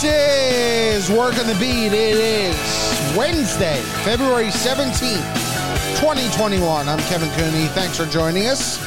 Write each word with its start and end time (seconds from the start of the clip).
This 0.00 1.10
is 1.10 1.10
Working 1.10 1.46
the 1.46 1.56
Beat. 1.60 1.92
It 1.92 2.16
is 2.16 3.14
Wednesday, 3.14 3.82
February 4.02 4.46
17th, 4.46 6.00
2021. 6.00 6.88
I'm 6.88 6.98
Kevin 7.00 7.28
Cooney. 7.32 7.66
Thanks 7.66 7.98
for 7.98 8.06
joining 8.06 8.46
us. 8.46 8.80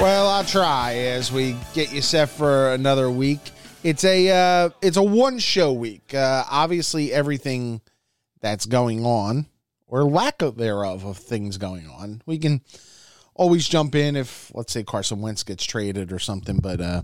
Well, 0.00 0.28
I'll 0.28 0.44
try 0.44 0.94
as 0.94 1.32
we 1.32 1.56
get 1.72 1.92
you 1.92 2.00
set 2.00 2.28
for 2.28 2.72
another 2.72 3.10
week. 3.10 3.40
It's 3.82 4.04
a 4.04 4.30
uh, 4.30 4.70
it's 4.80 4.98
a 4.98 5.02
one 5.02 5.40
show 5.40 5.72
week. 5.72 6.14
Uh, 6.14 6.44
obviously, 6.48 7.12
everything 7.12 7.80
that's 8.40 8.66
going 8.66 9.04
on 9.04 9.46
or 9.88 10.04
lack 10.04 10.42
of 10.42 10.54
thereof 10.58 11.04
of 11.04 11.18
things 11.18 11.58
going 11.58 11.88
on, 11.88 12.22
we 12.24 12.38
can 12.38 12.60
always 13.34 13.66
jump 13.66 13.96
in 13.96 14.14
if 14.14 14.52
let's 14.54 14.72
say 14.72 14.84
Carson 14.84 15.20
Wentz 15.20 15.42
gets 15.42 15.64
traded 15.64 16.12
or 16.12 16.20
something. 16.20 16.58
But 16.58 16.80
uh, 16.80 17.02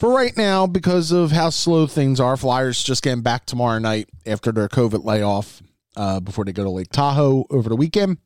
for 0.00 0.14
right 0.14 0.34
now, 0.34 0.66
because 0.66 1.12
of 1.12 1.30
how 1.30 1.50
slow 1.50 1.86
things 1.86 2.18
are, 2.18 2.36
Flyers 2.36 2.82
just 2.82 3.02
getting 3.02 3.22
back 3.22 3.44
tomorrow 3.44 3.78
night 3.78 4.08
after 4.26 4.50
their 4.50 4.66
COVID 4.66 5.04
layoff 5.04 5.62
uh, 5.94 6.20
before 6.20 6.46
they 6.46 6.52
go 6.52 6.64
to 6.64 6.70
Lake 6.70 6.90
Tahoe 6.90 7.44
over 7.50 7.68
the 7.68 7.76
weekend. 7.76 8.16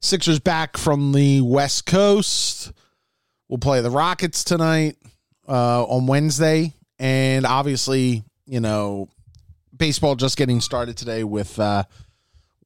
Sixers 0.00 0.40
back 0.40 0.78
from 0.78 1.12
the 1.12 1.42
West 1.42 1.84
Coast. 1.84 2.72
We'll 3.48 3.58
play 3.58 3.82
the 3.82 3.90
Rockets 3.90 4.42
tonight 4.42 4.96
uh, 5.46 5.84
on 5.84 6.06
Wednesday, 6.06 6.72
and 6.98 7.44
obviously, 7.44 8.24
you 8.46 8.60
know, 8.60 9.08
baseball 9.76 10.16
just 10.16 10.38
getting 10.38 10.62
started 10.62 10.96
today 10.96 11.24
with 11.24 11.58
uh, 11.58 11.84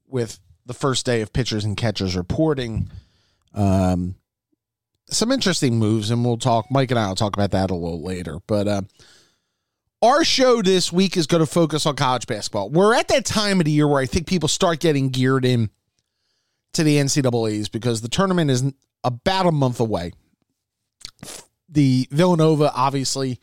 with 0.06 0.38
the 0.66 0.74
first 0.74 1.04
day 1.04 1.20
of 1.20 1.32
pitchers 1.32 1.64
and 1.64 1.76
catchers 1.76 2.14
reporting. 2.14 2.88
Um, 3.54 4.14
some 5.10 5.32
interesting 5.32 5.78
moves, 5.78 6.10
and 6.10 6.24
we'll 6.24 6.38
talk. 6.38 6.70
Mike 6.70 6.90
and 6.90 6.98
I 6.98 7.08
will 7.08 7.14
talk 7.14 7.36
about 7.36 7.50
that 7.52 7.70
a 7.70 7.74
little 7.74 8.02
later. 8.02 8.38
But 8.46 8.68
uh, 8.68 8.82
our 10.02 10.24
show 10.24 10.62
this 10.62 10.92
week 10.92 11.16
is 11.16 11.26
going 11.26 11.44
to 11.44 11.50
focus 11.50 11.86
on 11.86 11.96
college 11.96 12.26
basketball. 12.26 12.70
We're 12.70 12.94
at 12.94 13.08
that 13.08 13.24
time 13.24 13.60
of 13.60 13.66
the 13.66 13.70
year 13.70 13.86
where 13.86 14.00
I 14.00 14.06
think 14.06 14.26
people 14.26 14.48
start 14.48 14.80
getting 14.80 15.10
geared 15.10 15.44
in 15.44 15.70
to 16.72 16.84
the 16.84 16.96
NCAA's 16.96 17.68
because 17.68 18.00
the 18.00 18.08
tournament 18.08 18.50
is 18.50 18.72
about 19.04 19.46
a 19.46 19.52
month 19.52 19.80
away. 19.80 20.12
The 21.68 22.08
Villanova, 22.10 22.72
obviously, 22.74 23.38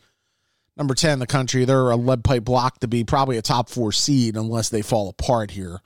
number 0.76 0.94
10 0.94 1.14
in 1.14 1.18
the 1.18 1.26
country, 1.26 1.64
they're 1.64 1.90
a 1.90 1.96
lead 1.96 2.24
pipe 2.24 2.44
block 2.44 2.80
to 2.80 2.88
be 2.88 3.04
probably 3.04 3.36
a 3.36 3.42
top 3.42 3.68
four 3.68 3.92
seed 3.92 4.36
unless 4.36 4.68
they 4.68 4.82
fall 4.82 5.08
apart 5.08 5.50
here. 5.52 5.80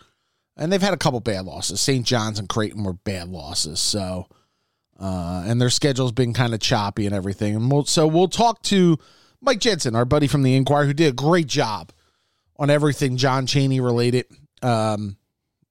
And 0.56 0.70
they've 0.70 0.82
had 0.82 0.94
a 0.94 0.98
couple 0.98 1.20
bad 1.20 1.44
losses. 1.44 1.80
St. 1.80 2.06
John's 2.06 2.38
and 2.38 2.48
Creighton 2.48 2.84
were 2.84 2.92
bad 2.92 3.28
losses. 3.28 3.80
So, 3.80 4.28
uh, 4.98 5.44
and 5.46 5.60
their 5.60 5.70
schedule's 5.70 6.12
been 6.12 6.32
kind 6.32 6.54
of 6.54 6.60
choppy 6.60 7.06
and 7.06 7.14
everything. 7.14 7.56
And 7.56 7.70
we'll, 7.70 7.84
so 7.84 8.06
we'll 8.06 8.28
talk 8.28 8.62
to 8.64 8.98
Mike 9.40 9.60
Jensen, 9.60 9.96
our 9.96 10.04
buddy 10.04 10.26
from 10.26 10.42
the 10.42 10.54
Inquirer, 10.54 10.86
who 10.86 10.92
did 10.92 11.08
a 11.08 11.16
great 11.16 11.46
job 11.48 11.92
on 12.58 12.70
everything 12.70 13.16
John 13.16 13.46
Chaney 13.46 13.80
related. 13.80 14.26
Um, 14.62 15.16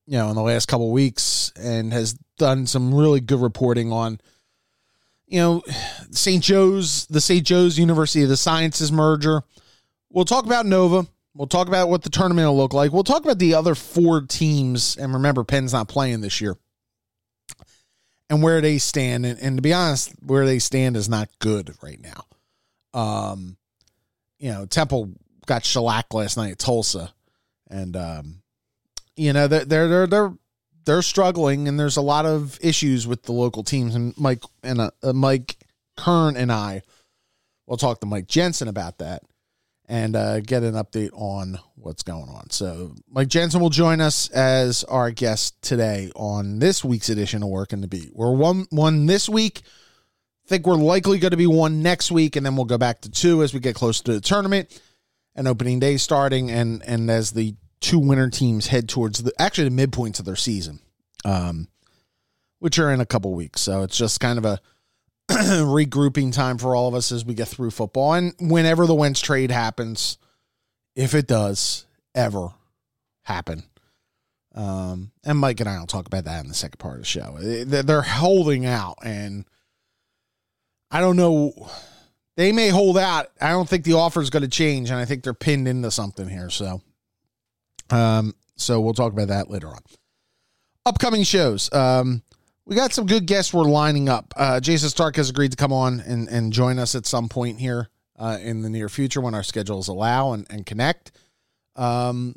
you 0.05 0.17
know, 0.17 0.29
in 0.29 0.35
the 0.35 0.41
last 0.41 0.67
couple 0.67 0.91
weeks 0.91 1.53
and 1.55 1.93
has 1.93 2.13
done 2.37 2.67
some 2.67 2.93
really 2.93 3.21
good 3.21 3.39
reporting 3.39 3.93
on, 3.93 4.19
you 5.25 5.39
know, 5.39 5.63
St. 6.11 6.43
Joe's, 6.43 7.05
the 7.05 7.21
St. 7.21 7.45
Joe's 7.45 7.79
University 7.79 8.23
of 8.23 8.29
the 8.29 8.35
Sciences 8.35 8.91
merger. 8.91 9.43
We'll 10.09 10.25
talk 10.25 10.45
about 10.45 10.65
Nova. 10.65 11.07
We'll 11.33 11.47
talk 11.47 11.69
about 11.69 11.87
what 11.87 12.01
the 12.01 12.09
tournament 12.09 12.47
will 12.49 12.57
look 12.57 12.73
like. 12.73 12.91
We'll 12.91 13.05
talk 13.05 13.23
about 13.23 13.39
the 13.39 13.53
other 13.53 13.73
four 13.73 14.21
teams. 14.23 14.97
And 14.97 15.13
remember, 15.13 15.45
Penn's 15.45 15.71
not 15.71 15.87
playing 15.87 16.19
this 16.19 16.41
year 16.41 16.57
and 18.31 18.41
where 18.41 18.61
they 18.61 18.79
stand. 18.79 19.25
And, 19.27 19.39
and 19.39 19.57
to 19.57 19.61
be 19.61 19.73
honest, 19.73 20.11
where 20.25 20.47
they 20.47 20.57
stand 20.57 20.97
is 20.97 21.07
not 21.07 21.29
good 21.37 21.75
right 21.83 21.99
now. 22.01 22.25
Um, 22.99 23.57
you 24.39 24.51
know, 24.51 24.65
Temple 24.65 25.11
got 25.45 25.63
shellacked 25.63 26.13
last 26.13 26.37
night 26.37 26.53
at 26.53 26.59
Tulsa. 26.59 27.13
And, 27.69 27.95
um, 27.95 28.41
you 29.15 29.33
know 29.33 29.47
they're 29.47 29.65
they're 29.65 30.07
they're 30.07 30.33
they're 30.85 31.01
struggling, 31.01 31.67
and 31.67 31.79
there's 31.79 31.97
a 31.97 32.01
lot 32.01 32.25
of 32.25 32.57
issues 32.61 33.05
with 33.05 33.23
the 33.23 33.33
local 33.33 33.63
teams. 33.63 33.93
And 33.93 34.17
Mike 34.17 34.41
and 34.63 34.79
uh, 34.81 34.91
Mike 35.13 35.57
Kern 35.95 36.35
and 36.35 36.51
I 36.51 36.81
will 37.67 37.77
talk 37.77 37.99
to 37.99 38.07
Mike 38.07 38.27
Jensen 38.27 38.67
about 38.67 38.97
that 38.97 39.21
and 39.91 40.15
uh, 40.15 40.39
get 40.39 40.63
an 40.63 40.75
update 40.75 41.09
on 41.11 41.59
what's 41.75 42.01
going 42.01 42.29
on. 42.29 42.49
So 42.49 42.95
Mike 43.09 43.27
Jensen 43.27 43.59
will 43.59 43.69
join 43.69 43.99
us 43.99 44.29
as 44.29 44.85
our 44.85 45.11
guest 45.11 45.61
today 45.61 46.09
on 46.15 46.59
this 46.59 46.81
week's 46.81 47.09
edition 47.09 47.43
of 47.43 47.49
Working 47.49 47.81
the 47.81 47.89
Beat. 47.89 48.15
We're 48.15 48.31
one 48.31 48.67
one 48.69 49.05
this 49.05 49.27
week. 49.27 49.63
I 50.45 50.47
think 50.47 50.65
we're 50.65 50.75
likely 50.75 51.19
going 51.19 51.31
to 51.31 51.37
be 51.37 51.45
one 51.45 51.83
next 51.83 52.09
week, 52.09 52.37
and 52.37 52.45
then 52.45 52.55
we'll 52.55 52.63
go 52.63 52.77
back 52.77 53.01
to 53.01 53.11
two 53.11 53.43
as 53.43 53.53
we 53.53 53.59
get 53.59 53.75
closer 53.75 54.01
to 54.05 54.13
the 54.13 54.21
tournament 54.21 54.81
and 55.35 55.45
opening 55.45 55.79
day 55.79 55.97
starting, 55.97 56.49
and 56.49 56.81
and 56.87 57.11
as 57.11 57.31
the 57.31 57.55
two 57.81 57.99
winner 57.99 58.29
teams 58.29 58.67
head 58.67 58.87
towards 58.87 59.21
the 59.21 59.33
actually 59.39 59.67
the 59.67 59.87
midpoints 59.87 60.19
of 60.19 60.25
their 60.25 60.37
season, 60.37 60.79
um, 61.25 61.67
which 62.59 62.79
are 62.79 62.93
in 62.93 63.01
a 63.01 63.05
couple 63.05 63.33
weeks. 63.33 63.59
So 63.59 63.83
it's 63.83 63.97
just 63.97 64.21
kind 64.21 64.37
of 64.37 64.45
a 64.45 64.61
regrouping 65.65 66.33
time 66.33 66.57
for 66.57 66.75
all 66.75 66.87
of 66.87 66.93
us 66.93 67.11
as 67.11 67.25
we 67.25 67.33
get 67.33 67.47
through 67.47 67.71
football. 67.71 68.13
And 68.13 68.33
whenever 68.39 68.85
the 68.85 68.95
Wentz 68.95 69.21
trade 69.21 69.51
happens, 69.51 70.17
if 70.95 71.13
it 71.13 71.27
does 71.27 71.85
ever 72.15 72.49
happen, 73.23 73.63
um, 74.53 75.11
and 75.23 75.37
Mike 75.37 75.59
and 75.59 75.69
I 75.69 75.79
will 75.79 75.87
talk 75.87 76.07
about 76.07 76.25
that 76.25 76.43
in 76.43 76.49
the 76.49 76.53
second 76.53 76.77
part 76.79 76.95
of 76.95 77.01
the 77.01 77.05
show. 77.05 77.37
They're 77.39 78.01
holding 78.01 78.65
out, 78.65 78.97
and 79.03 79.45
I 80.89 80.99
don't 80.99 81.15
know. 81.15 81.69
They 82.35 82.51
may 82.51 82.69
hold 82.69 82.97
out. 82.97 83.27
I 83.39 83.51
don't 83.51 83.69
think 83.69 83.85
the 83.85 83.93
offer 83.93 84.21
is 84.21 84.29
going 84.29 84.43
to 84.43 84.49
change, 84.49 84.89
and 84.89 84.99
I 84.99 85.05
think 85.05 85.23
they're 85.23 85.33
pinned 85.33 85.67
into 85.67 85.89
something 85.91 86.27
here. 86.27 86.49
So 86.49 86.81
um, 87.91 88.33
so 88.55 88.79
we'll 88.79 88.93
talk 88.93 89.13
about 89.13 89.27
that 89.27 89.49
later 89.49 89.67
on. 89.67 89.79
Upcoming 90.85 91.23
shows. 91.23 91.71
Um, 91.73 92.23
we 92.65 92.75
got 92.75 92.93
some 92.93 93.05
good 93.05 93.25
guests 93.25 93.53
we're 93.53 93.63
lining 93.63 94.09
up. 94.09 94.33
Uh, 94.35 94.59
Jayson 94.59 94.89
Stark 94.89 95.15
has 95.15 95.29
agreed 95.29 95.51
to 95.51 95.57
come 95.57 95.73
on 95.73 95.99
and, 96.01 96.27
and 96.29 96.53
join 96.53 96.79
us 96.79 96.95
at 96.95 97.05
some 97.05 97.27
point 97.27 97.59
here 97.59 97.89
uh, 98.17 98.37
in 98.41 98.61
the 98.61 98.69
near 98.69 98.89
future 98.89 99.21
when 99.21 99.33
our 99.33 99.43
schedules 99.43 99.87
allow 99.87 100.33
and, 100.33 100.45
and 100.49 100.65
connect. 100.65 101.11
Um, 101.75 102.35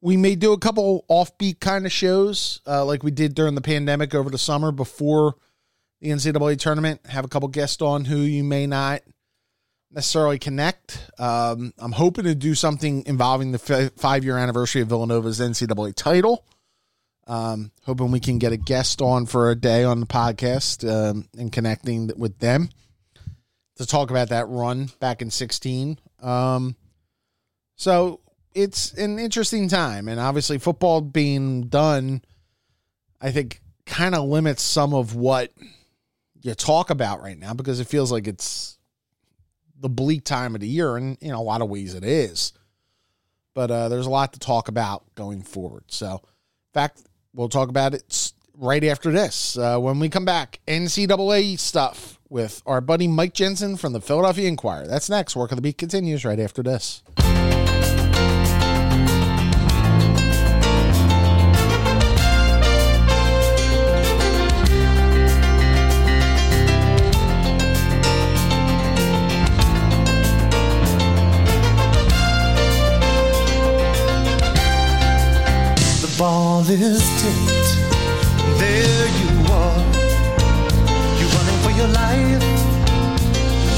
we 0.00 0.16
may 0.16 0.34
do 0.34 0.52
a 0.52 0.58
couple 0.58 1.04
offbeat 1.08 1.60
kind 1.60 1.86
of 1.86 1.92
shows 1.92 2.60
uh, 2.66 2.84
like 2.84 3.02
we 3.02 3.10
did 3.10 3.34
during 3.34 3.54
the 3.54 3.60
pandemic 3.60 4.14
over 4.14 4.30
the 4.30 4.38
summer 4.38 4.72
before 4.72 5.34
the 6.00 6.08
NCAA 6.08 6.58
tournament. 6.58 7.00
Have 7.06 7.24
a 7.24 7.28
couple 7.28 7.48
guests 7.48 7.80
on 7.82 8.04
who 8.04 8.18
you 8.18 8.42
may 8.42 8.66
not 8.66 9.02
necessarily 9.92 10.38
connect. 10.38 11.10
Um, 11.18 11.72
I'm 11.78 11.92
hoping 11.92 12.24
to 12.24 12.34
do 12.34 12.54
something 12.54 13.04
involving 13.06 13.52
the 13.52 13.60
f- 13.68 13.92
five 13.96 14.24
year 14.24 14.38
anniversary 14.38 14.82
of 14.82 14.88
Villanova's 14.88 15.38
NCAA 15.38 15.94
title. 15.94 16.44
Um, 17.26 17.70
hoping 17.84 18.10
we 18.10 18.20
can 18.20 18.38
get 18.38 18.52
a 18.52 18.56
guest 18.56 19.00
on 19.00 19.26
for 19.26 19.50
a 19.50 19.54
day 19.54 19.84
on 19.84 20.00
the 20.00 20.06
podcast 20.06 20.88
um, 20.88 21.28
and 21.38 21.52
connecting 21.52 22.10
with 22.16 22.38
them 22.38 22.68
to 23.76 23.86
talk 23.86 24.10
about 24.10 24.30
that 24.30 24.48
run 24.48 24.90
back 24.98 25.22
in 25.22 25.30
16. 25.30 25.98
Um, 26.20 26.76
so 27.76 28.20
it's 28.54 28.92
an 28.94 29.18
interesting 29.18 29.68
time. 29.68 30.08
And 30.08 30.20
obviously, 30.20 30.58
football 30.58 31.00
being 31.00 31.68
done, 31.68 32.22
I 33.20 33.30
think, 33.30 33.60
kind 33.86 34.14
of 34.14 34.28
limits 34.28 34.62
some 34.62 34.94
of 34.94 35.14
what 35.14 35.52
you 36.42 36.54
talk 36.54 36.90
about 36.90 37.22
right 37.22 37.38
now 37.38 37.54
because 37.54 37.80
it 37.80 37.86
feels 37.86 38.10
like 38.10 38.26
it's 38.26 38.78
the 39.78 39.88
bleak 39.88 40.24
time 40.24 40.54
of 40.54 40.60
the 40.60 40.68
year, 40.68 40.96
and 40.96 41.18
in 41.20 41.32
a 41.32 41.42
lot 41.42 41.60
of 41.60 41.68
ways 41.68 41.94
it 41.94 42.04
is. 42.04 42.52
But 43.54 43.70
uh, 43.70 43.88
there's 43.88 44.06
a 44.06 44.10
lot 44.10 44.32
to 44.32 44.38
talk 44.38 44.68
about 44.68 45.04
going 45.14 45.42
forward. 45.42 45.84
So, 45.88 46.14
in 46.14 46.72
fact, 46.72 47.02
we'll 47.34 47.48
talk 47.48 47.68
about 47.68 47.94
it 47.94 48.32
right 48.56 48.84
after 48.84 49.10
this. 49.10 49.56
Uh, 49.56 49.78
when 49.78 49.98
we 49.98 50.08
come 50.08 50.24
back, 50.24 50.60
NCAA 50.66 51.58
stuff 51.58 52.18
with 52.28 52.62
our 52.66 52.80
buddy 52.80 53.06
Mike 53.08 53.34
Jensen 53.34 53.76
from 53.76 53.92
the 53.92 54.00
Philadelphia 54.00 54.48
Inquirer. 54.48 54.86
That's 54.86 55.10
next. 55.10 55.36
Work 55.36 55.52
of 55.52 55.56
the 55.56 55.62
Beat 55.62 55.78
continues 55.78 56.24
right 56.24 56.40
after 56.40 56.62
this. 56.62 57.02
all 76.62 76.70
is. 76.70 77.02
There 78.58 79.08
you 79.20 79.30
are. 79.50 79.82
You're 81.18 81.32
running 81.36 81.60
for 81.64 81.72
your 81.80 81.88
life. 81.88 82.42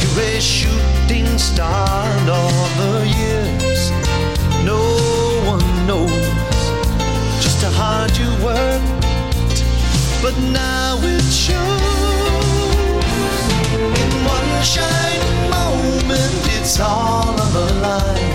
You're 0.01 0.21
a 0.23 0.41
shooting 0.41 1.39
star. 1.39 2.07
And 2.19 2.31
all 2.31 2.69
the 2.83 2.95
years, 3.21 3.91
no 4.65 4.81
one 5.47 5.87
knows 5.87 6.61
just 7.43 7.63
how 7.63 7.71
hard 7.71 8.17
you 8.19 8.29
worked. 8.45 9.63
But 10.23 10.37
now 10.53 10.99
it 11.03 11.25
shows. 11.33 11.81
In 14.03 14.13
one 14.37 14.53
shining 14.63 15.51
moment, 15.51 16.41
it's 16.59 16.79
all 16.81 17.29
on 17.29 17.53
the 17.53 17.69
line. 17.87 18.35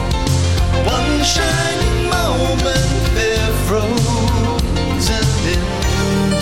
One 0.85 1.23
shining 1.23 2.09
moment 2.09 2.88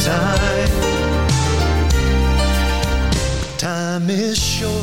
time. 0.07 0.69
Time 3.57 4.09
is 4.09 4.41
short 4.41 4.73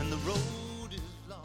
and 0.00 0.10
the 0.10 0.16
road 0.26 0.92
is 0.92 1.00
long. 1.28 1.38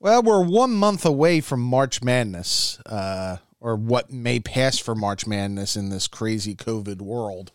Well, 0.00 0.22
we're 0.22 0.44
one 0.44 0.72
month 0.72 1.06
away 1.06 1.40
from 1.40 1.60
March 1.60 2.02
Madness, 2.02 2.78
uh, 2.84 3.38
or 3.58 3.76
what 3.76 4.12
may 4.12 4.40
pass 4.40 4.78
for 4.78 4.94
March 4.94 5.26
Madness 5.26 5.76
in 5.76 5.88
this 5.88 6.06
crazy 6.06 6.54
COVID 6.54 7.00
world. 7.00 7.52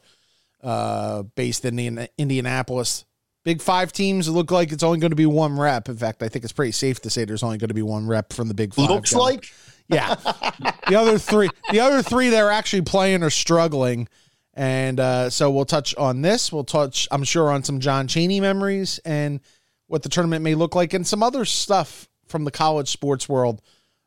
Uh, 0.61 1.23
based 1.23 1.63
in 1.63 1.75
the 1.77 2.09
Indianapolis, 2.17 3.05
Big 3.45 3.61
Five 3.61 3.93
teams. 3.93 4.27
It 4.27 4.31
look 4.31 4.51
like 4.51 4.73
it's 4.73 4.83
only 4.83 4.99
going 4.99 5.11
to 5.11 5.15
be 5.15 5.25
one 5.25 5.57
rep. 5.57 5.87
In 5.87 5.95
fact, 5.95 6.21
I 6.21 6.27
think 6.27 6.43
it's 6.43 6.51
pretty 6.51 6.73
safe 6.73 6.99
to 7.01 7.09
say 7.09 7.23
there's 7.23 7.43
only 7.43 7.57
going 7.57 7.69
to 7.69 7.73
be 7.73 7.81
one 7.81 8.07
rep 8.07 8.33
from 8.33 8.49
the 8.49 8.53
Big 8.53 8.73
Five. 8.73 8.89
Looks 8.89 9.13
going. 9.13 9.35
like. 9.35 9.53
Yeah. 9.89 10.15
the 10.87 10.95
other 10.95 11.17
three, 11.17 11.49
the 11.71 11.79
other 11.79 12.01
three 12.01 12.29
that 12.29 12.39
are 12.39 12.51
actually 12.51 12.83
playing 12.83 13.23
are 13.23 13.29
struggling, 13.29 14.07
and 14.53 14.99
uh, 14.99 15.29
so 15.29 15.49
we'll 15.51 15.65
touch 15.65 15.95
on 15.95 16.21
this. 16.21 16.51
We'll 16.51 16.63
touch, 16.63 17.07
I'm 17.11 17.23
sure, 17.23 17.51
on 17.51 17.63
some 17.63 17.79
John 17.79 18.07
Chaney 18.07 18.39
memories 18.39 18.99
and 19.03 19.39
what 19.87 20.03
the 20.03 20.09
tournament 20.09 20.43
may 20.43 20.55
look 20.55 20.75
like, 20.75 20.93
and 20.93 21.05
some 21.07 21.23
other 21.23 21.43
stuff 21.45 22.07
from 22.27 22.43
the 22.45 22.51
college 22.51 22.89
sports 22.89 23.27
world 23.27 23.61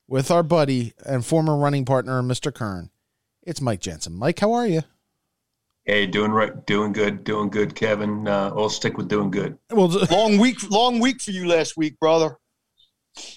with 0.07 0.31
our 0.31 0.43
buddy 0.43 0.93
and 1.05 1.27
former 1.27 1.57
running 1.57 1.85
partner, 1.85 2.23
Mr. 2.23 2.55
Kern. 2.55 2.91
It's 3.43 3.61
Mike 3.61 3.81
Jensen. 3.81 4.15
Mike, 4.15 4.39
how 4.39 4.53
are 4.53 4.67
you? 4.67 4.83
Hey, 5.85 6.07
doing 6.07 6.31
right, 6.31 6.65
doing 6.65 6.93
good, 6.93 7.25
doing 7.25 7.49
good, 7.51 7.75
Kevin. 7.75 8.29
Uh, 8.29 8.53
I'll 8.57 8.69
stick 8.69 8.97
with 8.97 9.09
doing 9.09 9.33
good. 9.33 9.59
Well, 9.71 9.89
Long 10.13 10.39
week, 10.39 10.71
long 10.71 11.01
week 11.01 11.21
for 11.21 11.33
you 11.33 11.49
last 11.49 11.77
week, 11.77 11.99
brother. 11.99 12.39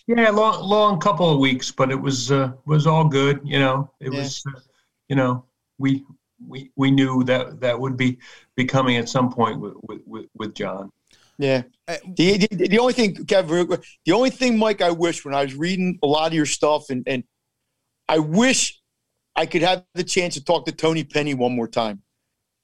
Yeah, 0.07 0.29
long, 0.29 0.63
long 0.63 0.99
couple 0.99 1.29
of 1.29 1.39
weeks, 1.39 1.71
but 1.71 1.91
it 1.91 1.99
was 1.99 2.31
uh, 2.31 2.51
was 2.65 2.87
all 2.87 3.07
good. 3.07 3.41
You 3.43 3.59
know, 3.59 3.91
it 3.99 4.13
Yeah. 4.13 4.19
was, 4.19 4.43
uh, 4.47 4.59
you 5.09 5.15
know, 5.15 5.45
we 5.77 6.05
we 6.47 6.71
we 6.75 6.91
knew 6.91 7.23
that 7.25 7.59
that 7.61 7.79
would 7.79 7.97
be 7.97 8.17
be 8.55 8.65
coming 8.65 8.97
at 8.97 9.09
some 9.09 9.31
point 9.31 9.59
with 9.59 9.73
with, 9.83 10.01
with, 10.05 10.25
with 10.35 10.53
John. 10.53 10.91
Yeah. 11.37 11.63
Uh, 11.87 11.97
The, 12.15 12.47
the, 12.49 12.67
the 12.69 12.79
only 12.79 12.93
thing, 12.93 13.25
Kevin, 13.25 13.67
the 14.05 14.11
only 14.13 14.29
thing, 14.29 14.57
Mike, 14.57 14.81
I 14.81 14.91
wish 14.91 15.25
when 15.25 15.35
I 15.35 15.43
was 15.43 15.53
reading 15.53 15.99
a 16.01 16.07
lot 16.07 16.27
of 16.27 16.33
your 16.33 16.45
stuff, 16.45 16.89
and, 16.89 17.03
and 17.07 17.23
I 18.07 18.19
wish 18.19 18.81
I 19.35 19.45
could 19.45 19.61
have 19.61 19.83
the 19.95 20.03
chance 20.05 20.35
to 20.35 20.43
talk 20.43 20.65
to 20.65 20.71
Tony 20.71 21.03
Penny 21.03 21.33
one 21.33 21.53
more 21.53 21.67
time. 21.67 22.01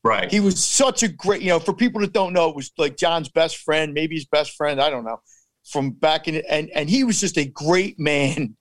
Right. 0.03 0.31
He 0.31 0.39
was 0.39 0.63
such 0.63 1.03
a 1.03 1.09
great, 1.09 1.41
you 1.41 1.49
know, 1.49 1.59
for 1.59 1.73
people 1.73 1.99
that 2.01 2.13
don't 2.13 2.31
know, 2.33 2.49
it 2.49 2.55
was 2.55 2.71
like 2.77 2.95
John's 2.95 3.29
best 3.29 3.57
friend, 3.57 3.93
maybe 3.93 4.15
his 4.15 4.25
best 4.25 4.51
friend, 4.55 4.81
I 4.81 4.89
don't 4.89 5.03
know, 5.03 5.19
from 5.65 5.91
back 5.91 6.27
in, 6.27 6.35
and, 6.49 6.69
and 6.71 6.89
he 6.89 7.03
was 7.03 7.19
just 7.19 7.37
a 7.37 7.45
great 7.45 7.99
man. 7.99 8.55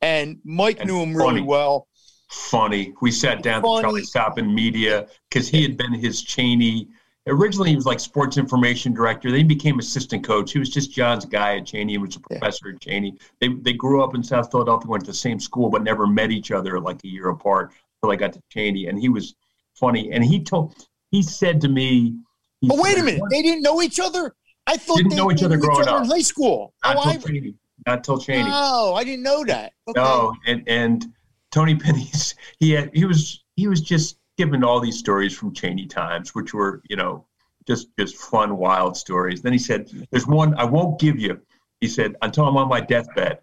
And 0.00 0.38
Mike 0.44 0.80
And 0.80 0.88
knew 0.88 1.00
him 1.02 1.16
really 1.16 1.40
well. 1.40 1.88
funny. 2.28 2.92
We 3.00 3.10
sat 3.10 3.42
down 3.42 3.62
Funny. 3.62 3.76
to 3.76 3.82
Charlie 3.82 4.02
Stoppin 4.02 4.54
Media 4.54 5.06
because 5.30 5.48
he 5.48 5.62
had 5.62 5.76
been 5.76 5.92
his 5.94 6.22
Cheyney. 6.24 6.88
Originally, 7.26 7.70
he 7.70 7.76
was 7.76 7.86
like 7.86 7.98
sports 8.00 8.36
information 8.36 8.92
director. 8.92 9.30
Then 9.30 9.38
he 9.38 9.44
became 9.44 9.78
assistant 9.78 10.22
coach. 10.24 10.52
He 10.52 10.58
was 10.58 10.68
just 10.68 10.92
John's 10.92 11.24
guy 11.24 11.56
at 11.56 11.64
Cheyney. 11.64 11.90
He 11.90 11.98
was 11.98 12.16
a 12.16 12.18
Yeah. 12.18 12.38
professor 12.38 12.68
at 12.68 12.80
Cheyney. 12.80 13.18
They 13.40 13.48
they 13.48 13.72
grew 13.72 14.04
up 14.04 14.14
in 14.14 14.22
South 14.22 14.50
Philadelphia, 14.50 14.90
went 14.90 15.04
to 15.06 15.10
the 15.12 15.16
same 15.16 15.40
school, 15.40 15.70
but 15.70 15.82
never 15.82 16.06
met 16.06 16.30
each 16.30 16.50
other 16.50 16.78
like 16.80 17.02
a 17.02 17.08
year 17.08 17.28
apart 17.30 17.72
until 18.02 18.12
I 18.12 18.16
got 18.16 18.34
to 18.34 18.42
Cheyney. 18.54 18.88
And 18.90 18.98
he 18.98 19.08
was 19.08 19.34
funny. 19.74 20.12
And 20.12 20.22
he 20.22 20.42
told 20.42 20.74
he 21.10 21.22
said 21.22 21.62
to 21.62 21.68
me, 21.68 22.14
he 22.60 22.68
But 22.68 22.76
wait 22.78 22.92
a 22.94 22.96
said, 22.96 23.04
minute, 23.06 23.22
they 23.30 23.40
didn't 23.40 23.62
know 23.62 23.80
each 23.80 23.98
other? 24.00 24.34
I 24.66 24.76
thought 24.76 24.96
Didn't 24.96 25.10
they 25.10 25.16
know 25.16 25.30
each 25.30 25.42
other 25.42 25.56
growing 25.58 25.82
in 25.82 25.88
up. 25.88 26.06
high 26.06 26.20
school. 26.22 26.72
Not 26.84 26.96
Oh, 26.96 27.00
I, 27.08 27.16
till 27.16 27.28
Cheyney. 27.30 27.54
Not 27.86 28.04
till 28.04 28.18
Cheyney. 28.18 28.44
oh, 28.50 28.94
I 28.94 29.04
didn't 29.04 29.22
know 29.22 29.44
that. 29.44 29.72
Okay. 29.88 30.00
No, 30.00 30.34
and 30.46 30.62
and 30.66 31.06
Tony 31.52 31.74
Penny's 31.76 32.34
he 32.58 32.70
had 32.70 32.90
he 32.94 33.04
was 33.04 33.44
he 33.56 33.68
was 33.68 33.80
just 33.80 34.18
giving 34.38 34.64
all 34.64 34.80
these 34.80 34.98
stories 34.98 35.36
from 35.36 35.52
Cheyney 35.52 35.88
times, 35.88 36.34
which 36.34 36.54
were 36.54 36.82
you 36.88 36.96
know 36.96 37.26
just 37.66 37.88
just 37.98 38.16
fun, 38.16 38.56
wild 38.56 38.96
stories. 38.96 39.42
Then 39.42 39.52
he 39.52 39.58
said, 39.58 39.90
"There's 40.10 40.26
one 40.26 40.54
I 40.58 40.64
won't 40.64 40.98
give 40.98 41.18
you." 41.18 41.40
He 41.80 41.88
said, 41.88 42.16
"Until 42.22 42.46
I'm 42.46 42.56
on 42.56 42.68
my 42.68 42.80
deathbed." 42.80 43.38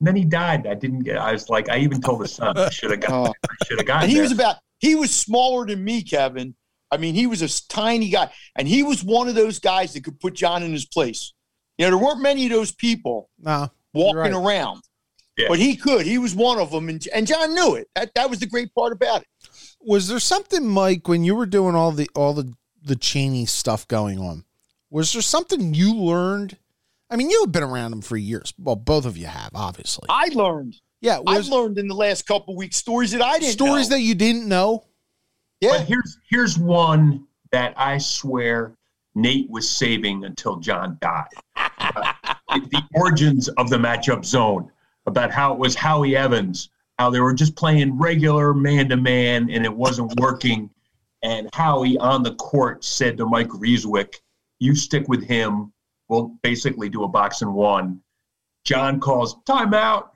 And 0.00 0.06
then 0.08 0.16
he 0.16 0.24
died. 0.24 0.66
I 0.66 0.74
didn't 0.74 1.00
get. 1.00 1.18
I 1.18 1.32
was 1.32 1.48
like, 1.48 1.68
I 1.68 1.78
even 1.78 2.00
told 2.00 2.22
his 2.22 2.32
son, 2.34 2.58
I 2.58 2.70
should 2.70 2.90
have 2.90 2.98
got. 3.00 3.28
Oh. 3.28 3.32
I 3.48 3.64
should 3.66 3.78
have 3.78 3.86
gotten. 3.86 4.02
And 4.02 4.10
he 4.10 4.14
there. 4.16 4.22
was 4.24 4.32
about 4.32 4.56
he 4.78 4.94
was 4.96 5.14
smaller 5.14 5.64
than 5.66 5.82
me, 5.84 6.02
Kevin. 6.02 6.54
I 6.92 6.98
mean, 6.98 7.14
he 7.14 7.26
was 7.26 7.40
a 7.42 7.68
tiny 7.68 8.10
guy, 8.10 8.30
and 8.54 8.68
he 8.68 8.82
was 8.82 9.02
one 9.02 9.28
of 9.28 9.34
those 9.34 9.58
guys 9.58 9.94
that 9.94 10.04
could 10.04 10.20
put 10.20 10.34
John 10.34 10.62
in 10.62 10.72
his 10.72 10.84
place. 10.84 11.32
You 11.78 11.86
know, 11.86 11.96
there 11.96 12.04
weren't 12.06 12.20
many 12.20 12.44
of 12.44 12.52
those 12.52 12.70
people 12.72 13.30
no. 13.38 13.70
walking 13.94 14.16
right. 14.16 14.32
around, 14.32 14.82
Yeah. 15.38 15.48
but 15.48 15.58
he 15.58 15.74
could. 15.74 16.06
He 16.06 16.18
was 16.18 16.34
one 16.34 16.58
of 16.58 16.70
them, 16.70 16.88
and, 16.90 17.02
and 17.14 17.26
John 17.26 17.54
knew 17.54 17.74
it. 17.76 17.88
That 17.96 18.14
that 18.14 18.28
was 18.28 18.40
the 18.40 18.46
great 18.46 18.74
part 18.74 18.92
about 18.92 19.22
it. 19.22 19.26
Was 19.80 20.06
there 20.06 20.20
something, 20.20 20.66
Mike, 20.68 21.08
when 21.08 21.24
you 21.24 21.34
were 21.34 21.46
doing 21.46 21.74
all 21.74 21.92
the 21.92 22.08
all 22.14 22.34
the 22.34 22.52
the 22.84 22.96
Chaney 22.96 23.46
stuff 23.46 23.88
going 23.88 24.18
on? 24.18 24.44
Was 24.90 25.14
there 25.14 25.22
something 25.22 25.72
you 25.72 25.96
learned? 25.96 26.58
I 27.08 27.16
mean, 27.16 27.30
you 27.30 27.40
have 27.42 27.52
been 27.52 27.62
around 27.62 27.92
him 27.92 28.02
for 28.02 28.16
years. 28.16 28.52
Well, 28.58 28.76
both 28.76 29.06
of 29.06 29.16
you 29.16 29.26
have, 29.26 29.50
obviously. 29.54 30.06
I 30.10 30.28
learned. 30.34 30.76
Yeah, 31.00 31.18
I 31.26 31.38
was 31.38 31.48
learned 31.48 31.78
in 31.78 31.88
the 31.88 31.94
last 31.94 32.26
couple 32.26 32.54
weeks 32.54 32.76
stories 32.76 33.10
that 33.10 33.22
I 33.22 33.38
didn't 33.38 33.52
stories 33.52 33.90
know. 33.90 33.96
that 33.96 34.02
you 34.02 34.14
didn't 34.14 34.46
know. 34.46 34.84
Yeah. 35.62 35.78
But 35.78 35.86
here's 35.86 36.18
here's 36.28 36.58
one 36.58 37.24
that 37.52 37.72
I 37.76 37.96
swear 37.98 38.76
Nate 39.14 39.48
was 39.48 39.70
saving 39.70 40.24
until 40.24 40.56
John 40.56 40.98
died. 41.00 41.28
Uh, 41.56 42.12
the 42.48 42.82
origins 42.94 43.48
of 43.50 43.70
the 43.70 43.76
matchup 43.76 44.24
zone, 44.24 44.68
about 45.06 45.30
how 45.30 45.52
it 45.52 45.60
was 45.60 45.76
Howie 45.76 46.16
Evans, 46.16 46.70
how 46.98 47.10
they 47.10 47.20
were 47.20 47.32
just 47.32 47.54
playing 47.54 47.96
regular 47.96 48.52
man 48.52 48.88
to 48.88 48.96
man 48.96 49.50
and 49.50 49.64
it 49.64 49.72
wasn't 49.72 50.18
working. 50.18 50.68
And 51.22 51.48
Howie 51.54 51.96
on 51.98 52.24
the 52.24 52.34
court 52.34 52.84
said 52.84 53.16
to 53.18 53.26
Mike 53.26 53.48
Vreeswyk, 53.48 54.16
You 54.58 54.74
stick 54.74 55.06
with 55.06 55.22
him. 55.22 55.72
We'll 56.08 56.36
basically 56.42 56.88
do 56.88 57.04
a 57.04 57.08
box 57.08 57.42
and 57.42 57.54
one. 57.54 58.00
John 58.64 58.98
calls 58.98 59.36
timeout. 59.44 60.08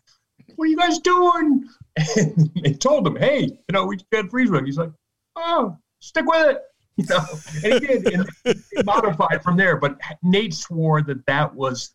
What 0.56 0.64
are 0.64 0.68
you 0.68 0.76
guys 0.76 0.98
doing? 0.98 1.68
And 2.16 2.50
they 2.62 2.74
told 2.74 3.06
him, 3.06 3.16
Hey, 3.16 3.44
you 3.44 3.72
know, 3.72 3.86
we 3.86 3.98
had 4.12 4.26
Vreeswyk. 4.26 4.66
He's 4.66 4.76
like, 4.76 4.90
oh, 5.36 5.76
stick 6.00 6.24
with 6.26 6.56
it. 6.56 6.58
You 6.98 7.04
know, 7.10 7.18
and 7.62 7.72
he 7.74 7.78
did, 7.80 8.06
and 8.14 8.26
he 8.44 8.82
modified 8.82 9.42
from 9.42 9.58
there. 9.58 9.76
But 9.76 9.98
Nate 10.22 10.54
swore 10.54 11.02
that 11.02 11.26
that 11.26 11.54
was 11.54 11.90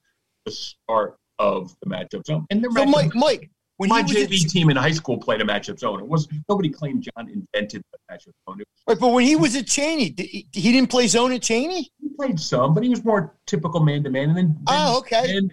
the 0.46 0.52
start 0.52 1.16
of 1.40 1.76
the 1.82 1.90
matchup 1.90 2.24
zone. 2.28 2.46
And 2.52 2.64
the 2.64 2.70
So 2.72 2.86
matchup, 2.86 2.92
Mike, 2.92 3.16
Mike, 3.16 3.50
when 3.78 3.90
my 3.90 4.04
JV 4.04 4.48
team 4.48 4.70
in 4.70 4.78
high 4.78 4.92
school 4.92 5.18
played 5.18 5.42
a 5.42 5.44
matchup 5.44 5.80
zone. 5.80 6.00
It 6.02 6.08
was 6.08 6.28
nobody 6.48 6.70
claimed 6.70 7.02
John 7.02 7.28
invented 7.30 7.82
the 7.92 7.98
matchup 8.14 8.34
zone. 8.48 8.62
Right, 8.88 9.00
but 9.00 9.08
when 9.08 9.26
he 9.26 9.36
was 9.36 9.56
at 9.56 9.66
Cheyney, 9.66 10.20
he, 10.20 10.46
he 10.54 10.72
didn't 10.72 10.92
play 10.92 11.08
zone 11.08 11.32
at 11.32 11.42
Cheyney. 11.42 11.86
he 12.00 12.10
played 12.16 12.40
some, 12.40 12.76
but 12.76 12.84
he 12.84 12.90
was 12.90 13.04
more 13.04 13.34
typical 13.48 13.80
man 13.80 14.04
to 14.04 14.12
man. 14.12 14.30
And 14.30 14.38
then, 14.38 14.58
ah, 14.68 14.86
then 14.86 14.94
Oh, 14.94 14.98
okay. 15.00 15.36
And 15.36 15.52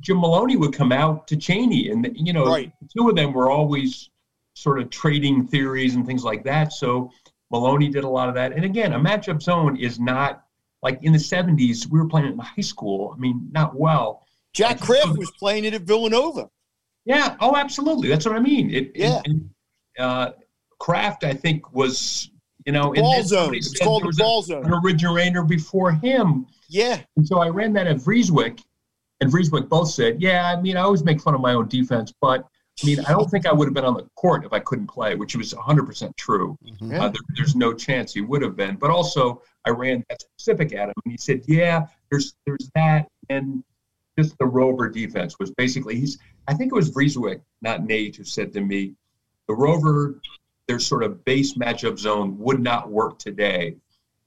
Jim 0.00 0.18
Maloney 0.20 0.56
would 0.56 0.72
come 0.72 0.90
out 0.90 1.28
to 1.28 1.36
Cheyney, 1.36 1.92
and 1.92 2.08
you 2.16 2.32
know, 2.32 2.46
Right. 2.46 2.72
the 2.82 2.88
two 2.98 3.08
of 3.08 3.14
them 3.14 3.32
were 3.32 3.48
always 3.48 4.10
sort 4.56 4.80
of 4.80 4.90
trading 4.90 5.46
theories 5.46 5.94
and 5.94 6.04
things 6.04 6.24
like 6.24 6.42
that. 6.42 6.72
So 6.72 7.12
Maloney 7.50 7.88
did 7.88 8.04
a 8.04 8.08
lot 8.08 8.28
of 8.28 8.34
that. 8.34 8.52
And 8.52 8.64
again, 8.64 8.92
a 8.92 8.98
matchup 8.98 9.40
zone 9.42 9.76
is 9.76 9.98
not 9.98 10.44
like 10.82 11.02
in 11.02 11.12
the 11.12 11.18
'70s. 11.18 11.86
We 11.90 11.98
were 11.98 12.06
playing 12.08 12.26
it 12.28 12.32
in 12.32 12.38
high 12.38 12.62
school. 12.62 13.14
I 13.16 13.20
mean, 13.20 13.48
not 13.52 13.74
well. 13.74 14.26
Jack 14.52 14.80
Kraft 14.80 15.16
was 15.18 15.30
playing 15.32 15.64
it 15.64 15.74
at 15.74 15.82
Villanova. 15.82 16.50
Yeah. 17.04 17.36
Oh, 17.40 17.56
absolutely. 17.56 18.08
That's 18.08 18.26
what 18.26 18.34
I 18.34 18.40
mean. 18.40 18.70
It, 18.70 18.92
Yeah. 18.94 19.22
It, 19.24 19.42
uh, 19.98 20.30
Kraft, 20.78 21.24
I 21.24 21.32
think, 21.34 21.72
was 21.74 22.30
you 22.66 22.72
know 22.72 22.92
in 22.92 23.02
Ball 23.02 23.22
zone. 23.22 23.54
It's 23.54 23.78
called 23.78 24.02
the 24.02 24.06
was 24.08 24.18
a- 24.18 24.22
ball 24.22 24.64
an 24.64 24.72
originator 24.84 25.42
before 25.42 25.92
him. 25.92 26.46
Yeah. 26.68 27.00
And 27.16 27.26
so 27.26 27.38
I 27.40 27.48
ran 27.48 27.72
that 27.74 27.86
at 27.86 27.96
Vreeswyk, 27.96 28.60
and 29.20 29.32
Vreeswyk 29.32 29.68
both 29.68 29.90
said, 29.90 30.20
"Yeah, 30.20 30.52
I 30.54 30.60
mean, 30.60 30.76
I 30.76 30.82
always 30.82 31.02
make 31.02 31.20
fun 31.20 31.34
of 31.34 31.40
my 31.40 31.54
own 31.54 31.66
defense, 31.68 32.12
but 32.20 32.46
I 32.82 32.86
mean, 32.86 33.00
I 33.00 33.10
don't 33.10 33.28
think 33.28 33.46
I 33.46 33.52
would 33.52 33.66
have 33.66 33.74
been 33.74 33.84
on 33.84 33.94
the 33.94 34.08
court 34.14 34.44
if 34.44 34.52
I 34.52 34.60
couldn't 34.60 34.86
play," 34.86 35.14
which 35.14 35.34
was 35.34 35.52
100% 35.52 36.16
true. 36.16 36.56
Yeah. 36.62 37.04
Uh, 37.04 37.08
there, 37.08 37.20
there's 37.36 37.56
no 37.56 37.72
chance 37.72 38.14
he 38.14 38.20
would 38.20 38.42
have 38.42 38.56
been. 38.56 38.76
But 38.76 38.90
also, 38.90 39.42
I 39.64 39.70
ran 39.70 40.04
that 40.08 40.22
specific 40.22 40.72
at 40.72 40.88
him, 40.88 40.94
and 41.04 41.12
he 41.12 41.18
said, 41.18 41.42
"Yeah, 41.46 41.86
there's 42.10 42.34
there's 42.46 42.70
that, 42.74 43.08
and 43.28 43.64
just 44.18 44.38
the 44.38 44.46
rover 44.46 44.88
defense 44.88 45.38
was 45.38 45.50
basically 45.52 45.98
he's. 45.98 46.18
I 46.46 46.54
think 46.54 46.72
it 46.72 46.74
was 46.74 46.90
Vreeswyk, 46.90 47.40
not 47.62 47.84
Nate, 47.84 48.16
who 48.16 48.24
said 48.24 48.52
to 48.54 48.60
me, 48.60 48.94
the 49.48 49.54
rover, 49.54 50.20
their 50.66 50.78
sort 50.78 51.02
of 51.02 51.24
base 51.24 51.54
matchup 51.54 51.98
zone 51.98 52.38
would 52.38 52.60
not 52.60 52.90
work 52.90 53.18
today 53.18 53.76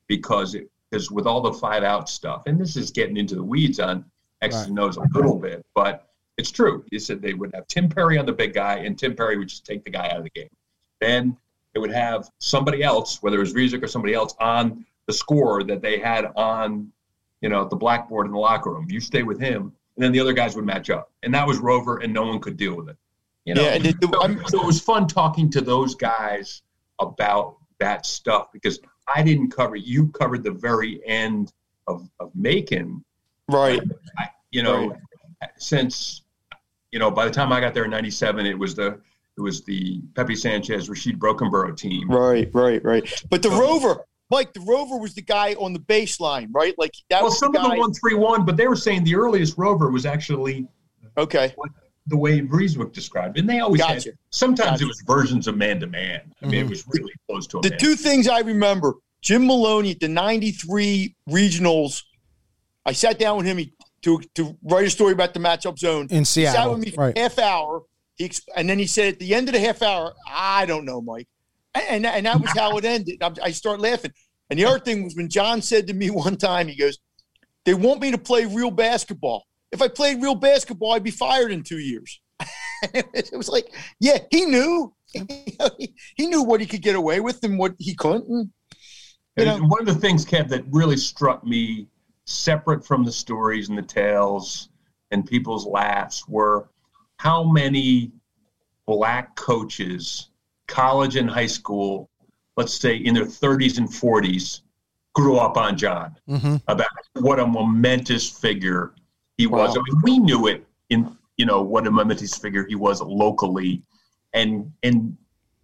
because 0.08 0.55
it 0.55 0.70
because 0.89 1.10
with 1.10 1.25
all 1.25 1.41
the 1.41 1.53
five 1.53 1.84
out 1.84 2.10
stuff, 2.10 2.43
and 2.48 2.60
this 2.60 2.75
is 2.75 2.91
getting 2.91 3.15
into 3.15 3.36
the 3.36 3.43
weeds 3.43 3.79
on 3.79 4.03
X's 4.41 4.67
and 4.67 4.77
O's 4.79 4.98
a 4.98 5.08
little 5.13 5.38
bit, 5.38 5.65
but 5.74 6.11
it's 6.41 6.51
true. 6.51 6.83
He 6.89 6.98
said 6.98 7.21
they 7.21 7.33
would 7.36 7.51
have 7.53 7.67
Tim 7.67 7.88
Perry 7.88 8.17
on 8.17 8.25
the 8.25 8.33
big 8.33 8.53
guy, 8.53 8.77
and 8.77 8.98
Tim 8.98 9.15
Perry 9.15 9.38
would 9.38 9.48
just 9.48 9.63
take 9.65 9.83
the 9.83 9.91
guy 9.91 10.10
out 10.10 10.17
of 10.17 10.24
the 10.24 10.31
game. 10.31 10.50
Then 11.00 11.38
they 11.74 11.79
would 11.79 11.91
have 11.91 12.29
somebody 12.39 12.81
else, 12.83 13.21
whether 13.21 13.38
it 13.38 13.39
was 13.39 13.53
Rizik 13.53 13.83
or 13.83 13.88
somebody 13.88 14.13
else, 14.15 14.33
on 14.39 14.86
the 15.05 15.13
score 15.13 15.63
that 15.63 15.81
they 15.81 16.00
had 16.00 16.25
on, 16.36 16.91
you 17.41 17.50
know, 17.50 17.63
the 17.65 17.75
blackboard 17.75 18.25
in 18.25 18.33
the 18.33 18.39
locker 18.39 18.71
room. 18.71 18.88
You 18.89 19.00
stay 19.00 19.24
with 19.24 19.39
him. 19.39 19.71
And 19.95 20.03
then 20.03 20.12
the 20.12 20.19
other 20.19 20.33
guys 20.33 20.55
would 20.55 20.65
match 20.65 20.89
up, 20.89 21.12
and 21.21 21.33
that 21.36 21.45
was 21.45 21.60
Rover, 21.60 21.98
and 22.00 22.12
no 22.12 22.24
one 22.25 22.39
could 22.39 22.57
deal 22.57 22.75
with 22.75 22.89
it. 22.89 22.98
You 23.45 23.53
know, 23.53 23.62
Yeah, 23.62 23.74
and 23.75 23.86
it- 23.86 23.95
so, 24.01 24.10
so 24.48 24.62
it 24.62 24.65
was 24.65 24.79
fun 24.81 25.05
talking 25.07 25.50
to 25.51 25.62
those 25.62 25.93
guys 25.95 26.63
about 27.00 27.57
that 27.79 28.05
stuff 28.05 28.51
because 28.51 28.79
I 29.13 29.21
didn't 29.21 29.51
cover. 29.51 29.75
You 29.75 30.07
covered 30.10 30.43
the 30.43 30.51
very 30.51 31.05
end 31.05 31.53
of 31.88 32.10
of 32.19 32.33
Macon, 32.36 33.03
Right. 33.48 33.81
I, 34.17 34.29
you 34.51 34.63
know, 34.63 34.95
since 35.57 36.21
you 36.91 37.00
know, 37.00 37.10
by 37.12 37.25
the 37.25 37.31
time 37.31 37.51
I 37.51 37.60
got 37.60 37.74
there 37.74 37.86
in 37.86 37.91
'97, 37.91 38.45
it 38.45 38.57
was 38.57 38.75
the 38.75 39.00
it 39.38 39.41
was 39.41 39.63
the 39.63 40.01
Pepe 40.15 40.36
Sanchez, 40.36 40.89
Rashid 40.89 41.17
Brokenborough 41.17 41.75
team. 41.77 42.10
Right, 42.10 42.50
right, 42.53 42.83
right. 42.83 43.24
But 43.29 43.41
the 43.41 43.50
Rover, 43.50 44.05
Mike, 44.29 44.53
the 44.53 44.60
Rover 44.62 44.98
was 44.98 45.13
the 45.13 45.21
guy 45.21 45.53
on 45.53 45.74
the 45.74 45.79
baseline, 45.79 46.50
right? 46.51 46.74
Like 46.77 46.91
that 47.10 47.21
Well, 47.21 47.29
was 47.29 47.39
some 47.39 47.53
the 47.53 47.62
of 47.62 47.69
them 47.69 47.79
won 47.79 47.93
three 47.93 48.13
one, 48.15 48.45
but 48.45 48.57
they 48.57 48.67
were 48.67 48.75
saying 48.75 49.03
the 49.03 49.15
earliest 49.15 49.57
Rover 49.57 49.89
was 49.89 50.05
actually 50.05 50.67
okay. 51.17 51.53
the 52.07 52.17
way 52.17 52.41
Vreeswyk 52.41 52.91
described 52.91 53.38
it. 53.38 53.41
And 53.41 53.50
they 53.50 53.60
always 53.60 53.81
Gotcha. 53.81 54.10
had 54.10 54.17
sometimes 54.31 54.71
Gotcha. 54.71 54.83
it 54.83 54.88
was 54.88 55.01
versions 55.07 55.48
of 55.48 55.55
man 55.55 55.79
to 55.79 55.88
man. 55.88 56.21
I 56.41 56.45
mean, 56.45 56.53
it 56.55 56.62
mm-hmm. 56.63 56.69
was 56.69 56.86
really 56.88 57.13
close 57.29 57.48
to 57.48 57.62
The 57.62 57.69
man. 57.69 57.79
two 57.79 57.95
things 57.95 58.27
I 58.27 58.39
remember: 58.39 58.95
Jim 59.21 59.48
Maloney 59.48 59.91
at 59.91 60.01
the 60.01 60.10
'93 60.10 61.15
regionals. 61.29 62.03
I 62.86 62.93
sat 62.93 63.19
down 63.19 63.38
with 63.38 63.45
him 63.45 63.60
he, 63.60 63.74
to 64.03 64.20
to 64.36 64.58
write 64.63 64.88
a 64.88 64.89
story 64.89 65.13
about 65.13 65.34
the 65.34 65.39
matchup 65.39 65.77
zone. 65.77 66.08
in 66.10 66.20
He 66.20 66.25
sat 66.25 66.53
Seattle. 66.53 66.74
with 66.75 66.86
me 66.86 66.91
for 66.91 67.01
Right. 67.05 67.17
half 67.17 67.38
hour. 67.39 67.84
He 68.15 68.27
exp- 68.29 68.48
and 68.55 68.70
then 68.70 68.77
he 68.79 68.88
said 68.88 69.13
at 69.13 69.20
the 69.20 69.34
end 69.34 69.48
of 69.50 69.53
the 69.53 69.60
half 69.60 69.81
hour, 69.81 70.13
I 70.27 70.65
don't 70.65 70.86
know, 70.86 71.01
Mike. 71.01 71.27
And, 71.74 72.05
and 72.05 72.25
that 72.25 72.39
was 72.41 72.51
how 72.51 72.77
it 72.77 72.84
ended. 72.86 73.22
I, 73.24 73.31
I 73.43 73.51
start 73.51 73.79
laughing. 73.79 74.12
And 74.50 74.60
the 74.60 74.65
other 74.65 74.79
thing 74.79 75.03
was 75.03 75.15
when 75.15 75.29
John 75.29 75.62
said 75.62 75.88
to 75.88 75.93
me 75.93 76.10
one 76.25 76.36
time, 76.38 76.67
he 76.67 76.75
goes, 76.75 76.98
They 77.65 77.74
want 77.74 78.01
me 78.01 78.12
to 78.12 78.17
play 78.17 78.46
real 78.46 78.72
basketball. 78.72 79.46
If 79.72 79.81
I 79.81 79.88
played 79.88 80.22
real 80.22 80.36
basketball, 80.36 80.91
I'd 80.93 81.03
be 81.03 81.12
fired 81.12 81.51
in 81.51 81.63
two 81.63 81.77
years. 81.79 82.20
it 82.93 83.29
was 83.38 83.48
like, 83.48 83.67
yeah, 84.01 84.17
he 84.31 84.46
knew. 84.46 84.93
he 86.17 86.27
knew 86.27 86.43
what 86.43 86.60
he 86.60 86.65
could 86.67 86.81
get 86.81 86.96
away 86.96 87.20
with 87.22 87.43
and 87.43 87.58
what 87.58 87.74
he 87.77 87.96
couldn't. 87.96 88.27
And, 88.29 88.50
you 89.38 89.43
And 89.46 89.62
know- 89.62 89.67
one 89.67 89.79
of 89.79 89.86
the 89.86 89.96
things, 89.96 90.25
Kev, 90.25 90.50
that 90.50 90.63
really 90.70 90.98
struck 90.98 91.46
me, 91.46 91.88
separate 92.25 92.86
from 92.86 93.04
the 93.04 93.12
stories 93.12 93.70
and 93.70 93.78
the 93.78 93.84
tales 93.84 94.70
and 95.12 95.25
people's 95.25 95.66
laughs, 95.66 96.28
were 96.28 96.70
how 97.18 97.44
many 97.44 98.12
black 98.86 99.36
coaches, 99.36 100.30
college 100.68 101.16
and 101.16 101.30
high 101.30 101.48
school, 101.48 102.10
let's 102.58 102.74
say 102.74 102.96
in 102.96 103.13
their 103.13 103.25
30s 103.25 103.78
and 103.78 103.88
40s, 103.88 104.62
grew 105.13 105.38
up 105.38 105.58
on 105.58 105.78
John 105.78 106.16
hmm 106.28 106.56
about 106.68 106.88
what 107.20 107.40
a 107.40 107.46
momentous 107.46 108.30
figure 108.30 108.94
he 109.38 109.48
was. 109.48 109.75
Wow. 109.75 109.84
I 109.84 109.92
mean, 109.92 110.01
we 110.04 110.20
knew 110.20 110.48
it 110.48 110.66
in 110.90 111.18
you 111.38 111.46
know 111.46 111.62
what 111.62 111.88
a 111.88 111.92
momentous 111.92 112.38
figure 112.38 112.66
he 112.66 112.75
was 112.75 113.01
locally, 113.01 113.82
and 114.34 114.72
and 114.84 115.18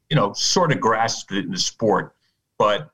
you 0.09 0.15
know 0.15 0.33
sort 0.33 0.71
of 0.71 0.79
grasped 0.79 1.31
it 1.31 1.45
in 1.45 1.51
the 1.51 1.59
sport. 1.59 2.15
But 2.57 2.89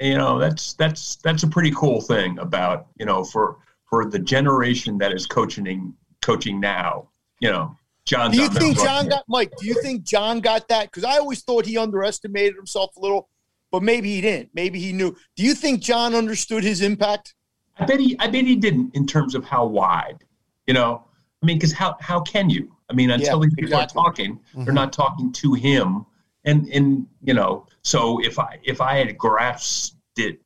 you 0.00 0.16
know 0.16 0.38
that's 0.38 0.72
that's 0.74 1.16
that's 1.16 1.42
a 1.42 1.48
pretty 1.48 1.70
cool 1.72 2.00
thing 2.00 2.38
about 2.38 2.86
you 2.98 3.06
know 3.06 3.22
for 3.22 3.58
for 3.88 4.06
the 4.06 4.18
generation 4.18 4.98
that 4.98 5.12
is 5.12 5.26
coaching 5.26 5.94
coaching 6.22 6.60
now. 6.60 7.08
You 7.40 7.50
know, 7.50 7.76
John. 8.04 8.30
Do 8.30 8.40
you 8.40 8.48
think 8.48 8.78
John 8.78 9.08
got 9.08 9.24
Mike? 9.28 9.52
Do 9.58 9.66
you 9.66 9.80
think 9.82 10.04
John 10.04 10.40
got 10.40 10.68
that? 10.68 10.84
Because 10.90 11.04
I 11.04 11.18
always 11.18 11.42
thought 11.42 11.64
he 11.66 11.78
underestimated 11.78 12.54
himself 12.54 12.94
a 12.96 13.00
little, 13.00 13.28
but 13.70 13.82
maybe 13.82 14.14
he 14.14 14.20
didn't. 14.20 14.50
Maybe 14.54 14.78
he 14.80 14.92
knew. 14.92 15.16
Do 15.36 15.42
you 15.42 15.54
think 15.54 15.80
John 15.80 16.14
understood 16.14 16.62
his 16.64 16.82
impact? 16.82 17.34
I 17.78 17.86
bet 17.86 17.98
he 18.00 18.18
I 18.18 18.26
bet 18.26 18.44
he 18.44 18.56
didn't 18.56 18.94
in 18.94 19.06
terms 19.06 19.34
of 19.34 19.44
how 19.44 19.66
wide. 19.66 20.24
You 20.66 20.74
know, 20.74 21.04
I 21.42 21.46
mean, 21.46 21.56
because 21.58 21.72
how 21.72 21.96
how 22.00 22.20
can 22.20 22.50
you? 22.50 22.70
I 22.90 22.92
mean, 22.92 23.10
until 23.10 23.38
Yeah, 23.38 23.46
these 23.46 23.54
people 23.54 23.64
exactly. 23.72 24.00
are 24.00 24.04
talking, 24.04 24.40
they're 24.54 24.64
Mhm. 24.66 24.74
not 24.74 24.92
talking 24.92 25.32
to 25.32 25.54
him. 25.54 26.04
And 26.44 26.68
and 26.68 27.06
you 27.22 27.34
know, 27.34 27.66
so 27.82 28.22
if 28.22 28.38
I 28.38 28.58
if 28.62 28.80
I 28.80 28.96
had 28.96 29.18
grasped 29.18 29.96
it 30.16 30.40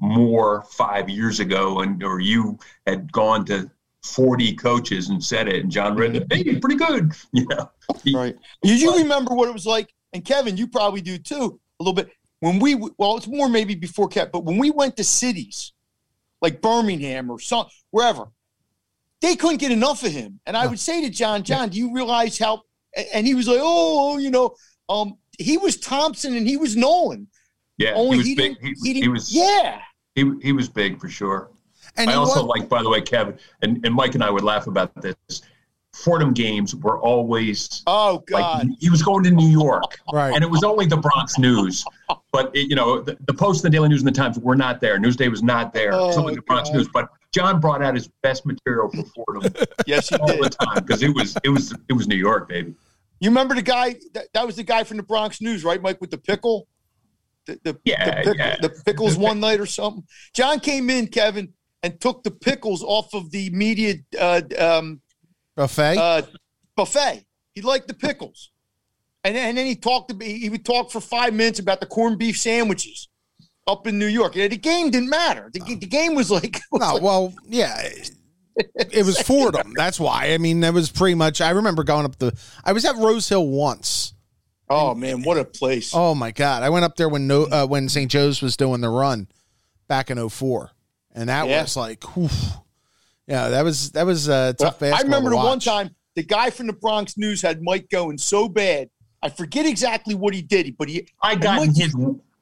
more 0.00 0.64
five 0.70 1.08
years 1.08 1.40
ago, 1.40 1.80
and 1.80 2.02
or 2.02 2.20
you 2.20 2.58
had 2.86 3.12
gone 3.12 3.44
to 3.46 3.70
forty 4.02 4.54
coaches 4.54 5.10
and 5.10 5.22
said 5.22 5.48
it, 5.48 5.62
and 5.62 5.70
John 5.70 5.96
read 5.96 6.16
it, 6.16 6.28
mm-hmm. 6.28 6.50
hey, 6.50 6.58
pretty 6.58 6.76
good. 6.76 7.12
You 7.32 7.46
know, 7.48 7.70
He- 8.02 8.16
Right. 8.16 8.36
Do 8.62 8.74
you 8.74 8.96
remember 8.98 9.34
what 9.34 9.48
it 9.48 9.52
was 9.52 9.66
like? 9.66 9.92
And 10.12 10.24
Kevin, 10.24 10.56
you 10.56 10.66
probably 10.66 11.00
do 11.00 11.18
too, 11.18 11.60
a 11.80 11.82
little 11.82 11.94
bit. 11.94 12.10
When 12.40 12.58
we 12.58 12.74
well, 12.74 13.16
it's 13.16 13.28
more 13.28 13.48
maybe 13.48 13.74
before 13.74 14.08
Kev, 14.08 14.32
but 14.32 14.44
when 14.44 14.58
we 14.58 14.70
went 14.70 14.96
to 14.96 15.04
cities 15.04 15.72
like 16.40 16.60
Birmingham 16.60 17.30
or 17.30 17.38
some 17.38 17.66
wherever, 17.90 18.28
they 19.20 19.36
couldn't 19.36 19.58
get 19.58 19.70
enough 19.70 20.02
of 20.02 20.10
him. 20.10 20.40
And 20.44 20.56
I 20.56 20.66
would 20.66 20.80
say 20.80 21.00
to 21.02 21.08
John, 21.08 21.44
John, 21.44 21.68
do 21.68 21.78
you 21.78 21.94
realize 21.94 22.38
how? 22.38 22.62
And 23.14 23.26
he 23.26 23.34
was 23.34 23.46
like, 23.46 23.60
oh, 23.60 24.18
you 24.18 24.30
know, 24.30 24.54
um, 24.88 25.16
he 25.38 25.56
was 25.58 25.76
Thompson 25.78 26.34
and 26.36 26.46
he 26.46 26.56
was 26.56 26.76
Nolan. 26.76 27.26
yeah, 27.78 27.92
Only 27.94 28.16
he 28.16 28.18
was 28.18 28.26
he 28.26 28.34
big. 28.34 28.60
didn't. 28.60 28.76
He, 28.84 28.92
he 28.94 29.00
he 29.02 29.08
was 29.08 29.34
yeah. 29.34 29.80
he, 30.14 30.32
he 30.42 30.52
was 30.52 30.68
big 30.68 31.00
for 31.00 31.08
sure. 31.08 31.50
And 31.96 32.08
I 32.10 32.14
also 32.14 32.44
was- 32.46 32.58
like, 32.60 32.68
by 32.68 32.82
the 32.82 32.88
way, 32.88 33.00
Kevin 33.00 33.38
and, 33.62 33.84
and 33.84 33.94
Mike 33.94 34.14
and 34.14 34.22
I 34.24 34.30
would 34.30 34.44
laugh 34.44 34.66
about 34.66 34.92
this. 35.00 35.16
Fordham 35.94 36.32
games 36.32 36.74
were 36.74 36.98
always 36.98 37.82
Oh 37.86 38.24
like 38.30 38.42
God. 38.42 38.66
he 38.80 38.88
was 38.88 39.02
going 39.02 39.24
to 39.24 39.30
New 39.30 39.48
York, 39.48 40.00
right. 40.10 40.32
and 40.34 40.42
it 40.42 40.48
was 40.50 40.64
only 40.64 40.86
the 40.86 40.96
Bronx 40.96 41.38
News. 41.38 41.84
But 42.32 42.50
it, 42.56 42.70
you 42.70 42.74
know, 42.76 43.02
the, 43.02 43.18
the 43.26 43.34
Post, 43.34 43.62
and 43.62 43.70
the 43.70 43.76
Daily 43.76 43.90
News, 43.90 44.00
and 44.00 44.08
the 44.08 44.18
Times 44.18 44.38
were 44.38 44.56
not 44.56 44.80
there. 44.80 44.98
Newsday 44.98 45.30
was 45.30 45.42
not 45.42 45.74
there. 45.74 45.90
Was 45.92 46.16
Oh, 46.16 46.20
only 46.20 46.34
the 46.34 46.40
Bronx 46.42 46.70
God. 46.70 46.76
News. 46.78 46.88
But 46.94 47.10
John 47.32 47.60
brought 47.60 47.82
out 47.82 47.94
his 47.94 48.08
best 48.22 48.46
material 48.46 48.88
for 48.90 49.02
Fordham 49.14 49.52
yes, 49.86 50.08
he 50.08 50.16
all 50.16 50.28
the 50.28 50.48
time 50.48 50.82
because 50.82 51.02
it 51.02 51.14
was 51.14 51.36
it 51.44 51.50
was 51.50 51.74
it 51.90 51.92
was 51.92 52.08
New 52.08 52.16
York, 52.16 52.48
baby. 52.48 52.74
You 53.22 53.30
remember 53.30 53.54
the 53.54 53.62
guy? 53.62 53.94
That, 54.14 54.26
that 54.34 54.44
was 54.44 54.56
the 54.56 54.64
guy 54.64 54.82
from 54.82 54.96
the 54.96 55.04
Bronx 55.04 55.40
News, 55.40 55.62
right, 55.62 55.80
Mike, 55.80 56.00
with 56.00 56.10
the 56.10 56.18
pickle. 56.18 56.66
The, 57.46 57.58
the, 57.62 57.78
Yeah, 57.84 58.04
the, 58.04 58.12
pickle, 58.16 58.34
yeah. 58.36 58.56
the 58.60 58.70
pickles 58.84 59.16
one 59.16 59.38
night 59.38 59.60
or 59.60 59.66
something. 59.66 60.02
John 60.34 60.58
came 60.58 60.90
in, 60.90 61.06
Kevin, 61.06 61.52
and 61.84 62.00
took 62.00 62.24
the 62.24 62.32
pickles 62.32 62.82
off 62.82 63.14
of 63.14 63.30
the 63.30 63.48
media 63.50 63.94
uh, 64.18 64.42
um, 64.58 65.00
buffet. 65.54 65.96
uh, 65.98 66.22
buffet. 66.76 67.24
He 67.54 67.62
liked 67.62 67.86
the 67.86 67.94
pickles, 67.94 68.50
and 69.22 69.36
then, 69.36 69.50
and 69.50 69.58
then 69.58 69.66
he 69.66 69.76
talked. 69.76 70.08
To 70.10 70.16
me, 70.16 70.38
he 70.40 70.50
would 70.50 70.64
talk 70.64 70.90
for 70.90 71.00
five 71.00 71.32
minutes 71.32 71.60
about 71.60 71.78
the 71.78 71.86
corned 71.86 72.18
beef 72.18 72.36
sandwiches 72.38 73.08
up 73.68 73.86
in 73.86 74.00
New 74.00 74.06
York. 74.06 74.34
And 74.34 74.50
the 74.50 74.56
game 74.56 74.90
didn't 74.90 75.10
matter. 75.10 75.48
The, 75.52 75.60
the 75.76 75.86
game 75.86 76.16
was 76.16 76.28
like, 76.30 76.60
was 76.72 76.80
no, 76.80 76.94
like- 76.94 77.02
well, 77.02 77.32
yeah. 77.46 77.88
It 78.56 79.04
was 79.06 79.18
Fordham. 79.20 79.72
That's 79.76 79.98
why. 79.98 80.32
I 80.32 80.38
mean, 80.38 80.60
that 80.60 80.74
was 80.74 80.90
pretty 80.90 81.14
much. 81.14 81.40
I 81.40 81.50
remember 81.50 81.84
going 81.84 82.04
up 82.04 82.16
the. 82.18 82.36
I 82.64 82.72
was 82.72 82.84
at 82.84 82.96
Rose 82.96 83.28
Hill 83.28 83.46
once. 83.46 84.12
oh 84.68 84.94
man, 84.94 85.22
what 85.22 85.38
a 85.38 85.44
place! 85.44 85.92
Oh 85.94 86.14
my 86.14 86.30
god! 86.30 86.62
I 86.62 86.68
went 86.70 86.84
up 86.84 86.96
there 86.96 87.08
when 87.08 87.26
no 87.26 87.44
uh, 87.44 87.66
when 87.66 87.88
St. 87.88 88.10
Joe's 88.10 88.42
was 88.42 88.56
doing 88.56 88.80
the 88.80 88.88
run 88.90 89.28
back 89.88 90.10
in 90.10 90.28
04. 90.28 90.70
and 91.14 91.28
that 91.28 91.46
Yeah. 91.48 91.62
was 91.62 91.76
like, 91.76 92.02
whew. 92.16 92.28
yeah, 93.26 93.48
that 93.48 93.62
was 93.64 93.90
that 93.92 94.06
was 94.06 94.28
uh, 94.28 94.52
tough. 94.58 94.80
Well, 94.80 94.94
I 94.94 95.00
remember 95.02 95.30
to 95.30 95.36
the 95.36 95.42
one 95.42 95.58
time 95.60 95.94
the 96.14 96.22
guy 96.22 96.50
from 96.50 96.66
the 96.66 96.72
Bronx 96.74 97.16
News 97.16 97.40
had 97.42 97.62
Mike 97.62 97.88
going 97.90 98.18
so 98.18 98.48
bad. 98.48 98.88
I 99.22 99.28
forget 99.28 99.66
exactly 99.66 100.14
what 100.14 100.34
he 100.34 100.42
did, 100.42 100.76
but 100.76 100.88
he 100.88 101.06
I 101.22 101.36
got 101.36 101.62
in 101.62 101.68
Mike- 101.68 101.76
his 101.76 101.94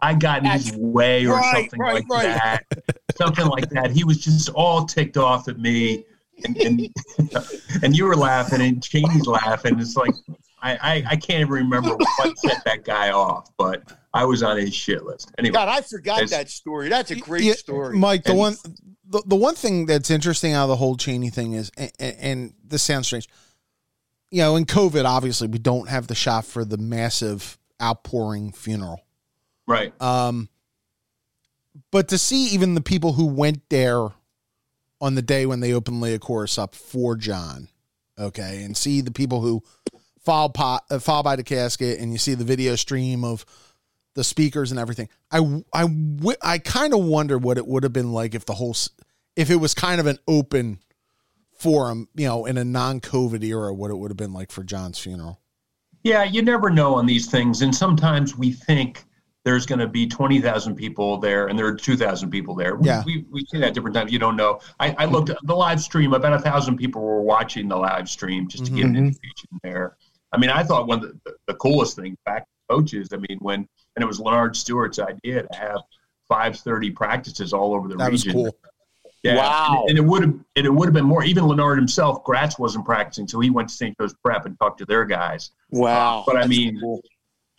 I 0.03 0.15
got 0.15 0.45
in 0.45 0.51
his 0.51 0.73
way 0.77 1.27
or 1.27 1.35
Right, 1.37 1.55
something 1.71 1.81
right, 1.81 1.95
like 1.95 2.09
right. 2.09 2.63
that. 2.71 2.95
Something 3.17 3.47
like 3.47 3.69
that. 3.71 3.91
He 3.91 4.05
was 4.05 4.19
just 4.19 4.49
all 4.51 4.85
ticked 4.87 5.17
off 5.17 5.49
at 5.49 5.59
me. 5.59 6.05
And, 6.45 6.57
and, 6.57 6.89
and 7.83 7.95
you 7.97 8.07
were 8.07 8.17
laughing 8.17 8.63
and 8.63 8.83
Chaney's 8.83 9.27
laughing. 9.27 9.79
It's 9.79 9.97
like 9.97 10.15
I, 10.63 10.73
I, 10.77 11.05
I 11.11 11.17
can't 11.17 11.41
even 11.41 11.51
remember 11.51 11.91
what 11.91 12.39
set 12.39 12.65
that 12.65 12.85
guy 12.85 13.11
off, 13.11 13.51
but 13.59 13.83
I 14.15 14.25
was 14.25 14.43
on 14.43 14.57
his 14.57 14.75
shit 14.75 15.05
list. 15.05 15.31
Anyway, 15.39 15.53
God, 15.53 15.69
I 15.69 15.83
forgot 15.83 16.29
that 16.31 16.49
story. 16.49 16.89
That's 16.89 17.11
a 17.11 17.17
great 17.17 17.45
Yeah, 17.45 17.53
story. 17.55 17.97
Mike. 17.99 18.25
The 18.25 18.31
And- 18.31 18.39
one, 18.39 18.57
the, 19.07 19.23
the 19.27 19.37
one 19.37 19.55
thing 19.55 19.85
that's 19.87 20.11
interesting 20.11 20.53
out 20.55 20.65
of 20.65 20.69
the 20.71 20.77
whole 20.77 20.97
Chaney 20.97 21.29
thing 21.31 21.53
is, 21.53 21.71
and, 21.77 21.93
and 21.99 22.55
this 22.65 22.83
sounds 22.83 23.07
strange, 23.07 23.29
you 24.31 24.39
know, 24.39 24.57
in 24.57 24.65
COVID, 24.65 25.05
obviously 25.05 25.49
we 25.49 25.59
don't 25.59 25.89
have 25.89 26.07
the 26.07 26.15
shot 26.15 26.45
for 26.47 26.65
the 26.65 26.79
massive 26.79 27.59
outpouring 27.83 28.53
funeral. 28.53 29.01
Right. 29.71 30.03
Um, 30.03 30.49
but 31.93 32.09
to 32.09 32.19
see 32.19 32.47
even 32.49 32.75
the 32.75 32.81
people 32.81 33.13
who 33.13 33.27
went 33.27 33.69
there 33.69 34.09
on 35.01 35.15
the 35.15 35.23
day 35.23 35.47
when 35.47 35.61
they 35.61 35.73
opened 35.73 36.03
Liacouras 36.03 36.59
up 36.59 36.75
for 36.75 37.15
John, 37.17 37.69
okay, 38.19 38.65
and 38.65 38.77
see 38.77 39.01
the 39.01 39.13
people 39.13 39.41
who 39.41 39.63
fall, 40.25 40.49
pot, 40.49 40.85
uh, 40.91 40.99
filed 40.99 41.25
by 41.25 41.37
the 41.37 41.45
casket, 41.45 42.01
and 42.01 42.11
you 42.11 42.19
see 42.19 42.35
the 42.35 42.45
video 42.45 42.75
stream 42.75 43.25
of 43.25 43.47
the 44.15 44.25
speakers 44.25 44.73
and 44.73 44.81
everything. 44.81 45.09
I 45.31 45.39
I 45.73 45.83
w- 45.83 46.37
I 46.43 46.59
kind 46.59 46.93
of 46.93 47.05
wonder 47.05 47.39
what 47.39 47.57
it 47.57 47.67
would 47.67 47.85
have 47.85 47.93
been 47.93 48.13
like 48.13 48.35
if 48.35 48.45
the 48.45 48.55
whole 48.55 48.75
if 49.37 49.51
it 49.51 49.57
was 49.57 49.73
kind 49.73 50.01
of 50.01 50.07
an 50.07 50.19
open 50.27 50.81
forum, 51.53 52.09
you 52.17 52.27
know, 52.27 52.45
in 52.45 52.59
a 52.59 52.65
non-COVID 52.65 53.45
era, 53.45 53.73
what 53.73 53.93
it 53.93 53.95
would 53.95 54.11
have 54.11 54.17
been 54.17 54.33
like 54.33 54.51
for 54.51 54.65
John's 54.65 54.99
funeral. 54.99 55.41
Yeah, 56.03 56.25
you 56.25 56.43
never 56.43 56.71
know 56.71 56.95
on 56.95 57.07
these 57.07 57.31
things. 57.31 57.63
And 57.63 57.73
sometimes 57.75 58.37
we 58.37 58.51
think 58.53 59.05
there's 59.45 59.65
going 59.67 59.79
to 59.79 59.87
be 59.87 60.07
20,000 60.07 60.75
people 60.75 61.19
there 61.19 61.47
and 61.47 61.59
there 61.59 61.67
are 61.67 61.75
2,000 61.75 62.31
people 62.31 62.55
there. 62.55 62.77
We, 62.77 62.87
Yeah. 62.87 63.03
we, 63.07 63.25
we 63.31 63.45
see 63.47 63.59
that 63.59 63.75
different 63.75 63.95
times. 63.95 64.13
You 64.13 64.19
don't 64.19 64.37
know. 64.37 64.61
I, 64.79 64.95
I 64.99 65.05
looked 65.07 65.31
at 65.31 65.39
the 65.45 65.55
live 65.55 65.81
stream, 65.81 66.13
about 66.13 66.35
a 66.35 66.39
thousand 66.39 66.77
people 66.77 67.01
were 67.03 67.23
watching 67.23 67.69
the 67.69 67.77
live 67.77 68.09
stream 68.09 68.49
just 68.49 68.67
to 68.67 68.71
get 68.71 68.85
mm-hmm. 68.85 68.97
an 68.97 68.97
indication 68.97 69.49
there. 69.63 69.97
I 70.33 70.39
mean, 70.39 70.51
I 70.51 70.63
thought 70.63 70.87
one 70.87 71.05
of 71.05 71.13
the, 71.25 71.35
the 71.47 71.55
coolest 71.55 71.97
things 71.97 72.17
back 72.27 72.43
to 72.43 72.75
coaches, 72.77 73.09
I 73.13 73.17
mean, 73.17 73.39
when, 73.41 73.67
and 73.97 74.03
it 74.03 74.07
was 74.07 74.21
Lynard 74.21 74.55
Stewart's 74.55 74.99
idea 74.99 75.43
to 75.43 75.59
have 75.59 75.81
530 76.29 76.91
practices 76.91 77.53
all 77.53 77.75
over 77.75 77.89
the 77.89 77.97
That 77.97 78.13
was 78.13 78.27
region. 78.27 78.45
cool. 78.45 78.57
Yeah. 79.23 79.37
Wow. 79.37 79.85
And 79.89 79.99
it 79.99 80.05
would 80.05 80.23
have 80.23 80.35
and 80.57 80.67
it 80.67 80.71
would 80.73 80.87
have 80.87 80.95
been 80.95 81.05
more. 81.05 81.25
Even 81.25 81.45
Lynard 81.45 81.77
himself, 81.77 82.25
Gratz 82.25 82.59
wasn't 82.59 82.87
practicing, 82.87 83.29
so 83.29 83.39
he 83.41 83.51
went 83.51 83.69
to 83.69 83.75
St. 83.75 83.95
Joe's 84.01 84.15
Prep 84.25 84.47
and 84.47 84.59
talked 84.59 84.79
to 84.79 84.87
their 84.87 85.05
guys. 85.05 85.51
Wow. 85.71 86.23
But 86.27 86.37
I 86.37 86.41
That's 86.41 86.49
mean, 86.49 86.81
cool. 86.81 87.03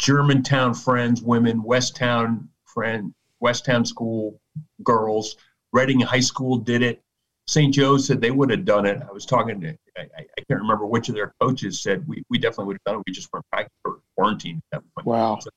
Germantown 0.01 0.73
friends, 0.73 1.21
women, 1.21 1.61
Westtown 1.61 2.47
friend, 2.65 3.13
Westtown 3.43 3.85
school 3.85 4.39
girls, 4.83 5.35
Reading 5.73 5.99
High 5.99 6.19
School 6.21 6.57
did 6.57 6.81
it. 6.81 7.03
St. 7.45 7.71
Joe 7.71 7.97
said 7.97 8.19
they 8.19 8.31
would 8.31 8.49
have 8.49 8.65
done 8.65 8.87
it. 8.87 8.99
I 9.07 9.11
was 9.11 9.27
talking 9.27 9.61
to, 9.61 9.69
I, 9.97 10.01
I 10.01 10.21
I 10.21 10.41
can't 10.49 10.59
remember 10.59 10.87
which 10.87 11.07
of 11.09 11.15
their 11.15 11.33
coaches 11.39 11.81
said 11.83 12.07
we, 12.07 12.23
we 12.31 12.39
definitely 12.39 12.65
would 12.65 12.77
have 12.77 12.83
done 12.93 12.95
it. 12.99 13.03
We 13.05 13.13
just 13.13 13.29
weren't 13.31 13.45
practicing 13.51 13.75
or 13.85 13.99
quarantined 14.17 14.61
at 14.73 14.79
that 14.81 14.83
point. 14.95 15.05
Wow. 15.05 15.37
So, 15.39 15.49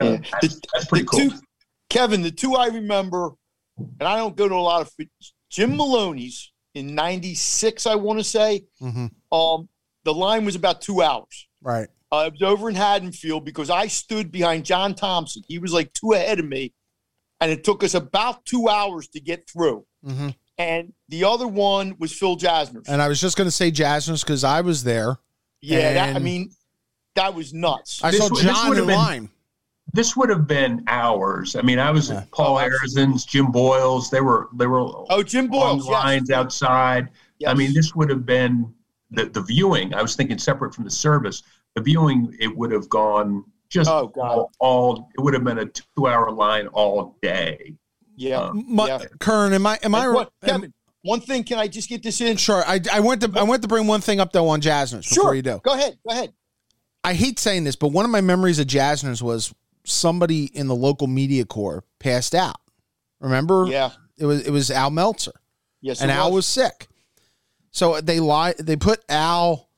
yeah, 0.00 0.10
Yeah. 0.12 0.18
that's, 0.40 0.60
that's 0.72 0.84
pretty 0.86 1.04
cool. 1.06 1.18
two, 1.18 1.32
Kevin, 1.90 2.22
the 2.22 2.30
two 2.30 2.54
I 2.54 2.66
remember, 2.66 3.30
and 3.78 4.02
I 4.08 4.16
don't 4.16 4.36
go 4.36 4.48
to 4.48 4.54
a 4.54 4.56
lot 4.56 4.82
of 4.82 4.92
Jim 5.50 5.76
Maloney's 5.76 6.52
in 6.74 6.94
'96. 6.94 7.86
I 7.86 7.96
want 7.96 8.20
to 8.20 8.24
say, 8.24 8.64
hmm 8.78 9.06
um, 9.32 9.68
the 10.04 10.14
line 10.14 10.44
was 10.44 10.54
about 10.54 10.82
two 10.82 11.02
hours. 11.02 11.48
Right. 11.62 11.88
Uh, 12.12 12.24
it 12.26 12.32
was 12.32 12.42
over 12.42 12.68
in 12.68 12.74
Haddonfield 12.74 13.44
because 13.44 13.70
I 13.70 13.86
stood 13.86 14.30
behind 14.30 14.64
John 14.66 14.94
Thompson. 14.94 15.42
He 15.48 15.58
was 15.58 15.72
like 15.72 15.92
two 15.94 16.12
ahead 16.12 16.38
of 16.38 16.44
me, 16.44 16.74
and 17.40 17.50
it 17.50 17.64
took 17.64 17.82
us 17.82 17.94
about 17.94 18.44
two 18.44 18.68
hours 18.68 19.08
to 19.08 19.20
get 19.20 19.48
through. 19.48 19.86
hmm 20.04 20.28
And 20.58 20.92
the 21.08 21.24
other 21.24 21.48
one 21.48 21.96
was 21.98 22.12
Phil 22.12 22.36
Jasner's. 22.36 22.86
And 22.88 23.00
I 23.00 23.08
was 23.08 23.18
just 23.20 23.36
going 23.38 23.46
to 23.48 23.50
say 23.50 23.70
Jasner's 23.70 24.22
because 24.22 24.44
I 24.44 24.60
was 24.60 24.84
there. 24.84 25.16
yeah, 25.62 25.94
that, 25.94 26.16
I 26.16 26.18
mean, 26.18 26.50
that 27.14 27.34
was 27.34 27.54
nuts. 27.54 28.04
I 28.04 28.10
This 28.10 28.20
saw 28.20 28.28
would- 28.30 28.42
John 28.42 28.70
in 28.72 28.76
have 28.76 28.86
been- 28.86 28.96
line. 28.96 29.30
this 29.94 30.14
would 30.16 30.28
have 30.28 30.46
been 30.46 30.84
hours. 30.88 31.56
I 31.56 31.62
mean, 31.62 31.78
I 31.78 31.90
was 31.90 32.10
Yeah. 32.10 32.18
at 32.18 32.30
Paul 32.30 32.56
Oh, 32.56 32.58
Harrison's, 32.58 33.24
Jim 33.24 33.46
Boyles. 33.50 34.10
They 34.10 34.20
were 34.20 34.48
they 34.54 34.66
were 34.66 34.80
oh, 35.10 35.22
Jim 35.22 35.46
on 35.46 35.50
Boyles, 35.50 35.84
the 35.86 35.92
yes. 35.92 36.04
lines 36.04 36.30
outside. 36.30 37.08
I 37.46 37.54
mean, 37.54 37.72
this 37.74 37.94
would 37.94 38.10
have 38.10 38.24
been 38.26 38.72
the 39.10 39.24
the 39.26 39.40
viewing. 39.42 39.94
I 39.94 40.02
was 40.02 40.14
thinking 40.14 40.36
separate 40.38 40.74
from 40.74 40.84
the 40.84 40.90
service. 40.90 41.42
The 41.74 41.82
viewing 41.82 42.34
it 42.40 42.54
would 42.56 42.70
have 42.72 42.88
gone 42.88 43.44
just 43.68 43.88
Oh, 43.90 44.08
God. 44.08 44.28
all, 44.30 44.52
all. 44.58 45.08
It 45.16 45.20
would 45.22 45.32
have 45.34 45.44
been 45.44 45.58
a 45.58 45.66
two 45.66 46.06
hour 46.06 46.30
line 46.30 46.66
all 46.68 47.16
day. 47.22 47.74
yeah. 48.16 48.40
Uh, 48.40 48.52
My, 48.52 48.86
Yeah. 48.88 49.04
Kern, 49.20 49.52
am 49.54 49.66
I? 49.66 49.78
Am 49.82 49.94
I? 49.94 50.04
And 50.04 50.14
what- 50.14 50.32
am- 50.42 50.48
Kevin, 50.48 50.74
one 51.02 51.20
thing, 51.20 51.42
can 51.44 51.58
I 51.58 51.66
just 51.68 51.88
get 51.88 52.02
this 52.02 52.20
in? 52.20 52.36
Sure. 52.36 52.62
I, 52.66 52.80
I 52.92 53.00
went 53.00 53.22
to 53.22 53.32
I 53.34 53.42
went 53.42 53.62
to 53.62 53.68
bring 53.68 53.86
one 53.86 54.00
thing 54.02 54.20
up 54.20 54.32
though 54.32 54.48
on 54.48 54.60
Jasner's 54.60 55.08
before 55.08 55.24
Sure. 55.24 55.34
you 55.34 55.42
do. 55.42 55.60
Go 55.64 55.72
ahead. 55.72 55.98
Go 56.06 56.12
ahead. 56.12 56.32
I 57.04 57.14
hate 57.14 57.38
saying 57.40 57.64
this, 57.64 57.74
but 57.74 57.88
one 57.88 58.04
of 58.04 58.10
my 58.12 58.20
memories 58.20 58.58
of 58.60 58.66
Jasner's 58.68 59.22
was 59.22 59.52
somebody 59.84 60.44
in 60.56 60.68
the 60.68 60.76
local 60.76 61.08
media 61.08 61.44
corps 61.44 61.82
passed 61.98 62.34
out. 62.34 62.60
Remember? 63.20 63.66
Yeah. 63.68 63.90
It 64.18 64.26
was 64.26 64.46
it 64.46 64.50
was 64.50 64.70
Al 64.70 64.90
Meltzer, 64.90 65.32
Yes. 65.80 66.00
and 66.02 66.10
it 66.10 66.14
Al 66.14 66.30
was 66.32 66.46
sick. 66.46 66.86
So 67.72 68.00
they 68.00 68.20
lie. 68.20 68.54
They 68.58 68.76
put 68.76 69.02
Al 69.08 69.68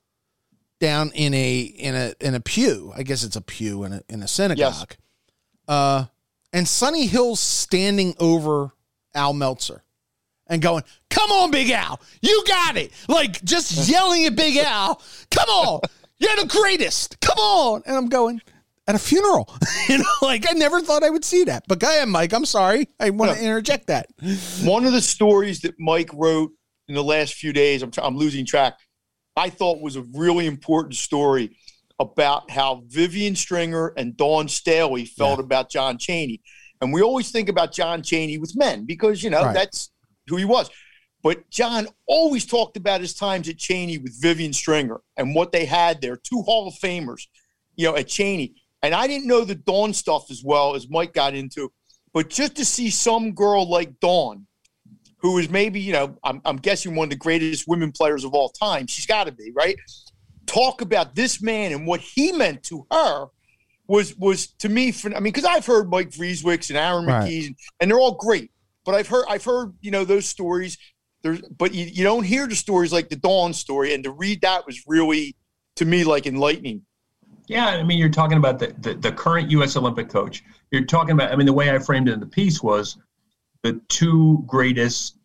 down 0.80 1.10
in 1.14 1.32
a 1.34 1.60
in 1.60 1.94
a 1.94 2.14
in 2.20 2.34
a 2.34 2.40
pew. 2.40 2.92
I 2.96 3.02
guess 3.02 3.22
it's 3.22 3.36
a 3.36 3.40
pew 3.40 3.84
in 3.84 3.92
a 3.94 4.02
in 4.08 4.22
a 4.22 4.28
synagogue. 4.28 4.94
Uh, 5.66 6.04
and 6.52 6.68
Sonny 6.68 7.06
Hill's 7.06 7.40
standing 7.40 8.14
over 8.20 8.72
Al 9.14 9.32
Meltzer 9.32 9.82
and 10.46 10.60
going, 10.60 10.82
"Come 11.10 11.30
on, 11.30 11.50
Big 11.50 11.70
Al, 11.70 12.00
you 12.20 12.44
got 12.46 12.76
it!" 12.76 12.92
Like 13.08 13.42
just 13.44 13.88
yelling 13.90 14.26
at 14.26 14.36
Big 14.36 14.56
Al, 14.58 15.00
"Come 15.30 15.48
on, 15.48 15.80
you're 16.18 16.36
the 16.36 16.46
greatest! 16.46 17.18
Come 17.20 17.38
on!" 17.38 17.82
And 17.86 17.96
I'm 17.96 18.08
going 18.08 18.40
at 18.86 18.94
a 18.94 18.98
funeral, 18.98 19.48
you 19.88 19.96
know, 19.96 20.04
like 20.20 20.44
I 20.48 20.52
never 20.52 20.82
thought 20.82 21.02
I 21.02 21.08
would 21.08 21.24
see 21.24 21.44
that. 21.44 21.64
But 21.66 21.78
go 21.78 21.88
ahead, 21.88 22.08
Mike. 22.08 22.34
I'm 22.34 22.44
sorry, 22.44 22.88
I 23.00 23.08
want 23.10 23.30
to 23.32 23.38
Yeah. 23.38 23.44
interject 23.46 23.86
that. 23.86 24.08
One 24.62 24.84
of 24.84 24.92
the 24.92 25.00
stories 25.00 25.60
that 25.62 25.74
Mike 25.80 26.10
wrote 26.12 26.52
in 26.88 26.94
the 26.94 27.02
last 27.02 27.32
few 27.34 27.54
days, 27.54 27.82
I'm, 27.82 27.90
I'm 27.96 28.18
losing 28.18 28.44
track, 28.44 28.74
I 29.36 29.50
thought 29.50 29.80
was 29.80 29.96
a 29.96 30.02
really 30.02 30.46
important 30.46 30.94
story 30.94 31.56
about 31.98 32.50
how 32.50 32.82
Vivian 32.88 33.36
Stringer 33.36 33.88
and 33.96 34.16
Dawn 34.16 34.48
Staley 34.48 35.04
felt 35.04 35.40
about 35.40 35.70
John 35.70 35.98
Chaney. 35.98 36.40
And 36.80 36.92
we 36.92 37.02
always 37.02 37.30
think 37.30 37.48
about 37.48 37.72
John 37.72 38.02
Chaney 38.02 38.38
with 38.38 38.56
men 38.56 38.84
because, 38.84 39.22
you 39.22 39.30
know, 39.30 39.44
Right. 39.44 39.54
that's 39.54 39.90
who 40.28 40.36
he 40.36 40.44
was. 40.44 40.70
But 41.22 41.48
John 41.50 41.88
always 42.06 42.44
talked 42.44 42.76
about 42.76 43.00
his 43.00 43.14
times 43.14 43.48
at 43.48 43.56
Cheyney 43.56 44.02
with 44.02 44.20
Vivian 44.20 44.52
Stringer 44.52 45.00
and 45.16 45.34
what 45.34 45.52
they 45.52 45.64
had 45.64 46.00
there, 46.00 46.16
two 46.16 46.42
Hall 46.42 46.68
of 46.68 46.74
Famers, 46.74 47.22
you 47.76 47.86
know, 47.86 47.96
at 47.96 48.06
Cheyney. 48.08 48.54
And 48.82 48.94
I 48.94 49.06
didn't 49.06 49.26
know 49.26 49.44
the 49.44 49.54
Dawn 49.54 49.94
stuff 49.94 50.30
as 50.30 50.42
well 50.44 50.74
as 50.74 50.90
Mike 50.90 51.14
got 51.14 51.34
into. 51.34 51.72
But 52.12 52.28
just 52.28 52.56
to 52.56 52.64
see 52.64 52.90
some 52.90 53.32
girl 53.32 53.68
like 53.68 53.98
Dawn, 54.00 54.46
who 55.24 55.38
is 55.38 55.48
maybe, 55.48 55.80
you 55.80 55.94
know, 55.94 56.18
I'm, 56.22 56.42
I'm 56.44 56.58
guessing 56.58 56.94
one 56.94 57.06
of 57.06 57.10
the 57.10 57.16
greatest 57.16 57.66
women 57.66 57.92
players 57.92 58.24
of 58.24 58.34
all 58.34 58.50
time, 58.50 58.86
she's 58.86 59.06
got 59.06 59.24
to 59.24 59.32
be, 59.32 59.52
right? 59.52 59.74
Talk 60.44 60.82
about 60.82 61.14
this 61.14 61.40
man 61.40 61.72
and 61.72 61.86
what 61.86 62.00
he 62.00 62.30
meant 62.30 62.62
to 62.64 62.86
her 62.92 63.28
was 63.86 64.14
was 64.18 64.48
to 64.58 64.68
me. 64.68 64.92
For, 64.92 65.08
I 65.08 65.20
mean, 65.20 65.32
because 65.32 65.46
I've 65.46 65.64
heard 65.64 65.88
Mike 65.88 66.10
Vreeswyks 66.10 66.68
and 66.68 66.76
Aaron 66.76 67.06
Right. 67.06 67.22
McKies, 67.22 67.46
and, 67.46 67.56
and 67.80 67.90
they're 67.90 67.98
all 67.98 68.16
great. 68.16 68.50
But 68.84 68.96
I've 68.96 69.08
heard 69.08 69.24
I've 69.26 69.44
heard 69.44 69.72
you 69.80 69.90
know 69.90 70.04
those 70.04 70.26
stories. 70.26 70.76
There's, 71.22 71.40
but 71.40 71.72
you, 71.72 71.86
you 71.86 72.04
don't 72.04 72.24
hear 72.24 72.46
the 72.46 72.54
stories 72.54 72.92
like 72.92 73.08
the 73.08 73.16
Dawn 73.16 73.54
story, 73.54 73.94
and 73.94 74.04
to 74.04 74.10
read 74.10 74.42
that 74.42 74.66
was 74.66 74.82
really 74.86 75.36
to 75.76 75.86
me 75.86 76.04
like 76.04 76.26
enlightening. 76.26 76.82
Yeah, 77.46 77.68
I 77.68 77.82
mean, 77.82 77.96
you're 77.98 78.10
talking 78.10 78.36
about 78.36 78.58
the, 78.58 78.74
the, 78.78 78.94
the 78.94 79.12
current 79.12 79.50
U.S. 79.52 79.76
Olympic 79.76 80.10
coach. 80.10 80.44
You're 80.70 80.84
talking 80.84 81.12
about, 81.12 81.32
I 81.32 81.36
mean, 81.36 81.46
the 81.46 81.52
way 81.52 81.74
I 81.74 81.78
framed 81.78 82.08
it 82.08 82.12
in 82.12 82.20
the 82.20 82.26
piece 82.26 82.62
was 82.62 82.96
the 83.64 83.80
two 83.88 84.44
greatest 84.46 85.16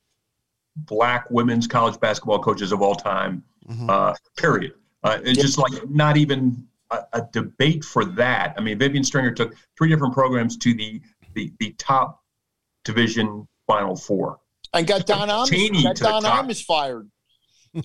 black 0.76 1.30
women's 1.30 1.68
college 1.68 2.00
basketball 2.00 2.40
coaches 2.40 2.72
of 2.72 2.82
all 2.82 2.96
time, 2.96 3.44
Mhm. 3.70 3.90
uh, 3.90 4.16
period. 4.38 4.74
Uh, 5.04 5.20
it's 5.24 5.38
Yeah. 5.38 5.44
just 5.44 5.58
like 5.58 5.88
not 5.90 6.16
even 6.18 6.66
a, 6.90 7.00
a 7.14 7.22
debate 7.34 7.84
for 7.84 8.06
that. 8.06 8.56
I 8.58 8.62
mean, 8.62 8.80
Vivian 8.80 9.04
Stringer 9.04 9.32
took 9.32 9.54
three 9.78 9.90
different 9.90 10.14
programs 10.14 10.58
to 10.58 10.74
the, 10.74 11.02
the, 11.34 11.52
the 11.60 11.74
top 11.78 12.24
division 12.86 13.46
final 13.68 13.96
four. 13.96 14.40
And 14.74 14.88
got 14.88 15.06
Don 15.06 15.28
Imus, 15.28 16.00
got 16.00 16.24
Don. 16.24 16.48
Imus 16.48 16.64
fired. 16.64 17.10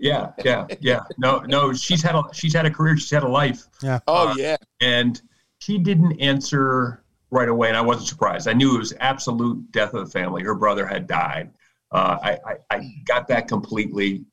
Yeah, 0.00 0.32
yeah, 0.44 0.66
yeah. 0.80 0.98
No, 1.16 1.38
no, 1.46 1.72
she's 1.72 2.02
had 2.02 2.16
a 2.16 2.24
she's 2.32 2.52
had 2.52 2.66
a 2.66 2.70
career, 2.72 2.96
she's 2.96 3.10
had 3.10 3.22
a 3.22 3.28
life. 3.28 3.68
Yeah. 3.80 4.00
Oh 4.08 4.30
Uh, 4.30 4.34
yeah, 4.36 4.56
and 4.80 5.22
she 5.60 5.78
didn't 5.78 6.18
answer 6.20 7.01
right 7.32 7.48
away 7.48 7.68
and 7.68 7.76
i 7.76 7.80
wasn't 7.80 8.06
surprised. 8.06 8.46
I 8.46 8.52
knew 8.52 8.76
it 8.76 8.78
was 8.78 8.94
absolute 9.00 9.72
death 9.72 9.94
of 9.94 10.04
the 10.04 10.10
family. 10.10 10.44
Her 10.44 10.54
brother 10.54 10.86
had 10.86 11.06
died. 11.08 11.50
Uh, 11.90 12.18
I, 12.22 12.38
I, 12.46 12.56
I 12.70 12.94
got 13.04 13.26
that 13.28 13.48
completely 13.48 14.24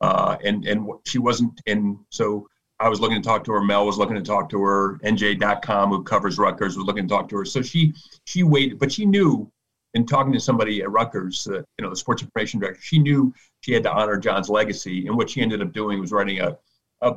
uh, 0.00 0.36
and 0.44 0.66
and 0.66 0.88
she 1.06 1.18
wasn't 1.18 1.60
in 1.66 1.98
so 2.10 2.46
i 2.80 2.88
was 2.88 3.00
looking 3.00 3.20
to 3.20 3.26
talk 3.26 3.44
to 3.44 3.52
her 3.52 3.62
mel 3.62 3.86
was 3.86 3.96
looking 3.96 4.16
to 4.16 4.22
talk 4.22 4.50
to 4.50 4.60
her 4.60 4.98
nj.com 5.04 5.90
who 5.90 6.02
covers 6.02 6.38
rutgers 6.38 6.76
was 6.76 6.86
looking 6.86 7.08
to 7.08 7.14
talk 7.14 7.28
to 7.28 7.36
her. 7.36 7.44
So 7.44 7.62
she 7.62 7.94
she 8.24 8.42
waited 8.42 8.78
but 8.78 8.92
she 8.92 9.06
knew 9.06 9.50
in 9.94 10.04
talking 10.04 10.32
to 10.34 10.40
somebody 10.40 10.82
at 10.82 10.90
rutgers 10.90 11.46
uh, 11.50 11.62
you 11.78 11.82
know 11.82 11.90
the 11.90 11.96
sports 11.96 12.22
information 12.22 12.60
director 12.60 12.82
she 12.82 12.98
knew 12.98 13.32
she 13.60 13.72
had 13.72 13.82
to 13.84 13.92
honor 13.92 14.18
john's 14.18 14.50
legacy 14.50 15.06
and 15.06 15.16
what 15.16 15.30
she 15.30 15.40
ended 15.40 15.62
up 15.62 15.72
doing 15.72 16.00
was 16.00 16.12
writing 16.12 16.40
a 16.40 16.58
a, 17.00 17.12
a 17.12 17.16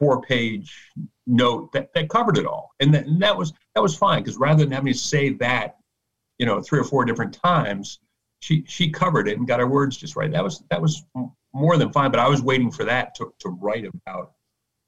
four 0.00 0.22
page 0.22 0.90
note 1.28 1.70
that, 1.72 1.94
that 1.94 2.08
covered 2.08 2.38
it 2.38 2.46
all. 2.46 2.72
And 2.80 2.92
that, 2.94 3.06
and 3.06 3.22
that 3.22 3.36
was 3.38 3.52
that 3.76 3.82
was 3.82 3.96
fine 3.96 4.22
because 4.24 4.38
rather 4.38 4.64
than 4.64 4.72
having 4.72 4.92
to 4.92 4.98
say 4.98 5.30
that 5.34 5.76
you 6.38 6.46
know 6.46 6.60
three 6.60 6.80
or 6.80 6.84
four 6.84 7.04
different 7.04 7.34
times 7.34 8.00
she 8.40 8.64
she 8.66 8.90
covered 8.90 9.28
it 9.28 9.38
and 9.38 9.46
got 9.46 9.60
her 9.60 9.68
words 9.68 9.96
just 9.96 10.16
right. 10.16 10.32
That 10.32 10.42
was 10.42 10.64
that 10.70 10.82
was 10.82 11.04
more 11.54 11.76
than 11.76 11.92
fine 11.92 12.12
but 12.12 12.20
i 12.20 12.28
was 12.28 12.40
waiting 12.42 12.70
for 12.70 12.84
that 12.84 13.14
to, 13.16 13.34
to 13.40 13.48
write 13.60 13.84
about 13.84 14.34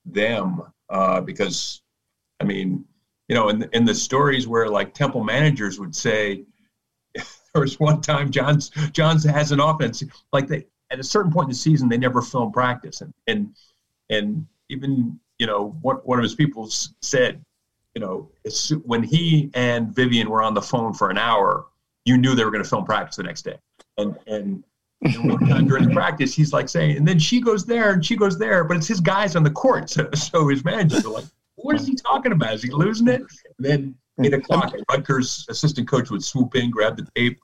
them 0.05 0.63
uh, 0.91 1.21
because 1.21 1.83
i 2.41 2.45
mean 2.45 2.85
you 3.29 3.35
know 3.35 3.49
in, 3.49 3.59
the- 3.61 3.77
in 3.77 3.85
the 3.85 3.95
stories 3.95 4.47
where 4.47 4.69
like 4.69 4.95
temple 4.95 5.25
managers 5.25 5.81
would 5.81 5.95
say 5.95 6.45
there 7.15 7.63
was 7.63 7.81
one 7.81 8.01
time 8.01 8.31
john's 8.31 8.71
john's 8.93 9.25
has 9.25 9.53
an 9.53 9.61
offense 9.61 10.05
like 10.33 10.47
they 10.49 10.65
at 10.93 11.01
a 11.01 11.05
certain 11.05 11.33
point 11.33 11.47
in 11.47 11.51
the 11.51 11.57
season 11.57 11.89
they 11.89 11.99
never 11.99 12.23
film 12.23 12.53
practice. 12.53 13.01
And 13.01 13.13
and 13.27 13.57
and 14.11 14.47
even 14.73 15.19
you 15.39 15.47
know 15.47 15.77
one, 15.83 15.97
one 15.97 16.19
of 16.19 16.23
his 16.23 16.35
people 16.35 16.69
said 17.01 17.45
you 17.95 18.01
know 18.01 18.31
when 18.85 19.03
he 19.03 19.51
and 19.55 19.95
vivian 19.95 20.29
were 20.29 20.43
on 20.43 20.55
the 20.55 20.63
phone 20.63 20.93
for 20.93 21.11
an 21.11 21.19
hour 21.19 21.67
you 22.05 22.17
knew 22.17 22.35
they 22.35 22.45
were 22.45 22.51
going 22.51 22.63
to 22.63 22.69
film 22.69 22.85
practice 22.85 23.17
the 23.17 23.23
next 23.23 23.43
day 23.43 23.59
and 23.99 24.17
and 24.27 24.65
and 25.03 25.31
one 25.31 25.47
time 25.49 25.67
during 25.67 25.89
the 25.89 25.95
practice 25.95 26.35
he's 26.35 26.53
like 26.53 26.69
saying 26.69 26.97
and 26.97 27.07
then 27.07 27.19
she 27.19 27.41
goes 27.41 27.67
there 27.67 27.93
and 27.93 28.05
she 28.05 28.17
goes 28.17 28.39
there 28.39 28.65
but 28.65 28.77
it's 28.77 28.89
his 28.89 29.01
guys 29.01 29.37
on 29.37 29.43
the 29.43 29.51
court 29.51 29.91
so, 29.91 30.09
so 30.15 30.49
his 30.49 30.65
managers 30.65 31.05
are 31.05 31.11
like 31.11 31.25
what 31.57 31.77
is 31.77 31.87
he 31.87 31.95
talking 31.95 32.33
about 32.33 32.55
is 32.55 32.63
he 32.63 32.71
losing 32.71 33.09
it 33.09 33.21
and 33.21 33.29
then 33.59 33.95
eight 34.21 34.35
o'clock. 34.35 34.75
And 34.75 34.85
Rutgers 34.91 35.47
assistant 35.49 35.89
coach 35.89 36.11
would 36.11 36.25
swoop 36.25 36.55
in, 36.55 36.71
grab 36.71 36.97
the 36.97 37.07
tape. 37.15 37.41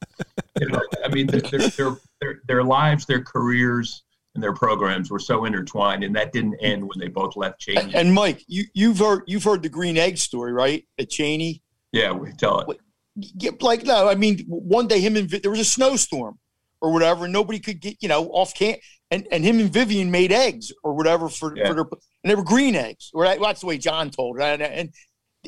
You 0.60 0.68
know, 0.68 0.82
I 1.04 1.08
mean, 1.08 1.26
their, 1.26 1.40
their, 1.40 1.96
their, 2.20 2.40
their 2.46 2.64
lives, 2.64 3.06
their 3.06 3.22
careers, 3.22 4.02
and 4.38 4.42
their 4.44 4.52
programs 4.52 5.10
were 5.10 5.18
so 5.18 5.46
intertwined, 5.46 6.04
and 6.04 6.14
that 6.14 6.32
didn't 6.32 6.54
end 6.60 6.84
when 6.88 6.96
they 7.00 7.08
both 7.08 7.34
left 7.34 7.60
Cheyney. 7.60 7.90
And 7.92 8.14
Mike, 8.14 8.44
you 8.46 8.66
you've 8.72 9.00
heard 9.00 9.24
you've 9.26 9.42
heard 9.42 9.64
the 9.64 9.68
green 9.68 9.98
egg 9.98 10.16
story, 10.16 10.52
right? 10.52 10.86
At 10.96 11.10
Cheyney. 11.10 11.60
Yeah, 11.90 12.12
we 12.12 12.30
tell 12.34 12.60
it. 12.60 12.78
Like 13.60 13.84
no, 13.84 14.08
I 14.08 14.14
mean, 14.14 14.44
one 14.46 14.86
day 14.86 15.00
him 15.00 15.16
and 15.16 15.28
there 15.28 15.50
was 15.50 15.58
a 15.58 15.64
snowstorm 15.64 16.38
or 16.80 16.92
whatever, 16.92 17.24
and 17.24 17.32
nobody 17.32 17.58
could 17.58 17.80
get 17.80 17.96
you 18.00 18.08
know 18.08 18.28
off 18.28 18.54
camp, 18.54 18.78
and 19.10 19.26
and 19.32 19.42
him 19.42 19.58
and 19.58 19.72
Vivian 19.72 20.08
made 20.08 20.30
eggs 20.30 20.72
or 20.84 20.94
whatever 20.94 21.28
for, 21.28 21.56
Yeah. 21.56 21.66
for 21.66 21.74
their 21.74 21.84
and 22.22 22.30
they 22.30 22.36
were 22.36 22.44
green 22.44 22.76
eggs. 22.76 23.10
Right, 23.12 23.40
well, 23.40 23.48
that's 23.48 23.62
the 23.62 23.66
way 23.66 23.76
John 23.76 24.10
told 24.10 24.36
it, 24.38 24.42
and, 24.44 24.62
and 24.62 24.90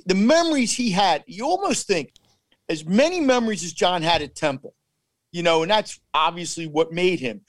the 0.04 0.16
memories 0.16 0.72
he 0.72 0.90
had, 0.90 1.22
you 1.28 1.44
almost 1.44 1.86
think 1.86 2.12
as 2.68 2.84
many 2.84 3.20
memories 3.20 3.62
as 3.62 3.72
John 3.72 4.02
had 4.02 4.20
at 4.20 4.34
Temple, 4.34 4.74
you 5.30 5.44
know, 5.44 5.62
and 5.62 5.70
that's 5.70 6.00
obviously 6.12 6.66
what 6.66 6.92
made 6.92 7.20
him. 7.20 7.42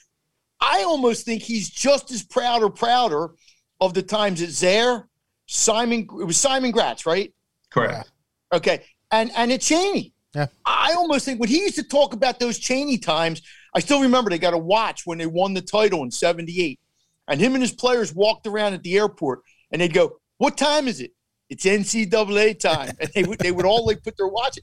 I 0.62 0.84
almost 0.84 1.26
think 1.26 1.42
he's 1.42 1.70
just 1.70 2.12
as 2.12 2.24
proud 2.24 2.64
or 2.64 2.70
prouder 2.70 3.32
of 3.80 3.94
the 3.94 4.04
times 4.04 4.42
at 4.42 4.50
Zaire, 4.50 5.10
Simon. 5.48 6.02
It 6.20 6.26
was 6.26 6.38
Simon 6.38 6.72
Gratz, 6.72 7.06
right? 7.06 7.34
Correct. 7.72 8.12
Okay. 8.54 8.84
And 9.12 9.32
and 9.36 9.52
at 9.52 9.62
Cheyney. 9.62 10.14
Yeah. 10.36 10.48
I 10.66 10.94
almost 10.94 11.26
think 11.26 11.40
when 11.40 11.50
he 11.50 11.60
used 11.60 11.76
to 11.76 11.84
talk 11.84 12.14
about 12.14 12.40
those 12.40 12.60
Cheyney 12.60 13.02
times, 13.02 13.42
I 13.76 13.80
still 13.80 14.02
remember 14.02 14.30
they 14.30 14.38
got 14.38 14.54
a 14.54 14.58
watch 14.58 15.06
when 15.06 15.18
they 15.18 15.26
won 15.26 15.54
the 15.54 15.62
title 15.62 16.04
in 16.04 16.12
78. 16.12 16.80
And 17.28 17.40
him 17.40 17.54
and 17.54 17.62
his 17.62 17.74
players 17.74 18.14
walked 18.14 18.48
around 18.48 18.74
at 18.74 18.84
the 18.84 18.98
airport 18.98 19.42
and 19.72 19.82
they'd 19.82 19.94
go, 19.94 20.20
What 20.38 20.58
time 20.58 20.88
is 20.88 21.02
it? 21.02 21.12
It's 21.50 21.66
NCAA 21.66 22.60
time. 22.60 22.92
and 23.00 23.10
they 23.14 23.24
would 23.24 23.40
they 23.40 23.52
would 23.52 23.66
all 23.66 23.86
like 23.86 24.04
put 24.04 24.16
their 24.18 24.28
watch. 24.28 24.60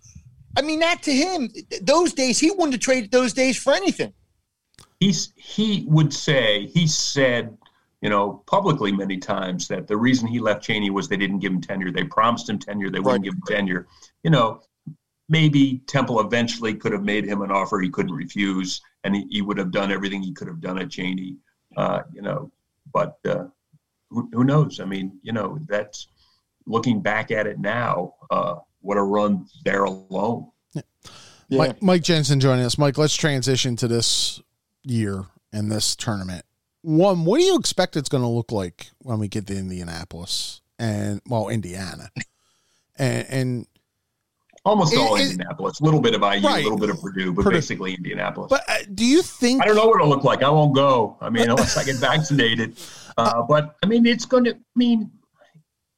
I 0.56 0.62
mean, 0.62 0.80
that 0.80 1.02
to 1.02 1.12
him, 1.12 1.50
those 1.82 2.12
days, 2.12 2.38
he 2.38 2.50
wouldn't 2.50 2.72
have 2.72 2.80
traded 2.80 3.10
those 3.10 3.32
days 3.32 3.56
for 3.56 3.72
anything. 3.74 4.12
He's 5.00 5.32
he 5.36 5.84
would 5.88 6.12
say 6.12 6.66
he 6.66 6.86
said 6.86 7.56
you 8.00 8.10
know 8.10 8.42
publicly 8.46 8.92
many 8.92 9.16
times 9.18 9.68
that 9.68 9.86
the 9.86 9.96
reason 9.96 10.26
he 10.26 10.40
left 10.40 10.66
Cheyney 10.66 10.90
was 10.90 11.08
they 11.08 11.16
didn't 11.16 11.38
give 11.38 11.52
him 11.52 11.60
tenure. 11.60 11.92
They 11.92 12.04
promised 12.04 12.48
him 12.48 12.58
tenure, 12.58 12.90
they 12.90 13.00
wouldn't 13.00 13.24
Right. 13.24 13.24
give 13.24 13.34
him 13.34 13.42
tenure. 13.46 13.86
You 14.24 14.30
know, 14.30 14.60
maybe 15.28 15.82
Temple 15.86 16.20
eventually 16.20 16.74
could 16.74 16.92
have 16.92 17.04
made 17.04 17.24
him 17.24 17.42
an 17.42 17.50
offer 17.50 17.78
he 17.80 17.90
couldn't 17.90 18.14
refuse, 18.14 18.80
and 19.04 19.14
he, 19.14 19.26
he 19.30 19.42
would 19.42 19.58
have 19.58 19.70
done 19.70 19.92
everything 19.92 20.22
he 20.22 20.32
could 20.32 20.48
have 20.48 20.60
done 20.60 20.78
at 20.78 20.88
Cheyney. 20.88 21.36
Uh, 21.76 22.02
you 22.12 22.22
know, 22.22 22.50
but 22.92 23.18
uh, 23.26 23.44
who, 24.10 24.28
who 24.32 24.42
knows? 24.42 24.80
I 24.80 24.84
mean, 24.84 25.18
you 25.22 25.32
know, 25.32 25.58
that's 25.68 26.08
looking 26.66 27.00
back 27.00 27.30
at 27.30 27.46
it 27.46 27.60
now. 27.60 28.14
Uh, 28.30 28.56
what 28.80 28.96
a 28.96 29.02
run 29.02 29.46
there 29.64 29.84
alone. 29.84 30.50
Mike, 31.50 31.82
Mike 31.82 32.02
Jensen 32.02 32.40
joining 32.40 32.64
us. 32.64 32.78
Mike, 32.78 32.98
let's 32.98 33.14
transition 33.14 33.76
to 33.76 33.88
this 33.88 34.40
year 34.90 35.24
in 35.52 35.68
this 35.68 35.94
tournament. 35.96 36.44
One, 36.82 37.24
what 37.24 37.38
do 37.38 37.44
you 37.44 37.56
expect 37.58 37.96
it's 37.96 38.08
going 38.08 38.22
to 38.22 38.28
look 38.28 38.52
like 38.52 38.90
when 39.00 39.18
we 39.18 39.28
get 39.28 39.46
to 39.48 39.56
Indianapolis 39.56 40.60
and 40.78 41.20
well, 41.28 41.48
Indiana, 41.48 42.10
and 42.98 43.26
and 43.28 43.66
Almost 44.64 44.92
It- 44.92 44.98
all 44.98 45.16
it- 45.16 45.22
Indianapolis, 45.30 45.80
a 45.80 45.84
little 45.84 46.00
bit 46.00 46.14
of 46.14 46.20
IU, 46.20 46.28
a 46.46 46.50
Right. 46.50 46.62
little 46.62 46.78
bit 46.78 46.90
of 46.90 47.00
Purdue, 47.00 47.32
but 47.32 47.44
Purdue. 47.44 47.56
basically 47.56 47.94
Indianapolis. 47.94 48.48
but 48.50 48.64
uh, 48.68 48.74
do 48.94 49.04
you 49.06 49.22
think 49.22 49.62
I 49.62 49.66
don't 49.66 49.76
know 49.76 49.86
what 49.86 49.96
it'll 50.00 50.08
look 50.08 50.24
like. 50.24 50.42
I 50.42 50.50
won't 50.50 50.74
go. 50.74 51.16
I 51.20 51.30
mean, 51.30 51.48
unless 51.48 51.76
I 51.76 51.84
get 51.84 51.96
vaccinated. 52.10 52.76
Uh, 53.16 53.42
but 53.42 53.76
I 53.82 53.86
mean, 53.86 54.04
it's 54.04 54.24
going 54.26 54.44
to 54.44 54.50
I 54.54 54.56
mean 54.76 55.10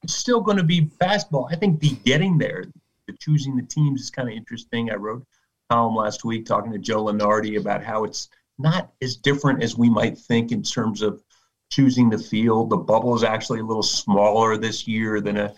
it's 0.03 0.15
still 0.15 0.41
going 0.41 0.57
to 0.57 0.63
be 0.63 0.81
basketball. 0.99 1.47
I 1.51 1.55
think 1.55 1.79
the 1.79 1.89
getting 2.05 2.37
there, 2.37 2.65
the 3.07 3.13
choosing 3.19 3.55
the 3.57 3.63
teams 3.63 4.01
is 4.01 4.09
kind 4.09 4.29
of 4.29 4.35
interesting. 4.35 4.89
I 4.91 4.95
wrote 4.95 5.21
a 5.69 5.73
column 5.73 5.95
last 5.95 6.23
week 6.23 6.45
talking 6.45 6.71
to 6.71 6.79
Joe 6.79 7.05
Lunardi 7.05 7.59
about 7.59 7.83
how 7.83 8.03
it's 8.03 8.29
not 8.61 8.91
as 9.01 9.15
different 9.15 9.63
as 9.63 9.77
we 9.77 9.89
might 9.89 10.17
think 10.17 10.51
in 10.51 10.63
terms 10.63 11.01
of 11.01 11.23
choosing 11.71 12.09
the 12.09 12.17
field. 12.17 12.69
The 12.69 12.77
bubble 12.77 13.15
is 13.15 13.23
actually 13.23 13.59
a 13.59 13.63
little 13.65 13.83
smaller 13.83 14.57
this 14.57 14.87
year 14.87 15.21
than 15.21 15.37
a 15.37 15.53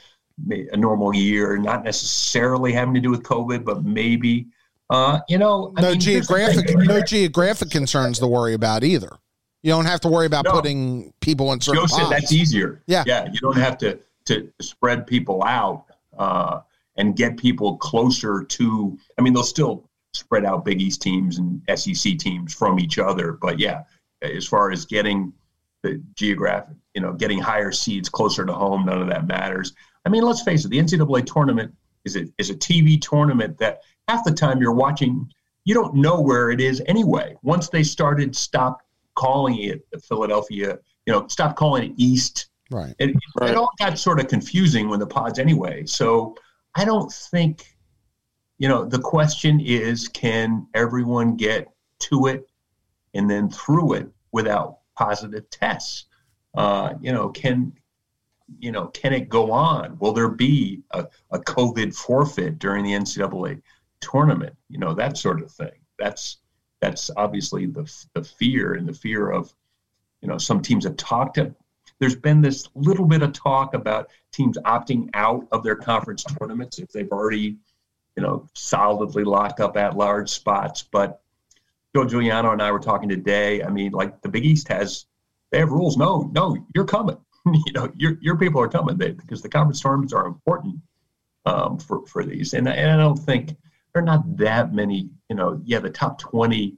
a 0.50 0.78
normal 0.78 1.14
year, 1.14 1.58
not 1.58 1.84
necessarily 1.84 2.74
having 2.74 2.94
to 2.96 3.00
do 3.00 3.12
with 3.12 3.22
COVID, 3.24 3.64
but 3.64 3.86
maybe. 3.86 4.48
Uh, 4.90 5.20
you 5.30 5.38
know, 5.38 5.74
I 5.78 5.82
no 5.82 5.92
mean, 5.92 6.00
geographic 6.00 6.76
no 6.76 7.02
geographic 7.02 7.70
concerns 7.70 8.20
to 8.20 8.28
worry 8.28 8.54
about 8.54 8.84
either? 8.84 9.12
You 9.62 9.72
don't 9.72 9.86
have 9.86 10.02
to 10.02 10.10
worry 10.10 10.26
about 10.26 10.46
No. 10.46 10.52
putting 10.52 11.14
people 11.22 11.54
in 11.54 11.62
certain 11.62 11.82
Joe 11.82 11.88
said 11.88 12.10
that's 12.10 12.34
easier. 12.34 12.82
Yeah. 12.86 13.04
yeah. 13.08 13.30
You 13.32 13.40
don't 13.40 13.58
have 13.58 13.78
to 13.80 14.00
to 14.26 14.52
spread 14.62 15.08
people 15.08 15.44
out 15.44 15.86
uh, 16.18 16.62
and 16.98 17.16
get 17.16 17.38
people 17.38 17.78
closer 17.78 18.44
to. 18.44 18.98
I 19.18 19.22
mean, 19.22 19.34
they'll 19.34 19.44
still 19.44 19.90
spread 20.14 20.46
out 20.46 20.66
Big 20.66 20.82
East 20.82 21.02
teams 21.02 21.40
and 21.40 21.62
SEC 21.76 22.18
teams 22.18 22.54
from 22.54 22.80
each 22.80 23.00
other, 23.00 23.34
but 23.34 23.60
yeah, 23.60 23.84
as 24.22 24.48
far 24.48 24.72
as 24.72 24.86
getting 24.86 25.34
the 25.82 26.02
geographic, 26.16 26.76
you 26.94 27.02
know, 27.02 27.14
getting 27.14 27.40
higher 27.40 27.72
seeds 27.72 28.10
closer 28.10 28.46
to 28.46 28.54
home, 28.54 28.86
none 28.86 29.02
of 29.02 29.08
that 29.10 29.28
matters. 29.28 29.74
I 30.06 30.10
mean, 30.10 30.24
let's 30.24 30.42
face 30.42 30.66
it, 30.66 30.70
the 30.70 30.78
NCAA 30.80 31.26
tournament 31.26 31.74
is 32.06 32.16
a, 32.16 32.26
is 32.38 32.50
a 32.50 32.56
TV 32.56 33.02
tournament 33.02 33.58
that 33.58 33.82
half 34.08 34.24
the 34.24 34.32
time 34.32 34.62
you're 34.62 34.74
watching, 34.74 35.30
you 35.66 35.74
don't 35.74 35.96
know 35.96 36.20
where 36.20 36.52
it 36.52 36.62
is 36.62 36.82
anyway. 36.88 37.36
Once 37.42 37.70
they 37.70 37.84
started, 37.84 38.36
stop 38.36 38.82
calling 39.16 39.58
it 39.62 39.86
Philadelphia, 40.08 40.78
you 41.06 41.14
know, 41.14 41.28
stop 41.28 41.56
calling 41.56 41.92
it 41.92 41.94
East. 41.98 42.48
right. 42.72 42.94
It, 43.00 43.16
Right. 43.40 43.50
it 43.52 43.58
all 43.58 43.72
got 43.80 43.98
sort 43.98 44.20
of 44.20 44.28
confusing 44.28 44.90
when 44.90 45.00
the 45.00 45.08
pods 45.08 45.40
anyway. 45.40 45.86
So 45.86 46.36
I 46.76 46.86
don't 46.86 47.12
think, 47.12 47.73
you 48.58 48.68
know, 48.68 48.86
the 48.86 49.00
question 49.00 49.60
is 49.60 50.08
can 50.08 50.68
everyone 50.74 51.36
get 51.36 51.68
to 52.00 52.28
it 52.28 52.48
and 53.14 53.30
then 53.30 53.50
through 53.50 53.94
it 53.94 54.10
without 54.32 54.80
positive 54.96 55.50
tests? 55.50 56.06
Uh, 56.56 56.94
you 57.02 57.12
know, 57.12 57.30
can 57.30 57.74
you 58.60 58.72
know, 58.72 58.88
can 58.88 59.14
it 59.14 59.30
go 59.30 59.52
on? 59.52 59.98
Will 60.00 60.14
there 60.14 60.30
be 60.30 60.82
a, 60.92 61.08
a 61.32 61.40
COVID 61.40 61.96
forfeit 61.96 62.60
during 62.60 62.84
the 62.84 62.92
NCAA 62.92 63.62
tournament? 64.02 64.56
You 64.70 64.80
know, 64.80 64.94
that 64.94 65.18
sort 65.18 65.42
of 65.42 65.52
thing. 65.52 65.72
That's 65.98 66.38
that's 66.82 67.10
obviously 67.16 67.66
the 67.66 67.92
the 68.14 68.24
fear 68.24 68.74
and 68.74 68.88
the 68.88 68.94
fear 68.94 69.30
of, 69.30 69.54
you 70.22 70.28
know, 70.28 70.38
some 70.38 70.62
teams 70.62 70.84
have 70.84 70.98
talked 70.98 71.36
to. 71.36 71.54
There's 72.00 72.16
been 72.16 72.42
this 72.42 72.68
little 72.76 73.06
bit 73.06 73.22
of 73.22 73.34
talk 73.34 73.74
about 73.74 74.10
teams 74.32 74.58
opting 74.66 75.10
out 75.14 75.48
of 75.52 75.64
their 75.64 75.76
conference 75.76 76.24
tournaments 76.24 76.80
if 76.80 76.92
they've 76.92 77.12
already, 77.12 77.58
you 78.16 78.24
know, 78.24 78.48
solidly 78.54 79.24
locked 79.24 79.60
up 79.60 79.78
at 79.78 79.98
large 79.98 80.30
spots. 80.30 80.84
But 80.84 81.22
Joe 81.96 82.06
Juliano 82.06 82.52
and 82.52 82.62
I 82.62 82.72
were 82.72 82.80
talking 82.80 83.10
today. 83.10 83.64
I 83.64 83.70
mean, 83.70 83.92
like 83.92 84.22
the 84.22 84.30
Big 84.30 84.46
East 84.46 84.68
has, 84.68 85.06
they 85.52 85.60
have 85.60 85.72
rules. 85.72 85.98
No, 85.98 86.30
no, 86.34 86.58
you're 86.76 86.86
coming. 86.86 87.18
you 87.46 87.74
know, 87.74 87.92
your 87.96 88.18
your 88.22 88.38
people 88.38 88.62
are 88.62 88.70
coming 88.70 88.98
they, 88.98 89.12
because 89.12 89.42
the 89.42 89.50
conference 89.50 89.82
tournaments 89.82 90.14
are 90.14 90.28
important 90.28 90.76
um, 91.46 91.78
for 91.78 92.06
for 92.08 92.24
these. 92.24 92.54
And 92.54 92.68
and 92.68 92.92
I 92.92 92.98
don't 92.98 93.18
think 93.18 93.50
there 93.94 94.02
are 94.02 94.06
not 94.06 94.38
that 94.38 94.74
many. 94.74 95.10
You 95.30 95.36
know, 95.36 95.62
yeah, 95.66 95.80
the 95.80 95.90
top 95.90 96.20
twenty 96.20 96.78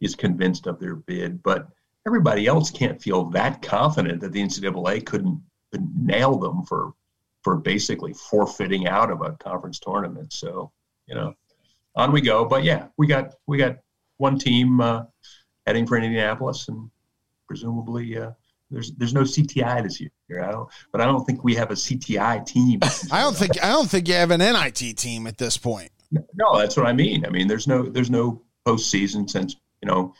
is 0.00 0.14
convinced 0.14 0.66
of 0.66 0.78
their 0.78 0.94
bid, 0.94 1.42
but 1.42 1.68
everybody 2.06 2.46
else 2.46 2.70
can't 2.70 3.02
feel 3.02 3.24
that 3.24 3.62
confident 3.62 4.20
that 4.20 4.32
the 4.32 4.42
NCAA 4.42 5.04
couldn't, 5.04 5.40
couldn't 5.72 5.96
nail 5.96 6.38
them 6.38 6.64
for 6.64 6.92
for 7.46 7.54
basically 7.54 8.12
forfeiting 8.12 8.88
out 8.88 9.08
of 9.08 9.22
a 9.22 9.30
conference 9.34 9.78
tournament. 9.78 10.32
So 10.32 10.72
you 11.06 11.14
know, 11.14 11.32
on 11.94 12.10
we 12.10 12.20
go. 12.20 12.44
But 12.44 12.64
yeah, 12.64 12.88
we 12.98 13.06
got 13.06 13.34
we 13.46 13.56
got 13.56 13.76
one 14.16 14.36
team 14.36 14.80
uh, 14.80 15.04
heading 15.64 15.86
for 15.86 15.96
Indianapolis, 15.96 16.66
and 16.66 16.90
presumably 17.46 18.18
uh, 18.18 18.32
there's 18.68 18.90
there's 18.94 19.14
no 19.14 19.20
CTI 19.20 19.80
this 19.84 20.00
year. 20.00 20.42
I 20.42 20.50
don't, 20.50 20.68
but 20.90 21.00
I 21.00 21.04
don't 21.04 21.24
think 21.24 21.44
we 21.44 21.54
have 21.54 21.70
a 21.70 21.74
CTI 21.74 22.44
team. 22.44 22.80
I 23.12 23.20
don't 23.20 23.36
think 23.36 23.62
I 23.62 23.68
don't 23.68 23.88
think 23.88 24.08
you 24.08 24.14
have 24.14 24.32
an 24.32 24.40
NIT 24.40 24.96
team 24.96 25.28
at 25.28 25.38
this 25.38 25.56
point. 25.56 25.92
No, 26.10 26.58
that's 26.58 26.76
what 26.76 26.86
I 26.86 26.92
mean. 26.92 27.24
I 27.24 27.30
mean, 27.30 27.46
there's 27.46 27.68
no 27.68 27.84
there's 27.84 28.10
no 28.10 28.42
postseason 28.66 29.30
since 29.30 29.54
you 29.82 29.86
know 29.86 30.12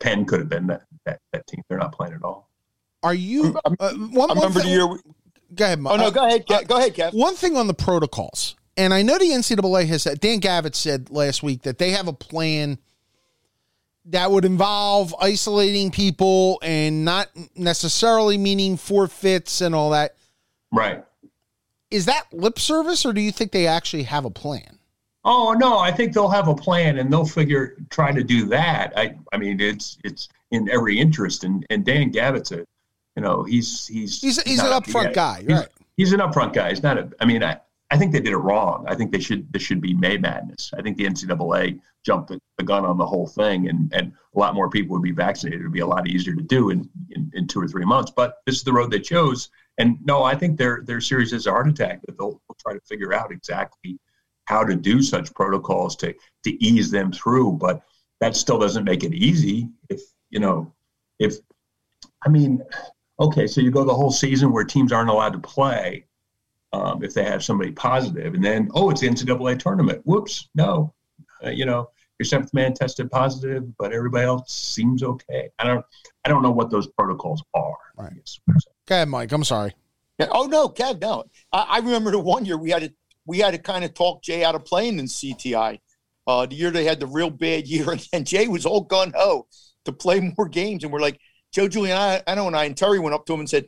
Penn 0.00 0.26
could 0.26 0.40
have 0.40 0.50
been 0.50 0.66
that 0.66 0.82
that, 1.06 1.18
that 1.32 1.46
team. 1.46 1.62
They're 1.70 1.78
not 1.78 1.94
playing 1.94 2.12
at 2.12 2.22
all. 2.22 2.50
Are 3.02 3.14
you? 3.14 3.58
I 3.64 3.70
Uh, 3.80 3.94
one, 3.94 4.30
I 4.30 4.34
one 4.34 4.36
remember 4.36 4.60
the 4.60 4.68
year. 4.68 4.86
we- 4.86 4.98
Go 5.54 5.64
ahead. 5.64 5.78
Oh 5.84 5.96
no, 5.96 6.06
uh, 6.06 6.10
go 6.10 6.26
ahead, 6.26 6.46
Kev. 6.46 6.66
go 6.66 6.76
ahead, 6.76 6.94
Kev. 6.94 7.12
One 7.14 7.34
thing 7.34 7.56
on 7.56 7.66
the 7.66 7.74
protocols, 7.74 8.56
and 8.76 8.92
I 8.92 9.02
know 9.02 9.18
the 9.18 9.26
NCAA 9.26 9.86
has 9.86 10.02
said, 10.02 10.20
Dan 10.20 10.40
Gavitt 10.40 10.74
said 10.74 11.10
last 11.10 11.42
week 11.42 11.62
that 11.62 11.78
they 11.78 11.90
have 11.90 12.08
a 12.08 12.12
plan 12.12 12.78
that 14.06 14.30
would 14.30 14.44
involve 14.44 15.14
isolating 15.20 15.90
people 15.90 16.58
and 16.62 17.04
not 17.04 17.28
necessarily 17.56 18.36
meaning 18.36 18.76
forfeits 18.76 19.60
and 19.60 19.74
all 19.74 19.90
that. 19.90 20.16
Right. 20.70 21.04
Is 21.90 22.06
that 22.06 22.24
lip 22.32 22.58
service, 22.58 23.06
or 23.06 23.12
do 23.12 23.20
you 23.20 23.32
think 23.32 23.52
they 23.52 23.66
actually 23.66 24.02
have 24.04 24.24
a 24.24 24.30
plan? 24.30 24.78
Oh 25.24 25.54
no, 25.54 25.78
I 25.78 25.90
think 25.90 26.12
they'll 26.12 26.28
have 26.28 26.48
a 26.48 26.54
plan 26.54 26.98
and 26.98 27.10
they'll 27.10 27.24
figure 27.24 27.76
try 27.88 28.12
to 28.12 28.22
do 28.22 28.46
that. 28.46 28.92
I 28.96 29.16
I 29.32 29.38
mean 29.38 29.58
it's 29.58 29.96
it's 30.04 30.28
in 30.50 30.68
every 30.68 30.98
interest 30.98 31.44
and 31.44 31.64
and 31.70 31.84
Dan 31.84 32.12
Gavitt's 32.12 32.52
a 32.52 32.66
you 33.16 33.22
know 33.22 33.44
he's 33.44 33.86
he's 33.86 34.20
He's 34.20 34.42
he's 34.42 34.60
an 34.60 34.66
upfront 34.82 35.14
guy, 35.14 35.40
he's- 35.46 35.60
right? 35.60 35.68
He's 35.96 36.12
an 36.12 36.20
upfront 36.20 36.52
guy. 36.52 36.70
He's 36.70 36.82
not 36.82 36.98
a. 36.98 37.10
I 37.20 37.24
mean 37.24 37.42
I. 37.42 37.60
I 37.90 37.96
think 37.98 38.12
they 38.12 38.18
did 38.18 38.32
it 38.32 38.38
wrong. 38.38 38.84
I 38.88 38.94
think 38.96 39.12
they 39.12 39.20
should 39.20 39.52
this 39.52 39.62
should 39.62 39.80
be 39.80 39.94
May 39.94 40.16
Madness. 40.16 40.72
I 40.76 40.82
think 40.82 40.96
the 40.96 41.04
NCAA 41.04 41.78
jumped 42.04 42.28
the, 42.28 42.40
the 42.58 42.64
gun 42.64 42.84
on 42.84 42.98
the 42.98 43.06
whole 43.06 43.26
thing, 43.26 43.68
and 43.68 43.92
and 43.94 44.12
a 44.34 44.38
lot 44.38 44.54
more 44.54 44.68
people 44.68 44.94
would 44.96 45.02
be 45.02 45.12
vaccinated. 45.12 45.60
It 45.60 45.64
would 45.64 45.72
be 45.72 45.80
a 45.80 45.86
lot 45.86 46.08
easier 46.08 46.34
to 46.34 46.42
do 46.42 46.70
in, 46.70 46.88
in, 47.10 47.30
in 47.34 47.46
two 47.46 47.60
or 47.60 47.68
three 47.68 47.84
months. 47.84 48.10
But 48.10 48.38
this 48.46 48.56
is 48.56 48.64
the 48.64 48.72
road 48.72 48.90
they 48.90 48.98
chose. 48.98 49.50
And 49.78 49.98
no, 50.04 50.24
I 50.24 50.34
think 50.34 50.56
their 50.58 50.82
their 50.84 51.00
series 51.00 51.32
is 51.32 51.46
a 51.46 51.50
heart 51.52 51.68
attack 51.68 52.00
that 52.06 52.18
they'll, 52.18 52.40
they'll 52.48 52.56
try 52.58 52.72
to 52.72 52.80
figure 52.80 53.12
out 53.12 53.30
exactly 53.30 54.00
how 54.46 54.64
to 54.64 54.74
do 54.74 55.00
such 55.02 55.32
protocols 55.34 55.94
to 55.96 56.12
to 56.44 56.64
ease 56.64 56.90
them 56.90 57.12
through. 57.12 57.52
But 57.52 57.82
that 58.20 58.34
still 58.34 58.58
doesn't 58.58 58.84
make 58.84 59.04
it 59.04 59.14
easy. 59.14 59.68
If 59.88 60.00
you 60.30 60.40
know, 60.40 60.72
if 61.20 61.34
I 62.26 62.28
mean, 62.28 62.62
okay, 63.18 63.46
so 63.46 63.60
you 63.60 63.70
go 63.70 63.84
the 63.84 63.94
whole 63.94 64.10
season 64.10 64.52
where 64.52 64.64
teams 64.64 64.92
aren't 64.92 65.10
allowed 65.10 65.32
to 65.32 65.38
play 65.38 66.06
um, 66.72 67.02
if 67.02 67.14
they 67.14 67.24
have 67.24 67.44
somebody 67.44 67.72
positive, 67.72 68.34
and 68.34 68.44
then 68.44 68.68
oh, 68.74 68.90
it's 68.90 69.00
the 69.00 69.08
NCAA 69.08 69.58
tournament. 69.58 70.02
Whoops, 70.04 70.48
no, 70.54 70.92
uh, 71.44 71.50
you 71.50 71.66
know, 71.66 71.90
your 72.18 72.26
seventh 72.26 72.52
man 72.54 72.74
tested 72.74 73.10
positive, 73.10 73.76
but 73.76 73.92
everybody 73.92 74.24
else 74.24 74.52
seems 74.52 75.02
okay. 75.02 75.50
I 75.58 75.64
don't, 75.64 75.84
I 76.24 76.28
don't 76.28 76.42
know 76.42 76.50
what 76.50 76.70
those 76.70 76.86
protocols 76.88 77.42
are. 77.54 77.76
Right. 77.96 78.12
Go 78.86 78.94
ahead, 78.94 79.08
Mike. 79.08 79.32
I'm 79.32 79.44
sorry. 79.44 79.74
Yeah, 80.18 80.28
oh 80.30 80.46
no, 80.46 80.68
Kev, 80.68 81.00
no. 81.00 81.24
I, 81.52 81.66
I 81.70 81.78
remember 81.78 82.10
the 82.10 82.18
one 82.20 82.44
year 82.44 82.56
we 82.56 82.70
had 82.70 82.82
to 82.82 82.92
we 83.26 83.38
had 83.38 83.52
to 83.52 83.58
kind 83.58 83.84
of 83.84 83.94
talk 83.94 84.22
Jay 84.22 84.44
out 84.44 84.54
of 84.54 84.64
playing 84.64 84.98
in 84.98 85.06
CTI. 85.06 85.80
Uh, 86.26 86.46
the 86.46 86.54
year 86.54 86.70
they 86.70 86.84
had 86.84 87.00
the 87.00 87.06
real 87.06 87.30
bad 87.30 87.66
year, 87.68 87.90
and, 87.90 88.08
and 88.12 88.26
Jay 88.26 88.48
was 88.48 88.66
all 88.66 88.82
gun 88.82 89.12
ho 89.16 89.46
to 89.84 89.92
play 89.92 90.20
more 90.20 90.48
games, 90.48 90.84
and 90.84 90.92
we're 90.92 91.00
like 91.00 91.20
Joe 91.54 91.68
Julian, 91.68 91.96
I, 91.96 92.34
know, 92.34 92.48
and 92.48 92.56
I 92.56 92.64
and 92.64 92.76
Terry 92.76 92.98
went 92.98 93.14
up 93.14 93.24
to 93.26 93.32
him 93.32 93.40
and 93.40 93.48
said, 93.48 93.66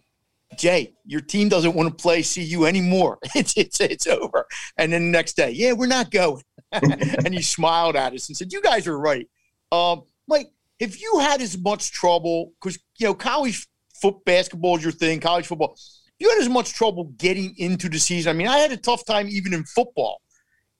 Jay, 0.59 0.93
your 1.05 1.21
team 1.21 1.49
doesn't 1.49 1.75
want 1.75 1.89
to 1.89 2.03
play 2.03 2.23
CU 2.23 2.65
anymore. 2.65 3.19
It's 3.35 3.57
it's 3.57 3.81
it's 3.81 4.07
over. 4.07 4.47
And 4.77 4.93
then 4.93 5.07
the 5.07 5.11
next 5.11 5.35
day, 5.35 5.51
yeah, 5.51 5.73
we're 5.73 5.87
not 5.87 6.11
going. 6.11 6.43
and 6.73 7.35
he 7.35 7.43
smiled 7.43 7.97
at 7.97 8.13
us 8.13 8.29
and 8.29 8.37
said, 8.37 8.53
"You 8.53 8.61
guys 8.63 8.87
are 8.87 8.99
right." 8.99 9.29
Um, 9.73 10.03
like 10.29 10.49
if 10.79 11.01
you 11.01 11.19
had 11.19 11.41
as 11.41 11.59
much 11.59 11.93
trouble 11.93 12.53
because 12.61 12.79
you 12.99 13.07
know 13.07 13.15
college 13.15 13.67
foot 14.01 14.25
basketball 14.25 14.77
is 14.77 14.83
your 14.83 14.93
thing, 14.93 15.21
college 15.21 15.47
football. 15.47 15.77
You 16.19 16.31
had 16.31 16.39
as 16.39 16.49
much 16.49 16.73
trouble 16.73 17.13
getting 17.19 17.55
into 17.59 17.89
the 17.89 17.99
season. 17.99 18.31
I 18.31 18.33
mean, 18.33 18.49
I 18.49 18.59
had 18.59 18.73
a 18.73 18.77
tough 18.77 19.05
time 19.05 19.29
even 19.29 19.53
in 19.53 19.65
football 19.65 20.23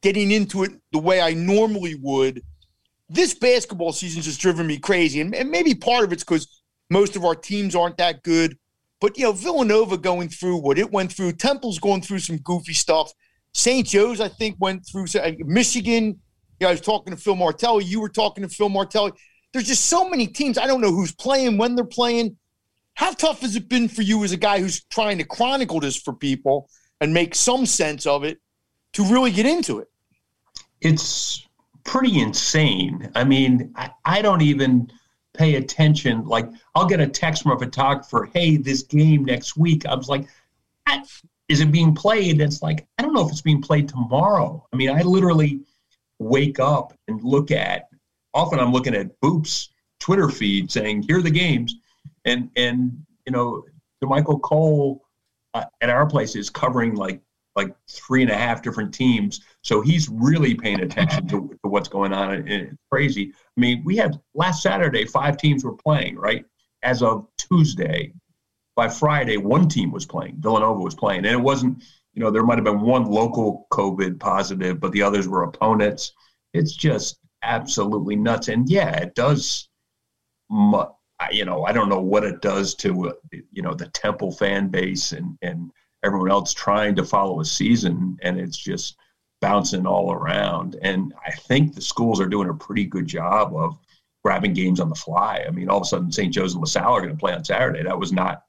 getting 0.03 0.31
into 0.31 0.63
it 0.65 0.73
the 0.93 0.99
way 0.99 1.21
I 1.21 1.35
normally 1.35 1.95
would. 2.01 2.43
This 3.09 3.35
basketball 3.35 3.93
season 3.93 4.23
just 4.23 4.41
driven 4.41 4.67
me 4.67 4.79
crazy, 4.79 5.21
and, 5.21 5.35
and 5.35 5.51
maybe 5.51 5.75
part 5.75 6.05
of 6.05 6.13
it's 6.13 6.25
because 6.25 6.63
most 6.91 7.17
of 7.17 7.25
our 7.25 7.35
teams 7.35 7.75
aren't 7.75 7.97
that 7.99 8.23
good. 8.23 8.57
But 9.01 9.19
you 9.19 9.25
know, 9.25 9.33
Villanova 9.33 9.99
going 9.99 10.29
through 10.29 10.59
what 10.59 10.79
it 10.79 10.91
went 10.91 11.13
through, 11.13 11.33
Temple's 11.33 11.79
going 11.79 12.03
through 12.03 12.21
some 12.21 12.39
goofy 12.39 12.73
stuff. 12.73 13.13
St. 13.53 13.87
Joe's, 13.87 14.21
I 14.21 14.29
think, 14.29 14.57
went 14.59 14.87
through 14.87 15.07
uh, 15.21 15.33
Michigan. 15.41 16.05
You 16.61 16.65
know, 16.65 16.69
I 16.69 16.71
was 16.73 16.81
talking 16.81 17.15
to 17.15 17.21
Phil 17.21 17.37
Martelli. 17.37 17.85
You 17.85 18.01
were 18.01 18.09
talking 18.09 18.43
to 18.43 18.49
Phil 18.49 18.69
Martelli. 18.69 19.13
There's 19.53 19.67
just 19.67 19.87
so 19.87 20.09
many 20.09 20.27
teams. 20.27 20.59
I 20.59 20.67
don't 20.67 20.81
know 20.81 20.91
who's 20.93 21.15
playing, 21.15 21.59
when 21.59 21.75
they're 21.75 21.85
playing. 21.85 22.37
How 22.95 23.13
tough 23.13 23.41
has 23.41 23.57
it 23.57 23.69
been 23.69 23.89
for 23.89 24.03
you 24.03 24.25
as 24.25 24.33
a 24.33 24.37
guy 24.37 24.61
who's 24.61 24.85
trying 24.85 25.19
to 25.19 25.25
chronicle 25.25 25.81
this 25.81 25.97
for 25.97 26.15
people 26.15 26.69
and 27.01 27.13
make 27.13 27.35
some 27.35 27.67
sense 27.67 28.07
of 28.07 28.25
it 28.25 28.39
to 28.95 29.05
really 29.05 29.31
get 29.31 29.45
into 29.45 29.79
it? 29.79 29.89
It's 30.81 31.47
pretty 31.85 32.21
insane. 32.21 33.11
I 33.15 33.25
mean, 33.25 33.73
I, 33.77 33.91
I 34.05 34.23
don't 34.23 34.43
even– 34.43 34.91
pay 35.37 35.57
attention. 35.57 36.27
Like 36.27 36.49
I'll 36.75 36.87
get 36.87 37.01
a 37.01 37.07
text 37.07 37.43
from 37.43 37.53
a 37.53 37.59
photographer, 37.59 38.29
hey, 38.33 38.57
this 38.57 38.83
game 38.83 39.25
next 39.25 39.57
week. 39.57 39.87
I 39.87 39.95
was 39.95 40.09
like, 40.09 40.29
is 41.49 41.61
it 41.61 41.71
being 41.71 41.95
played? 41.95 42.33
And 42.33 42.43
It's 42.43 42.63
like, 42.63 42.87
I 42.99 43.03
don't 43.03 43.15
know 43.15 43.25
if 43.25 43.31
it's 43.31 43.43
being 43.43 43.63
played 43.63 43.89
tomorrow. 43.89 44.67
I 44.73 44.77
mean, 44.77 44.91
I 44.91 45.03
literally 45.03 45.61
wake 46.19 46.59
up 46.59 46.93
and 47.09 47.23
look 47.23 47.51
at, 47.51 47.89
often 48.35 48.59
I'm 48.59 48.73
looking 48.73 48.95
at 48.95 49.21
Boop's 49.21 49.71
Twitter 50.01 50.29
feed 50.29 50.71
saying, 50.71 51.03
here 51.03 51.19
are 51.19 51.23
the 51.23 51.31
games. 51.31 51.77
And, 52.25 52.51
and 52.57 53.05
you 53.27 53.33
know, 53.33 53.65
Michael 54.03 54.39
Cole 54.39 55.03
uh, 55.55 55.65
at 55.81 55.91
our 55.91 56.07
place 56.07 56.37
is 56.37 56.51
covering 56.51 56.95
like 56.95 57.21
like 57.57 57.75
three 57.89 58.23
and 58.23 58.31
a 58.31 58.37
half 58.37 58.63
different 58.63 58.93
teams. 58.93 59.41
So 59.67 59.81
he's 59.81 60.09
really 60.09 60.55
paying 60.55 60.83
attention 60.83 61.27
to, 61.27 61.49
to 61.49 61.69
what's 61.69 61.89
going 61.89 62.13
on. 62.13 62.47
It's 62.47 62.73
crazy. 62.89 63.33
I 63.35 63.61
mean, 63.61 63.83
we 63.85 63.97
had 63.97 64.21
last 64.33 64.63
Saturday, 64.63 65.07
five 65.07 65.37
teams 65.39 65.65
were 65.65 65.75
playing, 65.75 66.15
right? 66.15 66.45
As 66.85 67.03
of 67.03 67.27
Tuesday, 67.37 68.13
by 68.77 68.89
Friday, 68.89 69.39
one 69.39 69.69
team 69.69 69.91
was 69.91 70.07
playing. 70.07 70.37
Villanova 70.39 70.81
was 70.81 70.95
playing. 70.95 71.27
And 71.27 71.35
it 71.35 71.41
wasn't, 71.41 71.83
you 72.15 72.23
know, 72.23 72.31
there 72.31 72.45
might 72.45 72.59
have 72.59 72.65
been 72.65 72.81
one 72.81 73.07
local 73.07 73.67
COVID 73.73 74.21
positive, 74.21 74.79
but 74.79 74.93
the 74.93 75.03
others 75.03 75.27
were 75.27 75.43
opponents. 75.43 76.13
It's 76.55 76.77
just 76.77 77.19
absolutely 77.43 78.15
nuts. 78.15 78.47
And 78.47 78.71
yeah, 78.71 78.97
it 78.99 79.17
does, 79.17 79.69
you 80.49 81.45
know, 81.45 81.65
I 81.65 81.73
don't 81.73 81.89
know 81.89 82.03
what 82.03 82.23
it 82.23 82.41
does 82.41 82.77
to, 82.77 83.09
uh, 83.09 83.13
you 83.51 83.63
know, 83.63 83.75
the 83.75 83.89
Temple 83.89 84.31
fan 84.31 84.69
base 84.69 85.11
and, 85.11 85.37
and, 85.43 85.73
everyone 86.05 86.31
else 86.31 86.55
trying 86.55 86.95
to 86.95 87.03
follow 87.03 87.41
a 87.41 87.45
season 87.45 88.17
and 88.23 88.39
it's 88.39 88.57
just 88.57 88.97
bouncing 89.41 89.87
all 89.87 90.13
around. 90.13 90.77
And 90.83 91.15
I 91.25 91.33
think 91.33 91.75
the 91.75 91.81
schools 91.81 92.21
are 92.21 92.27
doing 92.27 92.49
a 92.49 92.55
pretty 92.55 92.85
good 92.85 93.07
job 93.07 93.55
of 93.55 93.79
grabbing 94.25 94.55
games 94.55 94.81
on 94.81 94.89
the 94.89 94.95
fly. 94.95 95.45
I 95.47 95.51
mean, 95.51 95.69
all 95.69 95.79
of 95.79 95.83
a 95.83 95.87
sudden 95.87 96.11
St. 96.11 96.33
Joe's 96.33 96.55
and 96.55 96.61
LaSalle 96.61 96.93
are 96.93 97.01
going 97.01 97.15
to 97.15 97.19
play 97.19 97.33
on 97.33 97.45
Saturday. 97.45 97.83
That 97.83 97.99
was 97.99 98.13
not 98.13 98.43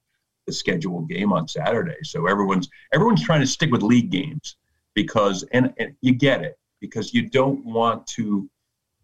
the 0.48 0.54
scheduled 0.54 1.10
game 1.10 1.32
on 1.34 1.48
Saturday. 1.48 1.98
So 2.04 2.26
everyone's 2.26 2.70
everyone's 2.94 3.24
trying 3.24 3.42
to 3.42 3.48
stick 3.48 3.72
with 3.72 3.84
league 3.84 4.10
games 4.10 4.56
because 4.96 5.44
and, 5.52 5.74
and 5.78 5.94
you 6.02 6.16
get 6.16 6.42
it 6.42 6.58
because 6.80 7.14
you 7.14 7.30
don't 7.30 7.64
want 7.66 8.08
to 8.08 8.50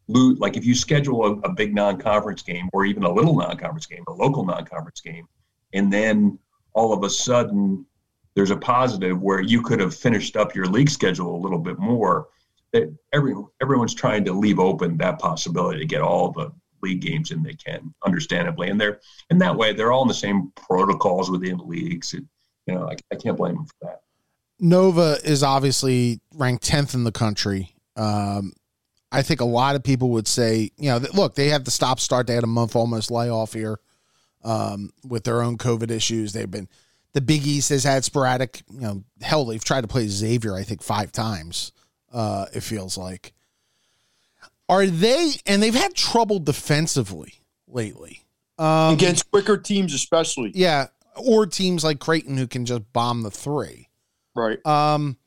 lose 0.08 0.39
like 0.39 0.58
if 0.58 0.65
you 0.65 0.74
schedule 0.74 1.26
a, 1.26 1.32
a 1.48 1.54
big 1.54 1.76
non-conference 1.76 2.41
game 2.41 2.69
or 2.74 2.86
even 2.86 3.04
a 3.04 3.12
little 3.12 3.36
non-conference 3.36 3.86
game, 3.86 4.04
a 4.08 4.13
local 4.13 4.46
non-conference 4.46 5.02
game, 5.02 5.28
and 5.74 5.91
then 5.91 6.39
all 6.74 6.93
of 6.93 7.04
a 7.04 7.10
sudden 7.10 7.86
there's 8.36 8.52
a 8.52 8.58
positive 8.58 9.22
where 9.22 9.41
you 9.41 9.62
could 9.62 9.80
have 9.80 9.96
finished 9.96 10.36
up 10.36 10.56
your 10.56 10.65
league 10.65 10.89
schedule 10.89 11.36
a 11.36 11.41
little 11.41 11.60
bit 11.60 11.80
more. 11.80 12.28
That 12.72 12.91
every 13.13 13.36
everyone's 13.62 13.93
trying 13.93 14.26
to 14.26 14.34
leave 14.34 14.60
open 14.60 14.98
that 14.98 15.19
possibility 15.19 15.80
to 15.80 15.86
get 15.86 16.02
all 16.02 16.32
the 16.32 16.52
league 16.82 17.02
games 17.02 17.32
in 17.32 17.43
they 17.43 17.54
can, 17.54 17.93
understandably, 18.06 18.69
and 18.69 18.82
they're 18.82 19.00
and 19.30 19.39
that 19.41 19.56
way 19.56 19.74
they're 19.74 19.91
all 19.91 20.02
in 20.02 20.08
the 20.08 20.13
same 20.13 20.52
protocols 20.56 21.30
within 21.30 21.60
leagues. 21.60 22.13
It, 22.13 22.24
you 22.65 22.74
know, 22.74 22.89
I, 22.89 22.96
I 23.12 23.15
can't 23.15 23.38
blame 23.38 23.56
them 23.56 23.65
for 23.65 23.76
that. 23.82 24.02
Nova 24.60 25.17
is 25.24 25.43
obviously 25.43 26.19
ranked 26.34 26.63
tenth 26.63 26.93
in 26.93 27.04
the 27.04 27.12
country. 27.12 27.76
Um, 27.96 28.54
I 29.12 29.22
think 29.22 29.41
a 29.41 29.46
lot 29.46 29.76
of 29.76 29.84
people 29.84 30.10
would 30.12 30.28
say, 30.28 30.72
you 30.78 30.89
know, 30.89 30.98
look, 31.13 31.36
they 31.36 31.50
have 31.50 31.65
the 31.65 31.72
stop 31.72 32.00
start. 32.00 32.26
They 32.26 32.34
had 32.34 32.43
a 32.43 32.48
month 32.48 32.76
almost 32.76 33.12
layoff 33.12 33.54
here 33.54 33.80
um, 34.43 34.91
with 35.08 35.24
their 35.24 35.43
own 35.43 35.58
COVID 35.58 35.91
issues. 35.91 36.34
They've 36.34 36.50
been 36.50 36.67
the 37.13 37.21
Big 37.21 37.45
East 37.45 37.69
has 37.69 37.84
had 37.84 38.04
sporadic, 38.04 38.63
you 38.71 38.82
know, 38.82 39.04
hell, 39.21 39.45
they've 39.45 39.63
tried 39.63 39.82
to 39.82 39.88
play 39.88 40.08
Xavier, 40.08 40.56
I 40.56 40.63
think, 40.63 40.82
five 40.82 41.12
times. 41.12 41.71
Uh, 42.12 42.45
it 42.54 42.62
feels 42.62 42.97
like. 42.97 43.34
Are 44.69 44.86
they, 44.86 45.32
and 45.45 45.62
they've 45.62 45.73
had 45.73 45.93
trouble 45.93 46.39
defensively 46.39 47.36
lately. 47.67 48.26
Um, 48.58 48.93
Against 48.93 49.30
quicker 49.32 49.58
teams, 49.58 49.93
especially. 49.93 50.52
Yeah. 50.56 50.88
Or 51.15 51.45
teams 51.45 51.84
like 51.84 51.99
Creighton 51.99 52.38
who 52.38 52.47
can 52.47 52.65
just 52.65 52.91
bomb 52.93 53.21
the 53.21 53.32
three. 53.32 53.89
Right. 54.36 54.63
Um, 54.65 55.17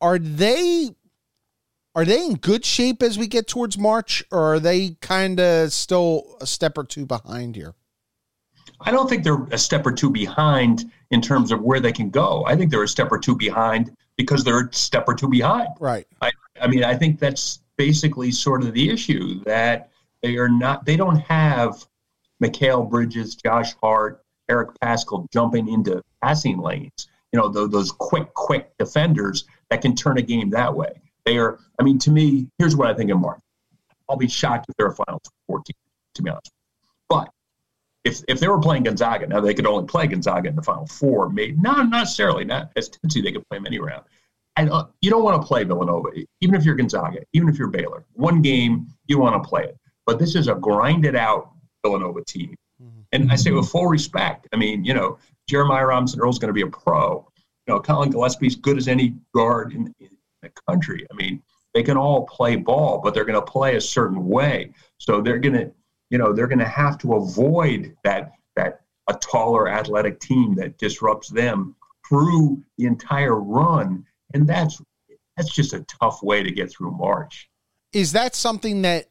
are 0.00 0.18
they 0.18 0.90
are 1.94 2.04
they 2.04 2.24
in 2.24 2.34
good 2.34 2.64
shape 2.64 3.02
as 3.02 3.18
we 3.18 3.26
get 3.26 3.46
towards 3.48 3.76
March, 3.76 4.24
or 4.30 4.54
are 4.54 4.60
they 4.60 4.96
kind 5.00 5.40
of 5.40 5.72
still 5.72 6.36
a 6.40 6.46
step 6.46 6.78
or 6.78 6.84
two 6.84 7.04
behind 7.04 7.56
here? 7.56 7.74
I 8.82 8.90
don't 8.90 9.08
think 9.08 9.24
they're 9.24 9.44
a 9.50 9.58
step 9.58 9.86
or 9.86 9.92
two 9.92 10.10
behind 10.10 10.90
in 11.10 11.20
terms 11.20 11.52
of 11.52 11.62
where 11.62 11.80
they 11.80 11.92
can 11.92 12.10
go. 12.10 12.44
I 12.46 12.56
think 12.56 12.70
they're 12.70 12.82
a 12.82 12.88
step 12.88 13.12
or 13.12 13.18
two 13.18 13.36
behind 13.36 13.94
because 14.16 14.44
they're 14.44 14.66
a 14.66 14.72
step 14.72 15.04
or 15.06 15.14
two 15.14 15.28
behind. 15.28 15.68
Right. 15.78 16.06
I, 16.20 16.30
I 16.60 16.66
mean, 16.66 16.84
I 16.84 16.94
think 16.94 17.18
that's 17.18 17.60
basically 17.76 18.30
sort 18.30 18.62
of 18.62 18.72
the 18.72 18.90
issue 18.90 19.42
that 19.44 19.90
they 20.22 20.36
are 20.36 20.48
not, 20.48 20.84
they 20.84 20.96
don't 20.96 21.16
have 21.16 21.86
Mikal 22.42 22.88
Bridges, 22.88 23.34
Josh 23.34 23.74
Hart, 23.82 24.22
Eric 24.48 24.70
Paschall 24.82 25.30
jumping 25.32 25.68
into 25.68 26.02
passing 26.22 26.58
lanes. 26.58 27.08
You 27.32 27.38
know, 27.38 27.48
those, 27.48 27.70
those 27.70 27.92
quick, 27.92 28.32
quick 28.34 28.76
defenders 28.78 29.44
that 29.70 29.82
can 29.82 29.94
turn 29.94 30.18
a 30.18 30.22
game 30.22 30.50
that 30.50 30.74
way. 30.74 31.00
They 31.24 31.38
are, 31.38 31.58
I 31.78 31.84
mean, 31.84 31.98
to 32.00 32.10
me, 32.10 32.48
here's 32.58 32.76
what 32.76 32.88
I 32.88 32.94
think 32.94 33.10
of 33.10 33.20
Mark. 33.20 33.40
I'll 34.08 34.16
be 34.16 34.28
shocked 34.28 34.66
if 34.68 34.76
they're 34.76 34.88
a 34.88 34.94
Final 34.94 35.20
14, 35.46 35.74
to 36.14 36.22
be 36.22 36.30
honest. 36.30 36.50
If 38.04 38.22
if 38.28 38.40
they 38.40 38.48
were 38.48 38.60
playing 38.60 38.84
Gonzaga, 38.84 39.26
now 39.26 39.40
they 39.40 39.54
could 39.54 39.66
only 39.66 39.86
play 39.86 40.06
Gonzaga 40.06 40.48
in 40.48 40.56
the 40.56 40.62
Final 40.62 40.86
Four. 40.86 41.28
Maybe 41.28 41.56
not 41.60 41.90
necessarily. 41.90 42.44
Not 42.44 42.70
as 42.76 42.88
Tennessee, 42.88 43.20
they 43.20 43.32
could 43.32 43.46
play 43.48 43.58
them 43.58 43.66
any 43.66 43.78
round. 43.78 44.04
And 44.56 44.70
uh, 44.70 44.86
you 45.00 45.10
don't 45.10 45.22
want 45.22 45.40
to 45.40 45.46
play 45.46 45.64
Villanova, 45.64 46.08
even 46.40 46.54
if 46.54 46.64
you're 46.64 46.74
Gonzaga, 46.74 47.20
even 47.32 47.48
if 47.48 47.58
you're 47.58 47.68
Baylor. 47.68 48.04
One 48.14 48.42
game, 48.42 48.88
you 49.06 49.18
want 49.18 49.42
to 49.42 49.48
play 49.48 49.64
it. 49.64 49.78
But 50.06 50.18
this 50.18 50.34
is 50.34 50.48
a 50.48 50.54
grinded 50.54 51.14
out 51.14 51.52
Villanova 51.84 52.24
team. 52.24 52.56
Mm-hmm. 52.82 53.00
And 53.12 53.32
I 53.32 53.36
say 53.36 53.52
with 53.52 53.68
full 53.68 53.86
respect. 53.86 54.48
I 54.52 54.56
mean, 54.56 54.84
you 54.84 54.92
know, 54.92 55.18
Jeremiah 55.48 55.86
Robinson 55.86 56.20
Earl's 56.20 56.38
going 56.38 56.48
to 56.48 56.54
be 56.54 56.62
a 56.62 56.66
pro. 56.66 57.26
you 57.66 57.74
know, 57.74 57.80
Collin 57.80 58.10
Gillespie's 58.10 58.56
good 58.56 58.76
as 58.76 58.88
any 58.88 59.14
guard 59.34 59.72
in, 59.72 59.94
in 60.00 60.10
the 60.42 60.50
country. 60.68 61.06
I 61.10 61.14
mean, 61.14 61.42
they 61.74 61.82
can 61.82 61.96
all 61.96 62.26
play 62.26 62.56
ball, 62.56 63.00
but 63.02 63.14
they're 63.14 63.24
going 63.24 63.40
to 63.40 63.52
play 63.52 63.76
a 63.76 63.80
certain 63.80 64.26
way. 64.26 64.72
So 64.98 65.20
they're 65.20 65.38
going 65.38 65.54
to, 65.54 65.70
you 66.10 66.18
know, 66.18 66.32
they're 66.32 66.48
going 66.48 66.58
to 66.58 66.68
have 66.68 66.98
to 66.98 67.14
avoid 67.14 67.96
that 68.04 68.32
that 68.56 68.80
a 69.08 69.14
taller 69.14 69.68
athletic 69.68 70.20
team 70.20 70.54
that 70.56 70.76
disrupts 70.78 71.28
them 71.28 71.74
through 72.08 72.62
the 72.76 72.84
entire 72.86 73.36
run, 73.36 74.04
and 74.34 74.46
that's 74.46 74.82
that's 75.36 75.50
just 75.52 75.72
a 75.72 75.84
tough 75.84 76.22
way 76.22 76.42
to 76.42 76.50
get 76.50 76.70
through 76.70 76.90
March. 76.90 77.48
Is 77.92 78.12
that 78.12 78.34
something 78.34 78.82
that 78.82 79.06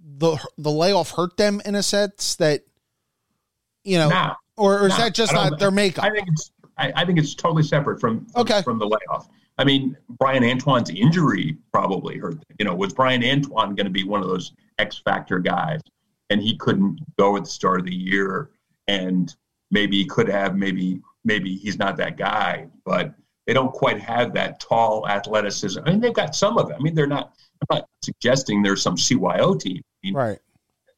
the 0.00 0.38
the 0.56 0.70
layoff 0.70 1.10
hurt 1.10 1.36
them 1.36 1.60
in 1.64 1.74
a 1.74 1.82
sense 1.82 2.36
that 2.36 2.62
you 3.84 3.98
know, 3.98 4.08
Nah, 4.08 4.34
or, 4.56 4.80
or 4.80 4.86
is 4.86 4.90
nah, 4.90 5.04
that 5.04 5.14
just 5.14 5.32
not 5.32 5.58
their 5.58 5.70
makeup? 5.70 6.04
I 6.04 6.10
think 6.10 6.28
it's 6.28 6.50
I, 6.76 6.92
I 6.94 7.04
think 7.04 7.18
it's 7.18 7.34
totally 7.34 7.62
separate 7.64 8.00
from 8.00 8.26
from, 8.26 8.42
Okay. 8.42 8.62
from 8.62 8.78
the 8.78 8.86
layoff. 8.86 9.28
I 9.58 9.64
mean, 9.64 9.96
Bryan 10.08 10.44
Antoine's 10.44 10.90
injury 10.90 11.56
probably 11.72 12.16
hurt. 12.16 12.34
them. 12.34 12.42
You 12.60 12.64
know, 12.64 12.74
was 12.74 12.94
Bryan 12.94 13.24
Antoine 13.24 13.74
going 13.74 13.86
to 13.86 13.90
be 13.92 14.04
one 14.04 14.22
of 14.22 14.28
those 14.28 14.52
X 14.78 14.98
factor 14.98 15.38
guys, 15.38 15.80
and 16.30 16.40
he 16.40 16.56
couldn't 16.56 17.00
go 17.18 17.36
at 17.36 17.44
the 17.44 17.50
start 17.50 17.80
of 17.80 17.86
the 17.86 17.94
year, 17.94 18.50
and 18.86 19.34
maybe 19.70 19.96
he 19.96 20.04
could 20.06 20.28
have, 20.28 20.56
maybe 20.56 21.00
maybe 21.24 21.56
he's 21.56 21.78
not 21.78 21.96
that 21.96 22.16
guy, 22.16 22.66
but 22.84 23.14
they 23.46 23.54
don't 23.54 23.72
quite 23.72 24.00
have 24.00 24.34
that 24.34 24.60
tall 24.60 25.08
athleticism. 25.08 25.80
I 25.86 25.90
mean, 25.90 26.00
they've 26.00 26.12
got 26.12 26.34
some 26.34 26.58
of 26.58 26.70
it. 26.70 26.76
I 26.78 26.82
mean, 26.82 26.94
they're 26.94 27.06
not. 27.06 27.32
I'm 27.62 27.78
not 27.78 27.88
suggesting 28.02 28.62
there's 28.62 28.82
some 28.82 28.96
CYO 28.96 29.58
team. 29.58 29.80
I 29.82 30.06
mean, 30.06 30.14
right. 30.14 30.38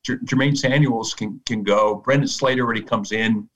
Jer- 0.05 0.19
Jermaine 0.25 0.57
Samuels 0.57 1.15
can 1.15 1.41
can 1.47 1.63
go. 1.63 1.97
Brandon 1.97 2.29
Slater 2.29 2.73
he 2.73 2.83
comes 2.83 3.13
in, 3.13 3.49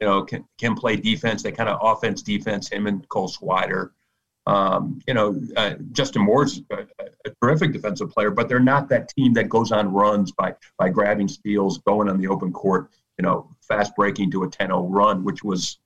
you 0.00 0.06
know, 0.06 0.22
can 0.22 0.44
can 0.58 0.74
play 0.74 0.96
defense. 0.96 1.42
They 1.42 1.52
kind 1.52 1.68
of 1.68 1.78
offense 1.82 2.22
defense. 2.22 2.68
Him 2.68 2.86
and 2.86 3.08
Cole 3.08 3.28
Swider. 3.28 3.90
Um, 4.50 4.98
you 5.06 5.14
know, 5.14 5.40
uh, 5.56 5.74
Justin 5.92 6.22
Moore's 6.22 6.60
a, 6.72 6.84
a 7.24 7.30
terrific 7.40 7.72
defensive 7.72 8.10
player, 8.10 8.32
but 8.32 8.48
they're 8.48 8.58
not 8.58 8.88
that 8.88 9.08
team 9.08 9.32
that 9.34 9.48
goes 9.48 9.70
on 9.70 9.92
runs 9.92 10.32
by 10.32 10.56
by 10.76 10.88
grabbing 10.88 11.28
steals, 11.28 11.78
going 11.78 12.08
on 12.08 12.18
the 12.18 12.26
open 12.26 12.52
court, 12.52 12.90
you 13.16 13.22
know, 13.22 13.48
fast 13.60 13.94
breaking 13.94 14.32
to 14.32 14.42
a 14.42 14.48
10-0 14.50 14.86
run, 14.88 15.22
which 15.22 15.44
was 15.44 15.78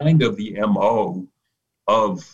kind 0.00 0.22
of 0.22 0.36
the 0.36 0.58
mo 0.60 1.26
of 1.86 2.24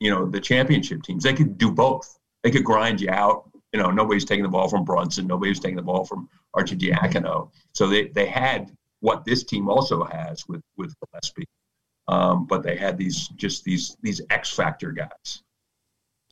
you 0.00 0.10
know 0.10 0.26
the 0.26 0.40
championship 0.40 1.04
teams. 1.04 1.22
They 1.22 1.32
could 1.32 1.58
do 1.58 1.70
both. 1.70 2.18
They 2.42 2.50
could 2.50 2.64
grind 2.64 3.00
you 3.00 3.10
out. 3.10 3.48
You 3.72 3.80
know, 3.80 3.92
nobody's 3.92 4.24
taking 4.24 4.42
the 4.42 4.48
ball 4.48 4.68
from 4.68 4.84
Brunson. 4.84 5.28
Nobody's 5.28 5.60
taking 5.60 5.76
the 5.76 5.82
ball 5.82 6.04
from 6.04 6.28
Arcidiacono. 6.56 7.50
So 7.72 7.86
they, 7.86 8.08
they 8.08 8.26
had 8.26 8.76
what 9.00 9.24
this 9.24 9.44
team 9.44 9.68
also 9.68 10.02
has 10.02 10.44
with 10.48 10.62
with 10.76 10.92
Gillespie, 11.12 11.46
um, 12.08 12.46
but 12.46 12.62
they 12.62 12.76
had 12.76 12.98
these 12.98 13.28
just 13.28 13.64
these 13.64 13.96
these 14.02 14.20
X 14.30 14.50
factor 14.50 14.92
guys, 14.92 15.42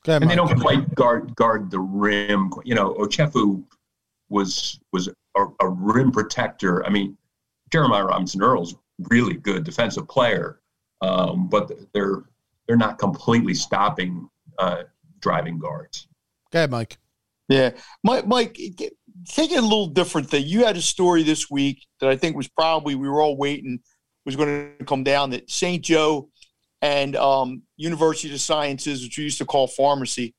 Go 0.05 0.13
ahead, 0.13 0.23
and 0.23 0.31
they 0.31 0.35
don't 0.35 0.61
quite 0.61 0.95
guard 0.95 1.35
guard 1.37 1.71
the 1.71 1.81
rim. 1.81 2.53
You 2.65 2.75
know, 2.75 2.95
Ochefu 2.95 3.63
was 4.29 4.81
was 4.93 5.09
a, 5.37 5.47
a 5.61 5.69
rim 5.69 6.11
protector. 6.11 6.85
I 6.85 6.91
mean, 6.91 7.17
Jeremiah 7.71 8.05
Robinson 8.05 8.43
Earl's 8.43 8.75
really 9.11 9.35
good 9.35 9.65
defensive 9.65 10.09
player, 10.09 10.61
um, 11.01 11.49
but 11.49 11.71
they're 11.95 12.25
they're 12.67 12.77
not 12.77 12.99
completely 12.99 13.55
stopping 13.55 14.29
uh, 14.59 14.83
driving 15.21 15.59
guards. 15.59 16.09
Okay, 16.55 16.71
Mike. 16.71 16.99
Yeah, 17.49 17.71
Mike. 18.03 18.27
Mike, 18.27 18.59
take 19.27 19.53
it 19.53 19.59
a 19.59 19.63
little 19.63 19.87
different 19.87 20.29
thing. 20.29 20.47
You 20.47 20.65
had 20.65 20.77
a 20.77 20.83
story 20.83 21.23
this 21.23 21.51
week 21.51 21.87
that 22.01 22.11
I 22.11 22.17
think 22.17 22.37
was 22.37 22.49
probably 22.49 22.95
we 22.95 23.09
were 23.09 23.21
all 23.21 23.37
waiting 23.37 23.81
was 24.25 24.37
going 24.37 24.75
to 24.79 24.85
come 24.85 25.05
down. 25.05 25.31
That 25.31 25.51
St. 25.51 25.83
Joe 25.83 26.29
and 26.81 27.17
um, 27.17 27.63
University 27.77 28.33
of 28.33 28.41
Sciences, 28.41 29.03
which 29.03 29.19
we 29.19 29.25
used 29.25 29.39
to 29.39 29.45
call 29.45 29.67
pharmacy, 29.67 30.35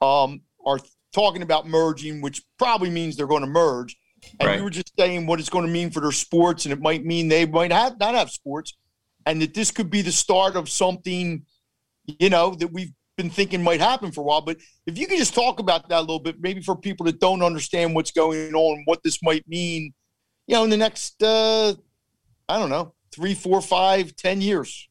um, 0.00 0.42
are 0.64 0.78
talking 1.12 1.42
about 1.42 1.66
merging, 1.66 2.20
which 2.20 2.42
probably 2.58 2.90
means 2.90 3.16
they're 3.16 3.26
going 3.26 3.42
to 3.42 3.48
merge. 3.48 3.96
And 4.40 4.48
Right. 4.48 4.58
you 4.58 4.64
were 4.64 4.70
just 4.70 4.92
saying 4.98 5.26
what 5.26 5.40
it's 5.40 5.48
going 5.48 5.66
to 5.66 5.70
mean 5.70 5.90
for 5.90 6.00
their 6.00 6.12
sports, 6.12 6.64
and 6.64 6.72
it 6.72 6.80
might 6.80 7.04
mean 7.04 7.28
they 7.28 7.46
might 7.46 7.72
have 7.72 7.98
not 7.98 8.14
have 8.14 8.30
sports, 8.30 8.76
and 9.26 9.40
that 9.40 9.54
this 9.54 9.70
could 9.70 9.90
be 9.90 10.02
the 10.02 10.12
start 10.12 10.56
of 10.56 10.68
something, 10.68 11.44
you 12.06 12.30
know, 12.30 12.54
that 12.56 12.72
we've 12.72 12.92
been 13.16 13.30
thinking 13.30 13.62
might 13.62 13.80
happen 13.80 14.12
for 14.12 14.20
a 14.20 14.24
while. 14.24 14.40
But 14.40 14.58
if 14.86 14.98
you 14.98 15.06
could 15.06 15.18
just 15.18 15.34
talk 15.34 15.60
about 15.60 15.88
that 15.88 15.98
a 15.98 16.00
little 16.00 16.20
bit, 16.20 16.36
maybe 16.40 16.60
for 16.62 16.76
people 16.76 17.06
that 17.06 17.20
don't 17.20 17.42
understand 17.42 17.94
what's 17.94 18.10
going 18.10 18.54
on, 18.54 18.82
what 18.86 19.02
this 19.02 19.22
might 19.22 19.46
mean, 19.48 19.92
you 20.46 20.54
know, 20.54 20.64
in 20.64 20.70
the 20.70 20.76
next, 20.76 21.22
uh, 21.22 21.74
I 22.48 22.58
don't 22.58 22.70
know, 22.70 22.94
three, 23.12 23.34
four, 23.34 23.60
five, 23.60 24.16
ten 24.16 24.40
years. 24.40 24.88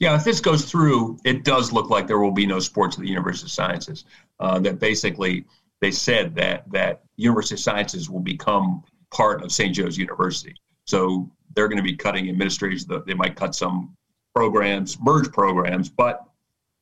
Yeah, 0.00 0.14
if 0.14 0.24
this 0.24 0.40
goes 0.40 0.70
through, 0.70 1.18
it 1.24 1.44
does 1.44 1.72
look 1.72 1.90
like 1.90 2.06
there 2.06 2.20
will 2.20 2.30
be 2.30 2.46
no 2.46 2.60
sports 2.60 2.96
at 2.96 3.02
the 3.02 3.08
University 3.08 3.46
of 3.46 3.50
Sciences. 3.50 4.04
Uh, 4.38 4.58
that 4.60 4.78
basically 4.78 5.44
they 5.80 5.90
said 5.90 6.34
that 6.36 6.70
that 6.70 7.02
University 7.16 7.54
of 7.54 7.60
Sciences 7.60 8.08
will 8.08 8.20
become 8.20 8.84
part 9.10 9.42
of 9.42 9.50
St. 9.50 9.74
Joe's 9.74 9.98
University. 9.98 10.54
So 10.84 11.30
they're 11.54 11.68
going 11.68 11.78
to 11.78 11.82
be 11.82 11.96
cutting 11.96 12.28
administrators. 12.28 12.86
They 12.86 13.14
might 13.14 13.36
cut 13.36 13.54
some 13.54 13.96
programs, 14.34 14.98
merge 15.00 15.32
programs, 15.32 15.88
but 15.88 16.24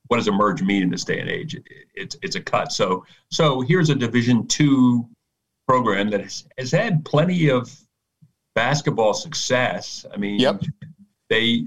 what 0.09 0.19
does 0.19 0.29
a 0.29 0.33
merge 0.33 0.63
mean 0.63 0.83
in 0.83 0.91
this 0.91 1.05
day 1.05 1.19
and 1.19 1.29
age? 1.29 1.57
It's 1.95 2.17
it's 2.23 2.37
a 2.37 2.41
cut. 2.41 2.73
So 2.73 3.05
so 3.31 3.61
here's 3.61 3.91
a 3.91 3.95
Division 3.95 4.47
two 4.47 5.09
program 5.67 6.11
that 6.11 6.21
has, 6.21 6.45
has 6.59 6.71
had 6.71 7.05
plenty 7.05 7.51
of 7.51 7.75
basketball 8.57 9.15
success. 9.15 10.05
I 10.13 10.17
mean, 10.17 10.41
Yep. 10.41 10.63
they 11.29 11.67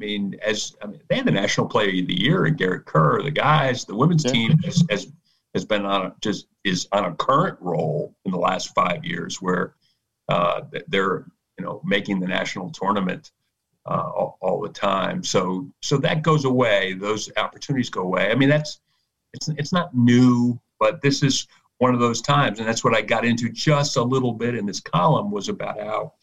I 0.00 0.04
mean, 0.04 0.34
as 0.42 0.74
I 0.82 0.86
mean, 0.86 1.00
they 1.08 1.16
had 1.16 1.26
the 1.26 1.30
national 1.30 1.68
player 1.68 1.90
of 1.90 2.08
the 2.08 2.20
year 2.20 2.46
and 2.46 2.58
Garrett 2.58 2.86
Kerr, 2.86 3.22
the 3.22 3.30
guys, 3.30 3.84
the 3.84 3.94
women's 3.94 4.24
Yeah. 4.24 4.32
team 4.32 4.58
has, 4.64 4.82
has 4.90 5.12
has 5.54 5.64
been 5.66 5.84
on 5.84 6.06
a, 6.06 6.14
just 6.20 6.46
is 6.64 6.88
on 6.92 7.04
a 7.04 7.14
current 7.14 7.58
roll 7.60 8.16
in 8.24 8.32
the 8.32 8.38
last 8.38 8.74
five 8.74 9.04
years 9.04 9.40
where 9.40 9.74
uh, 10.28 10.62
they're 10.88 11.26
you 11.58 11.64
know 11.64 11.80
making 11.84 12.18
the 12.18 12.26
national 12.26 12.70
tournament 12.70 13.30
uh, 13.86 14.10
all, 14.16 14.38
all 14.40 14.60
the 14.60 14.70
time. 14.70 15.22
So 15.22 15.68
so 15.82 15.98
that 15.98 16.22
goes 16.22 16.44
away. 16.46 16.94
Those 16.94 17.30
opportunities 17.36 17.90
go 17.90 18.02
away. 18.02 18.30
I 18.32 18.34
mean, 18.34 18.48
that's 18.48 18.80
it's 19.34 19.48
it's 19.60 19.72
not 19.72 19.94
new, 19.94 20.58
but 20.80 21.02
this 21.02 21.22
is 21.22 21.46
one 21.78 21.92
of 21.94 22.00
those 22.00 22.22
times, 22.22 22.58
and 22.58 22.66
that's 22.66 22.82
what 22.84 22.94
I 22.94 23.02
got 23.02 23.24
into 23.24 23.50
just 23.50 23.96
a 23.96 24.02
little 24.02 24.32
bit 24.32 24.54
in 24.54 24.64
this 24.66 24.80
column 24.80 25.30
was 25.30 25.48
about 25.48 25.78
how 25.78 26.14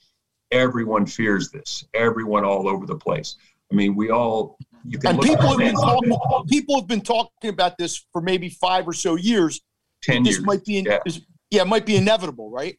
everyone 0.51 1.05
fears 1.05 1.49
this. 1.51 1.85
Everyone 1.93 2.43
all 2.45 2.67
over 2.67 2.85
the 2.85 2.95
place. 2.95 3.35
I 3.71 3.75
mean, 3.75 3.95
we 3.95 4.09
all 4.09 4.57
you 4.85 4.97
can 4.97 5.11
And 5.11 5.17
look 5.19 5.27
people 5.27 5.47
have 5.49 5.57
been 5.57 5.75
talking. 5.75 6.45
People 6.47 6.75
have 6.79 6.87
been 6.87 7.01
talking 7.01 7.49
about 7.49 7.77
this 7.77 8.05
for 8.11 8.21
maybe 8.21 8.49
five 8.49 8.87
or 8.87 8.93
so 8.93 9.15
years. 9.15 9.61
ten 10.01 10.23
This 10.23 10.35
years. 10.35 10.45
might 10.45 10.63
be, 10.65 10.81
Yeah. 10.85 10.99
this- 11.05 11.21
yeah, 11.51 11.63
it 11.63 11.67
might 11.67 11.85
be 11.85 11.95
inevitable, 11.97 12.49
right? 12.49 12.77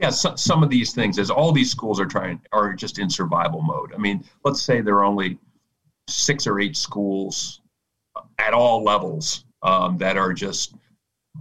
yeah, 0.00 0.08
so, 0.10 0.34
some 0.34 0.62
of 0.62 0.70
these 0.70 0.94
things, 0.94 1.18
as 1.18 1.30
all 1.30 1.52
these 1.52 1.70
schools 1.70 2.00
are 2.00 2.06
trying, 2.06 2.40
are 2.52 2.72
just 2.72 2.98
in 2.98 3.08
survival 3.10 3.60
mode. 3.60 3.92
I 3.94 3.98
mean, 3.98 4.24
let's 4.44 4.62
say 4.62 4.80
there 4.80 4.94
are 4.96 5.04
only 5.04 5.38
six 6.08 6.46
or 6.46 6.58
eight 6.58 6.74
schools 6.76 7.60
at 8.38 8.54
all 8.54 8.82
levels 8.82 9.44
um, 9.62 9.98
that 9.98 10.16
are 10.16 10.32
just 10.32 10.74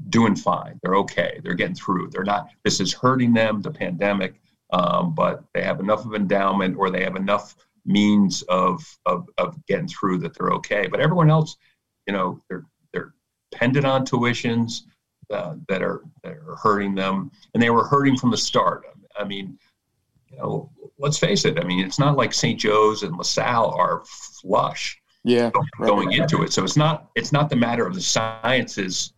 doing 0.10 0.36
fine. 0.36 0.78
They're 0.84 0.96
okay. 0.98 1.40
They're 1.44 1.54
getting 1.56 1.74
through. 1.76 2.10
They're 2.12 2.26
not. 2.26 2.50
This 2.66 2.80
is 2.82 2.94
hurting 2.94 3.34
them, 3.34 3.62
the 3.62 3.72
pandemic, 3.72 4.40
um, 4.72 5.14
but 5.16 5.44
they 5.54 5.62
have 5.64 5.80
enough 5.80 6.06
of 6.06 6.14
endowment 6.14 6.78
or 6.78 6.90
they 6.90 7.04
have 7.04 7.16
enough 7.16 7.56
means 7.86 8.42
of, 8.44 8.84
of 9.06 9.28
of 9.38 9.66
getting 9.66 9.88
through 9.88 10.20
that 10.20 10.38
they're 10.38 10.52
okay. 10.52 10.88
But 10.88 11.00
everyone 11.00 11.30
else, 11.30 11.58
you 12.08 12.14
know, 12.14 12.42
they're 12.50 12.66
they're 12.94 13.14
dependent 13.52 13.86
on 13.86 14.06
tuitions 14.06 14.82
uh, 15.32 15.56
that 15.68 15.82
are 15.82 16.02
that 16.24 16.34
are 16.34 16.58
hurting 16.62 16.96
them, 16.96 17.32
and 17.54 17.64
they 17.64 17.70
were 17.70 17.86
hurting 17.86 18.18
from 18.18 18.32
the 18.32 18.38
start. 18.38 18.86
I 19.18 19.24
mean, 19.24 19.58
you 20.32 20.38
know, 20.38 20.72
let's 21.00 21.18
face 21.18 21.46
it. 21.46 21.60
I 21.60 21.64
mean, 21.64 21.84
it's 21.86 22.00
not 22.00 22.16
like 22.16 22.34
St. 22.34 22.60
Joe's 22.60 23.04
and 23.04 23.16
LaSalle 23.18 23.72
are 23.72 24.04
flush 24.06 25.02
Yeah. 25.24 25.50
going 25.80 26.12
into 26.12 26.44
it. 26.44 26.54
So 26.54 26.64
it's 26.64 26.78
not 26.78 27.10
it's 27.16 27.32
not 27.32 27.50
the 27.50 27.56
matter 27.56 27.86
of 27.88 27.96
the 27.96 28.02
sciences 28.02 29.14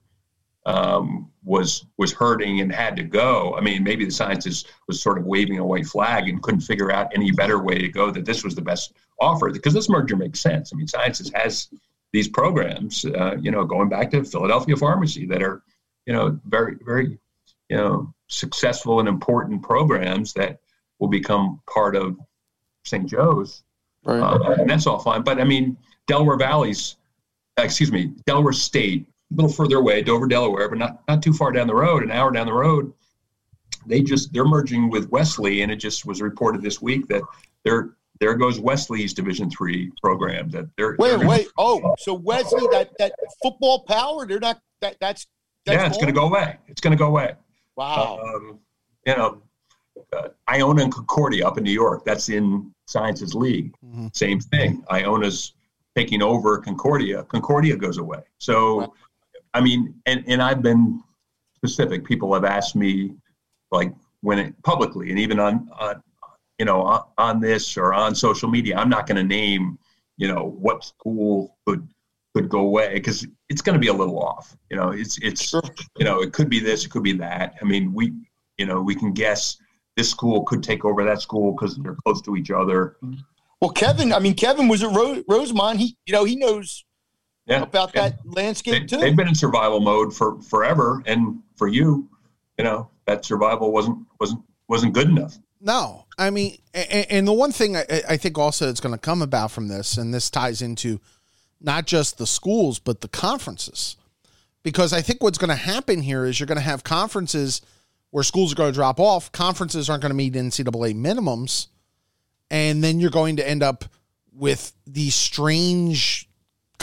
um, 0.65 1.31
was 1.43 1.85
was 1.97 2.11
hurting 2.11 2.61
and 2.61 2.71
had 2.71 2.95
to 2.97 3.03
go. 3.03 3.55
I 3.57 3.61
mean, 3.61 3.83
maybe 3.83 4.05
the 4.05 4.11
sciences 4.11 4.65
was 4.87 5.01
sort 5.01 5.17
of 5.17 5.25
waving 5.25 5.57
a 5.57 5.65
white 5.65 5.87
flag 5.87 6.29
and 6.29 6.41
couldn't 6.41 6.61
figure 6.61 6.91
out 6.91 7.11
any 7.15 7.31
better 7.31 7.61
way 7.61 7.75
to 7.79 7.87
go. 7.87 8.11
That 8.11 8.25
this 8.25 8.43
was 8.43 8.55
the 8.55 8.61
best 8.61 8.93
offer 9.19 9.49
because 9.49 9.73
this 9.73 9.89
merger 9.89 10.15
makes 10.15 10.39
sense. 10.39 10.71
I 10.73 10.77
mean, 10.77 10.87
sciences 10.87 11.31
has 11.33 11.69
these 12.13 12.27
programs, 12.27 13.05
uh, 13.05 13.37
you 13.39 13.51
know, 13.51 13.63
going 13.63 13.89
back 13.89 14.11
to 14.11 14.23
Philadelphia 14.23 14.75
Pharmacy 14.75 15.25
that 15.27 15.41
are, 15.41 15.63
you 16.05 16.13
know, 16.13 16.39
very 16.45 16.75
very, 16.85 17.17
you 17.69 17.77
know, 17.77 18.13
successful 18.27 18.99
and 18.99 19.09
important 19.09 19.63
programs 19.63 20.33
that 20.33 20.59
will 20.99 21.07
become 21.07 21.59
part 21.67 21.95
of 21.95 22.17
St. 22.83 23.07
Joe's 23.07 23.63
Right. 24.03 24.19
uh, 24.19 24.55
and 24.59 24.69
that's 24.69 24.87
all 24.87 24.99
fine. 24.99 25.21
But 25.21 25.39
I 25.39 25.43
mean, 25.43 25.77
Delaware 26.07 26.37
Valley's, 26.37 26.97
excuse 27.57 27.91
me, 27.91 28.11
Delaware 28.25 28.53
State, 28.53 29.07
a 29.31 29.35
little 29.35 29.51
further 29.51 29.77
away, 29.77 30.01
Dover, 30.01 30.27
Delaware, 30.27 30.69
but 30.69 30.77
not 30.77 31.01
not 31.07 31.23
too 31.23 31.33
far 31.33 31.51
down 31.51 31.67
the 31.67 31.75
road, 31.75 32.03
an 32.03 32.11
hour 32.11 32.31
down 32.31 32.45
the 32.45 32.53
road. 32.53 32.93
They 33.85 34.01
just 34.01 34.33
they're 34.33 34.45
merging 34.45 34.89
with 34.89 35.09
Wesley, 35.09 35.61
and 35.61 35.71
it 35.71 35.77
just 35.77 36.05
was 36.05 36.21
reported 36.21 36.61
this 36.61 36.81
week 36.81 37.07
that 37.07 37.23
they're 37.63 37.95
there 38.19 38.35
goes 38.35 38.59
Wesley's 38.59 39.13
Division 39.13 39.49
three 39.49 39.91
program. 40.03 40.49
That 40.49 40.69
they're 40.77 40.95
Wait, 40.99 41.17
they're 41.17 41.27
wait. 41.27 41.47
Oh, 41.57 41.95
so 41.97 42.13
Wesley, 42.13 42.67
that 42.71 42.91
that 42.99 43.13
football 43.41 43.83
power, 43.83 44.27
they're 44.27 44.39
not 44.39 44.61
that 44.81 44.97
that's, 44.99 45.27
that's 45.65 45.81
yeah, 45.81 45.87
it's 45.87 45.97
going 45.97 46.07
to 46.07 46.13
go 46.13 46.27
away. 46.27 46.57
It's 46.67 46.81
going 46.81 46.91
to 46.91 46.97
go 46.97 47.07
away. 47.07 47.33
Wow. 47.75 48.19
Um, 48.21 48.59
you 49.07 49.15
know, 49.15 49.41
uh, 50.13 50.27
Iona 50.49 50.83
and 50.83 50.93
Concordia 50.93 51.47
up 51.47 51.57
in 51.57 51.63
New 51.63 51.71
York. 51.71 52.05
That's 52.05 52.29
in 52.29 52.71
Sciences 52.85 53.33
League. 53.33 53.73
Mhm. 53.83 54.15
Same 54.15 54.39
thing. 54.39 54.83
Iona's 54.89 55.53
taking 55.95 56.21
over 56.21 56.59
Concordia. 56.59 57.23
Concordia 57.23 57.75
goes 57.75 57.97
away. 57.97 58.21
So. 58.37 58.93
I 59.53 59.61
mean, 59.61 59.93
and 60.05 60.23
and 60.27 60.41
I've 60.41 60.61
been 60.61 61.01
specific. 61.55 62.05
People 62.05 62.33
have 62.33 62.45
asked 62.45 62.75
me, 62.75 63.13
like 63.71 63.93
when 64.21 64.39
it 64.39 64.61
publicly, 64.63 65.09
and 65.09 65.19
even 65.19 65.39
on 65.39 65.69
on 65.79 66.01
you 66.59 66.65
know 66.65 66.81
on, 66.81 67.03
on 67.17 67.39
this 67.39 67.77
or 67.77 67.93
on 67.93 68.15
social 68.15 68.49
media. 68.49 68.77
I'm 68.77 68.89
not 68.89 69.07
going 69.07 69.17
to 69.17 69.23
name 69.23 69.77
you 70.17 70.27
know 70.27 70.55
what 70.59 70.83
school 70.83 71.57
could 71.65 71.87
could 72.33 72.47
go 72.47 72.59
away 72.59 72.93
because 72.93 73.27
it's 73.49 73.61
going 73.61 73.73
to 73.73 73.79
be 73.79 73.87
a 73.87 73.93
little 73.93 74.19
off. 74.19 74.55
You 74.69 74.77
know, 74.77 74.91
it's 74.91 75.17
it's 75.19 75.49
Sure. 75.49 75.61
you 75.97 76.05
know 76.05 76.21
it 76.21 76.33
could 76.33 76.49
be 76.49 76.59
this, 76.59 76.85
it 76.85 76.89
could 76.89 77.03
be 77.03 77.13
that. 77.13 77.55
I 77.61 77.65
mean, 77.65 77.93
we 77.93 78.13
you 78.57 78.65
know 78.65 78.81
we 78.81 78.95
can 78.95 79.11
guess 79.11 79.57
this 79.97 80.09
school 80.09 80.43
could 80.43 80.63
take 80.63 80.85
over 80.85 81.03
that 81.03 81.21
school 81.21 81.51
because 81.51 81.75
they're 81.77 81.97
close 82.05 82.21
to 82.21 82.37
each 82.37 82.51
other. 82.51 82.95
Well, 83.59 83.71
Kevin, 83.71 84.13
I 84.13 84.19
mean, 84.19 84.33
Kevin 84.33 84.67
was 84.67 84.81
at 84.81 84.95
Ro- 84.95 85.23
Rosemont. 85.27 85.77
He, 85.79 85.95
you 86.07 86.13
know, 86.13 86.23
he 86.23 86.35
knows 86.35 86.83
Yeah, 87.45 87.63
about 87.63 87.91
yeah. 87.95 88.09
that 88.09 88.19
landscape 88.25 88.73
They, 88.73 88.85
too. 88.85 88.97
they've 88.97 89.15
been 89.15 89.27
in 89.27 89.35
survival 89.35 89.79
mode 89.79 90.15
for 90.15 90.39
forever, 90.41 91.01
and 91.05 91.39
for 91.55 91.67
you, 91.67 92.07
you 92.57 92.63
know 92.63 92.89
that 93.05 93.25
survival 93.25 93.71
wasn't 93.71 93.99
wasn't 94.19 94.43
wasn't 94.67 94.93
good 94.93 95.09
enough. 95.09 95.37
No, 95.59 96.05
I 96.17 96.29
mean, 96.29 96.57
and, 96.73 97.05
and 97.09 97.27
the 97.27 97.33
one 97.33 97.51
thing 97.51 97.75
I, 97.77 97.85
I 98.09 98.17
think 98.17 98.37
also 98.37 98.65
that's 98.65 98.79
going 98.79 98.95
to 98.95 98.99
come 98.99 99.21
about 99.21 99.51
from 99.51 99.67
this, 99.67 99.97
and 99.97 100.13
this 100.13 100.29
ties 100.29 100.61
into 100.61 100.99
not 101.59 101.85
just 101.85 102.17
the 102.17 102.27
schools 102.27 102.79
but 102.79 103.01
the 103.01 103.07
conferences, 103.07 103.95
because 104.63 104.93
I 104.93 105.01
think 105.01 105.21
what's 105.21 105.37
going 105.37 105.49
to 105.49 105.55
happen 105.55 106.01
here 106.01 106.25
is 106.25 106.39
you're 106.39 106.47
going 106.47 106.57
to 106.57 106.61
have 106.63 106.83
conferences 106.83 107.61
where 108.11 108.23
schools 108.23 108.51
are 108.51 108.55
going 108.55 108.71
to 108.71 108.75
drop 108.75 108.99
off. 108.99 109.31
Conferences 109.31 109.89
aren't 109.89 110.01
going 110.01 110.11
to 110.11 110.15
meet 110.15 110.33
NCAA 110.33 110.95
minimums, 110.95 111.67
and 112.49 112.83
then 112.83 112.99
you're 112.99 113.09
going 113.09 113.37
to 113.37 113.47
end 113.47 113.63
up 113.63 113.85
with 114.33 114.73
these 114.85 115.15
strange 115.15 116.27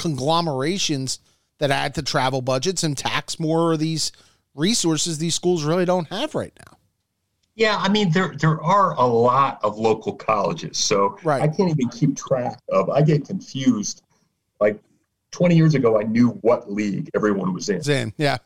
conglomerations 0.01 1.19
that 1.59 1.71
add 1.71 1.95
to 1.97 2.03
travel 2.03 2.41
budgets 2.43 2.85
and 2.85 2.97
tax 2.97 3.39
more 3.41 3.73
of 3.73 3.79
these 3.79 4.13
resources 4.55 5.19
these 5.19 5.35
schools 5.35 5.65
really 5.65 5.85
don't 5.85 6.09
have 6.09 6.35
right 6.35 6.53
now. 6.67 6.77
Yeah, 7.55 7.77
I 7.77 7.89
mean 7.89 8.11
there 8.13 8.35
there 8.39 8.63
are 8.63 8.95
a 8.95 9.05
lot 9.05 9.59
of 9.65 9.79
local 9.79 10.15
colleges, 10.15 10.79
so 10.79 11.19
Right. 11.25 11.43
I 11.43 11.49
can't 11.49 11.71
even 11.71 11.89
keep 11.89 12.17
track 12.17 12.61
of. 12.71 12.89
I 12.91 13.03
get 13.03 13.27
confused. 13.27 14.03
Like 14.61 14.81
20 15.33 15.57
years 15.57 15.75
ago, 15.75 15.99
I 16.01 16.05
knew 16.05 16.31
what 16.43 16.71
league 16.73 17.11
everyone 17.15 17.53
was 17.53 17.69
in 17.69 18.13
yeah. 18.17 18.39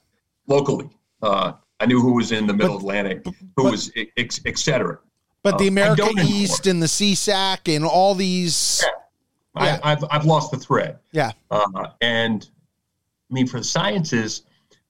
locally. 0.46 0.88
Uh, 1.22 1.52
I 1.80 1.86
knew 1.86 2.00
who 2.00 2.12
was 2.14 2.32
in 2.32 2.46
the 2.46 2.54
Middle 2.54 2.74
But- 2.76 2.80
Atlantic, 2.82 3.24
who 3.26 3.32
but- 3.56 3.70
was 3.72 3.90
ex, 4.16 4.40
et 4.46 4.58
cetera. 4.58 4.98
But 5.42 5.58
the 5.58 5.64
Uh, 5.64 5.68
America 5.68 5.96
don't 6.02 6.18
anymore. 6.18 6.40
East 6.40 6.66
and 6.66 6.80
the 6.82 6.86
CSAC 6.88 7.74
and 7.74 7.84
all 7.84 8.14
these, 8.14 8.82
Yeah. 8.84 8.90
I, 9.54 9.78
I've 9.82 10.04
I've 10.10 10.24
lost 10.24 10.50
the 10.50 10.56
thread. 10.56 10.98
yeah, 11.12 11.32
Uh, 11.50 11.88
and 12.00 12.48
I 13.30 13.34
mean, 13.34 13.46
for 13.46 13.58
the 13.58 13.64
sciences, 13.64 14.42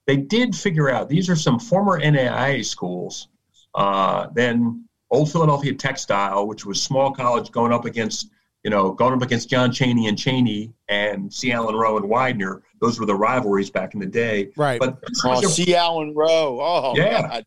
they 0.07 0.17
did 0.17 0.55
figure 0.55 0.89
out 0.89 1.09
these 1.09 1.29
are 1.29 1.35
some 1.35 1.59
former 1.59 1.99
NAIA 1.99 2.63
schools. 2.65 3.27
Uh, 3.75 4.27
then 4.35 4.85
Old 5.11 5.31
Philadelphia 5.31 5.73
Textile, 5.73 6.47
which 6.47 6.65
was 6.65 6.81
small 6.81 7.11
college 7.11 7.51
going 7.51 7.71
up 7.73 7.85
against, 7.85 8.29
you 8.63 8.69
know, 8.69 8.91
going 8.91 9.13
up 9.13 9.21
against 9.21 9.49
John 9.49 9.71
Chaney 9.71 10.07
and 10.07 10.17
Cheyney 10.17 10.73
and 10.89 11.31
C. 11.33 11.51
Allen 11.51 11.75
Rowe 11.75 11.97
and 11.97 12.09
Widener. 12.09 12.63
Those 12.81 12.99
were 12.99 13.05
the 13.05 13.15
rivalries 13.15 13.69
back 13.69 13.93
in 13.93 13.99
the 13.99 14.05
day. 14.05 14.51
right. 14.57 14.79
But 14.79 14.99
oh, 15.25 15.41
C. 15.41 15.75
Allen 15.75 16.13
Rowe. 16.15 16.59
Oh, 16.61 16.93
Yeah. 16.95 17.21
God. 17.21 17.45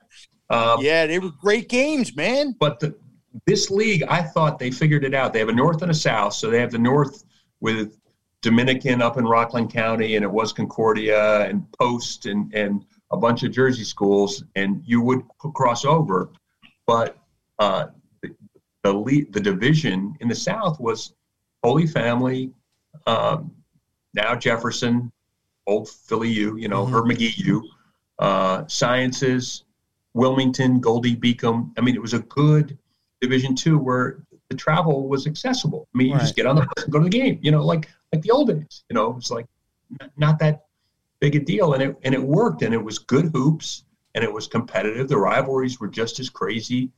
um, 0.78 0.84
yeah, 0.84 1.06
they 1.06 1.18
were 1.18 1.30
great 1.40 1.68
games, 1.68 2.14
man. 2.16 2.54
but 2.58 2.80
the, 2.80 2.94
this 3.46 3.70
league, 3.70 4.02
I 4.04 4.22
thought 4.22 4.58
they 4.58 4.70
figured 4.70 5.04
it 5.04 5.14
out. 5.14 5.32
They 5.32 5.38
have 5.40 5.48
a 5.48 5.52
north 5.52 5.82
and 5.82 5.90
a 5.90 5.94
south. 5.94 6.34
So 6.34 6.50
they 6.50 6.60
have 6.60 6.70
the 6.70 6.78
north 6.78 7.24
with 7.60 7.98
Dominican 8.42 9.02
up 9.02 9.16
in 9.16 9.24
Rockland 9.24 9.72
County, 9.72 10.16
and 10.16 10.24
it 10.24 10.30
was 10.30 10.52
Concordia 10.52 11.40
and 11.48 11.66
Post 11.72 12.26
and, 12.26 12.52
and 12.54 12.84
a 13.10 13.16
bunch 13.16 13.42
of 13.42 13.52
Jersey 13.52 13.84
schools, 13.84 14.44
and 14.54 14.82
you 14.84 15.00
would 15.00 15.22
cross 15.38 15.84
over. 15.84 16.30
But 16.86 17.18
uh, 17.58 17.86
the 18.22 18.34
the, 18.82 18.92
lead, 18.92 19.32
the 19.32 19.40
division 19.40 20.14
in 20.20 20.28
the 20.28 20.34
south 20.34 20.78
was 20.78 21.14
Holy 21.64 21.86
Family, 21.86 22.52
um, 23.06 23.50
now 24.14 24.34
Jefferson, 24.36 25.10
old 25.66 25.88
Philly 25.88 26.30
U, 26.30 26.56
you 26.56 26.68
know, 26.68 26.86
Mhm. 26.86 26.92
Herb 26.92 27.06
Magee 27.06 27.34
U, 27.38 27.68
uh, 28.20 28.64
Sciences, 28.68 29.64
Wilmington, 30.14 30.80
Goldey-Beacom. 30.80 31.72
I 31.76 31.80
mean, 31.80 31.96
it 31.96 32.02
was 32.02 32.14
a 32.14 32.20
good 32.20 32.78
Division 33.26 33.54
two 33.54 33.78
where 33.78 34.18
the 34.50 34.56
travel 34.56 35.08
was 35.08 35.26
accessible. 35.26 35.88
I 35.94 35.98
mean, 35.98 36.08
you 36.08 36.14
Right. 36.14 36.20
just 36.22 36.36
get 36.36 36.46
on 36.46 36.56
the 36.56 36.62
bus 36.62 36.84
and 36.84 36.92
go 36.92 36.98
to 37.00 37.04
the 37.04 37.10
game. 37.10 37.38
You 37.42 37.50
know, 37.50 37.64
like 37.64 37.88
like 38.12 38.22
the 38.22 38.30
old 38.30 38.48
days. 38.48 38.84
You 38.88 38.94
know, 38.94 39.16
it's 39.16 39.30
like 39.30 39.46
not 40.16 40.38
that 40.38 40.66
big 41.20 41.34
a 41.36 41.40
deal, 41.40 41.74
and 41.74 41.82
it 41.82 41.96
and 42.04 42.14
it 42.14 42.22
worked, 42.22 42.62
and 42.62 42.72
it 42.72 42.82
was 42.82 42.98
good 42.98 43.30
hoops, 43.34 43.84
and 44.14 44.22
it 44.22 44.32
was 44.32 44.46
competitive. 44.46 45.08
The 45.08 45.18
rivalries 45.18 45.80
were 45.80 45.88
just 45.88 46.20
as 46.20 46.30
crazy. 46.30 46.90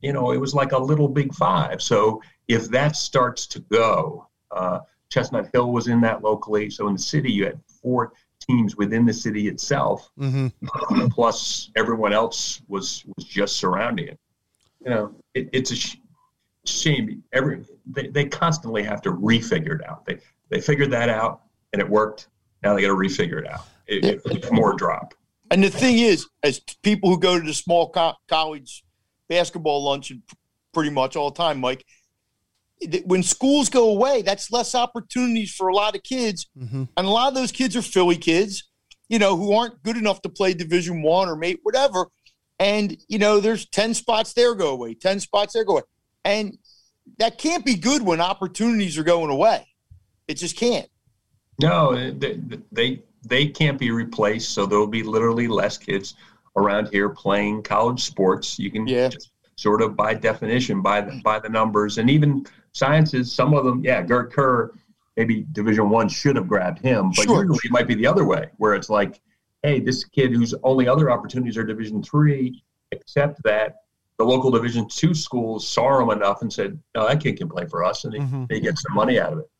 You 0.00 0.12
know, 0.12 0.32
it 0.32 0.38
was 0.38 0.54
like 0.54 0.72
a 0.72 0.78
little 0.78 1.08
Big 1.08 1.34
Five. 1.34 1.80
So 1.82 2.22
if 2.48 2.68
that 2.70 2.96
starts 2.96 3.46
to 3.48 3.60
go, 3.60 4.26
uh, 4.50 4.80
Chestnut 5.10 5.48
Hill 5.52 5.72
was 5.72 5.88
in 5.88 6.00
that 6.02 6.22
locally. 6.22 6.70
So 6.70 6.88
in 6.88 6.94
the 6.94 6.98
city, 7.14 7.30
you 7.32 7.44
had 7.46 7.60
four 7.82 8.12
teams 8.40 8.76
within 8.76 9.06
the 9.06 9.12
city 9.12 9.48
itself 9.48 10.10
hmm 10.18 10.48
plus 11.10 11.70
everyone 11.76 12.12
else 12.12 12.60
was 12.68 13.04
was 13.16 13.24
just 13.26 13.56
surrounding 13.56 14.08
it. 14.08 14.18
You 14.84 14.90
know, 14.90 15.14
it, 15.34 15.48
it's 15.52 15.70
a 15.70 15.76
sh- 15.76 15.96
shame. 16.66 17.22
Every 17.32 17.64
they, 17.86 18.08
they 18.08 18.24
constantly 18.26 18.82
have 18.82 19.00
to 19.02 19.12
refigure 19.12 19.80
it 19.80 19.86
out. 19.88 20.04
They 20.06 20.18
they 20.50 20.60
figured 20.60 20.90
that 20.92 21.08
out 21.08 21.42
and 21.72 21.80
it 21.80 21.88
worked. 21.88 22.28
Now 22.62 22.74
they 22.74 22.82
got 22.82 22.88
to 22.88 22.94
refigure 22.94 23.38
it 23.42 23.46
out. 23.48 23.66
It, 23.86 24.04
it- 24.04 24.22
it's 24.26 24.50
more 24.50 24.74
drop. 24.74 25.14
And 25.50 25.62
the 25.62 25.70
thing 25.70 25.98
is, 25.98 26.26
as 26.42 26.58
people 26.82 27.10
who 27.10 27.18
go 27.20 27.38
to 27.38 27.46
the 27.46 27.54
small 27.54 27.90
co- 27.90 28.14
college 28.28 28.82
basketball 29.28 29.84
luncheon 29.84 30.22
p- 30.28 30.36
pretty 30.72 30.90
much 30.90 31.16
all 31.16 31.30
the 31.30 31.36
time, 31.36 31.60
Mike, 31.60 31.84
when 33.04 33.22
schools 33.22 33.68
go 33.68 33.90
away, 33.90 34.22
that's 34.22 34.50
less 34.50 34.74
opportunities 34.74 35.54
for 35.54 35.68
a 35.68 35.74
lot 35.74 35.94
of 35.94 36.02
kids. 36.02 36.46
hmm 36.58 36.84
And 36.96 37.06
a 37.06 37.10
lot 37.10 37.28
of 37.28 37.34
those 37.34 37.52
kids 37.52 37.76
are 37.76 37.82
Philly 37.82 38.16
kids, 38.16 38.68
you 39.08 39.18
know, 39.18 39.36
who 39.36 39.52
aren't 39.54 39.82
good 39.82 39.96
enough 39.96 40.22
to 40.22 40.28
play 40.28 40.54
Division 40.54 41.02
One 41.02 41.28
or 41.28 41.36
mate, 41.36 41.60
whatever. 41.62 42.06
And, 42.64 42.96
you 43.08 43.18
know, 43.18 43.40
there's 43.40 43.66
10 43.66 43.92
spots 43.92 44.32
there 44.32 44.54
go 44.54 44.70
away, 44.70 44.94
10 44.94 45.20
spots 45.20 45.52
there 45.52 45.64
go 45.64 45.72
away. 45.74 45.82
And 46.24 46.56
that 47.18 47.36
can't 47.36 47.62
be 47.62 47.74
good 47.74 48.00
when 48.00 48.22
opportunities 48.22 48.96
are 48.96 49.02
going 49.04 49.30
away. 49.30 49.66
It 50.28 50.34
just 50.38 50.56
can't. 50.56 50.88
No, 51.60 51.94
they, 52.12 52.40
they 52.72 53.02
they 53.28 53.46
can't 53.48 53.78
be 53.78 53.90
replaced. 53.90 54.50
So 54.54 54.64
there 54.64 54.78
will 54.78 54.86
be 54.86 55.02
literally 55.02 55.46
less 55.46 55.76
kids 55.76 56.14
around 56.56 56.88
here 56.90 57.10
playing 57.10 57.62
college 57.64 58.02
sports. 58.02 58.58
You 58.58 58.70
can 58.70 58.86
Yeah. 58.86 59.08
just 59.08 59.30
sort 59.56 59.82
of 59.82 59.94
by 59.94 60.14
definition, 60.14 60.80
by 60.80 61.02
the 61.02 61.20
by 61.22 61.38
the 61.40 61.50
numbers, 61.50 61.98
and 61.98 62.08
even 62.08 62.46
sciences. 62.72 63.30
Some 63.30 63.52
of 63.52 63.64
them, 63.66 63.84
yeah, 63.84 64.00
Gert 64.00 64.32
Kerr, 64.32 64.72
maybe 65.18 65.46
Division 65.52 65.90
One 65.90 66.08
should 66.08 66.36
have 66.36 66.48
grabbed 66.48 66.78
him, 66.80 67.10
but 67.14 67.24
Sure. 67.24 67.42
usually 67.42 67.60
it 67.66 67.70
might 67.70 67.86
be 67.86 67.94
the 67.94 68.06
other 68.06 68.24
way, 68.24 68.48
where 68.56 68.74
it's 68.74 68.88
like, 68.88 69.20
hey, 69.64 69.80
this 69.80 70.04
kid 70.04 70.30
whose 70.30 70.54
only 70.62 70.86
other 70.86 71.10
opportunities 71.10 71.56
are 71.56 71.64
Division 71.64 72.02
Three, 72.02 72.62
except 72.92 73.42
that 73.44 73.76
the 74.18 74.24
local 74.24 74.50
Division 74.50 74.86
Two 74.88 75.14
schools 75.14 75.66
saw 75.66 76.00
him 76.00 76.10
enough 76.10 76.42
and 76.42 76.52
said, 76.52 76.78
no, 76.94 77.08
that 77.08 77.20
kid 77.20 77.36
can 77.38 77.48
play 77.48 77.64
for 77.66 77.82
us, 77.82 78.04
and 78.04 78.12
they, 78.12 78.18
Mhm. 78.18 78.46
they 78.48 78.60
get 78.60 78.78
some 78.78 78.94
money 78.94 79.18
out 79.18 79.32
of 79.32 79.38
it. 79.40 79.50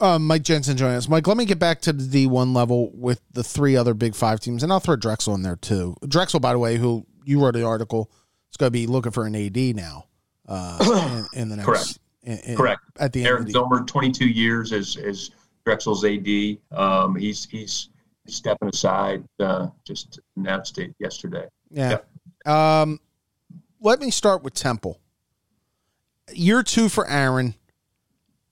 Um, 0.00 0.26
Mike 0.26 0.42
Jensen 0.42 0.76
joining 0.76 0.96
us. 0.96 1.08
Mike, 1.08 1.26
let 1.28 1.36
me 1.36 1.44
get 1.44 1.58
back 1.60 1.80
to 1.82 1.92
the 1.92 2.04
D 2.04 2.26
one 2.26 2.54
level 2.54 2.90
with 2.94 3.20
the 3.32 3.44
three 3.44 3.76
other 3.76 3.92
Big 3.94 4.14
Five 4.14 4.40
teams, 4.40 4.62
and 4.62 4.72
I'll 4.72 4.80
throw 4.80 4.96
Drexel 4.96 5.34
in 5.34 5.42
there 5.42 5.56
too. 5.56 5.94
Drexel, 6.08 6.40
by 6.40 6.52
the 6.52 6.58
way, 6.58 6.76
who 6.76 7.06
you 7.24 7.40
wrote 7.44 7.54
the 7.54 7.64
article, 7.64 8.10
is 8.50 8.56
going 8.56 8.68
to 8.68 8.72
be 8.72 8.86
looking 8.86 9.12
for 9.12 9.26
an 9.26 9.34
AD 9.36 9.56
now. 9.76 10.06
Uh, 10.48 11.26
in, 11.34 11.42
in 11.42 11.48
the 11.50 11.56
next, 11.56 11.66
Correct. 11.66 11.98
in- 12.24 12.38
in- 12.38 12.56
Correct. 12.56 12.80
At 12.98 13.12
the 13.12 13.20
end 13.20 13.28
Eric 13.28 13.40
of 13.42 13.46
the 13.48 13.52
Zillmer, 13.52 13.86
22 13.86 14.26
years 14.26 14.72
as, 14.72 14.96
as 14.96 15.30
Drexel's 15.64 16.04
AD. 16.04 16.58
Um, 16.72 17.14
he's 17.14 17.44
he's 17.44 17.90
stepping 18.26 18.68
aside. 18.68 19.24
Uh, 19.40 19.68
just 19.86 20.20
announced 20.36 20.78
it 20.78 20.94
yesterday. 20.98 21.46
Yeah. 21.70 21.98
Um, 22.44 23.00
let 23.80 24.00
me 24.00 24.10
start 24.10 24.42
with 24.42 24.54
Temple. 24.54 25.00
Year 26.32 26.62
two 26.62 26.88
for 26.88 27.08
Aaron. 27.08 27.54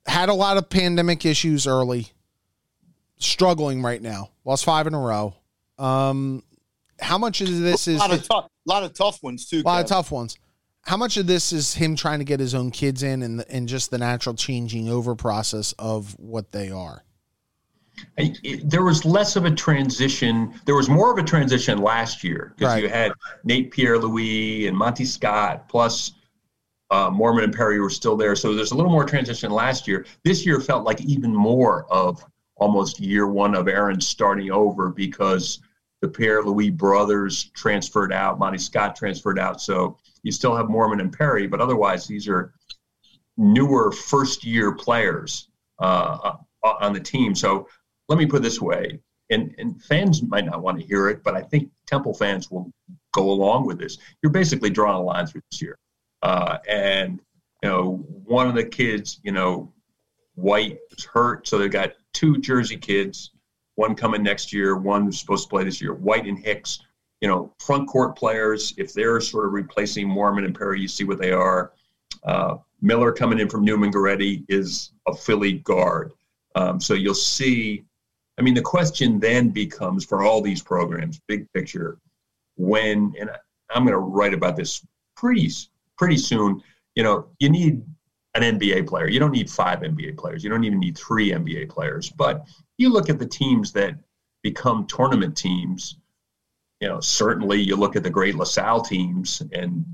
Had 0.07 0.29
a 0.29 0.35
lot 0.35 0.57
of 0.57 0.69
pandemic 0.69 1.25
issues 1.25 1.67
early. 1.67 2.09
Struggling 3.19 3.83
right 3.83 4.01
now. 4.01 4.31
Lost 4.45 4.65
five 4.65 4.87
in 4.87 4.95
a 4.95 4.99
row. 4.99 5.35
Um, 5.79 6.43
how 7.01 7.19
much 7.19 7.41
of 7.41 7.61
this 7.61 7.87
A 7.87 7.93
is 7.93 7.99
lot 7.99 8.13
of 8.13 8.27
tough, 8.27 8.49
lot 8.67 8.83
of 8.83 8.93
tough 8.93 9.23
ones 9.23 9.47
too. 9.49 9.61
a 9.61 9.63
lot 9.63 9.81
of 9.83 9.87
tough 9.87 10.11
ones? 10.11 10.39
how 10.83 10.97
much 10.97 11.17
of 11.17 11.27
this 11.27 11.53
is 11.53 11.75
him 11.75 11.95
trying 11.95 12.19
to 12.19 12.25
get 12.25 12.41
his 12.41 12.55
own 12.55 12.71
kids 12.71 13.03
in 13.03 13.23
and 13.23 13.45
and 13.49 13.69
just 13.69 13.91
the 13.91 13.99
natural 13.99 14.35
changing 14.35 14.89
over 14.89 15.15
process 15.15 15.73
of 15.79 16.19
what 16.19 16.53
they 16.53 16.71
are? 16.71 17.05
I- 18.19 18.35
it- 18.43 18.69
there 18.69 18.83
was 18.83 19.05
less 19.05 19.37
of 19.37 19.45
a 19.45 19.51
transition. 19.51 20.55
There 20.67 20.75
was 20.75 20.89
more 20.89 21.13
of 21.13 21.19
a 21.19 21.23
transition 21.23 21.79
last 21.79 22.23
year 22.25 22.55
because 22.57 22.75
Right. 22.75 22.83
you 22.83 22.89
had 22.89 23.13
Nate 23.45 23.71
Pierre 23.71 23.99
Louis 23.99 24.67
and 24.67 24.77
Monty 24.77 25.05
Scott, 25.05 25.69
plus 25.69 26.13
uh, 26.93 27.09
Moorman 27.09 27.45
and 27.45 27.55
Perry 27.55 27.79
were 27.81 27.89
still 27.89 28.17
there. 28.17 28.35
So 28.35 28.53
there's 28.53 28.73
a 28.73 28.75
little 28.77 28.91
more 28.91 29.05
transition 29.05 29.53
last 29.53 29.87
year. 29.87 30.05
This 30.25 30.45
year 30.45 30.59
felt 30.61 30.85
like 30.85 31.01
even 31.03 31.33
more 31.33 31.87
of 31.89 32.25
almost 32.57 32.99
year 32.99 33.29
one 33.29 33.55
of 33.55 33.69
Aaron 33.69 34.01
starting 34.01 34.51
over 34.51 34.89
because 34.89 35.61
the 36.03 36.09
Pierre 36.09 36.43
Louis 36.43 36.69
brothers 36.71 37.45
transferred 37.55 38.13
out, 38.13 38.41
Monty 38.41 38.59
Scott 38.59 38.97
transferred 38.97 39.39
out. 39.39 39.61
So 39.61 39.99
you 40.25 40.33
still 40.33 40.57
have 40.57 40.67
Moorman 40.67 41.01
and 41.01 41.13
Perry, 41.13 41.47
but 41.47 41.61
otherwise 41.61 42.07
these 42.09 42.27
are 42.27 42.53
newer 43.37 43.93
first 43.93 44.45
year 44.45 44.73
players 44.73 45.49
uh, 45.81 46.33
uh, 46.65 46.69
on 46.81 46.93
the 46.93 47.01
team. 47.01 47.35
So 47.35 47.69
let 48.11 48.19
me 48.19 48.27
put 48.27 48.43
this 48.43 48.61
way, 48.61 48.99
and, 49.31 49.55
and 49.59 49.83
fans 49.85 50.21
might 50.23 50.45
not 50.45 50.61
want 50.61 50.79
to 50.81 50.85
hear 50.85 51.09
it, 51.09 51.23
but 51.23 51.35
I 51.35 51.43
think 51.43 51.71
Temple 51.87 52.13
fans 52.13 52.51
will 52.51 52.71
go 53.13 53.31
along 53.31 53.67
with 53.67 53.79
this. 53.79 53.99
You're 54.21 54.33
basically 54.33 54.69
drawing 54.69 54.97
a 54.97 55.03
line 55.03 55.27
through 55.27 55.43
this 55.51 55.63
year. 55.63 55.79
Uh, 56.23 56.59
and, 56.69 57.21
you 57.63 57.69
know, 57.69 58.05
one 58.25 58.49
of 58.49 58.57
the 58.57 58.65
kids, 58.65 59.21
you 59.23 59.31
know, 59.31 59.73
White 60.35 60.79
was 60.91 61.05
hurt. 61.05 61.47
So 61.47 61.57
they've 61.57 61.71
got 61.71 61.93
two 62.13 62.39
Jersey 62.39 62.77
kids, 62.77 63.31
one 63.77 63.95
coming 63.95 64.25
next 64.25 64.53
year, 64.53 64.77
one 64.77 65.05
who's 65.05 65.21
supposed 65.21 65.45
to 65.45 65.49
play 65.49 65.63
this 65.63 65.81
year. 65.81 65.95
White 65.95 66.27
and 66.27 66.39
Hicks, 66.39 66.81
you 67.21 67.29
know, 67.29 67.55
front 67.61 67.89
court 67.89 68.17
players, 68.17 68.75
if 68.77 68.93
they're 68.93 69.21
sort 69.21 69.47
of 69.47 69.53
replacing 69.53 70.09
Moorman 70.09 70.45
and 70.45 70.55
Perry, 70.55 70.81
you 70.81 70.89
see 70.89 71.05
what 71.05 71.21
they 71.21 71.31
are. 71.31 71.73
Uh, 72.25 72.57
Miller 72.81 73.13
coming 73.13 73.39
in 73.39 73.49
from 73.49 73.65
Neumann-Goretti 73.65 74.45
is 74.49 74.93
a 75.07 75.15
Philly 75.15 75.59
guard. 75.59 76.13
Um, 76.57 76.81
so 76.81 76.95
you'll 76.95 77.15
see. 77.15 77.85
I 78.41 78.43
mean, 78.43 78.55
the 78.55 78.63
question 78.63 79.21
then 79.21 79.51
becomes 79.51 80.03
for 80.03 80.23
all 80.23 80.41
these 80.41 80.63
programs, 80.63 81.21
big 81.29 81.47
picture, 81.53 81.99
when, 82.57 83.13
and 83.21 83.29
I'm 83.69 83.85
going 83.85 83.93
to 83.93 83.99
write 83.99 84.33
about 84.33 84.57
this 84.57 84.83
pretty, 85.15 85.51
pretty 85.99 86.17
soon. 86.17 86.63
You 86.95 87.03
know, 87.03 87.29
you 87.39 87.51
need 87.51 87.83
an 88.35 88.59
NBA 88.59 88.87
player. 88.87 89.11
You 89.11 89.21
don't 89.21 89.33
need 89.33 89.51
five 89.51 89.81
NBA 89.81 90.17
players. 90.17 90.43
You 90.43 90.49
don't 90.49 90.65
even 90.65 90.81
need 90.81 90.97
three 90.97 91.33
NBA 91.33 91.69
players. 91.69 92.09
But 92.09 92.47
you 92.79 92.89
look 92.89 93.11
at 93.11 93.19
the 93.19 93.27
teams 93.27 93.73
that 93.73 93.95
become 94.43 94.87
tournament 94.87 95.37
teams. 95.37 95.99
You 96.81 96.89
know, 96.89 97.01
certainly 97.01 97.61
you 97.61 97.77
look 97.77 97.95
at 97.95 98.03
the 98.03 98.09
great 98.09 98.37
LaSalle 98.37 98.81
teams, 98.81 99.43
and 99.53 99.85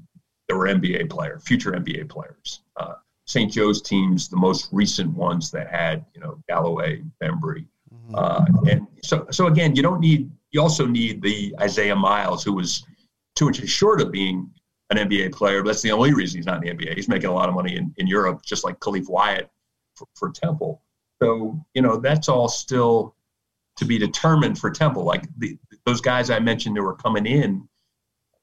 there 0.47 0.57
were 0.57 0.69
NBA 0.69 1.11
player, 1.11 1.41
future 1.41 1.73
NBA 1.73 2.09
players. 2.09 2.61
Uh, 2.77 2.95
St. 3.25 3.51
Joe's 3.51 3.83
teams, 3.83 4.29
the 4.29 4.37
most 4.37 4.69
recent 4.71 5.13
ones 5.13 5.51
that 5.51 5.69
had, 5.69 6.07
you 6.15 6.21
know, 6.21 6.41
Galloway, 6.49 7.03
Bembry. 7.21 7.67
Uh, 8.15 8.45
and 8.69 8.87
so, 9.03 9.27
so 9.31 9.47
again, 9.47 9.75
you 9.75 9.83
don't 9.83 10.01
need, 10.01 10.31
you 10.51 10.61
also 10.61 10.87
need 10.87 11.23
the 11.23 11.55
Isaiah 11.61 11.97
Miles, 11.97 12.45
who 12.45 12.53
was 12.53 12.85
two 13.35 13.49
inches 13.49 13.71
short 13.71 14.01
of 14.01 14.11
being 14.11 14.51
an 14.91 14.99
NBA 14.99 15.33
player. 15.33 15.63
But 15.63 15.71
that's 15.71 15.83
the 15.83 15.93
only 15.93 16.15
reason 16.15 16.39
he's 16.39 16.47
not 16.47 16.65
in 16.65 16.77
the 16.77 16.85
NBA. 16.85 16.95
He's 16.95 17.09
making 17.09 17.29
a 17.29 17.35
lot 17.35 17.49
of 17.49 17.55
money 17.55 17.77
in, 17.77 17.93
in 17.97 18.07
Europe, 18.07 18.43
just 18.45 18.65
like 18.65 18.79
Khalif 18.81 19.09
Wyatt 19.09 19.51
for, 19.95 20.07
for 20.15 20.31
Temple. 20.31 20.83
So, 21.23 21.59
you 21.75 21.83
know, 21.83 21.97
that's 21.97 22.29
all 22.29 22.49
still 22.49 23.15
to 23.77 23.85
be 23.85 23.99
determined 23.99 24.59
for 24.59 24.71
Temple. 24.71 25.05
Like 25.05 25.27
the, 25.39 25.59
those 25.85 26.01
guys 26.01 26.31
I 26.31 26.39
mentioned 26.39 26.77
that 26.77 26.83
were 26.83 26.97
coming 26.97 27.27
in, 27.27 27.69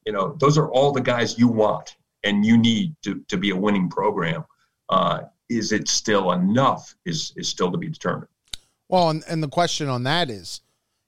you 0.06 0.12
know, 0.12 0.36
those 0.39 0.58
are 0.58 0.70
all 0.70 0.91
the 0.91 1.01
guys 1.01 1.38
you 1.38 1.47
want 1.47 1.95
and 2.24 2.45
you 2.45 2.58
need 2.58 2.95
to, 3.04 3.24
to 3.28 3.38
be 3.38 3.51
a 3.51 3.56
winning 3.56 3.89
program. 3.89 4.45
Uh, 4.89 5.22
is 5.49 5.72
it 5.72 5.88
still 5.88 6.32
enough? 6.32 6.95
Is 7.06 7.34
is 7.36 7.47
still 7.47 7.72
to 7.72 7.78
be 7.78 7.89
determined. 7.89 8.30
Well, 8.94 9.10
and, 9.10 9.24
and 9.28 9.41
the 9.41 9.48
question 9.48 9.89
on 9.89 10.04
that 10.04 10.30
is, 10.30 10.62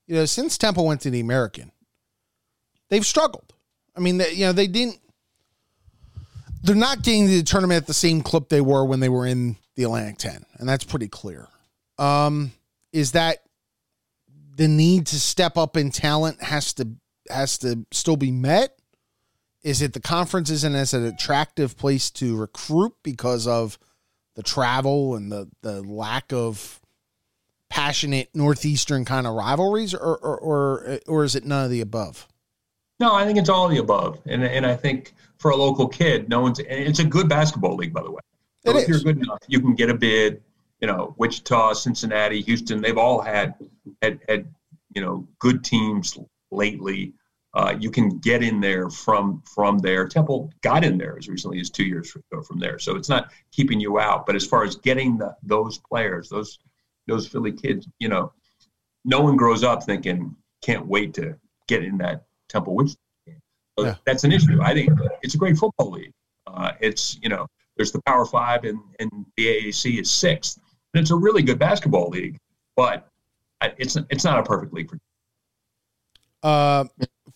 you 0.07 0.15
know, 0.15 0.25
since 0.25 0.57
Temple 0.57 0.87
went 0.87 1.01
to 1.01 1.11
the 1.11 1.19
American, 1.19 1.71
they've 2.89 3.05
struggled. 3.05 3.53
I 3.95 3.99
mean, 3.99 4.17
they, 4.17 4.31
you 4.31 4.47
know, 4.47 4.53
they 4.53 4.65
didn't. 4.65 4.97
They're 6.63 6.75
not 6.75 7.03
getting 7.03 7.27
the 7.27 7.43
tournament 7.43 7.83
at 7.83 7.85
the 7.85 7.93
same 7.93 8.23
clip 8.23 8.49
they 8.49 8.59
were 8.59 8.83
when 8.83 9.01
they 9.01 9.09
were 9.09 9.27
in 9.27 9.57
the 9.75 9.83
Atlantic 9.83 10.17
Ten, 10.17 10.47
and 10.57 10.67
that's 10.67 10.83
pretty 10.83 11.07
clear. 11.07 11.47
Um, 11.99 12.53
is 12.91 13.11
that 13.11 13.43
the 14.55 14.67
need 14.67 15.05
to 15.05 15.19
step 15.19 15.55
up 15.55 15.77
in 15.77 15.91
talent 15.91 16.41
has 16.41 16.73
to 16.73 16.87
has 17.29 17.59
to 17.59 17.85
still 17.91 18.17
be 18.17 18.31
met? 18.31 18.79
Is 19.61 19.83
it 19.83 19.93
the 19.93 19.99
conference 19.99 20.49
isn't 20.49 20.73
as 20.73 20.95
an 20.95 21.05
attractive 21.05 21.77
place 21.77 22.09
to 22.11 22.35
recruit 22.35 22.95
because 23.03 23.45
of 23.45 23.77
the 24.33 24.41
travel 24.41 25.13
and 25.13 25.31
the 25.31 25.51
the 25.61 25.83
lack 25.83 26.33
of 26.33 26.81
passionate 27.69 28.29
northeastern 28.33 29.05
kind 29.05 29.27
of 29.27 29.33
rivalries, 29.33 29.93
or 29.93 30.17
or 30.17 30.37
or, 30.37 30.99
or 31.07 31.23
is 31.23 31.35
it 31.35 31.45
none 31.45 31.65
of 31.65 31.71
the 31.71 31.81
above? 31.81 32.27
No, 32.99 33.13
I 33.13 33.25
think 33.25 33.37
it's 33.37 33.49
all 33.49 33.65
of 33.65 33.71
the 33.71 33.77
above, 33.77 34.19
and 34.25 34.43
and 34.43 34.65
I 34.65 34.75
think 34.75 35.13
for 35.37 35.51
a 35.51 35.55
local 35.55 35.87
kid, 35.87 36.29
no 36.29 36.41
one's. 36.41 36.59
It's 36.59 36.99
a 36.99 37.03
good 37.03 37.27
basketball 37.27 37.75
league, 37.75 37.93
by 37.93 38.01
the 38.01 38.11
way. 38.11 38.21
So 38.65 38.71
It 38.71 38.83
if 38.83 38.87
you're 38.87 38.99
good 38.99 39.17
enough, 39.17 39.39
you 39.47 39.59
can 39.59 39.75
get 39.75 39.89
a 39.89 39.93
bid. 39.93 40.41
You 40.81 40.87
know, 40.87 41.15
Wichita, 41.17 41.73
Cincinnati, 41.73 42.41
Houston, 42.41 42.81
they've 42.81 42.97
all 42.97 43.21
had 43.21 43.55
had 44.01 44.19
had 44.27 44.47
you 44.93 45.01
know 45.01 45.27
good 45.39 45.63
teams 45.63 46.17
lately. 46.51 47.13
Uh, 47.53 47.73
you 47.79 47.89
can 47.89 48.17
get 48.19 48.43
in 48.43 48.59
there 48.59 48.89
from 48.89 49.41
from 49.45 49.77
there. 49.79 50.07
Temple 50.07 50.51
got 50.61 50.83
in 50.83 50.97
there 50.97 51.17
as 51.17 51.27
recently 51.27 51.59
as 51.59 51.69
two 51.69 51.85
years 51.85 52.13
ago 52.15 52.41
from 52.41 52.59
there, 52.59 52.79
so 52.79 52.95
it's 52.95 53.09
not 53.09 53.31
keeping 53.51 53.79
you 53.79 53.99
out. 53.99 54.25
But 54.25 54.35
as 54.35 54.45
far 54.45 54.63
as 54.63 54.75
getting 54.75 55.17
the, 55.17 55.35
those 55.43 55.77
players, 55.77 56.29
those 56.29 56.59
those 57.07 57.27
Philly 57.27 57.51
kids, 57.51 57.87
you 57.99 58.09
know, 58.09 58.31
no 59.03 59.21
one 59.21 59.35
grows 59.35 59.63
up 59.63 59.83
thinking 59.83 60.35
can't 60.61 60.87
wait 60.87 61.13
to 61.15 61.35
get 61.67 61.83
in 61.83 61.97
that 61.99 62.25
Temple 62.49 62.77
game. 62.83 62.95
So 63.77 63.85
Yeah. 63.85 63.95
that's 64.05 64.23
an 64.23 64.31
issue. 64.31 64.61
I 64.61 64.73
think 64.73 64.89
it's 65.21 65.35
a 65.35 65.37
great 65.37 65.57
football 65.57 65.91
league. 65.91 66.13
Uh, 66.47 66.71
it's 66.79 67.19
you 67.21 67.29
know 67.29 67.47
there's 67.75 67.91
the 67.91 68.01
Power 68.05 68.25
Five 68.25 68.63
and 68.63 68.79
and 68.99 69.11
the 69.37 69.47
AAC 69.47 69.99
is 69.99 70.11
sixth, 70.11 70.59
and 70.93 71.01
it's 71.01 71.11
a 71.11 71.15
really 71.15 71.41
good 71.43 71.59
basketball 71.59 72.09
league. 72.09 72.37
But 72.75 73.07
it's 73.77 73.95
it's 74.09 74.23
not 74.23 74.39
a 74.39 74.43
perfect 74.43 74.73
league 74.73 74.89
for 74.89 74.97
Uh, 76.43 76.85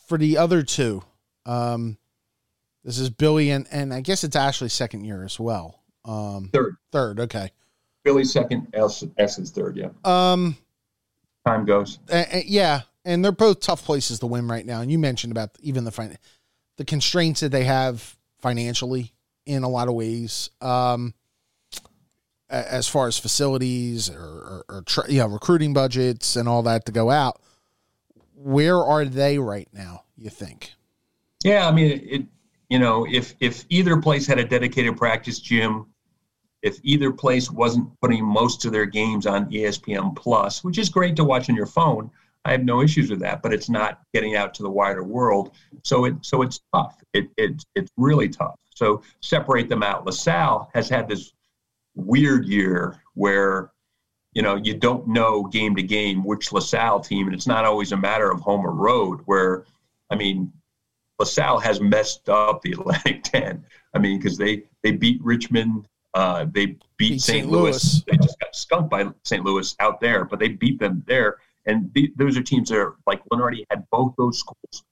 for 0.07 0.17
the 0.17 0.38
other 0.38 0.61
two, 0.63 1.01
um, 1.45 1.97
this 2.84 2.99
is 2.99 3.09
Billy 3.09 3.49
and 3.49 3.67
and 3.72 3.93
I 3.93 4.01
guess 4.01 4.24
it's 4.24 4.36
Ashley's 4.36 4.74
second 4.74 5.03
year 5.05 5.24
as 5.24 5.39
well. 5.39 5.84
Um, 6.05 6.49
third. 6.53 6.76
third, 6.91 7.20
okay. 7.20 7.51
Philly's 8.04 8.32
second, 8.32 8.68
S, 8.74 9.04
S 9.18 9.39
is 9.39 9.52
third. 9.52 9.78
Yeah, 9.78 9.89
Um, 10.04 10.56
time 11.45 11.66
goes. 11.66 12.00
a- 12.10 12.43
yeah, 12.45 12.82
and 13.06 13.24
they're 13.24 13.32
both 13.32 13.60
tough 13.60 13.84
places 13.84 14.20
to 14.20 14.28
win 14.28 14.47
right 14.47 14.66
now. 14.66 14.82
And 14.82 14.91
you 14.91 14.97
mentioned 15.00 15.32
about 15.32 15.52
even 15.62 15.84
the 15.84 15.91
fin- 15.91 16.18
the 16.78 16.86
constraints 16.86 17.41
that 17.41 17.52
they 17.52 17.66
have 17.66 18.16
financially 18.39 19.14
in 19.45 19.64
a 19.64 19.70
lot 19.70 19.88
of 19.88 19.93
ways. 19.95 20.50
Um, 20.62 21.14
as 22.50 22.88
far 22.88 23.08
as 23.08 23.18
facilities 23.20 24.10
or, 24.10 24.20
or, 24.20 24.66
or 24.70 24.82
tra- 24.82 25.12
yeah, 25.12 25.28
recruiting 25.30 25.72
budgets 25.74 26.36
and 26.36 26.50
all 26.50 26.64
that 26.64 26.86
to 26.88 26.91
go 26.91 27.12
out, 27.12 27.39
where 28.34 28.78
are 28.84 29.06
they 29.06 29.38
right 29.38 29.68
now? 29.72 30.04
You 30.18 30.30
think? 30.30 30.74
Yeah, 31.43 31.68
I 31.68 31.72
mean, 31.72 32.02
it. 32.10 32.26
You 32.70 32.78
know, 32.80 33.06
if 33.10 33.34
if 33.39 33.66
either 33.70 33.97
place 34.02 34.28
had 34.28 34.38
a 34.39 34.43
dedicated 34.45 34.95
practice 34.97 35.39
gym, 35.39 35.88
if 36.62 36.78
either 36.84 37.12
place 37.12 37.49
wasn't 37.49 37.89
putting 38.01 38.24
most 38.24 38.66
of 38.66 38.72
their 38.72 38.86
games 38.86 39.26
on 39.26 39.49
ESPN 39.49 40.16
Plus, 40.16 40.64
which 40.64 40.78
is 40.78 40.89
great 40.89 41.16
to 41.16 41.24
watch 41.24 41.49
on 41.49 41.55
your 41.55 41.66
phone, 41.66 42.12
I 42.45 42.51
have 42.51 42.64
no 42.64 42.82
issues 42.82 43.10
with 43.10 43.20
that. 43.20 43.41
But 43.41 43.53
it's 43.53 43.70
not 43.70 44.01
getting 44.14 44.36
out 44.36 44.53
to 44.55 44.64
the 44.64 44.70
wider 44.70 45.03
world, 45.03 45.51
so 45.84 46.05
it 46.05 46.16
so 46.22 46.41
it's 46.41 46.60
tough. 46.74 47.01
It 47.14 47.30
it 47.38 47.64
it's 47.76 47.91
really 47.97 48.30
tough. 48.30 48.55
So 48.76 49.01
separate 49.22 49.70
them 49.70 49.84
out. 49.84 50.05
LaSalle 50.05 50.70
has 50.74 50.89
had 50.89 51.07
this 51.07 51.34
weird 51.95 52.45
year 52.45 53.01
where 53.14 53.72
you 54.34 54.41
know 54.41 54.55
you 54.55 54.74
don't 54.74 55.07
know 55.07 55.43
game 55.45 55.76
to 55.76 55.84
game 55.84 56.24
which 56.24 56.51
LaSalle 56.51 57.01
team, 57.01 57.28
and 57.28 57.36
it's 57.36 57.47
not 57.47 57.66
always 57.66 57.91
a 57.91 57.97
matter 57.97 58.32
of 58.32 58.39
home 58.41 58.66
or 58.66 58.72
road. 58.72 59.22
Where 59.26 59.66
I 60.10 60.16
mean, 60.16 60.51
LaSalle 61.20 61.60
has 61.60 61.82
messed 61.82 62.30
up 62.30 62.62
the 62.62 62.72
Atlantic 62.72 63.24
10. 63.26 63.64
I 63.93 63.99
mean, 63.99 64.18
because 64.18 64.38
they 64.38 64.64
they 64.82 64.91
beat 64.91 65.22
Richmond, 65.24 65.88
uh, 66.14 66.45
they 66.51 66.66
beat, 66.66 66.84
Beat 66.97 67.22
St. 67.22 67.47
Louis. 67.47 67.62
Louis. 67.62 68.03
They 68.07 68.18
just 68.18 68.39
got 68.39 68.55
skunked 68.55 68.89
by 68.89 69.07
St. 69.24 69.43
Louis 69.43 69.76
out 69.80 69.99
there, 70.01 70.26
but 70.26 70.39
they 70.39 70.49
beat 70.49 70.80
them 70.80 71.03
there. 71.07 71.38
And 71.66 71.91
the, 71.93 72.12
those 72.18 72.38
are 72.38 72.43
teams 72.43 72.70
that 72.70 72.80
are 72.80 72.95
like 73.05 73.22
Lunardi 73.32 73.66
had 73.70 73.86
both 73.91 74.14
those 74.18 74.39
schools 74.39 74.84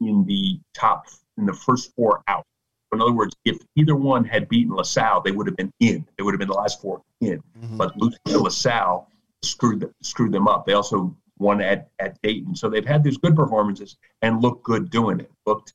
in 0.00 0.24
the 0.26 0.60
top 0.74 1.06
in 1.36 1.46
the 1.46 1.52
first 1.52 1.94
four 1.94 2.22
out. 2.28 2.44
In 2.92 3.00
other 3.00 3.12
words, 3.12 3.34
if 3.44 3.58
either 3.76 3.94
one 3.94 4.24
had 4.24 4.48
beaten 4.48 4.74
LaSalle, 4.74 5.20
they 5.20 5.30
would 5.30 5.46
have 5.46 5.56
been 5.56 5.72
in. 5.80 6.06
They 6.16 6.24
would 6.24 6.34
have 6.34 6.40
been 6.40 6.48
the 6.48 6.54
last 6.54 6.80
four 6.80 7.02
in 7.20 7.42
but 7.76 7.96
losing 7.96 8.18
to 8.26 8.38
LaSalle 8.38 9.08
screwed 9.42 9.80
them, 9.80 9.94
screwed 10.02 10.32
them 10.32 10.48
up. 10.48 10.66
They 10.66 10.72
also 10.72 11.16
won 11.38 11.60
at, 11.60 11.88
at 11.98 12.20
Dayton, 12.22 12.54
so 12.56 12.68
they've 12.68 12.84
had 12.84 13.02
these 13.02 13.16
good 13.16 13.36
performances 13.36 13.96
and 14.22 14.42
looked 14.42 14.64
good 14.64 14.90
doing 14.90 15.20
it. 15.20 15.30
Looked 15.46 15.74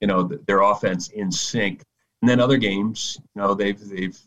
you 0.00 0.06
know, 0.08 0.28
th- 0.28 0.40
their 0.46 0.60
offense 0.60 1.08
in 1.08 1.30
sync. 1.30 1.82
And 2.26 2.30
then 2.32 2.40
other 2.40 2.56
games, 2.56 3.18
you 3.36 3.40
know, 3.40 3.54
they've 3.54 3.78
they've, 3.78 4.18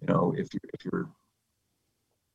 you 0.00 0.08
know, 0.08 0.34
if 0.36 0.52
you're 0.52 0.70
if 0.72 0.84
you're, 0.84 1.08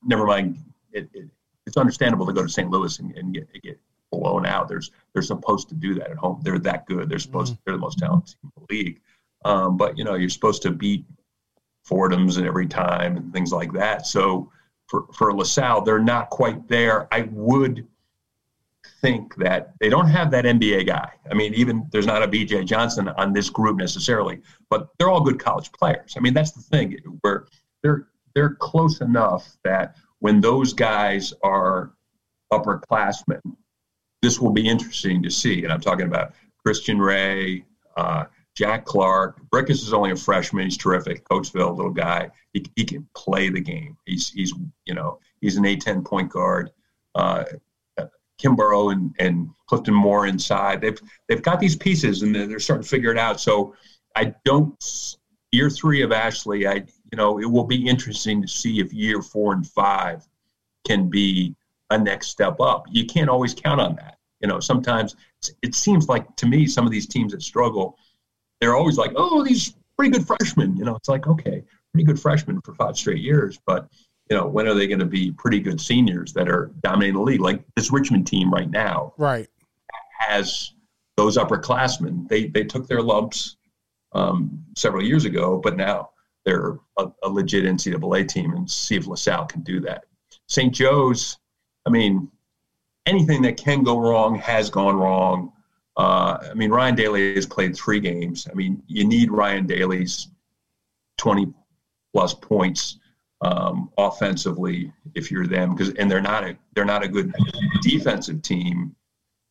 never 0.05 0.25
mind, 0.25 0.57
it, 0.93 1.09
it 1.13 1.27
it's 1.65 1.75
understandable 1.75 2.25
to 2.25 2.31
go 2.31 2.43
to 2.43 2.47
St. 2.47 2.69
Louis 2.69 2.97
and, 2.99 3.13
and 3.17 3.33
get 3.33 3.49
get 3.61 3.77
blown 4.09 4.45
out. 4.45 4.69
There's 4.69 4.91
they're 5.11 5.21
supposed 5.21 5.67
to 5.67 5.75
do 5.75 5.95
that 5.95 6.11
at 6.11 6.15
home. 6.15 6.39
They're 6.43 6.59
that 6.59 6.85
good. 6.85 7.09
They're 7.09 7.19
supposed 7.19 7.57
they're 7.65 7.75
the 7.75 7.81
most 7.81 7.99
talented 7.99 8.37
team 8.41 8.51
in 8.55 8.63
the 8.69 8.73
league. 8.73 9.01
Um, 9.43 9.75
but 9.75 9.97
you 9.97 10.05
know, 10.05 10.15
you're 10.15 10.29
supposed 10.29 10.61
to 10.61 10.71
beat 10.71 11.03
Fordham's 11.83 12.37
and 12.37 12.47
every 12.47 12.65
time 12.65 13.17
and 13.17 13.33
things 13.33 13.51
like 13.51 13.73
that. 13.73 14.07
So 14.07 14.49
for 14.87 15.07
for 15.11 15.33
LaSalle, 15.33 15.81
they're 15.81 15.99
not 15.99 16.29
quite 16.29 16.69
there. 16.69 17.13
I 17.13 17.27
would 17.33 17.85
think 19.01 19.35
that 19.35 19.73
they 19.79 19.89
don't 19.89 20.07
have 20.07 20.31
that 20.31 20.45
NBA 20.45 20.87
guy. 20.87 21.11
I 21.29 21.33
mean, 21.33 21.53
even 21.53 21.87
there's 21.91 22.05
not 22.05 22.23
a 22.23 22.27
BJ 22.27 22.65
Johnson 22.65 23.07
on 23.09 23.33
this 23.33 23.49
group 23.49 23.77
necessarily, 23.77 24.41
but 24.69 24.89
they're 24.97 25.09
all 25.09 25.21
good 25.21 25.39
college 25.39 25.71
players. 25.71 26.13
I 26.17 26.19
mean, 26.19 26.33
that's 26.33 26.51
the 26.51 26.61
thing 26.61 26.97
where 27.21 27.47
they're 27.83 28.07
they're 28.35 28.55
close 28.55 29.01
enough 29.01 29.57
that 29.63 29.95
when 30.19 30.41
those 30.41 30.73
guys 30.73 31.33
are 31.43 31.93
upperclassmen, 32.51 33.41
this 34.21 34.39
will 34.39 34.51
be 34.51 34.67
interesting 34.67 35.23
to 35.23 35.29
see. 35.29 35.63
And 35.63 35.71
I'm 35.71 35.81
talking 35.81 36.05
about 36.05 36.33
Christian 36.63 36.99
Ray, 36.99 37.65
uh, 37.95 38.25
Jack 38.55 38.85
Clark. 38.85 39.39
Brickus 39.49 39.81
is 39.81 39.93
only 39.93 40.11
a 40.11 40.15
freshman. 40.15 40.65
He's 40.65 40.77
terrific. 40.77 41.27
Coatesville, 41.29 41.75
little 41.75 41.93
guy. 41.93 42.29
He, 42.53 42.65
he 42.75 42.83
can 42.83 43.07
play 43.15 43.49
the 43.49 43.61
game. 43.61 43.97
He's 44.05 44.29
he's 44.29 44.53
you 44.85 44.93
know 44.93 45.19
he's 45.41 45.57
an 45.57 45.63
A10 45.63 46.05
point 46.05 46.29
guard. 46.29 46.71
Uh, 47.15 47.45
Kimbrough 48.39 48.93
and, 48.93 49.15
and 49.19 49.49
Clifton 49.67 49.93
Moore 49.93 50.27
inside. 50.27 50.81
They've 50.81 50.99
they've 51.27 51.41
got 51.41 51.59
these 51.59 51.75
pieces 51.75 52.23
and 52.23 52.33
they're, 52.33 52.47
they're 52.47 52.59
starting 52.59 52.83
to 52.83 52.89
figure 52.89 53.11
it 53.11 53.17
out. 53.17 53.39
So 53.39 53.75
I 54.15 54.33
don't 54.45 54.81
year 55.51 55.69
three 55.69 56.01
of 56.01 56.11
Ashley. 56.11 56.67
I 56.67 56.85
you 57.11 57.15
know 57.15 57.39
it 57.39 57.45
will 57.45 57.65
be 57.65 57.87
interesting 57.87 58.41
to 58.41 58.47
see 58.47 58.79
if 58.79 58.93
year 58.93 59.21
four 59.21 59.53
and 59.53 59.67
five 59.67 60.27
can 60.87 61.09
be 61.09 61.55
a 61.89 61.97
next 61.97 62.27
step 62.27 62.59
up. 62.59 62.85
You 62.89 63.05
can't 63.05 63.29
always 63.29 63.53
count 63.53 63.81
on 63.81 63.95
that. 63.95 64.17
You 64.41 64.47
know 64.47 64.59
sometimes 64.59 65.15
it 65.61 65.75
seems 65.75 66.07
like 66.07 66.35
to 66.37 66.47
me 66.47 66.65
some 66.65 66.85
of 66.85 66.91
these 66.91 67.07
teams 67.07 67.33
that 67.33 67.41
struggle, 67.41 67.97
they're 68.61 68.75
always 68.75 68.97
like, 68.97 69.11
oh 69.15 69.43
these 69.43 69.75
pretty 69.97 70.11
good 70.11 70.25
freshmen. 70.25 70.77
You 70.77 70.85
know 70.85 70.95
it's 70.95 71.09
like 71.09 71.27
okay 71.27 71.63
pretty 71.91 72.05
good 72.05 72.19
freshmen 72.19 72.61
for 72.61 72.73
five 72.75 72.97
straight 72.97 73.21
years, 73.21 73.59
but 73.65 73.89
you 74.29 74.37
know, 74.37 74.47
when 74.47 74.67
are 74.67 74.75
they 74.75 74.87
going 74.87 74.99
to 74.99 75.05
be 75.05 75.31
pretty 75.31 75.59
good 75.59 75.81
seniors 75.81 76.33
that 76.33 76.47
are 76.47 76.71
dominating 76.81 77.15
the 77.15 77.21
league? 77.21 77.41
Like 77.41 77.63
this 77.75 77.91
Richmond 77.91 78.27
team 78.27 78.53
right 78.53 78.69
now, 78.69 79.13
right, 79.17 79.47
has 80.19 80.73
those 81.17 81.37
upperclassmen. 81.37 82.27
They 82.27 82.47
they 82.47 82.63
took 82.63 82.87
their 82.87 83.01
lumps 83.01 83.57
um, 84.13 84.63
several 84.75 85.03
years 85.03 85.25
ago, 85.25 85.57
but 85.57 85.75
now 85.75 86.11
they're 86.45 86.77
a, 86.97 87.07
a, 87.23 87.29
legit 87.29 87.65
NCAA 87.65 88.27
team, 88.27 88.53
and 88.53 88.69
see 88.69 88.95
if 88.95 89.07
LaSalle 89.07 89.45
can 89.45 89.61
do 89.61 89.79
that. 89.81 90.05
St. 90.47 90.73
Joe's, 90.73 91.37
I 91.85 91.89
mean, 91.89 92.29
anything 93.05 93.41
that 93.41 93.57
can 93.57 93.83
go 93.83 93.99
wrong 93.99 94.35
has 94.35 94.69
gone 94.69 94.95
wrong. 94.95 95.51
Uh, 95.97 96.37
I 96.49 96.53
mean, 96.53 96.71
Ryan 96.71 96.95
Daly 96.95 97.35
has 97.35 97.45
played 97.45 97.75
three 97.75 97.99
games. 97.99 98.47
I 98.49 98.53
mean, 98.53 98.81
you 98.87 99.05
need 99.05 99.31
Ryan 99.31 99.67
Daly's 99.67 100.29
20 101.17 101.51
plus 102.13 102.33
points 102.33 102.98
um, 103.41 103.89
offensively 103.97 104.91
if 105.15 105.31
you're 105.31 105.47
them 105.47 105.73
because 105.73 105.93
and 105.95 106.09
they're 106.09 106.21
not 106.21 106.43
a 106.43 106.57
they're 106.73 106.85
not 106.85 107.03
a 107.03 107.07
good 107.07 107.33
defensive 107.81 108.41
team. 108.41 108.95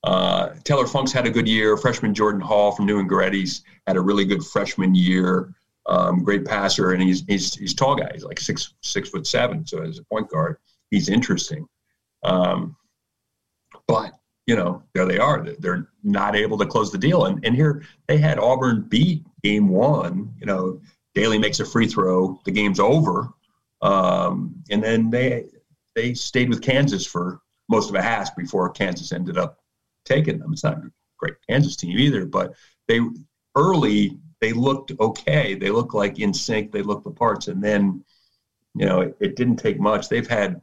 Uh, 0.04 0.50
Taylor 0.64 0.86
Funk's 0.86 1.12
had 1.12 1.26
a 1.26 1.30
good 1.30 1.48
year. 1.48 1.76
Freshman 1.76 2.14
Jordan 2.14 2.40
Hall 2.40 2.70
from 2.70 2.86
Neumann-Goretti 2.86 3.62
had 3.86 3.96
a 3.96 4.00
really 4.00 4.24
good 4.24 4.44
freshman 4.44 4.94
year. 4.94 5.52
Um, 5.86 6.22
great 6.22 6.44
passer, 6.44 6.92
and 6.92 7.02
he's 7.02 7.24
he's 7.26 7.54
he's 7.54 7.74
tall 7.74 7.96
guy. 7.96 8.10
He's 8.12 8.24
like 8.24 8.38
six 8.38 8.74
six 8.82 9.08
foot 9.08 9.26
seven. 9.26 9.66
So 9.66 9.82
as 9.82 9.98
a 9.98 10.04
point 10.04 10.28
guard, 10.28 10.58
he's 10.90 11.08
interesting. 11.08 11.66
Um, 12.22 12.76
but 13.86 14.12
you 14.46 14.54
know, 14.54 14.82
there 14.94 15.06
they 15.06 15.18
are. 15.18 15.46
They're 15.58 15.88
not 16.02 16.36
able 16.36 16.58
to 16.58 16.66
close 16.66 16.92
the 16.92 16.98
deal. 16.98 17.24
And 17.24 17.44
and 17.44 17.56
here 17.56 17.82
they 18.06 18.18
had 18.18 18.38
Auburn 18.38 18.82
beat 18.82 19.24
game 19.42 19.68
one. 19.68 20.34
You 20.38 20.46
know, 20.46 20.80
Daly 21.14 21.38
makes 21.38 21.60
a 21.60 21.64
free 21.64 21.88
throw. 21.88 22.38
The 22.44 22.50
game's 22.50 22.80
over. 22.80 23.30
Um, 23.82 24.62
and 24.70 24.82
then 24.82 25.10
they 25.10 25.46
they 25.94 26.14
stayed 26.14 26.48
with 26.48 26.62
Kansas 26.62 27.06
for 27.06 27.40
most 27.68 27.88
of 27.88 27.94
a 27.94 28.02
half 28.02 28.34
before 28.36 28.70
Kansas 28.70 29.12
ended 29.12 29.38
up 29.38 29.58
taking 30.04 30.38
them. 30.38 30.52
It's 30.52 30.64
not 30.64 30.78
a 30.78 30.90
great 31.18 31.34
Kansas 31.48 31.76
team 31.76 31.98
either, 31.98 32.24
but 32.24 32.54
they 32.86 33.00
early 33.54 34.18
they 34.40 34.52
looked 34.52 34.92
okay. 35.00 35.54
They 35.54 35.70
looked 35.70 35.94
like 35.94 36.18
in 36.18 36.32
sync. 36.32 36.72
They 36.72 36.82
looked 36.82 37.04
the 37.04 37.10
parts, 37.10 37.48
and 37.48 37.62
then 37.62 38.04
you 38.74 38.86
know 38.86 39.00
it, 39.00 39.16
it 39.20 39.36
didn't 39.36 39.56
take 39.56 39.80
much. 39.80 40.08
They've 40.08 40.28
had 40.28 40.60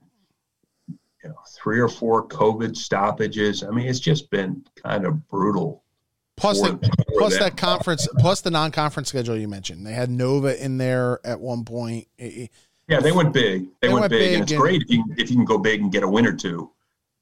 you 0.87 1.29
know 1.29 1.35
three 1.55 1.79
or 1.79 1.89
four 1.89 2.27
COVID 2.27 2.75
stoppages. 2.75 3.63
I 3.63 3.69
mean, 3.69 3.87
it's 3.87 3.99
just 3.99 4.29
been 4.29 4.63
kind 4.81 5.05
of 5.05 5.27
brutal. 5.27 5.83
Plus, 6.37 6.59
the, 6.59 6.77
plus 7.17 7.37
that 7.39 7.55
conference, 7.55 8.09
plus 8.19 8.41
the 8.41 8.51
non-conference 8.51 9.07
schedule 9.07 9.37
you 9.37 9.47
mentioned. 9.47 9.87
They 9.87 9.93
had 9.93 10.09
Nova 10.09 10.61
in 10.61 10.77
there 10.77 11.21
at 11.23 11.39
one 11.39 11.63
point. 11.63 12.09
It, 12.17 12.51
yeah, 12.87 12.99
they 12.99 13.11
went 13.11 13.33
big. 13.33 13.65
They, 13.81 13.87
they 13.87 13.93
went, 13.93 14.01
went, 14.01 14.11
big, 14.11 14.33
and 14.33 14.43
it's 14.43 14.51
and, 14.51 14.61
great 14.61 14.81
if 14.81 14.89
you 14.89 15.03
if 15.17 15.29
you 15.29 15.35
can 15.35 15.45
go 15.45 15.57
big 15.57 15.81
and 15.81 15.91
get 15.91 16.03
a 16.03 16.07
win 16.07 16.25
or 16.25 16.33
two. 16.33 16.71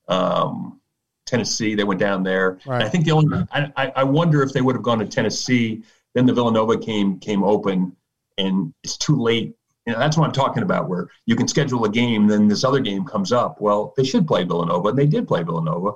Um, 0.07 0.81
Tennessee, 1.25 1.73
they 1.73 1.85
went 1.85 1.99
down 1.99 2.23
there. 2.23 2.59
Right. 2.65 2.83
I 2.83 2.89
think 2.89 3.05
the 3.05 3.11
only 3.11 3.45
I, 3.51 3.91
I 3.95 4.03
wonder 4.03 4.43
if 4.43 4.51
they 4.51 4.61
would 4.61 4.75
have 4.75 4.83
gone 4.83 4.99
to 4.99 5.05
Tennessee. 5.05 5.83
Then 6.13 6.25
the 6.25 6.33
Villanova 6.33 6.77
game 6.77 7.19
came 7.19 7.43
open, 7.43 7.95
and 8.37 8.73
it's 8.83 8.97
too 8.97 9.15
late. 9.15 9.55
You 9.85 9.93
know, 9.93 9.99
that's 9.99 10.17
what 10.17 10.25
I'm 10.25 10.33
talking 10.33 10.63
about. 10.63 10.89
Where 10.89 11.07
you 11.25 11.35
can 11.35 11.47
schedule 11.47 11.85
a 11.85 11.89
game, 11.89 12.27
then 12.27 12.47
this 12.47 12.63
other 12.63 12.79
game 12.79 13.05
comes 13.05 13.31
up. 13.31 13.61
Well, 13.61 13.93
they 13.95 14.03
should 14.03 14.27
play 14.27 14.43
Villanova, 14.43 14.89
and 14.89 14.97
they 14.97 15.07
did 15.07 15.27
play 15.27 15.43
Villanova, 15.43 15.93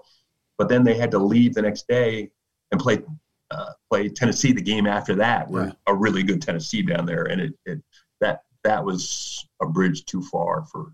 but 0.58 0.70
then 0.70 0.84
they 0.84 0.96
had 0.96 1.12
to 1.12 1.20
leave 1.20 1.54
the 1.54 1.62
next 1.62 1.88
day 1.88 2.32
and 2.72 2.80
play 2.80 3.00
uh, 3.52 3.72
play 3.90 4.10
Tennessee 4.10 4.54
the 4.54 4.62
game 4.62 4.88
after 4.88 5.16
that. 5.16 5.50
We're 5.50 5.68
yeah. 5.68 5.74
a 5.88 5.94
really 5.94 6.24
good 6.24 6.42
Tennessee 6.42 6.82
down 6.82 7.06
there, 7.06 7.26
and 7.26 7.42
it, 7.42 7.54
it 7.66 7.82
that 8.22 8.44
that 8.64 8.84
was 8.84 9.47
a 9.62 9.68
bridge 9.68 10.06
too 10.06 10.22
far 10.22 10.64
for 10.66 10.94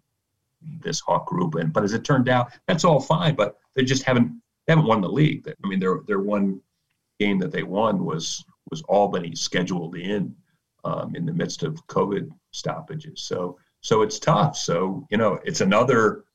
this 0.81 0.99
Hawk 1.01 1.27
group. 1.27 1.55
And 1.55 1.73
but 1.73 1.83
as 1.83 1.93
it 1.93 2.03
turned 2.03 2.29
out, 2.29 2.51
that's 2.67 2.83
all 2.83 2.99
fine. 2.99 3.35
But 3.35 3.57
they 3.75 3.83
just 3.83 4.03
haven't 4.03 4.41
they 4.65 4.73
haven't 4.73 4.87
won 4.87 5.01
the 5.01 5.09
league. 5.09 5.47
I 5.47 5.67
mean, 5.67 5.79
their 5.79 6.01
their 6.07 6.19
one 6.19 6.61
game 7.19 7.39
that 7.39 7.51
they 7.51 7.63
won 7.63 8.03
was 8.05 8.43
was 8.69 8.81
Albany 8.83 9.35
scheduled 9.35 9.95
in 9.95 10.35
um, 10.83 11.15
in 11.15 11.25
the 11.25 11.33
midst 11.33 11.63
of 11.63 11.85
COVID 11.87 12.29
stoppages. 12.51 13.21
So 13.21 13.57
so 13.81 14.01
it's 14.01 14.19
tough. 14.19 14.57
So 14.57 15.05
you 15.09 15.17
know, 15.17 15.39
it's 15.43 15.61
another 15.61 16.25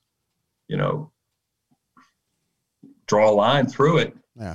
you 0.68 0.76
know 0.76 1.10
draw 3.06 3.30
a 3.30 3.32
line 3.32 3.66
through 3.66 3.98
it 3.98 4.16
yeah. 4.36 4.54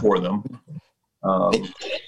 for 0.00 0.20
them. 0.20 0.44
Um, 1.22 1.52
hey, 1.52 1.98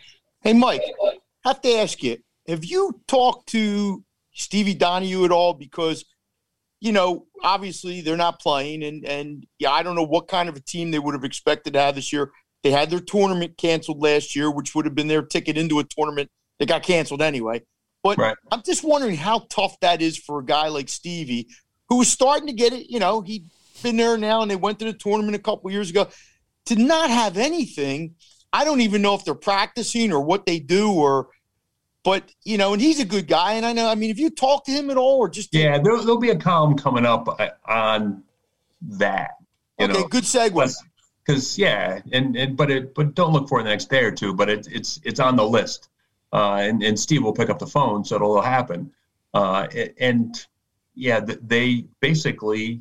hey, 0.43 0.53
Mike, 0.53 0.83
I 1.03 1.15
have 1.45 1.61
to 1.63 1.73
ask 1.79 2.03
you: 2.03 2.19
Have 2.47 2.65
you 2.65 3.01
talked 3.09 3.49
to 3.51 4.05
Stevie 4.39 4.75
Donahue 4.75 5.25
at 5.25 5.31
all? 5.31 5.53
Because, 5.53 6.05
you 6.81 6.93
know, 6.93 7.27
obviously 7.43 8.01
they're 8.01 8.17
not 8.17 8.41
playing, 8.41 8.83
and 8.85 9.05
and 9.05 9.47
yeah, 9.59 9.71
I 9.71 9.83
don't 9.83 9.97
know 9.97 10.07
what 10.07 10.29
kind 10.29 10.49
of 10.49 10.57
a 10.57 10.61
team 10.61 10.91
they 10.91 10.99
would 10.99 11.15
have 11.15 11.25
expected 11.25 11.75
to 11.75 11.81
have 11.81 11.97
this 11.97 12.13
year. 12.13 12.31
They 12.63 12.71
had 12.71 12.91
their 12.91 13.01
tournament 13.01 13.57
canceled 13.57 14.03
last 14.03 14.35
year, 14.35 14.51
which 14.51 14.75
would 14.75 14.85
have 14.85 14.95
been 14.95 15.09
their 15.09 15.23
ticket 15.23 15.59
into 15.59 15.79
a 15.79 15.85
tournament 15.85 16.31
that 16.59 16.69
got 16.69 16.83
canceled 16.83 17.23
anyway. 17.23 17.63
But 18.03 18.19
right. 18.19 18.37
I'm 18.53 18.63
just 18.65 18.85
wondering 18.85 19.17
how 19.17 19.47
tough 19.51 19.79
that 19.81 20.01
is 20.01 20.17
for 20.17 20.39
a 20.39 20.45
guy 20.45 20.69
like 20.69 20.89
Stevie, 20.89 21.49
who 21.89 21.99
was 21.99 22.09
starting 22.09 22.47
to 22.47 22.53
get 22.53 22.73
it. 22.73 22.91
You 22.91 23.01
know, 23.01 23.21
he'd 23.21 23.47
been 23.83 23.97
there 23.97 24.17
now, 24.17 24.43
and 24.43 24.51
they 24.51 24.57
went 24.57 24.79
to 24.79 24.85
the 24.85 24.93
tournament 24.93 25.35
a 25.35 25.41
couple 25.41 25.71
years 25.71 25.91
ago. 25.91 26.09
To 26.67 26.77
not 26.77 27.11
have 27.11 27.37
anything, 27.37 28.15
I 28.53 28.65
don't 28.65 28.81
even 28.81 29.03
know 29.03 29.15
if 29.15 29.25
they're 29.25 29.35
practicing 29.35 30.13
or 30.13 30.21
what 30.21 30.47
they 30.47 30.59
do 30.59 30.93
or 30.93 31.29
but 32.09 32.33
you 32.43 32.57
know, 32.57 32.73
and 32.73 32.81
he's 32.81 33.01
a 33.01 33.05
good 33.05 33.27
guy, 33.29 33.53
and 33.53 33.67
I 33.67 33.75
know. 33.75 33.87
I 33.87 33.95
mean, 33.95 34.09
if 34.09 34.19
you 34.19 34.31
talk 34.31 34.65
to 34.65 34.73
him 34.73 34.89
at 34.89 34.97
all, 34.97 35.19
or 35.19 35.29
just 35.29 35.55
yeah, 35.55 35.79
there, 35.79 35.93
will 35.93 36.17
be 36.17 36.31
a 36.31 36.37
column 36.37 36.75
coming 36.75 37.05
up 37.05 37.29
uh, 37.39 37.51
on 37.67 38.23
that. 38.81 39.33
okay, 39.79 39.93
know, 39.93 40.09
good 40.09 40.25
segue. 40.25 40.75
Because 41.27 41.59
yeah, 41.59 42.01
and, 42.11 42.35
and 42.35 42.57
but 42.57 42.71
it 42.71 42.95
but 42.95 43.15
don't 43.15 43.35
look 43.35 43.47
for 43.47 43.61
it 43.61 43.65
the 43.65 43.69
next 43.69 43.91
day 43.91 44.05
or 44.05 44.11
two. 44.11 44.33
But 44.33 44.49
it, 44.49 44.69
it's 44.71 44.99
it's 45.05 45.21
on 45.21 45.37
the 45.37 45.45
list, 45.45 45.91
uh, 46.33 46.55
and 46.63 46.83
and 46.83 46.99
Steve 46.99 47.23
will 47.23 47.35
pick 47.35 47.51
up 47.51 47.59
the 47.59 47.67
phone, 47.67 48.07
so 48.07 48.17
it'll 48.17 48.41
happen. 48.41 48.91
Uh, 49.35 49.69
and 50.01 50.47
yeah, 50.95 51.21
they 51.21 51.85
basically 52.01 52.81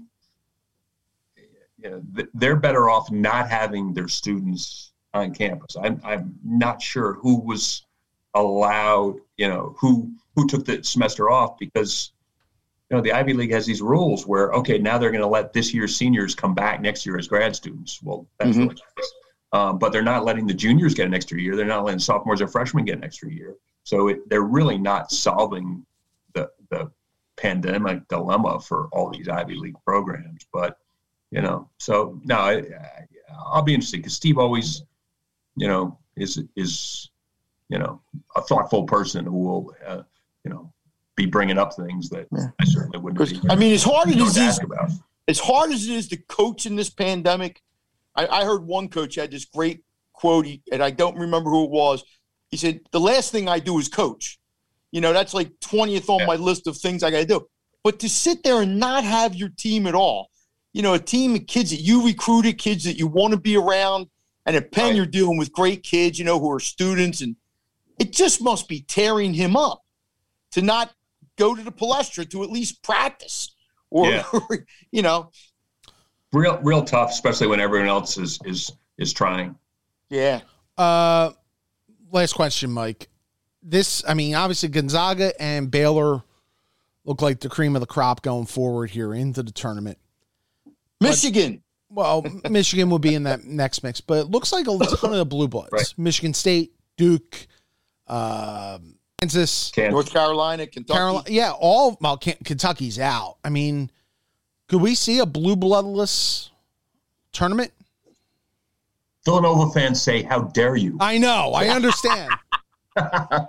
you 1.84 1.90
know, 1.90 2.02
they're 2.34 2.56
better 2.56 2.90
off 2.90 3.12
not 3.12 3.50
having 3.50 3.94
their 3.94 4.08
students 4.08 4.94
on 5.14 5.34
campus. 5.34 5.76
I'm 5.76 6.00
I'm 6.06 6.40
not 6.46 6.82
sure 6.82 7.16
who 7.16 7.42
was 7.42 7.87
allowed, 8.34 9.20
you 9.38 9.48
know, 9.48 9.76
who 9.80 10.12
who 10.36 10.48
took 10.48 10.66
the 10.66 10.84
semester 10.84 11.30
off 11.30 11.58
because 11.58 12.12
you 12.90 12.96
know 12.96 13.02
the 13.02 13.12
Ivy 13.12 13.34
League 13.34 13.52
has 13.52 13.66
these 13.66 13.82
rules 13.82 14.26
where 14.26 14.52
okay 14.52 14.78
now 14.78 14.98
they're 14.98 15.12
going 15.12 15.22
to 15.22 15.28
let 15.28 15.54
this 15.54 15.74
year's 15.74 15.96
seniors 15.96 16.36
come 16.36 16.54
back 16.54 16.82
next 16.82 17.06
year 17.06 17.18
as 17.18 17.28
grad 17.28 17.56
students. 17.56 18.02
Well, 18.02 18.28
that's 18.40 18.58
mm-hmm. 18.58 19.58
um, 19.58 19.80
but 19.80 19.92
they're 19.92 20.02
not 20.02 20.26
letting 20.26 20.48
the 20.48 20.54
juniors 20.54 20.94
get 20.94 21.08
an 21.08 21.14
extra 21.14 21.40
year. 21.40 21.56
They're 21.56 21.66
not 21.66 21.84
letting 21.84 22.00
sophomores 22.00 22.42
or 22.42 22.48
freshmen 22.48 22.86
get 22.86 22.98
an 22.98 23.04
extra 23.04 23.32
year. 23.32 23.56
So 23.84 24.10
it, 24.10 24.30
they're 24.30 24.42
really 24.42 24.78
not 24.78 25.12
solving 25.12 25.86
the 26.34 26.50
the 26.70 26.92
pandemic 27.38 28.08
dilemma 28.08 28.60
for 28.60 28.88
all 28.92 29.10
these 29.10 29.30
Ivy 29.30 29.56
League 29.56 29.78
programs. 29.86 30.46
But 30.52 30.78
you 31.32 31.42
know, 31.42 31.70
so 31.78 32.20
no, 32.24 32.36
I, 32.36 32.64
I'll 33.52 33.62
be 33.62 33.74
interested 33.74 33.98
because 33.98 34.14
Steve 34.14 34.38
always, 34.38 34.84
you 35.56 35.68
know, 35.68 35.98
is 36.16 36.44
is 36.56 37.10
you 37.70 37.80
know 37.80 38.02
a 38.36 38.42
thoughtful 38.42 38.84
person 38.86 39.26
who 39.26 39.38
will 39.40 39.76
uh, 39.86 40.04
you 40.44 40.52
know 40.52 40.72
be 41.16 41.26
bringing 41.26 41.58
up 41.58 41.74
things 41.74 42.10
that 42.10 42.28
Yeah. 42.32 42.48
I 42.62 42.66
certainly 42.66 43.00
wouldn't. 43.00 43.30
Be, 43.42 43.50
I 43.50 43.56
mean, 43.56 43.74
as 43.74 43.84
hard 43.84 44.10
as 44.10 44.16
it 44.38 44.42
is, 44.42 44.60
as 45.28 45.40
hard 45.40 45.72
as 45.72 45.88
it 45.88 45.94
is 45.94 46.08
to 46.10 46.18
coach 46.18 46.66
in 46.66 46.76
this 46.76 46.90
pandemic, 46.92 47.62
I, 48.16 48.28
I 48.28 48.46
heard 48.46 48.66
one 48.66 48.88
coach 48.88 49.16
had 49.16 49.32
this 49.32 49.46
great 49.46 49.82
quote, 50.14 50.46
he, 50.46 50.62
and 50.72 50.82
I 50.84 50.92
don't 50.92 51.18
remember 51.18 51.50
who 51.50 51.66
it 51.66 51.72
was. 51.72 52.04
He 52.50 52.58
said, 52.58 52.82
"The 52.92 53.00
last 53.00 53.32
thing 53.32 53.50
I 53.50 53.60
do 53.60 53.78
is 53.80 53.88
coach. 53.88 54.40
You 54.92 55.02
know, 55.02 55.12
that's 55.12 55.34
like 55.34 55.52
twentieth 55.60 56.10
on 56.10 56.20
Yeah. 56.20 56.28
my 56.28 56.36
list 56.36 56.68
of 56.68 56.78
things 56.78 57.04
I 57.04 57.12
got 57.12 57.20
to 57.20 57.26
do. 57.26 57.48
But 57.84 58.00
to 58.00 58.10
sit 58.10 58.44
there 58.44 58.62
and 58.62 58.80
not 58.80 59.04
have 59.04 59.36
your 59.36 59.50
team 59.50 59.88
at 59.88 59.96
all, 59.96 60.30
you 60.74 60.82
know, 60.82 60.94
a 60.94 61.00
team 61.00 61.36
of 61.36 61.46
kids 61.48 61.72
that 61.72 61.82
you 61.82 62.06
recruited, 62.06 62.58
kids 62.58 62.84
that 62.86 62.98
you 62.98 63.08
want 63.08 63.34
to 63.34 63.40
be 63.40 63.58
around, 63.58 64.08
and 64.46 64.56
at 64.56 64.72
Penn 64.72 64.86
Right. 64.88 64.96
you're 64.96 65.06
dealing 65.06 65.38
with 65.38 65.52
great 65.52 65.84
kids, 65.84 66.18
you 66.20 66.26
know, 66.26 66.40
who 66.40 66.52
are 66.52 66.60
students, 66.60 67.22
and 67.22 67.36
it 68.00 68.12
just 68.12 68.42
must 68.42 68.68
be 68.68 68.82
tearing 68.82 69.34
him 69.34 69.56
up 69.56 69.82
to 70.52 70.62
not 70.62 70.94
go 71.38 71.56
to 71.56 71.64
the 71.64 71.72
Palestra 71.72 72.30
to 72.32 72.44
at 72.44 72.50
least 72.50 72.84
practice, 72.84 73.56
or 73.90 74.10
Yeah. 74.10 74.24
you 74.92 75.02
know, 75.02 75.32
real 76.34 76.60
real 76.64 76.84
tough, 76.84 77.12
especially 77.12 77.48
when 77.48 77.60
everyone 77.60 77.90
else 77.90 78.18
is 78.18 78.40
is 78.46 78.72
is 78.98 79.14
trying. 79.14 79.56
yeah." 80.10 80.42
Uh, 80.78 81.32
last 82.12 82.34
question, 82.34 82.72
Mike. 82.72 83.10
This, 83.64 84.04
I 84.08 84.14
mean, 84.14 84.36
obviously 84.36 84.70
Gonzaga 84.70 85.34
and 85.42 85.72
Baylor 85.72 86.22
look 87.04 87.22
like 87.22 87.40
the 87.40 87.50
cream 87.50 87.76
of 87.76 87.80
the 87.80 87.88
crop 87.88 88.22
going 88.22 88.46
forward 88.46 88.92
here 88.92 89.14
into 89.14 89.42
the 89.42 89.52
tournament. 89.52 89.98
Michigan. 91.02 91.64
Well, 91.90 92.24
Michigan 92.50 92.90
will 92.90 93.00
be 93.00 93.16
in 93.16 93.24
that 93.24 93.44
next 93.46 93.84
mix, 93.84 94.02
but 94.02 94.20
it 94.20 94.30
looks 94.30 94.52
like 94.52 94.68
a 94.68 94.78
ton 94.78 95.12
of 95.12 95.18
the 95.18 95.26
blue 95.26 95.48
bloods. 95.48 95.72
Right. 95.72 95.94
Michigan 95.98 96.34
State, 96.34 96.74
Duke, 96.98 97.48
um, 98.08 98.96
Kansas, 99.20 99.72
Can 99.72 99.92
North 99.92 100.12
Carolina, 100.12 100.68
Kentucky. 100.68 100.98
Carolina. 100.98 101.26
Yeah, 101.28 101.52
all 101.52 101.98
well, 102.02 102.18
Kentucky's 102.18 103.00
out. 103.00 103.38
I 103.44 103.50
mean, 103.50 103.90
could 104.68 104.82
we 104.82 104.96
see 104.96 105.20
a 105.20 105.26
blue 105.26 105.56
bloodless 105.56 106.52
tournament? 107.32 107.72
Villanova 109.26 109.72
fans 109.72 110.02
say, 110.02 110.22
"How 110.24 110.42
dare 110.42 110.76
you?" 110.76 110.98
I 111.00 111.18
know. 111.18 111.52
I 111.54 111.68
understand. 111.70 112.32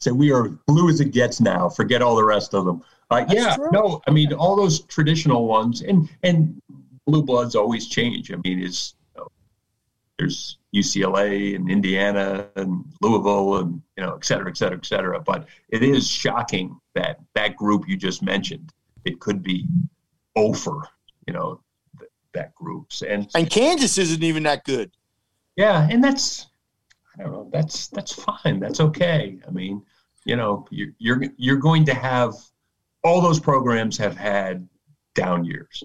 Say 0.00 0.12
we 0.12 0.30
are 0.30 0.48
blue 0.66 0.88
as 0.88 1.00
it 1.00 1.12
gets 1.12 1.40
now. 1.40 1.68
Forget 1.68 2.02
all 2.02 2.14
the 2.14 2.24
rest 2.24 2.54
of 2.54 2.64
them. 2.64 2.82
Uh, 3.10 3.24
yeah, 3.28 3.56
true. 3.56 3.70
no, 3.72 4.00
I 4.06 4.10
mean 4.10 4.32
all 4.32 4.54
those 4.54 4.80
traditional 4.80 5.46
ones, 5.46 5.82
and 5.82 6.08
and 6.22 6.60
blue 7.06 7.22
bloods 7.22 7.56
always 7.56 7.88
change. 7.88 8.32
I 8.32 8.36
mean, 8.44 8.60
it's 8.60 8.94
you 8.94 8.97
know, 8.97 8.97
there's 10.18 10.58
UCLA 10.74 11.54
and 11.54 11.70
Indiana 11.70 12.48
and 12.56 12.84
Louisville 13.00 13.56
and 13.58 13.80
you 13.96 14.04
know, 14.04 14.14
et 14.14 14.24
cetera, 14.24 14.48
et 14.50 14.56
cetera, 14.56 14.76
et 14.78 14.84
cetera. 14.86 15.20
But 15.20 15.46
it 15.68 15.82
is 15.82 16.08
shocking 16.10 16.78
that 16.94 17.18
that 17.34 17.56
group 17.56 17.88
you 17.88 17.96
just 17.96 18.22
mentioned, 18.22 18.72
it 19.04 19.20
could 19.20 19.42
be 19.42 19.66
over. 20.36 20.82
You 21.26 21.34
know, 21.34 21.60
th- 21.98 22.10
that 22.32 22.54
groups 22.54 23.02
and 23.02 23.28
And 23.34 23.48
Kansas 23.48 23.98
isn't 23.98 24.22
even 24.22 24.42
that 24.44 24.64
good. 24.64 24.90
yeah, 25.56 25.86
and 25.90 26.02
that's 26.02 26.46
I 27.18 27.22
don't 27.22 27.32
know. 27.32 27.50
That's 27.52 27.88
that's 27.88 28.12
fine. 28.12 28.60
That's 28.60 28.80
okay. 28.80 29.38
I 29.46 29.50
mean, 29.50 29.82
you 30.24 30.36
know, 30.36 30.66
you're 30.70 30.92
you're 30.98 31.22
you're 31.36 31.56
going 31.56 31.84
to 31.86 31.94
have 31.94 32.34
all 33.04 33.20
those 33.20 33.38
programs 33.40 33.96
have 33.98 34.16
had 34.16 34.68
down 35.14 35.44
years. 35.44 35.82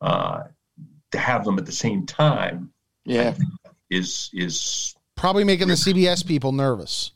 Uh, 0.00 0.44
to 1.12 1.18
have 1.18 1.44
them 1.44 1.56
at 1.58 1.64
the 1.64 1.72
same 1.72 2.04
time 2.04 2.70
Yeah. 3.06 3.34
is 3.90 4.30
is 4.32 4.94
Probably 5.14 5.44
making 5.44 5.68
the 5.68 5.74
CBS 5.74 6.26
people 6.26 6.52
nervous. 6.52 7.12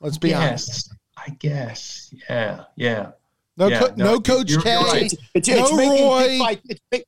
Let's 0.00 0.18
be 0.18 0.32
honest. 0.34 0.92
I 1.16 1.30
guess. 1.38 2.12
Yeah, 2.28 2.64
yeah. 2.76 3.10
No, 3.56 3.68
Yeah, 3.68 3.80
co- 3.80 3.86
no, 3.88 3.94
no, 3.96 4.10
you're- 4.12 4.22
Coach 4.22 4.50
you're 4.50 4.62
K. 4.62 4.74
right. 4.76 5.02
It's, 5.02 5.14
it's, 5.34 5.48
it's 5.48 5.70
No 5.70 5.76
making 5.76 6.06
Roy. 6.06 6.22
Dick 6.28 6.38
Vi- 6.40 6.60
it's, 6.70 6.80
ma- 6.90 6.98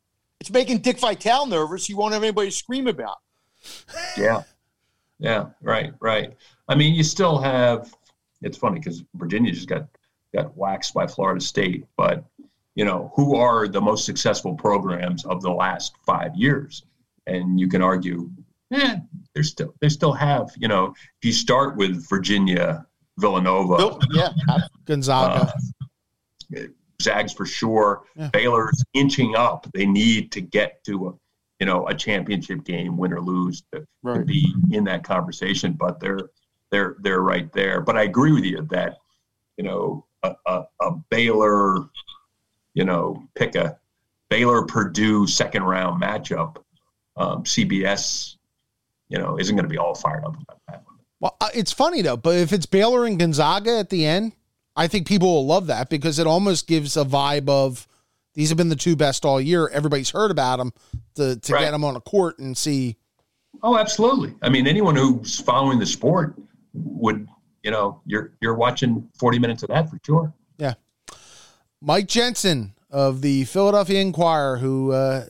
it's 0.41 0.51
making 0.51 0.79
Dick 0.79 0.99
Vitale 1.01 1.47
nervous. 1.47 1.87
He 1.87 1.95
won't 1.95 2.13
have 2.13 2.23
anybody 2.23 2.51
to 2.51 2.55
scream 2.55 2.87
about. 2.87 3.17
Yeah. 4.17 4.43
Yeah, 5.19 5.47
right, 5.63 5.95
right. 6.01 6.37
I 6.69 6.75
mean, 6.75 6.95
you 6.95 7.03
still 7.03 7.39
have 7.39 7.95
it's 8.43 8.59
funny 8.59 8.79
because 8.79 9.03
Virginia 9.15 9.53
just 9.53 9.69
got 9.69 9.87
got 10.35 10.55
waxed 10.57 10.93
by 10.93 11.07
Florida 11.07 11.41
State, 11.41 11.87
but 11.97 12.25
you 12.75 12.85
know, 12.85 13.11
who 13.17 13.37
are 13.37 13.67
the 13.69 13.81
most 13.81 14.05
successful 14.05 14.55
programs 14.55 15.25
of 15.25 15.41
the 15.41 15.51
last 15.51 15.95
five 16.05 16.35
years? 16.37 16.83
And 17.27 17.59
you 17.59 17.69
can 17.69 17.83
argue, 17.83 18.31
eh, 18.73 18.97
there's 19.35 19.49
still 19.49 19.75
they 19.81 19.89
still 19.89 20.13
have, 20.13 20.51
you 20.59 20.69
know, 20.69 20.95
if 20.97 21.25
you 21.25 21.33
start 21.33 21.77
with 21.77 22.09
Virginia, 22.09 22.87
Villanova, 23.19 23.77
Bill- 23.77 24.01
yeah. 24.13 24.29
Gonzaga. 24.85 25.53
uh, 26.57 26.61
Zags 27.03 27.33
for 27.33 27.47
sure. 27.47 28.03
Yeah. 28.17 28.29
Baylor's 28.33 28.85
inching 28.95 29.35
up. 29.37 29.67
They 29.75 29.87
need 29.87 30.31
to 30.33 30.41
get 30.41 30.83
to 30.85 31.09
a, 31.09 31.13
you 31.61 31.67
know, 31.67 31.87
a 31.89 31.95
championship 31.95 32.65
game, 32.65 32.97
win 32.97 33.13
or 33.13 33.21
lose, 33.21 33.63
to, 33.73 33.87
to 34.21 34.25
be 34.25 34.55
in 34.71 34.85
that 34.85 35.03
conversation. 35.05 35.73
But 35.73 35.99
they're 36.01 36.31
they're 36.71 36.97
they're 37.01 37.21
right 37.23 37.53
there. 37.53 37.81
But 37.81 37.97
I 37.97 38.03
agree 38.03 38.33
with 38.33 38.45
you 38.45 38.63
that, 38.71 38.99
you 39.57 39.65
know, 39.65 40.07
a, 40.23 40.35
a, 40.47 40.65
a 40.81 40.91
Baylor, 41.11 41.89
you 42.75 42.85
know, 42.85 43.23
pick 43.35 43.55
a 43.57 43.79
Baylor 44.31 44.65
Purdue 44.65 45.27
second 45.27 45.63
round 45.65 46.03
matchup. 46.03 46.57
Um, 47.17 47.45
CBS, 47.45 48.37
you 49.09 49.19
know, 49.19 49.39
isn't 49.39 49.55
going 49.55 49.65
to 49.65 49.71
be 49.71 49.79
all 49.79 49.95
fired 49.95 50.25
up 50.25 50.35
about 50.41 50.61
that 50.69 50.83
one. 50.85 50.97
Well, 51.21 51.37
uh, 51.41 51.49
it's 51.55 51.73
funny 51.73 52.03
though, 52.03 52.17
but 52.17 52.37
if 52.37 52.53
it's 52.53 52.67
Baylor 52.67 53.07
and 53.07 53.19
Gonzaga 53.19 53.79
at 53.79 53.91
the 53.91 54.05
end, 54.05 54.33
I 54.77 54.89
think 54.89 55.07
people 55.07 55.33
will 55.33 55.47
love 55.47 55.69
that 55.69 55.89
because 55.89 56.19
it 56.19 56.27
almost 56.27 56.67
gives 56.67 56.97
a 56.97 57.05
vibe 57.05 57.49
of 57.49 57.87
these 58.35 58.49
have 58.49 58.59
been 58.59 58.69
the 58.69 58.75
two 58.77 58.97
best 58.97 59.25
all 59.25 59.41
year. 59.41 59.69
Everybody's 59.69 60.11
heard 60.11 60.33
about 60.33 60.59
them 60.59 60.73
to 61.15 61.37
to 61.37 61.53
Right. 61.53 61.61
get 61.61 61.71
them 61.71 61.85
on 61.85 61.95
a 61.95 62.01
court 62.01 62.39
and 62.41 62.57
see. 62.57 62.97
Oh, 63.63 63.79
absolutely. 63.79 64.35
I 64.43 64.49
mean, 64.49 64.67
anyone 64.67 64.97
who's 64.97 65.39
following 65.41 65.79
the 65.79 65.87
sport 65.87 66.35
would, 66.75 67.29
you 67.63 67.71
know, 67.71 68.01
you're 68.05 68.33
you're 68.41 68.57
watching 68.57 69.09
40 69.21 69.39
minutes 69.39 69.63
of 69.63 69.69
that 69.69 69.89
for 69.89 70.01
sure. 70.05 70.35
Yeah. 70.59 70.75
Mike 71.81 72.09
Jensen 72.09 72.73
of 72.91 73.21
the 73.23 73.45
Philadelphia 73.45 74.01
Inquirer, 74.01 74.57
who 74.59 74.91
uh, 74.93 75.27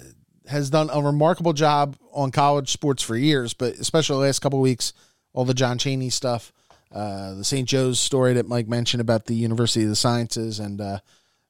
has 0.47 0.71
done 0.71 0.91
a 0.93 1.01
remarkable 1.01 1.53
job 1.53 1.97
on 2.13 2.31
college 2.31 2.71
sports 2.71 3.03
for 3.03 3.17
years, 3.17 3.55
but 3.55 3.75
especially 3.75 4.17
the 4.17 4.27
last 4.27 4.41
couple 4.41 4.59
of 4.59 4.63
weeks, 4.63 4.93
all 5.33 5.45
the 5.45 5.55
John 5.55 5.79
Chaney 5.79 6.11
stuff, 6.11 6.53
uh, 6.93 7.35
the 7.35 7.45
St. 7.45 7.69
Joe's 7.69 7.99
story 7.99 8.35
that 8.35 8.47
Mike 8.47 8.69
mentioned 8.69 9.01
about 9.01 9.27
the 9.27 9.35
University 9.35 9.83
of 9.83 9.89
the 9.89 9.97
Sciences, 9.97 10.61
and 10.61 10.81
uh, 10.81 10.99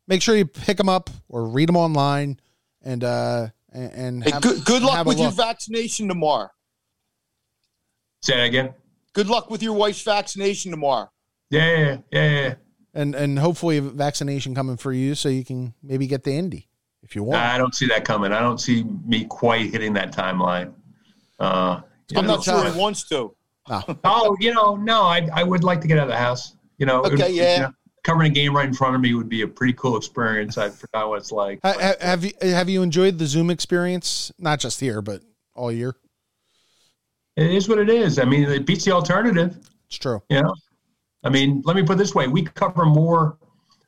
make 0.06 0.22
sure 0.22 0.36
you 0.36 0.46
pick 0.46 0.76
them 0.76 0.88
up 0.88 1.10
or 1.28 1.46
read 1.46 1.68
them 1.68 1.76
online, 1.76 2.40
and 2.82 3.04
uh, 3.04 3.48
and, 3.72 3.92
and 3.92 4.24
Hey, 4.24 4.32
good, 4.40 4.64
good 4.64 4.82
luck 4.82 4.96
have 4.96 5.06
a 5.06 5.08
with 5.08 5.18
your 5.18 5.32
vaccination 5.32 6.08
tomorrow. 6.08 6.50
Say 8.22 8.36
that 8.36 8.44
again. 8.44 8.74
Good 9.12 9.26
luck 9.26 9.50
with 9.50 9.62
your 9.62 9.74
wife's 9.74 10.02
vaccination 10.02 10.70
tomorrow. 10.70 11.10
Yeah, 11.50 11.78
yeah, 11.78 11.96
yeah, 12.10 12.30
yeah. 12.30 12.54
and 12.94 13.14
and 13.14 13.38
hopefully 13.38 13.76
a 13.76 13.82
vaccination 13.82 14.54
coming 14.54 14.76
for 14.76 14.92
you, 14.92 15.14
so 15.14 15.28
you 15.28 15.44
can 15.44 15.74
maybe 15.82 16.06
get 16.06 16.24
the 16.24 16.32
Indy 16.32 16.68
if 17.04 17.14
you 17.14 17.22
want. 17.22 17.40
I 17.40 17.56
don't 17.58 17.74
see 17.74 17.86
that 17.86 18.04
coming. 18.04 18.32
I 18.32 18.40
don't 18.40 18.58
see 18.60 18.82
me 19.06 19.24
quite 19.26 19.70
hitting 19.70 19.92
that 19.92 20.12
timeline. 20.12 20.72
Uh, 21.38 21.80
I'm 22.16 22.26
know, 22.26 22.34
not 22.36 22.44
sure 22.44 22.54
tough. 22.62 22.74
he 22.74 22.80
wants 22.80 23.08
to. 23.10 23.34
Oh, 24.04 24.36
you 24.40 24.52
know, 24.52 24.76
no, 24.76 25.02
I, 25.04 25.26
I 25.32 25.42
would 25.42 25.64
like 25.64 25.80
to 25.80 25.86
get 25.88 25.96
out 25.98 26.02
of 26.04 26.10
the 26.10 26.16
house. 26.18 26.56
You 26.78 26.84
know, 26.86 27.02
it 27.04 27.12
would- 27.12 27.20
Okay, 27.22 27.32
yeah. 27.32 27.54
you 27.56 27.62
know, 27.62 27.72
covering 28.02 28.30
a 28.30 28.34
game 28.34 28.54
right 28.54 28.66
in 28.68 28.74
front 28.74 28.94
of 28.94 29.00
me 29.00 29.14
would 29.14 29.28
be 29.30 29.40
a 29.40 29.48
pretty 29.48 29.72
cool 29.72 29.96
experience. 29.96 30.58
I 30.58 30.68
forgot 30.68 31.08
what 31.08 31.16
it's 31.20 31.32
like. 31.32 31.60
Ha- 31.64 31.72
ha- 31.80 31.94
have 32.00 32.24
you 32.24 32.32
have 32.42 32.68
you 32.68 32.82
enjoyed 32.82 33.18
the 33.18 33.26
Zoom 33.26 33.48
experience? 33.48 34.30
Not 34.38 34.60
just 34.60 34.80
here, 34.80 35.00
but 35.00 35.22
all 35.54 35.72
year. 35.72 35.96
It 37.36 37.50
is 37.50 37.68
what 37.68 37.78
it 37.78 37.88
is. 37.88 38.18
I 38.18 38.24
mean, 38.26 38.42
it 38.44 38.66
beats 38.66 38.84
the 38.84 38.92
alternative. 38.92 39.56
It's 39.88 39.96
true. 39.96 40.22
You 40.28 40.42
know, 40.42 40.54
I 41.24 41.30
mean, 41.30 41.62
let 41.64 41.74
me 41.74 41.82
put 41.82 41.94
it 41.94 41.98
this 41.98 42.14
way: 42.14 42.28
we 42.28 42.42
cover 42.42 42.84
more. 42.84 43.38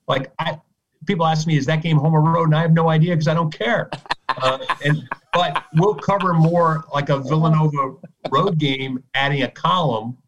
Like, 0.09 0.33
I 0.39 0.59
people 1.07 1.27
ask 1.27 1.47
me, 1.47 1.57
"Is 1.57 1.67
that 1.67 1.83
game 1.83 1.97
home 1.97 2.15
or 2.15 2.21
road?" 2.21 2.45
And 2.45 2.55
I 2.55 2.63
have 2.63 2.73
no 2.73 2.89
idea 2.89 3.15
because 3.15 3.29
I 3.29 3.35
don't 3.35 3.53
care. 3.53 3.91
Uh, 4.43 4.59
and 4.85 5.09
but 5.33 5.65
we'll 5.77 5.95
cover 5.95 6.35
more 6.35 6.85
like 6.93 7.09
a 7.09 7.21
Villanova 7.21 7.95
road 8.31 8.59
game, 8.59 9.03
adding 9.15 9.45
a 9.45 9.51
column 9.51 10.19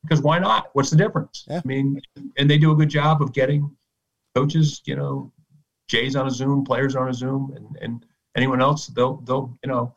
because 0.00 0.22
why 0.22 0.38
not? 0.38 0.70
What's 0.72 0.88
the 0.88 0.96
difference? 0.96 1.44
Yeah. 1.46 1.58
I 1.62 1.62
mean, 1.66 2.00
and 2.38 2.48
they 2.48 2.56
do 2.56 2.70
a 2.70 2.74
good 2.74 2.88
job 2.88 3.20
of 3.20 3.34
getting 3.34 3.70
coaches. 4.34 4.80
You 4.86 4.96
know, 4.96 5.32
Jay's 5.88 6.16
on 6.16 6.28
a 6.28 6.30
Zoom, 6.30 6.64
players 6.64 6.96
on 6.96 7.08
a 7.08 7.12
Zoom, 7.12 7.52
and 7.56 7.76
and 7.82 8.06
anyone 8.36 8.62
else 8.62 8.86
they'll 8.86 9.16
they'll 9.16 9.58
you 9.62 9.70
know 9.70 9.94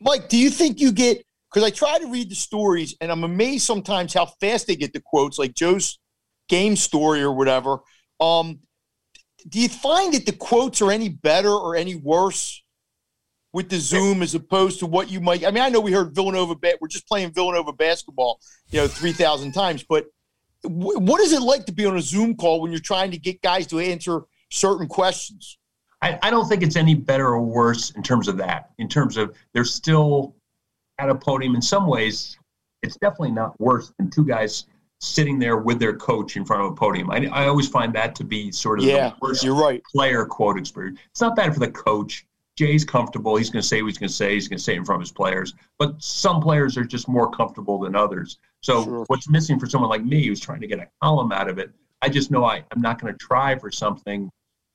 Mike, 0.00 0.28
do 0.28 0.36
you 0.36 0.50
think 0.50 0.80
you 0.80 0.92
get 0.92 1.24
because 1.52 1.66
I 1.66 1.70
try 1.70 1.98
to 1.98 2.06
read 2.06 2.30
the 2.30 2.34
stories 2.34 2.94
and 3.00 3.10
I'm 3.10 3.24
amazed 3.24 3.64
sometimes 3.64 4.14
how 4.14 4.26
fast 4.26 4.66
they 4.66 4.76
get 4.76 4.92
the 4.92 5.00
quotes, 5.00 5.38
like 5.38 5.54
Joe's 5.54 5.98
game 6.48 6.76
story 6.76 7.22
or 7.22 7.32
whatever. 7.32 7.78
Um, 8.20 8.60
do 9.48 9.60
you 9.60 9.68
find 9.68 10.14
that 10.14 10.26
the 10.26 10.32
quotes 10.32 10.82
are 10.82 10.90
any 10.90 11.08
better 11.08 11.50
or 11.50 11.76
any 11.76 11.94
worse 11.94 12.62
with 13.52 13.68
the 13.68 13.78
Zoom 13.78 14.22
as 14.22 14.34
opposed 14.34 14.78
to 14.80 14.86
what 14.86 15.10
you 15.10 15.20
might? 15.20 15.44
I 15.44 15.50
mean, 15.50 15.62
I 15.62 15.68
know 15.68 15.80
we 15.80 15.92
heard 15.92 16.14
Villanova. 16.14 16.54
We're 16.80 16.88
just 16.88 17.08
playing 17.08 17.32
Villanova 17.32 17.72
basketball, 17.72 18.40
you 18.70 18.80
know, 18.80 18.88
three 18.88 19.12
thousand 19.12 19.52
times. 19.52 19.84
But 19.88 20.06
what 20.62 21.20
is 21.20 21.32
it 21.32 21.42
like 21.42 21.66
to 21.66 21.72
be 21.72 21.86
on 21.86 21.96
a 21.96 22.02
Zoom 22.02 22.36
call 22.36 22.60
when 22.60 22.70
you're 22.70 22.80
trying 22.80 23.10
to 23.12 23.18
get 23.18 23.42
guys 23.42 23.66
to 23.68 23.78
answer 23.78 24.22
certain 24.50 24.86
questions? 24.86 25.58
I, 26.02 26.18
I 26.22 26.30
don't 26.30 26.48
think 26.48 26.62
it's 26.62 26.76
any 26.76 26.94
better 26.94 27.28
or 27.28 27.42
worse 27.42 27.90
in 27.90 28.02
terms 28.02 28.28
of 28.28 28.36
that. 28.38 28.70
In 28.78 28.88
terms 28.88 29.16
of 29.16 29.36
they're 29.52 29.64
still 29.64 30.34
at 30.98 31.08
a 31.08 31.14
podium 31.14 31.54
in 31.54 31.62
some 31.62 31.86
ways, 31.86 32.38
it's 32.82 32.96
definitely 32.96 33.32
not 33.32 33.58
worse 33.60 33.92
than 33.98 34.10
two 34.10 34.24
guys 34.24 34.66
sitting 35.00 35.38
there 35.38 35.56
with 35.56 35.78
their 35.80 35.96
coach 35.96 36.36
in 36.36 36.44
front 36.44 36.62
of 36.62 36.70
a 36.72 36.74
podium. 36.74 37.10
I, 37.10 37.26
I 37.32 37.46
always 37.48 37.68
find 37.68 37.92
that 37.94 38.14
to 38.16 38.24
be 38.24 38.52
sort 38.52 38.78
of 38.80 38.84
Yeah, 38.84 39.08
the 39.10 39.14
worst 39.22 39.42
you're 39.42 39.54
right. 39.54 39.82
player 39.84 40.24
quote 40.26 40.58
experience. 40.58 40.98
It's 41.10 41.20
not 41.22 41.34
bad 41.34 41.54
for 41.54 41.60
the 41.60 41.70
coach. 41.70 42.26
Jay's 42.56 42.84
comfortable. 42.84 43.36
He's 43.36 43.48
going 43.48 43.62
to 43.62 43.66
say 43.66 43.80
what 43.80 43.88
he's 43.88 43.96
going 43.98 44.08
to 44.08 44.14
say. 44.14 44.34
He's 44.34 44.46
going 44.46 44.58
to 44.58 44.62
say 44.62 44.74
it 44.74 44.76
in 44.76 44.84
front 44.84 45.00
of 45.00 45.02
his 45.02 45.12
players. 45.12 45.54
But 45.78 46.02
some 46.02 46.42
players 46.42 46.76
are 46.76 46.84
just 46.84 47.08
more 47.08 47.30
comfortable 47.30 47.78
than 47.78 47.96
others. 47.96 48.38
So 48.60 48.84
Sure. 48.84 49.04
what's 49.06 49.30
missing 49.30 49.58
for 49.58 49.66
someone 49.66 49.88
like 49.88 50.04
me 50.04 50.26
who's 50.26 50.40
trying 50.40 50.60
to 50.60 50.66
get 50.66 50.78
a 50.78 50.86
column 51.02 51.32
out 51.32 51.48
of 51.48 51.58
it, 51.58 51.70
I 52.02 52.10
just 52.10 52.30
know 52.30 52.44
I, 52.44 52.62
I'm 52.70 52.82
not 52.82 53.00
going 53.00 53.12
to 53.14 53.18
try 53.18 53.58
for 53.58 53.70
something. 53.70 54.30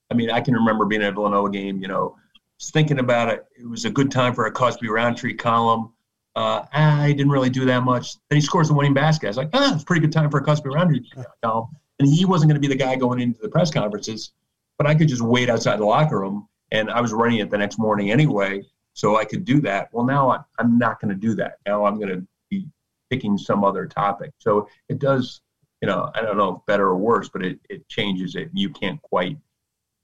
I 0.10 0.16
mean, 0.16 0.32
I 0.32 0.42
can 0.42 0.56
remember 0.56 0.86
being 0.86 1.04
at 1.04 1.10
a 1.10 1.12
Villanova 1.12 1.52
game, 1.52 1.80
you 1.80 1.88
know, 1.88 2.16
thinking 2.60 2.98
about 2.98 3.30
it. 3.30 3.46
It 3.60 3.70
was 3.70 3.86
a 3.86 3.92
good 3.92 4.10
time 4.10 4.34
for 4.34 4.48
a 4.48 4.52
Cosby 4.52 4.88
Roundtree 4.90 5.36
column. 5.36 5.92
Uh, 6.36 6.66
I 6.74 7.14
didn't 7.14 7.32
really 7.32 7.50
do 7.50 7.66
that 7.66 7.84
much. 7.84 8.16
Then 8.30 8.38
he 8.38 8.42
scores 8.42 8.68
the 8.68 8.74
winning 8.74 8.94
basket. 8.94 9.28
I 9.28 9.30
was 9.30 9.38
like, 9.38 9.50
ah, 9.54 9.74
it's 9.74 9.84
a 9.84 9.86
pretty 9.86 10.02
good 10.02 10.12
time 10.12 10.30
for 10.30 10.40
a 10.40 10.70
Roundtree 10.70 11.02
column. 11.42 11.70
And 12.00 12.10
he 12.10 12.26
wasn't 12.26 12.50
going 12.50 12.62
to 12.62 12.68
be 12.68 12.74
the 12.74 12.78
guy 12.78 12.96
going 12.98 13.22
into 13.22 13.40
the 13.42 13.48
press 13.48 13.72
conferences, 13.72 14.34
but 14.78 14.86
I 14.86 14.96
could 14.96 15.08
just 15.08 15.22
wait 15.22 15.50
outside 15.50 15.80
the 15.80 15.86
locker 15.86 16.20
room. 16.20 16.48
And 16.72 16.90
I 16.90 17.00
was 17.00 17.14
running 17.14 17.40
it 17.40 17.50
the 17.50 17.58
next 17.58 17.80
morning 17.80 18.12
anyway, 18.12 18.64
so 18.94 19.18
I 19.18 19.24
could 19.24 19.46
do 19.46 19.62
that. 19.62 19.90
Well, 19.94 20.06
now 20.06 20.46
I'm 20.60 20.78
not 20.78 21.00
going 21.00 21.10
to 21.10 21.16
do 21.16 21.36
that. 21.36 21.60
Now 21.66 21.86
I'm 21.86 21.96
going 21.96 22.10
to 22.10 22.28
be 22.50 22.68
picking 23.10 23.38
some 23.38 23.64
other 23.64 23.86
topic. 23.86 24.32
So 24.40 24.68
it 24.90 25.00
does, 25.00 25.40
you 25.82 25.88
know, 25.88 26.12
I 26.16 26.22
don't 26.22 26.36
know 26.36 26.56
if 26.56 26.66
better 26.66 26.88
or 26.88 26.98
worse, 26.98 27.30
but 27.30 27.46
it, 27.46 27.60
it 27.70 27.88
changes 27.88 28.36
it. 28.36 28.50
You 28.54 28.72
can't 28.72 29.02
quite 29.04 29.38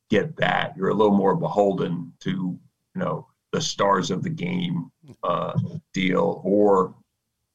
get 0.09 0.37
that. 0.37 0.77
You're 0.77 0.89
a 0.89 0.93
little 0.93 1.15
more 1.15 1.35
beholden 1.35 2.13
to, 2.21 2.29
you 2.29 2.59
know, 2.95 3.27
the 3.51 3.61
stars 3.61 4.11
of 4.11 4.23
the 4.23 4.29
game 4.29 4.91
uh, 5.23 5.59
deal 5.93 6.41
or, 6.43 6.93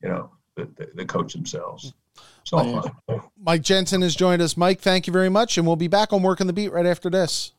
you 0.03 0.09
know, 0.09 0.31
the, 0.55 0.65
the, 0.77 0.91
the 0.95 1.05
coach 1.05 1.33
themselves. 1.33 1.95
So 2.45 2.83
Yeah. 3.09 3.19
Mike 3.41 3.63
Jensen 3.63 4.03
has 4.03 4.15
joined 4.15 4.41
us. 4.41 4.57
Mike, 4.57 4.81
thank 4.81 5.07
you 5.07 5.13
very 5.13 5.29
much, 5.29 5.59
and 5.59 5.67
we'll 5.67 5.77
be 5.77 5.89
back 5.89 6.13
on 6.13 6.23
working 6.23 6.47
the 6.47 6.53
beat 6.53 6.73
right 6.73 6.87
after 6.87 7.11
this. 7.11 7.53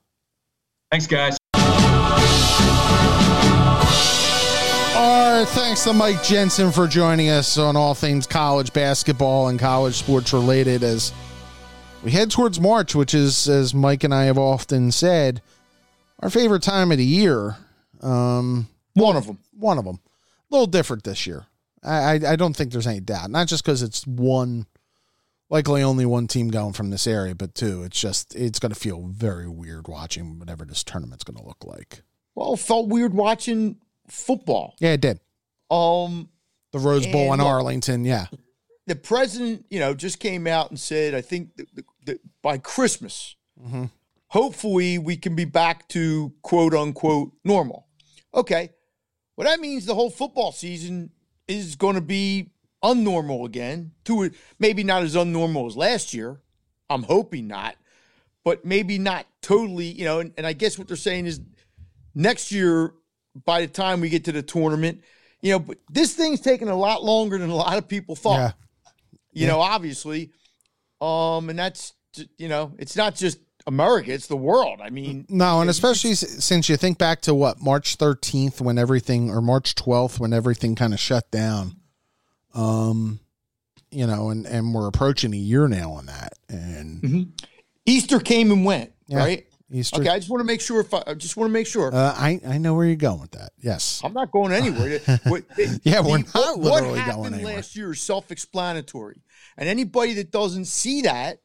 thanks, 0.92 1.08
guys. 1.08 1.38
All 4.96 5.40
right, 5.40 5.48
thanks 5.50 5.84
to 5.84 5.94
Mike 5.94 6.24
Jensen 6.24 6.72
for 6.72 6.88
joining 6.88 7.30
us 7.30 7.58
on 7.58 7.76
all 7.76 7.94
things 7.94 8.26
college 8.26 8.74
basketball 8.74 9.50
and 9.50 9.60
college 9.60 9.96
sports 9.96 10.34
related 10.34 10.84
as 10.84 11.12
we 12.04 12.12
head 12.12 12.32
towards 12.32 12.60
March, 12.60 12.96
which 12.96 13.14
is, 13.14 13.48
as 13.48 13.74
Mike 13.74 14.04
and 14.04 14.14
I 14.14 14.24
have 14.24 14.38
often 14.40 14.92
said, 14.92 15.42
our 16.20 16.30
favorite 16.30 16.64
time 16.64 16.92
of 16.92 16.98
the 16.98 17.06
year. 17.06 17.58
Um, 18.02 18.68
One 18.93 19.16
of 19.16 19.28
them. 19.28 19.39
one 19.54 19.78
of 19.78 19.86
them. 19.86 20.00
A 20.50 20.56
little 20.56 20.68
different 20.68 21.04
this 21.04 21.28
year. 21.28 21.45
I, 21.84 21.95
I, 21.95 22.32
I 22.32 22.36
don't 22.36 22.56
think 22.56 22.72
there's 22.72 22.88
any 22.88 23.00
doubt. 23.00 23.30
Not 23.32 23.48
just 23.48 23.64
because 23.64 23.82
it's 23.84 24.06
one, 24.08 24.66
likely 25.50 25.84
only 25.84 26.06
one 26.06 26.28
team 26.28 26.50
going 26.50 26.74
from 26.74 26.89
this 26.89 27.06
area, 27.08 27.36
but 27.36 27.54
two, 27.56 27.84
it's 27.84 28.00
just, 28.00 28.36
it's 28.36 28.60
going 28.60 28.72
to 28.72 28.80
feel 28.80 29.04
very 29.08 29.48
weird 29.48 29.88
watching 29.88 30.39
whatever 30.39 30.66
this 30.66 30.84
tournament's 30.84 31.24
going 31.24 31.38
to 31.38 31.45
look 31.45 31.64
like. 31.66 32.02
Well, 32.36 32.54
it 32.54 32.60
felt 32.60 32.88
weird 32.88 33.14
watching 33.14 33.78
football. 34.08 34.76
Yeah, 34.80 34.93
it 34.93 35.02
did. 35.02 35.20
Um, 35.70 36.30
The 36.72 36.80
Rose 36.80 37.08
Bowl 37.08 37.34
in 37.34 37.39
Arlington. 37.41 38.06
Yeah. 38.06 38.28
the 38.86 38.95
president, 38.95 39.66
you 39.70 39.80
know, 39.80 39.93
just 39.93 40.20
came 40.20 40.48
out 40.48 40.70
and 40.70 40.80
said, 40.80 41.14
I 41.14 41.22
think 41.22 41.56
that, 41.58 41.68
that, 41.76 41.86
that 42.06 42.20
by 42.41 42.58
Christmas, 42.58 43.36
Mhm. 43.62 43.89
hopefully 44.28 44.98
we 44.98 45.18
can 45.18 45.36
be 45.36 45.45
back 45.45 45.88
to 45.89 46.32
quote 46.41 46.74
unquote 46.74 47.32
normal. 47.43 47.87
Okay. 48.38 48.70
Well, 49.36 49.48
that 49.48 49.60
means 49.60 49.86
the 49.86 49.96
whole 49.96 50.10
football 50.10 50.52
season 50.52 51.12
is 51.48 51.76
going 51.76 51.96
to 51.96 52.02
be 52.02 52.52
unnormal 52.84 53.46
again. 53.46 53.92
To 54.06 54.32
maybe 54.60 54.84
not 54.84 55.04
as 55.04 55.16
unnormal 55.16 55.68
as 55.68 55.76
last 55.76 56.14
year. 56.14 56.40
I'm 56.90 57.04
hoping 57.04 57.48
not, 57.48 57.76
but 58.46 58.64
maybe 58.64 58.98
not 58.98 59.26
totally. 59.42 59.88
You 59.88 60.06
know, 60.06 60.20
and, 60.20 60.34
and 60.38 60.48
I 60.48 60.54
guess 60.54 60.78
what 60.78 60.88
they're 60.88 60.96
saying 60.96 61.26
is 61.26 61.42
next 62.16 62.52
year, 62.52 62.94
by 63.46 63.62
the 63.62 63.68
time 63.68 64.00
we 64.00 64.10
get 64.10 64.24
to 64.26 64.32
the 64.32 64.42
tournament, 64.42 65.02
you 65.42 65.52
know, 65.52 65.60
but 65.60 65.78
this 65.92 66.14
thing's 66.14 66.40
taking 66.40 66.70
a 66.70 66.76
lot 66.76 67.04
longer 67.04 67.38
than 67.38 67.50
a 67.50 67.56
lot 67.56 67.78
of 67.78 67.88
people 67.88 68.16
thought 68.16 68.40
Yeah. 68.40 68.52
you 69.34 69.48
know, 69.48 69.60
obviously. 69.60 70.32
Um, 71.02 71.50
and 71.50 71.60
that's 71.60 71.94
you 72.38 72.48
know, 72.48 72.74
it's 72.80 72.96
not 72.96 73.16
just 73.16 73.40
America; 73.68 74.11
it's 74.11 74.26
the 74.28 74.36
world. 74.38 74.80
I 74.82 74.89
mean, 74.89 75.26
No, 75.30 75.61
and 75.61 75.70
especially 75.70 76.15
since 76.15 76.70
you 76.70 76.78
think 76.78 76.97
back 76.97 77.22
to 77.22 77.34
what 77.36 77.61
March 77.61 77.97
13th 77.97 78.59
when 78.61 78.78
everything 78.80 79.30
or 79.30 79.41
March 79.41 79.76
12th 79.76 80.20
when 80.20 80.34
everything 80.34 80.74
kind 80.74 80.93
of 80.93 80.99
shut 80.99 81.30
down. 81.30 81.76
Um 82.53 83.20
you 83.91 84.05
know, 84.07 84.30
and 84.30 84.45
and 84.45 84.74
we're 84.74 84.88
approaching 84.88 85.34
a 85.34 85.38
year 85.38 85.68
now 85.68 85.91
on 85.91 86.07
that. 86.07 86.34
And 86.49 87.34
Easter 87.86 88.20
came 88.20 88.51
and 88.51 88.65
went, 88.65 88.91
Yeah. 89.07 89.18
right? 89.20 89.43
Easter 89.72 89.99
Okay, 89.99 90.09
I 90.09 90.18
just 90.18 90.30
want 90.30 90.39
to 90.41 90.45
make 90.45 90.61
sure. 90.61 90.80
If 90.80 90.93
I, 90.93 91.03
I 91.07 91.13
just 91.13 91.36
want 91.36 91.49
to 91.49 91.53
make 91.53 91.68
sure. 91.68 91.93
uh, 91.93 92.13
I 92.18 92.39
I 92.47 92.57
know 92.57 92.74
where 92.74 92.86
you're 92.86 92.95
going 92.95 93.20
with 93.20 93.32
that. 93.32 93.51
Yes. 93.59 94.01
I'm 94.03 94.13
not 94.13 94.32
going 94.32 94.51
anywhere. 94.53 94.99
What- 95.26 95.43
Yeah, 95.84 95.99
we're 96.01 96.20
not 96.20 96.34
what 96.34 96.57
literally 96.57 96.99
happened 96.99 97.15
going 97.24 97.34
anywhere. 97.36 97.55
last 97.57 97.76
year 97.76 97.91
is 97.91 98.01
self-explanatory, 98.01 99.22
and 99.57 99.68
anybody 99.70 100.13
that 100.15 100.32
doesn't 100.32 100.65
see 100.65 101.01
that, 101.01 101.39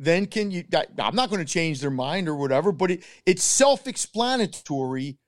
then 0.00 0.26
can 0.26 0.50
you? 0.50 0.64
I'm 0.98 1.14
not 1.14 1.28
going 1.28 1.44
to 1.44 1.52
change 1.52 1.80
their 1.80 1.90
mind 1.90 2.26
or 2.26 2.34
whatever, 2.34 2.72
but 2.72 2.90
it, 2.90 3.04
it's 3.26 3.44
self-explanatory. 3.44 5.18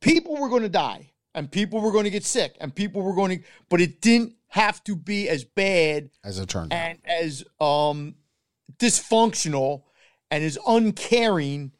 People 0.00 0.38
were 0.38 0.48
going 0.48 0.62
to 0.62 0.70
die, 0.70 1.12
and 1.34 1.50
people 1.52 1.80
were 1.82 1.92
going 1.92 2.04
to 2.04 2.10
get 2.10 2.24
sick, 2.24 2.56
and 2.60 2.74
people 2.74 3.02
were 3.02 3.14
going 3.14 3.38
to, 3.38 3.44
but 3.68 3.80
it 3.80 4.00
didn't 4.00 4.32
have 4.48 4.82
to 4.84 4.96
be 4.96 5.28
as 5.28 5.44
bad 5.44 6.10
As 6.24 6.38
it 6.38 6.48
turned 6.48 6.72
out. 6.72 6.76
and 6.76 6.98
as 7.04 7.44
um 7.60 8.14
dysfunctional 8.78 9.82
and 10.30 10.42
as 10.42 10.58
uncaring 10.66 11.72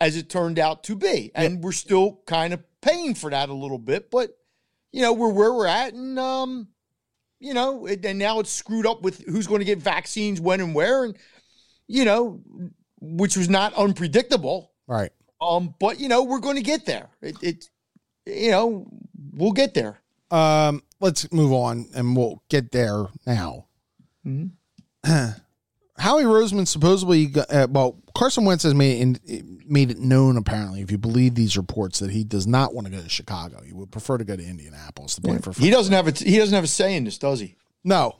as 0.00 0.16
it 0.16 0.30
turned 0.30 0.58
out 0.58 0.84
to 0.84 0.94
be. 0.94 1.30
And 1.34 1.62
we're 1.62 1.72
still 1.72 2.20
kind 2.26 2.54
of 2.54 2.62
paying 2.80 3.14
for 3.14 3.30
that 3.30 3.48
a 3.48 3.54
little 3.54 3.78
bit, 3.78 4.10
but 4.10 4.30
you 4.92 5.02
know, 5.02 5.12
we're 5.12 5.32
where 5.32 5.52
we're 5.52 5.66
at 5.66 5.92
and 5.92 6.18
um 6.18 6.68
you 7.40 7.54
know, 7.54 7.86
it, 7.86 8.04
and 8.04 8.18
now 8.18 8.40
it's 8.40 8.50
screwed 8.50 8.86
up 8.86 9.02
with 9.02 9.24
who's 9.26 9.46
going 9.46 9.60
to 9.60 9.64
get 9.64 9.78
vaccines 9.78 10.40
when 10.40 10.60
and 10.60 10.74
where 10.74 11.04
and 11.04 11.16
you 11.88 12.04
know, 12.04 12.40
which 13.00 13.36
was 13.36 13.48
not 13.48 13.74
unpredictable. 13.74 14.72
Right. 14.86 15.10
Um 15.40 15.74
but 15.80 15.98
you 15.98 16.08
know, 16.08 16.22
we're 16.22 16.40
going 16.40 16.56
to 16.56 16.62
get 16.62 16.86
there. 16.86 17.08
It, 17.20 17.36
it 17.42 17.64
you 18.26 18.50
know, 18.50 18.86
we'll 19.32 19.52
get 19.52 19.74
there. 19.74 20.00
Um, 20.30 20.82
let's 21.00 21.32
move 21.32 21.52
on 21.52 21.86
and 21.94 22.14
we'll 22.14 22.42
get 22.50 22.70
there 22.72 23.06
now. 23.26 23.66
Mhm. 24.26 24.50
Howie 25.98 26.22
Roseman 26.22 26.68
supposedly, 26.68 27.26
got, 27.26 27.52
uh, 27.52 27.66
well, 27.70 28.00
Carson 28.14 28.44
Wentz 28.44 28.62
has 28.62 28.74
made 28.74 29.00
in, 29.00 29.60
made 29.66 29.90
it 29.90 29.98
known 29.98 30.36
apparently, 30.36 30.80
if 30.80 30.92
you 30.92 30.98
believe 30.98 31.34
these 31.34 31.56
reports, 31.56 31.98
that 31.98 32.10
he 32.10 32.22
does 32.22 32.46
not 32.46 32.72
want 32.72 32.86
to 32.86 32.92
go 32.92 33.02
to 33.02 33.08
Chicago. 33.08 33.62
He 33.62 33.72
would 33.72 33.90
prefer 33.90 34.16
to 34.16 34.24
go 34.24 34.36
to 34.36 34.44
Indianapolis 34.44 35.16
to 35.16 35.22
play 35.22 35.38
for. 35.38 35.52
He 35.52 35.70
doesn't 35.70 35.92
have 35.92 36.06
a 36.06 36.12
he 36.12 36.38
doesn't 36.38 36.54
have 36.54 36.64
a 36.64 36.68
say 36.68 36.94
in 36.94 37.04
this, 37.04 37.18
does 37.18 37.40
he? 37.40 37.56
No, 37.82 38.16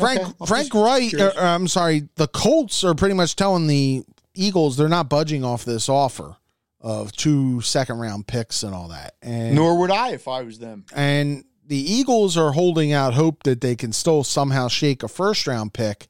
Frank 0.00 0.20
Okay, 0.20 0.46
Frank 0.46 0.74
Reich. 0.74 1.10
curious. 1.10 1.36
uh, 1.36 1.40
I'm 1.40 1.68
sorry, 1.68 2.08
the 2.16 2.26
Colts 2.28 2.82
are 2.84 2.94
pretty 2.94 3.14
much 3.14 3.36
telling 3.36 3.66
the 3.66 4.04
Eagles 4.34 4.76
they're 4.76 4.88
not 4.88 5.08
budging 5.08 5.44
off 5.44 5.64
this 5.64 5.88
offer 5.88 6.36
of 6.80 7.12
two 7.12 7.60
second 7.60 7.98
round 7.98 8.26
picks 8.26 8.62
and 8.62 8.74
all 8.74 8.88
that. 8.88 9.14
And 9.22 9.54
Nor 9.54 9.78
would 9.80 9.90
I 9.90 10.10
if 10.12 10.26
I 10.28 10.42
was 10.42 10.58
them. 10.58 10.84
and 10.94 11.44
the 11.66 11.76
Eagles 11.76 12.36
are 12.36 12.52
holding 12.52 12.92
out 12.92 13.14
hope 13.14 13.42
that 13.44 13.60
they 13.60 13.76
can 13.76 13.92
still 13.92 14.24
somehow 14.24 14.66
shake 14.68 15.02
a 15.02 15.08
first 15.08 15.46
round 15.46 15.72
pick. 15.74 16.06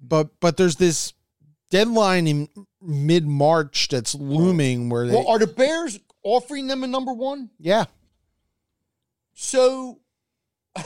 But 0.00 0.28
but 0.40 0.56
there's 0.56 0.76
this 0.76 1.12
deadline 1.70 2.26
in 2.28 2.48
mid 2.82 3.26
March 3.26 3.88
that's 3.88 4.14
looming 4.14 4.88
where 4.90 5.06
they 5.06 5.14
Well, 5.14 5.26
are 5.28 5.38
the 5.38 5.46
Bears 5.48 5.98
offering 6.22 6.66
them 6.68 6.84
a 6.84 6.86
number 6.86 7.12
one? 7.12 7.50
yeah 7.58 7.86
So 9.34 9.98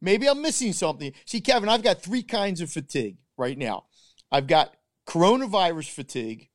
maybe 0.00 0.28
I'm 0.28 0.42
missing 0.42 0.72
something. 0.72 1.12
See, 1.24 1.40
Kevin, 1.40 1.68
I've 1.68 1.82
got 1.82 2.02
three 2.02 2.22
kinds 2.22 2.60
of 2.60 2.70
fatigue 2.70 3.16
right 3.36 3.56
now. 3.56 3.84
I've 4.30 4.46
got 4.46 4.74
coronavirus 5.06 5.90
fatigue, 5.90 6.48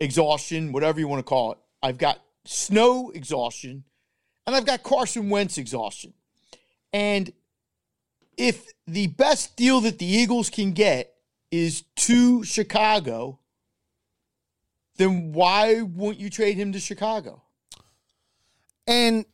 exhaustion, 0.00 0.72
whatever 0.72 0.98
you 0.98 1.08
want 1.08 1.20
to 1.20 1.28
call 1.28 1.52
it. 1.52 1.58
I've 1.82 1.98
got 1.98 2.20
snow 2.44 3.10
exhaustion, 3.10 3.84
and 4.46 4.56
I've 4.56 4.66
got 4.66 4.82
Carson 4.82 5.30
Wentz 5.30 5.58
exhaustion. 5.58 6.14
And 6.92 7.32
if 8.36 8.66
the 8.86 9.06
best 9.08 9.56
deal 9.56 9.80
that 9.82 9.98
the 9.98 10.06
Eagles 10.06 10.50
can 10.50 10.72
get 10.72 11.14
is 11.50 11.82
to 11.96 12.42
Chicago, 12.44 13.38
then 14.96 15.32
why 15.32 15.82
won't 15.82 16.18
you 16.18 16.30
trade 16.30 16.56
him 16.56 16.72
to 16.72 16.80
Chicago? 16.80 17.42
And 18.86 19.24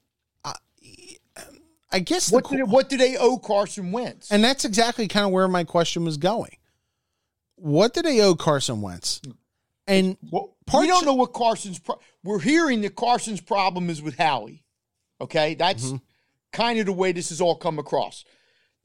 I, 1.92 2.00
guess 2.00 2.30
What 2.32 2.44
qu- 2.44 2.56
do, 2.56 2.66
they, 2.66 2.70
what 2.70 2.88
do 2.88 2.96
they 2.96 3.16
owe 3.16 3.38
Carson 3.38 3.92
Wentz? 3.92 4.30
And 4.32 4.42
that's 4.42 4.64
exactly 4.64 5.06
kind 5.08 5.26
of 5.26 5.32
where 5.32 5.46
my 5.48 5.64
question 5.64 6.04
was 6.04 6.16
going. 6.16 6.56
What 7.56 7.94
do 7.94 8.02
they 8.02 8.20
owe 8.20 8.34
Carson 8.34 8.82
Wentz? 8.82 9.20
And 9.86 10.16
Well, 10.30 10.56
we 10.74 10.86
don't 10.88 11.06
know 11.06 11.14
what 11.14 11.32
Carson's. 11.32 11.78
Pro- 11.78 12.00
We're 12.24 12.40
hearing 12.40 12.80
that 12.82 12.96
Carson's 12.96 13.40
problem 13.40 13.88
is 13.88 14.02
with 14.02 14.16
Howie. 14.18 14.64
Okay, 15.20 15.54
that's 15.54 15.86
Mm-hmm. 15.86 15.96
kind 16.52 16.78
of 16.78 16.86
the 16.86 16.92
way 16.92 17.12
this 17.12 17.28
has 17.30 17.40
all 17.40 17.54
come 17.56 17.78
across. 17.78 18.24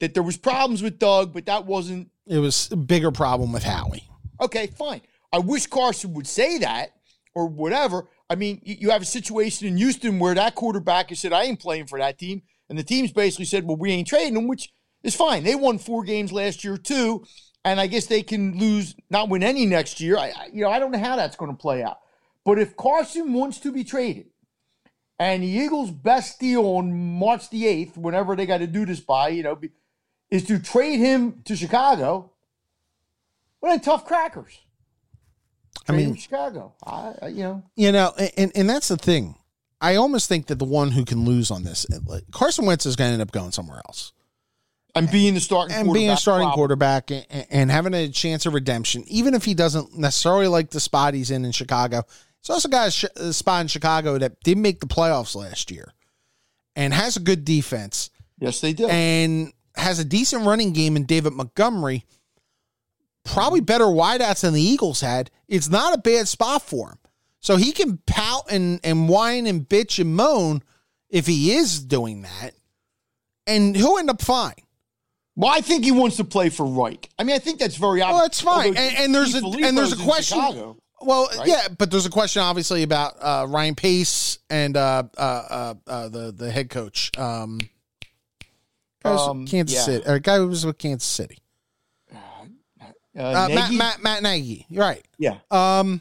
That 0.00 0.14
there 0.14 0.22
was 0.22 0.36
problems 0.36 0.82
with 0.82 0.98
Doug, 0.98 1.32
but 1.32 1.46
that 1.46 1.66
wasn't 1.66 2.10
it 2.26 2.38
was 2.38 2.70
a 2.72 2.76
bigger 2.76 3.10
problem 3.10 3.52
with 3.52 3.64
Howie. 3.64 4.08
okay. 4.40 4.68
Fine. 4.68 5.02
I 5.32 5.38
wish 5.40 5.66
Carson 5.66 6.14
would 6.14 6.26
say 6.26 6.58
that 6.58 6.90
or 7.34 7.46
whatever. 7.48 8.08
I 8.30 8.34
mean, 8.36 8.60
you, 8.64 8.76
you 8.80 8.90
have 8.90 9.02
a 9.02 9.06
situation 9.06 9.66
in 9.68 9.76
Houston 9.76 10.18
where 10.18 10.34
that 10.34 10.54
quarterback 10.54 11.08
has 11.10 11.18
said, 11.20 11.32
"I 11.32 11.44
ain't 11.44 11.60
playing 11.60 11.86
for 11.86 11.98
that 11.98 12.18
team," 12.18 12.42
and 12.68 12.78
the 12.78 12.82
team's 12.82 13.12
basically 13.12 13.44
said, 13.44 13.66
"Well, 13.66 13.76
we 13.76 13.92
ain't 13.92 14.08
trading 14.08 14.36
him," 14.36 14.48
which 14.48 14.72
is 15.02 15.14
fine. 15.14 15.44
They 15.44 15.54
won 15.54 15.78
four 15.78 16.04
games 16.04 16.32
last 16.32 16.64
year 16.64 16.76
too, 16.76 17.24
and 17.64 17.80
I 17.80 17.86
guess 17.86 18.06
they 18.06 18.22
can 18.22 18.58
lose, 18.58 18.94
not 19.10 19.28
win 19.28 19.42
any 19.42 19.66
next 19.66 20.00
year. 20.00 20.16
I, 20.16 20.28
I 20.28 20.48
you 20.52 20.62
know, 20.62 20.70
I 20.70 20.78
don't 20.78 20.90
know 20.90 20.98
how 20.98 21.16
that's 21.16 21.36
going 21.36 21.50
to 21.50 21.56
play 21.56 21.82
out. 21.82 21.98
But 22.44 22.58
if 22.58 22.76
Carson 22.76 23.32
wants 23.32 23.60
to 23.60 23.72
be 23.72 23.84
traded, 23.84 24.26
and 25.18 25.42
the 25.42 25.48
Eagles' 25.48 25.90
best 25.90 26.40
deal 26.40 26.64
on 26.64 27.18
March 27.18 27.48
the 27.50 27.66
eighth, 27.66 27.96
whenever 27.96 28.34
they 28.34 28.46
got 28.46 28.58
to 28.58 28.66
do 28.66 28.84
this 28.84 29.00
by, 29.00 29.28
you 29.28 29.42
know, 29.42 29.54
be, 29.54 29.70
is 30.30 30.44
to 30.46 30.58
trade 30.58 30.98
him 30.98 31.42
to 31.44 31.54
Chicago. 31.54 32.32
What 33.60 33.70
then 33.70 33.80
tough 33.80 34.04
crackers. 34.04 34.58
I 35.88 35.92
Trade 35.92 35.98
him 36.00 36.06
mean, 36.06 36.14
to 36.16 36.20
Chicago. 36.20 36.74
I, 36.84 37.12
I, 37.22 37.28
you 37.28 37.42
know, 37.44 37.62
you 37.76 37.92
know, 37.92 38.12
and, 38.36 38.50
and 38.56 38.68
that's 38.68 38.88
the 38.88 38.96
thing. 38.96 39.36
I 39.82 39.96
almost 39.96 40.28
think 40.28 40.46
that 40.46 40.58
the 40.58 40.64
one 40.64 40.92
who 40.92 41.04
can 41.04 41.24
lose 41.26 41.50
on 41.50 41.64
this, 41.64 41.84
Carson 42.30 42.64
Wentz 42.64 42.86
is 42.86 42.96
going 42.96 43.08
to 43.10 43.12
end 43.14 43.22
up 43.22 43.32
going 43.32 43.50
somewhere 43.50 43.82
else. 43.86 44.12
and 44.94 45.10
being 45.10 45.34
the 45.34 45.40
starting 45.40 45.74
and 45.76 45.92
being 45.92 46.08
a 46.10 46.16
starting 46.16 46.44
problem. 46.46 46.54
quarterback 46.56 47.10
and, 47.10 47.26
and 47.50 47.70
having 47.70 47.92
a 47.92 48.08
chance 48.08 48.46
of 48.46 48.54
redemption, 48.54 49.04
even 49.08 49.34
if 49.34 49.44
he 49.44 49.54
doesn't 49.54 49.98
necessarily 49.98 50.46
like 50.46 50.70
the 50.70 50.80
spot 50.80 51.14
he's 51.14 51.30
in 51.30 51.44
in 51.44 51.52
Chicago. 51.52 52.04
He's 52.40 52.50
also 52.50 52.68
got 52.68 52.88
a, 52.88 52.90
sh- 52.90 53.04
a 53.16 53.32
spot 53.32 53.60
in 53.62 53.66
Chicago 53.68 54.18
that 54.18 54.40
didn't 54.44 54.62
make 54.62 54.80
the 54.80 54.86
playoffs 54.86 55.34
last 55.34 55.70
year 55.70 55.92
and 56.76 56.92
has 56.94 57.16
a 57.16 57.20
good 57.20 57.44
defense 57.44 58.10
Yes, 58.38 58.60
they 58.60 58.72
do. 58.72 58.86
and 58.88 59.52
has 59.76 59.98
a 59.98 60.04
decent 60.04 60.44
running 60.46 60.72
game 60.72 60.96
in 60.96 61.06
David 61.06 61.32
Montgomery. 61.34 62.04
Probably 63.24 63.60
better 63.60 63.84
wideouts 63.84 64.40
than 64.40 64.54
the 64.54 64.60
Eagles 64.60 65.00
had. 65.00 65.30
It's 65.46 65.68
not 65.68 65.94
a 65.94 65.98
bad 65.98 66.26
spot 66.26 66.62
for 66.62 66.90
him. 66.90 66.98
So 67.42 67.56
he 67.56 67.72
can 67.72 67.98
pout 68.06 68.50
and, 68.50 68.80
and 68.82 69.08
whine 69.08 69.46
and 69.46 69.68
bitch 69.68 69.98
and 69.98 70.14
moan 70.16 70.62
if 71.10 71.26
he 71.26 71.52
is 71.52 71.82
doing 71.84 72.22
that. 72.22 72.52
And 73.46 73.76
he'll 73.76 73.98
end 73.98 74.08
up 74.08 74.22
fine. 74.22 74.54
well, 75.36 75.50
I 75.52 75.60
think 75.60 75.84
he 75.84 75.90
wants 75.92 76.16
to 76.18 76.24
play 76.24 76.48
for 76.48 76.64
Reich. 76.64 77.10
I 77.18 77.24
mean, 77.24 77.34
I 77.36 77.40
think 77.40 77.58
that's 77.58 77.74
very 77.76 78.00
obvious. 78.00 78.14
Well, 78.14 78.22
that's 78.24 78.40
fine. 78.40 78.76
And, 78.76 78.96
and 78.96 79.14
there's 79.14 79.34
a 79.34 79.40
Steve 79.40 79.64
and 79.64 79.76
there's 79.76 79.92
a 79.92 80.02
question. 80.02 80.38
Chicago. 80.38 80.78
Well, 81.04 81.28
right? 81.36 81.48
yeah, 81.48 81.66
but 81.76 81.90
there's 81.90 82.06
a 82.06 82.10
question 82.10 82.42
obviously 82.42 82.84
about 82.84 83.16
uh, 83.20 83.46
Ryan 83.48 83.74
Pace 83.74 84.38
and 84.48 84.76
uh, 84.76 85.02
uh, 85.18 85.20
uh, 85.20 85.74
uh, 85.88 86.08
the 86.08 86.30
the 86.30 86.48
head 86.52 86.70
coach, 86.70 87.10
um, 87.18 87.58
Um, 89.04 89.46
Kansas 89.48 89.76
yeah. 89.76 89.82
City, 89.82 90.06
or 90.08 90.20
guy 90.20 90.36
who 90.36 90.46
was 90.46 90.64
with 90.64 90.78
Kansas 90.78 91.08
City, 91.08 91.38
Uh, 92.12 93.48
Matt, 93.48 93.50
Nagy? 93.50 93.76
Matt 93.76 94.02
Matt 94.02 94.22
Nagy. 94.22 94.64
You're 94.68 94.84
right. 94.84 95.04
Yeah, 95.18 95.38
Um, 95.50 96.00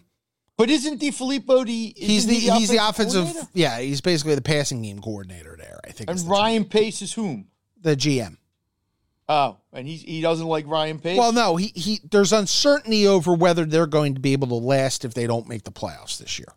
but 0.62 0.70
isn't 0.70 1.02
DeFilippo 1.02 1.66
the 1.66 1.94
he's 1.98 2.26
isn't 2.26 2.30
the 2.30 2.54
he's 2.60 2.70
the 2.70 2.78
offensive. 2.78 3.28
Yeah, 3.54 3.80
he's 3.80 4.02
basically 4.02 4.36
the 4.36 4.42
passing 4.42 4.82
game 4.82 5.00
coordinator 5.00 5.56
there. 5.58 5.80
I 5.84 5.92
think. 5.92 6.10
And 6.10 6.20
the 6.20 6.30
Ryan 6.30 6.66
Pace 6.66 7.02
is 7.02 7.14
whom? 7.14 7.48
the 7.82 7.96
GM. 7.96 8.38
Oh, 9.30 9.58
and 9.72 9.88
he 9.88 9.96
he 9.96 10.22
doesn't 10.22 10.46
like 10.46 10.68
Ryan 10.68 11.00
Pace. 11.00 11.18
Well, 11.18 11.32
no, 11.32 11.56
he 11.56 11.68
he. 11.68 12.00
There's 12.10 12.34
uncertainty 12.34 13.08
over 13.08 13.34
whether 13.34 13.66
they're 13.66 13.88
going 13.88 14.16
to 14.16 14.20
be 14.20 14.34
able 14.34 14.50
to 14.50 14.56
last 14.56 15.06
if 15.06 15.14
they 15.14 15.26
don't 15.26 15.48
make 15.48 15.64
the 15.64 15.72
playoffs 15.72 16.18
this 16.18 16.38
year, 16.38 16.54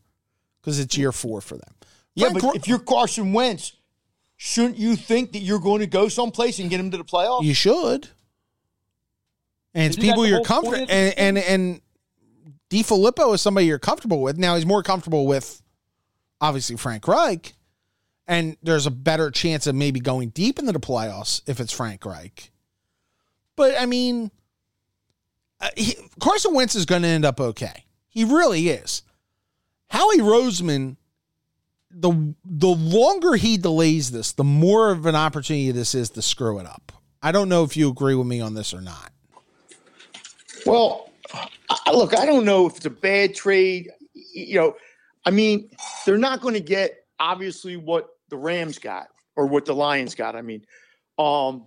because 0.61 0.79
it's 0.81 0.97
year 0.97 1.13
four 1.13 1.41
for 1.41 1.57
them. 1.57 1.75
yeah, 2.15 2.31
Frank 2.31 2.43
but 2.43 2.57
if 2.57 2.67
you're 2.67 2.81
Carson 2.81 3.33
Wentz, 3.33 3.77
shouldn't 4.37 4.77
you 4.77 4.97
think 4.97 5.33
that 5.33 5.41
you're 5.41 5.61
going 5.61 5.81
to 5.81 5.87
go 5.87 6.09
someplace 6.09 6.59
and 6.59 6.69
get 6.69 6.81
him 6.81 6.91
to 6.91 6.97
the 6.97 7.05
playoffs? 7.05 7.45
You 7.45 7.55
should. 7.55 8.09
And 9.77 9.87
it's 9.87 9.97
Isn't 9.97 10.09
people 10.09 10.27
you're 10.27 10.43
comfortable 10.43 10.87
and 10.89 11.19
and 11.19 11.39
and 11.39 11.81
DeFilippo 12.75 13.33
is 13.35 13.41
somebody 13.41 13.67
you're 13.67 13.79
comfortable 13.79 14.21
with. 14.21 14.37
Now 14.37 14.57
he's 14.57 14.67
more 14.67 14.83
comfortable 14.83 15.29
with 15.29 15.63
obviously 16.41 16.77
Frank 16.77 17.07
Reich, 17.07 17.55
and 18.27 18.57
there's 18.65 18.87
a 18.87 18.91
better 18.91 19.31
chance 19.31 19.69
of 19.69 19.77
maybe 19.77 20.01
going 20.01 20.31
deep 20.31 20.59
into 20.59 20.73
the 20.73 20.81
playoffs 20.81 21.41
if 21.47 21.61
it's 21.61 21.73
Frank 21.73 22.05
Reich. 22.05 22.51
But 23.55 23.81
I 23.81 23.87
mean, 23.87 24.33
uh, 25.61 25.71
he, 25.77 25.95
Carson 26.19 26.53
Wentz 26.53 26.75
is 26.75 26.85
going 26.85 27.03
to 27.03 27.09
end 27.09 27.25
up 27.25 27.41
okay. 27.41 27.85
He 28.09 28.25
really 28.25 28.69
is. 28.69 29.03
Howie 29.89 30.19
Roseman, 30.19 30.97
the 31.93 32.35
the 32.45 32.67
longer 32.67 33.35
he 33.35 33.57
delays 33.57 34.11
this, 34.11 34.33
the 34.33 34.43
more 34.43 34.91
of 34.91 35.07
an 35.07 35.15
opportunity 35.15 35.71
this 35.71 35.95
is 35.95 36.11
to 36.11 36.23
screw 36.23 36.59
it 36.59 36.67
up. 36.67 36.91
I 37.23 37.31
don't 37.31 37.49
know 37.49 37.63
if 37.63 37.77
you 37.77 37.89
agree 37.89 38.17
with 38.17 38.27
me 38.27 38.41
on 38.41 38.55
this 38.55 38.75
or 38.75 38.81
not. 38.81 39.13
Well, 40.67 41.11
look, 41.93 42.17
I 42.17 42.27
don't 42.27 42.45
know 42.45 42.67
if 42.67 42.77
it's 42.77 42.87
a 42.87 42.91
bad 42.91 43.35
trade. 43.35 43.91
You 44.13 44.57
know, 44.57 44.77
I 45.25 45.31
mean, 45.31 45.71
they're 46.05 46.19
not 46.19 46.41
going 46.41 46.55
to 46.55 46.61
get 46.61 47.05
obviously 47.19 47.77
what 47.77 48.09
the 48.29 48.37
Rams 48.37 48.79
got 48.79 49.09
or 49.37 49.47
what 49.47 49.65
the 49.65 49.75
Lions 49.75 50.15
got. 50.15 50.37
I 50.37 50.43
mean, 50.43 50.65
um, 51.19 51.67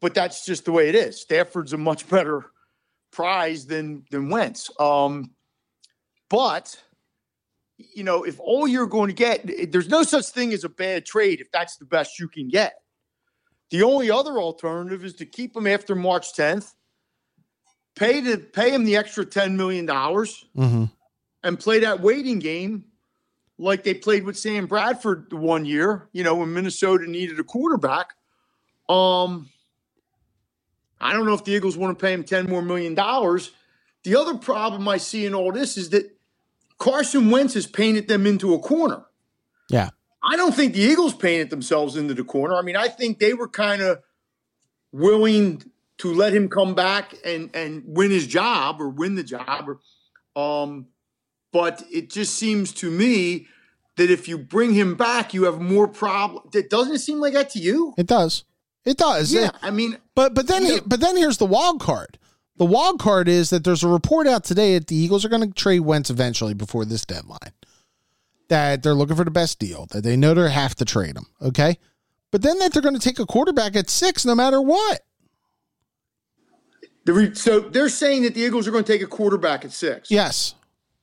but 0.00 0.14
that's 0.14 0.44
just 0.44 0.64
the 0.64 0.72
way 0.72 0.88
it 0.88 0.94
is. 0.94 1.20
Stafford's 1.20 1.72
a 1.72 1.78
much 1.78 2.08
better 2.08 2.46
prize 3.10 3.66
than 3.66 4.04
than 4.10 4.30
Wentz. 4.30 4.70
Um, 4.78 5.32
but 6.30 6.76
you 7.78 8.04
know, 8.04 8.22
if 8.22 8.38
all 8.38 8.68
you're 8.68 8.86
going 8.86 9.08
to 9.08 9.14
get, 9.14 9.72
there's 9.72 9.88
no 9.88 10.02
such 10.02 10.26
thing 10.26 10.52
as 10.52 10.64
a 10.64 10.68
bad 10.68 11.04
trade 11.04 11.40
if 11.40 11.50
that's 11.52 11.76
the 11.78 11.84
best 11.84 12.18
you 12.18 12.28
can 12.28 12.48
get. 12.48 12.74
The 13.70 13.82
only 13.82 14.10
other 14.10 14.38
alternative 14.38 15.04
is 15.04 15.14
to 15.14 15.26
keep 15.26 15.56
him 15.56 15.66
after 15.66 15.94
March 15.94 16.34
10th 16.34 16.72
pay 17.94 18.20
to 18.20 18.38
pay 18.38 18.70
him 18.74 18.84
the 18.84 18.96
extra 18.96 19.24
ten 19.24 19.56
million 19.56 19.86
dollars 19.86 20.44
Mm-hmm. 20.56 20.84
and 21.42 21.58
play 21.58 21.80
that 21.80 22.00
waiting 22.00 22.38
game 22.38 22.84
like 23.58 23.84
they 23.84 23.94
played 23.94 24.24
with 24.24 24.36
Sam 24.38 24.66
Bradford 24.66 25.26
the 25.30 25.36
one 25.36 25.64
year, 25.64 26.08
you 26.12 26.24
know, 26.24 26.36
when 26.36 26.52
Minnesota 26.52 27.08
needed 27.08 27.38
a 27.38 27.44
quarterback. 27.44 28.14
Um 28.88 29.48
I 31.00 31.12
don't 31.12 31.26
know 31.26 31.34
if 31.34 31.44
the 31.44 31.52
Eagles 31.52 31.76
want 31.76 31.98
to 31.98 32.02
pay 32.04 32.12
him 32.12 32.22
10 32.24 32.48
more 32.48 32.62
million 32.62 32.94
dollars. 32.94 33.50
The 34.04 34.16
other 34.16 34.34
problem 34.36 34.88
I 34.88 34.96
see 34.98 35.26
in 35.26 35.34
all 35.34 35.52
this 35.52 35.76
is 35.76 35.90
that 35.90 36.16
Carson 36.78 37.30
Wentz 37.30 37.54
has 37.54 37.66
painted 37.66 38.08
them 38.08 38.26
into 38.26 38.54
a 38.54 38.58
corner. 38.58 39.04
Yeah. 39.70 39.90
I 40.24 40.36
don't 40.36 40.54
think 40.54 40.74
the 40.74 40.80
Eagles 40.80 41.14
painted 41.14 41.50
themselves 41.50 41.96
into 41.96 42.14
the 42.14 42.24
corner. 42.24 42.54
I 42.56 42.62
mean, 42.62 42.76
I 42.76 42.88
think 42.88 43.18
they 43.18 43.34
were 43.34 43.48
kind 43.48 43.82
of 43.82 44.00
willing 44.92 45.62
to 46.02 46.12
let 46.14 46.32
him 46.32 46.48
come 46.48 46.74
back 46.74 47.14
and 47.24 47.50
and 47.54 47.82
win 47.86 48.10
his 48.10 48.26
job 48.26 48.80
or 48.80 48.88
win 48.88 49.14
the 49.16 49.22
job 49.24 49.68
or 49.68 49.80
um 50.40 50.86
but 51.52 51.82
it 51.92 52.08
just 52.10 52.34
seems 52.36 52.72
to 52.72 52.90
me 52.90 53.46
that 53.96 54.10
if 54.10 54.26
you 54.28 54.38
bring 54.38 54.72
him 54.74 54.94
back 54.94 55.34
you 55.34 55.44
have 55.44 55.60
more 55.60 55.88
problem 55.88 56.42
that 56.52 56.70
doesn't 56.70 56.94
it 56.94 56.98
seem 57.00 57.18
like 57.20 57.32
that 57.34 57.50
to 57.50 57.58
you 57.58 57.92
It 57.98 58.06
does. 58.06 58.44
It 58.84 58.96
does. 58.96 59.32
yeah 59.32 59.50
i 59.62 59.70
mean 59.70 59.98
But 60.14 60.34
but 60.34 60.46
then 60.46 60.64
Yeah. 60.66 60.78
but 60.86 61.00
then 61.00 61.16
here's 61.16 61.38
the 61.38 61.46
wild 61.46 61.80
card. 61.80 62.18
The 62.58 62.66
wild 62.66 63.00
card 63.00 63.28
is 63.28 63.50
that 63.50 63.64
there's 63.64 63.82
a 63.82 63.88
report 63.88 64.26
out 64.26 64.44
today 64.44 64.74
that 64.78 64.86
the 64.88 64.94
Eagles 64.96 65.24
are 65.24 65.28
going 65.30 65.46
to 65.48 65.52
trade 65.54 65.80
Wentz 65.80 66.10
eventually 66.10 66.52
before 66.54 66.84
this 66.84 67.04
deadline. 67.04 67.52
That 68.48 68.82
they're 68.82 68.94
looking 68.94 69.16
for 69.16 69.24
the 69.24 69.30
best 69.30 69.58
deal. 69.58 69.86
That 69.86 70.04
they 70.04 70.16
know 70.16 70.34
they 70.34 70.50
have 70.50 70.74
to 70.76 70.84
trade 70.84 71.16
him. 71.16 71.26
Okay, 71.40 71.78
but 72.30 72.42
then 72.42 72.58
that 72.58 72.72
they're 72.72 72.82
going 72.82 72.94
to 72.94 73.00
take 73.00 73.18
a 73.18 73.24
quarterback 73.26 73.74
at 73.74 73.88
six 73.88 74.24
no 74.26 74.34
matter 74.34 74.60
what. 74.60 75.00
The 77.04 77.12
re- 77.12 77.34
so 77.34 77.60
they're 77.60 77.88
saying 77.88 78.22
that 78.22 78.34
the 78.34 78.40
eagles 78.42 78.66
are 78.68 78.70
going 78.70 78.84
to 78.84 78.92
take 78.92 79.02
a 79.02 79.06
quarterback 79.06 79.64
at 79.64 79.72
six 79.72 80.10
Yes. 80.10 80.54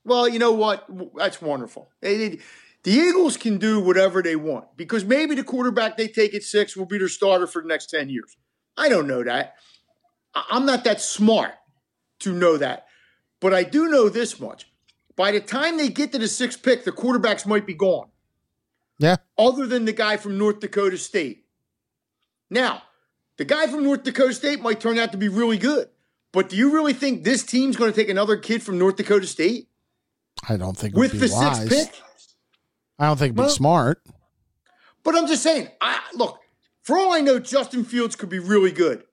Well, 0.04 0.26
you 0.28 0.38
know 0.38 0.52
what? 0.52 0.86
That's 1.16 1.42
wonderful. 1.42 1.90
They- 2.00 2.40
the 2.82 2.92
Eagles 2.92 3.36
can 3.36 3.58
do 3.58 3.78
whatever 3.78 4.22
they 4.22 4.36
want 4.36 4.74
because 4.78 5.04
maybe 5.04 5.34
the 5.34 5.44
quarterback 5.44 5.98
they 5.98 6.08
take 6.08 6.34
at 6.34 6.42
six 6.42 6.74
will 6.74 6.86
be 6.86 6.96
their 6.96 7.08
starter 7.08 7.46
for 7.46 7.60
the 7.60 7.68
next 7.68 7.90
10 7.90 8.08
years. 8.08 8.38
I 8.74 8.88
don't 8.88 9.06
know 9.06 9.22
that. 9.22 9.56
I'm 10.34 10.64
not 10.64 10.84
that 10.84 11.02
smart 11.02 11.52
to 12.20 12.32
know 12.32 12.56
that. 12.56 12.86
But 13.38 13.52
I 13.52 13.64
do 13.64 13.88
know 13.90 14.08
this 14.08 14.40
much. 14.40 14.66
By 15.14 15.30
the 15.32 15.40
time 15.40 15.76
they 15.76 15.90
get 15.90 16.12
to 16.12 16.18
the 16.18 16.26
sixth 16.28 16.62
pick, 16.62 16.84
the 16.84 16.92
quarterbacks 16.92 17.44
might 17.46 17.66
be 17.66 17.74
gone. 17.74 18.08
Yeah. 18.98 19.16
other 19.38 19.66
than 19.66 19.84
the 19.84 19.92
guy 19.92 20.16
from 20.16 20.38
North 20.38 20.60
Dakota 20.60 20.96
State. 20.96 21.44
Now, 22.48 22.82
the 23.40 23.46
guy 23.46 23.66
from 23.68 23.82
North 23.82 24.02
Dakota 24.02 24.34
State 24.34 24.60
might 24.60 24.80
turn 24.80 24.98
out 24.98 25.12
to 25.12 25.18
be 25.18 25.28
really 25.28 25.56
good, 25.56 25.88
but 26.30 26.50
do 26.50 26.56
you 26.56 26.74
really 26.74 26.92
think 26.92 27.24
this 27.24 27.42
team's 27.42 27.74
going 27.74 27.90
to 27.90 27.96
take 27.98 28.10
another 28.10 28.36
kid 28.36 28.62
from 28.62 28.76
North 28.78 28.96
Dakota 28.96 29.26
State 29.26 29.66
I 30.46 30.58
don't 30.58 30.76
think 30.76 30.94
with 30.94 31.12
be 31.12 31.18
the 31.20 31.30
wise. 31.32 31.56
sixth 31.70 31.92
pick? 31.92 32.02
I 32.98 33.06
don't 33.06 33.16
think 33.16 33.28
it'd 33.28 33.36
be 33.36 33.40
Well- 33.40 33.48
smart. 33.48 34.02
But 35.02 35.16
I'm 35.16 35.26
just 35.26 35.42
saying, 35.42 35.68
I 35.80 35.98
look, 36.12 36.38
for 36.82 36.98
all 36.98 37.14
I 37.14 37.22
know, 37.22 37.38
Justin 37.38 37.82
Fields 37.82 38.14
could 38.14 38.28
be 38.28 38.38
really 38.38 38.70
good. 38.72 39.04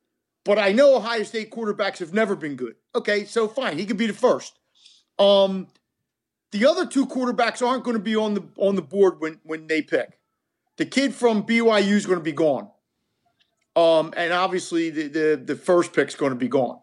But 0.44 0.60
I 0.60 0.74
know 0.74 0.98
Ohio 0.98 1.24
State 1.24 1.50
quarterbacks 1.50 2.00
have 2.00 2.14
never 2.14 2.36
been 2.36 2.58
good. 2.58 2.76
Okay, 2.96 3.24
so 3.24 3.48
fine, 3.48 3.78
he 3.78 3.86
could 3.86 3.96
be 3.96 4.08
the 4.08 4.14
first. 4.14 4.60
Um, 5.18 5.68
the 6.52 6.66
other 6.66 6.86
two 6.86 7.06
quarterbacks 7.08 7.66
aren't 7.66 7.86
going 7.86 7.96
to 7.96 8.04
be 8.04 8.18
on 8.18 8.34
the 8.34 8.44
on 8.58 8.76
the 8.76 8.82
board 8.82 9.22
when 9.22 9.40
when 9.44 9.68
they 9.68 9.82
pick. 9.82 10.20
The 10.76 10.86
kid 10.86 11.16
from 11.16 11.44
BYU 11.44 11.94
is 11.94 12.06
going 12.06 12.20
to 12.20 12.24
be 12.24 12.34
gone. 12.34 12.70
Um, 13.78 14.12
and 14.18 14.34
obviously 14.34 14.90
the, 14.90 15.08
the 15.08 15.42
the 15.46 15.56
first 15.56 15.94
pick's 15.94 16.16
going 16.16 16.32
to 16.32 16.36
be 16.36 16.48
gone. 16.48 16.80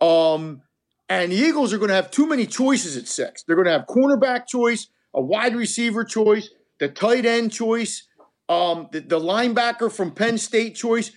Um, 0.00 0.62
and 1.06 1.30
the 1.30 1.36
Eagles 1.36 1.74
are 1.74 1.78
going 1.78 1.90
to 1.90 1.94
have 1.94 2.10
too 2.10 2.26
many 2.26 2.46
choices 2.46 2.96
at 2.96 3.06
six. 3.06 3.42
They're 3.42 3.56
going 3.56 3.66
to 3.66 3.72
have 3.72 3.86
cornerback 3.86 4.46
choice, 4.46 4.88
a 5.12 5.20
wide 5.20 5.54
receiver 5.54 6.02
choice, 6.02 6.48
the 6.78 6.88
tight 6.88 7.26
end 7.26 7.52
choice, 7.52 8.08
um, 8.48 8.88
the, 8.90 9.00
the 9.00 9.20
linebacker 9.20 9.92
from 9.92 10.12
Penn 10.12 10.38
State 10.38 10.76
choice. 10.76 11.10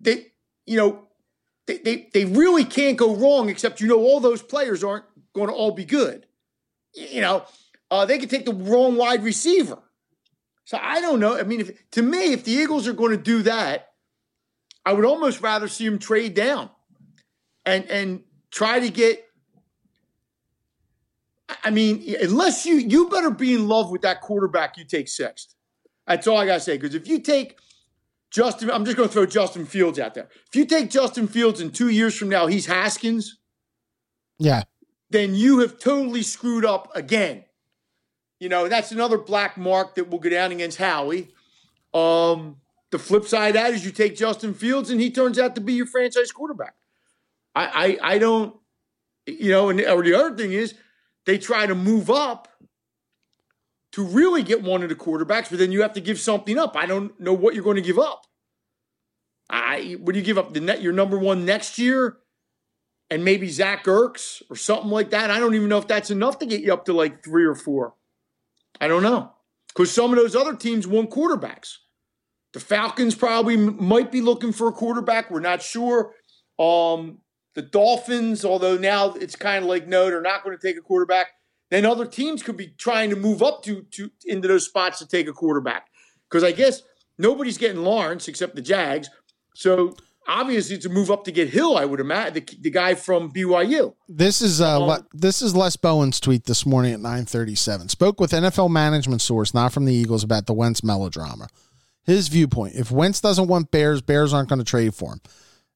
They, 0.00 0.28
you 0.64 0.78
know, 0.78 1.08
they, 1.66 1.78
they, 1.78 2.08
they 2.14 2.24
really 2.24 2.64
can't 2.64 2.96
go 2.96 3.14
wrong, 3.14 3.50
except 3.50 3.82
you 3.82 3.88
know 3.88 3.98
all 3.98 4.20
those 4.20 4.40
players 4.40 4.82
aren't 4.82 5.04
going 5.34 5.48
to 5.48 5.54
all 5.54 5.72
be 5.72 5.84
good. 5.84 6.24
You 6.94 7.20
know, 7.20 7.44
uh, 7.90 8.06
they 8.06 8.18
could 8.18 8.30
take 8.30 8.46
the 8.46 8.54
wrong 8.54 8.96
wide 8.96 9.22
receiver. 9.22 9.78
So 10.64 10.78
I 10.80 11.02
don't 11.02 11.20
know. 11.20 11.38
I 11.38 11.42
mean, 11.42 11.60
if, 11.60 11.90
to 11.90 12.02
me, 12.02 12.32
if 12.32 12.44
the 12.44 12.52
Eagles 12.52 12.88
are 12.88 12.94
going 12.94 13.10
to 13.10 13.22
do 13.22 13.42
that, 13.42 13.90
I 14.86 14.92
would 14.92 15.04
almost 15.04 15.40
rather 15.42 15.66
see 15.68 15.84
him 15.84 15.98
trade 15.98 16.34
down 16.34 16.70
and 17.66 17.84
and 17.90 18.22
try 18.50 18.80
to 18.80 18.88
get. 18.88 19.24
I- 21.64 21.70
mean, 21.70 22.14
unless 22.20 22.64
you 22.64 22.76
you 22.76 23.08
better 23.08 23.30
be 23.30 23.54
in 23.54 23.68
love 23.68 23.90
with 23.90 24.02
that 24.02 24.20
quarterback 24.20 24.76
you 24.78 24.84
take 24.84 25.08
sixth. 25.08 25.54
That's 26.06 26.26
all 26.26 26.38
I 26.38 26.46
gotta 26.46 26.60
say. 26.60 26.76
Because 26.78 26.94
if 26.94 27.08
you 27.08 27.18
take 27.20 27.58
Justin, 28.30 28.70
I'm 28.70 28.84
just 28.84 28.96
gonna 28.96 29.08
throw 29.08 29.26
Justin 29.26 29.66
Fields 29.66 29.98
out 29.98 30.14
there. 30.14 30.28
If 30.48 30.54
you 30.54 30.64
take 30.64 30.90
Justin 30.90 31.26
Fields 31.26 31.60
in 31.60 31.70
two 31.72 31.88
years 31.88 32.16
from 32.16 32.28
now, 32.28 32.46
he's 32.46 32.66
Haskins, 32.66 33.38
Yeah. 34.38 34.62
then 35.10 35.34
you 35.34 35.58
have 35.60 35.78
totally 35.78 36.22
screwed 36.22 36.64
up 36.64 36.94
again. 36.94 37.44
You 38.38 38.48
know, 38.48 38.68
that's 38.68 38.92
another 38.92 39.18
black 39.18 39.56
mark 39.56 39.94
that 39.94 40.10
will 40.10 40.18
go 40.18 40.28
down 40.28 40.52
against 40.52 40.76
Howie. 40.78 41.32
Um, 41.94 42.60
the 42.90 42.98
flip 42.98 43.26
side 43.26 43.48
of 43.48 43.54
that 43.54 43.74
is 43.74 43.84
you 43.84 43.90
take 43.90 44.16
Justin 44.16 44.54
Fields 44.54 44.90
and 44.90 45.00
he 45.00 45.10
turns 45.10 45.38
out 45.38 45.54
to 45.54 45.60
be 45.60 45.74
your 45.74 45.86
franchise 45.86 46.32
quarterback. 46.32 46.74
I 47.54 47.98
I, 48.02 48.14
I 48.14 48.18
don't, 48.18 48.56
you 49.26 49.50
know, 49.50 49.68
and 49.68 49.80
or 49.80 50.02
the 50.02 50.14
other 50.14 50.36
thing 50.36 50.52
is 50.52 50.74
they 51.24 51.38
try 51.38 51.66
to 51.66 51.74
move 51.74 52.10
up 52.10 52.48
to 53.92 54.04
really 54.04 54.42
get 54.42 54.62
one 54.62 54.82
of 54.82 54.88
the 54.88 54.94
quarterbacks, 54.94 55.48
but 55.50 55.58
then 55.58 55.72
you 55.72 55.82
have 55.82 55.94
to 55.94 56.00
give 56.00 56.20
something 56.20 56.58
up. 56.58 56.76
I 56.76 56.86
don't 56.86 57.18
know 57.18 57.32
what 57.32 57.54
you're 57.54 57.64
going 57.64 57.76
to 57.76 57.82
give 57.82 57.98
up. 57.98 58.26
I 59.48 59.96
would 60.00 60.16
you 60.16 60.22
give 60.22 60.38
up 60.38 60.52
the 60.52 60.60
net 60.60 60.82
your 60.82 60.92
number 60.92 61.18
one 61.18 61.44
next 61.44 61.78
year? 61.78 62.18
and 63.10 63.24
maybe 63.24 63.48
Zach 63.48 63.84
Ertz 63.84 64.42
or 64.50 64.56
something 64.56 64.90
like 64.90 65.10
that. 65.10 65.30
I 65.30 65.38
don't 65.38 65.54
even 65.54 65.68
know 65.68 65.78
if 65.78 65.86
that's 65.86 66.10
enough 66.10 66.38
to 66.40 66.46
get 66.46 66.62
you 66.62 66.72
up 66.72 66.86
to 66.86 66.92
like 66.92 67.22
three 67.22 67.44
or 67.44 67.54
four. 67.54 67.94
I 68.80 68.88
don't 68.88 69.02
know. 69.02 69.32
Because 69.68 69.92
some 69.92 70.10
of 70.12 70.16
those 70.16 70.34
other 70.34 70.54
teams 70.54 70.86
want 70.86 71.10
quarterbacks. 71.10 71.76
The 72.56 72.60
Falcons 72.60 73.14
probably 73.14 73.52
m- 73.52 73.76
might 73.84 74.10
be 74.10 74.22
looking 74.22 74.50
for 74.50 74.66
a 74.66 74.72
quarterback. 74.72 75.30
We're 75.30 75.40
not 75.40 75.60
sure. 75.60 76.14
Um, 76.58 77.18
the 77.54 77.60
Dolphins, 77.60 78.46
although 78.46 78.78
now 78.78 79.12
it's 79.12 79.36
kind 79.36 79.62
of 79.62 79.68
like 79.68 79.86
no, 79.86 80.06
they're 80.06 80.22
not 80.22 80.42
going 80.42 80.56
to 80.56 80.66
take 80.66 80.78
a 80.78 80.80
quarterback. 80.80 81.26
Then 81.70 81.84
other 81.84 82.06
teams 82.06 82.42
could 82.42 82.56
be 82.56 82.68
trying 82.78 83.10
to 83.10 83.16
move 83.16 83.42
up 83.42 83.62
to, 83.64 83.82
to 83.90 84.10
into 84.24 84.48
those 84.48 84.64
spots 84.64 85.00
to 85.00 85.06
take 85.06 85.28
a 85.28 85.34
quarterback. 85.34 85.88
Because 86.30 86.42
I 86.44 86.52
guess 86.52 86.80
nobody's 87.18 87.58
getting 87.58 87.82
Lawrence 87.82 88.26
except 88.26 88.56
the 88.56 88.62
Jags. 88.62 89.10
So 89.54 89.94
obviously 90.26 90.76
it's 90.76 90.86
a 90.86 90.88
move 90.88 91.10
up 91.10 91.24
to 91.24 91.32
get 91.32 91.50
Hill, 91.50 91.76
I 91.76 91.84
would 91.84 92.00
imagine, 92.00 92.32
the, 92.32 92.56
the 92.62 92.70
guy 92.70 92.94
from 92.94 93.30
BYU. 93.32 93.92
This 94.08 94.40
is 94.40 94.62
uh, 94.62 94.80
Um, 94.80 94.88
Le- 94.88 95.06
this 95.12 95.42
is 95.42 95.54
Les 95.54 95.76
Bowen's 95.76 96.20
tweet 96.20 96.44
this 96.44 96.64
morning 96.64 96.94
at 96.94 97.00
9:37. 97.00 97.90
Spoke 97.90 98.18
with 98.18 98.30
NFL 98.30 98.70
management 98.70 99.20
source, 99.20 99.52
not 99.52 99.74
from 99.74 99.84
the 99.84 99.92
Eagles, 99.92 100.24
about 100.24 100.46
the 100.46 100.54
Wentz 100.54 100.82
melodrama. 100.82 101.48
His 102.06 102.28
viewpoint: 102.28 102.76
If 102.76 102.90
Wentz 102.90 103.20
doesn't 103.20 103.48
want 103.48 103.72
Bears, 103.72 104.00
Bears 104.00 104.32
aren't 104.32 104.48
going 104.48 104.60
to 104.60 104.64
trade 104.64 104.94
for 104.94 105.14
him. 105.14 105.20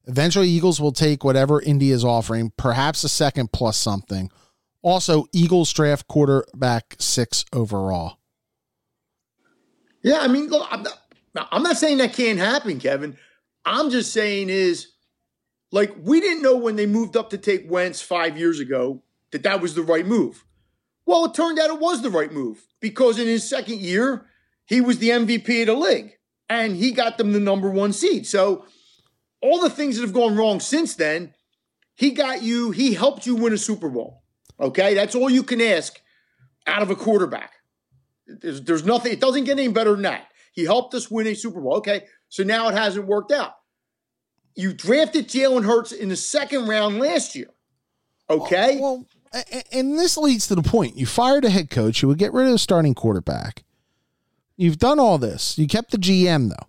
Eventually, 0.05 0.47
Eagles 0.47 0.81
will 0.81 0.93
take 0.93 1.23
whatever 1.23 1.61
Indy 1.61 1.91
is 1.91 2.03
offering, 2.03 2.51
perhaps 2.57 3.03
a 3.03 3.09
second 3.09 3.51
plus 3.51 3.77
something. 3.77 4.31
Also, 4.81 5.25
Eagles 5.31 5.71
draft 5.71 6.07
quarterback 6.07 6.95
six 6.99 7.45
overall. 7.53 8.17
Yeah, 10.01 10.19
I 10.21 10.27
mean, 10.27 10.47
look, 10.47 10.67
I'm 10.71 10.83
not, 10.83 11.47
I'm 11.51 11.63
not 11.63 11.77
saying 11.77 11.97
that 11.97 12.13
can't 12.13 12.39
happen, 12.39 12.79
Kevin. 12.79 13.17
I'm 13.65 13.91
just 13.91 14.11
saying 14.11 14.49
is 14.49 14.87
like 15.71 15.93
we 16.01 16.19
didn't 16.19 16.41
know 16.41 16.55
when 16.55 16.77
they 16.77 16.87
moved 16.87 17.15
up 17.15 17.29
to 17.31 17.37
take 17.37 17.69
Wentz 17.69 18.01
five 18.01 18.37
years 18.37 18.59
ago 18.59 19.03
that 19.31 19.43
that 19.43 19.61
was 19.61 19.75
the 19.75 19.83
right 19.83 20.05
move. 20.05 20.45
Well, 21.05 21.25
it 21.25 21.33
turned 21.33 21.59
out 21.59 21.69
it 21.69 21.79
was 21.79 22.01
the 22.01 22.09
right 22.09 22.31
move 22.31 22.65
because 22.79 23.19
in 23.19 23.27
his 23.27 23.47
second 23.47 23.81
year 23.81 24.25
he 24.65 24.81
was 24.81 24.97
the 24.97 25.09
MVP 25.09 25.61
of 25.61 25.67
the 25.67 25.75
league 25.75 26.17
and 26.51 26.75
he 26.75 26.91
got 26.91 27.17
them 27.17 27.31
the 27.31 27.39
number 27.39 27.69
one 27.69 27.93
seed. 27.93 28.27
So 28.27 28.65
all 29.41 29.61
the 29.61 29.69
things 29.69 29.95
that 29.95 30.01
have 30.01 30.13
gone 30.13 30.35
wrong 30.35 30.59
since 30.59 30.95
then, 30.95 31.33
he 31.95 32.11
got 32.11 32.43
you. 32.43 32.71
He 32.71 32.93
helped 32.93 33.25
you 33.25 33.35
win 33.35 33.53
a 33.53 33.57
Super 33.57 33.89
Bowl. 33.89 34.21
Okay, 34.59 34.93
that's 34.93 35.15
all 35.15 35.29
you 35.29 35.43
can 35.43 35.61
ask 35.61 35.99
out 36.67 36.81
of 36.81 36.91
a 36.91 36.95
quarterback. 36.95 37.53
There's, 38.27 38.61
there's 38.61 38.85
nothing, 38.85 39.13
it 39.13 39.21
doesn't 39.21 39.45
get 39.45 39.57
any 39.57 39.69
better 39.69 39.93
than 39.93 40.03
that. 40.03 40.27
He 40.53 40.65
helped 40.65 40.93
us 40.93 41.09
win 41.09 41.25
a 41.27 41.33
Super 41.33 41.61
Bowl. 41.61 41.75
Okay, 41.77 42.03
so 42.27 42.43
now 42.43 42.67
it 42.67 42.73
hasn't 42.73 43.07
worked 43.07 43.31
out. 43.31 43.53
You 44.55 44.73
drafted 44.73 45.29
Jalen 45.29 45.63
Hurts 45.65 45.93
in 45.93 46.09
the 46.09 46.17
second 46.17 46.67
round 46.67 46.99
last 46.99 47.33
year. 47.35 47.47
Okay? 48.29 48.77
Well, 48.79 49.05
a- 49.33 49.73
and 49.73 49.97
this 49.97 50.17
leads 50.17 50.47
to 50.49 50.55
the 50.55 50.61
point: 50.61 50.97
you 50.97 51.05
fired 51.05 51.45
a 51.45 51.49
head 51.49 51.69
coach, 51.69 52.01
you 52.01 52.09
would 52.09 52.17
get 52.17 52.33
rid 52.33 52.47
of 52.47 52.53
a 52.53 52.57
starting 52.57 52.93
quarterback. 52.93 53.63
You've 54.61 54.77
done 54.77 54.99
all 54.99 55.17
this. 55.17 55.57
You 55.57 55.65
kept 55.65 55.89
the 55.89 55.97
GM 55.97 56.49
though. 56.49 56.67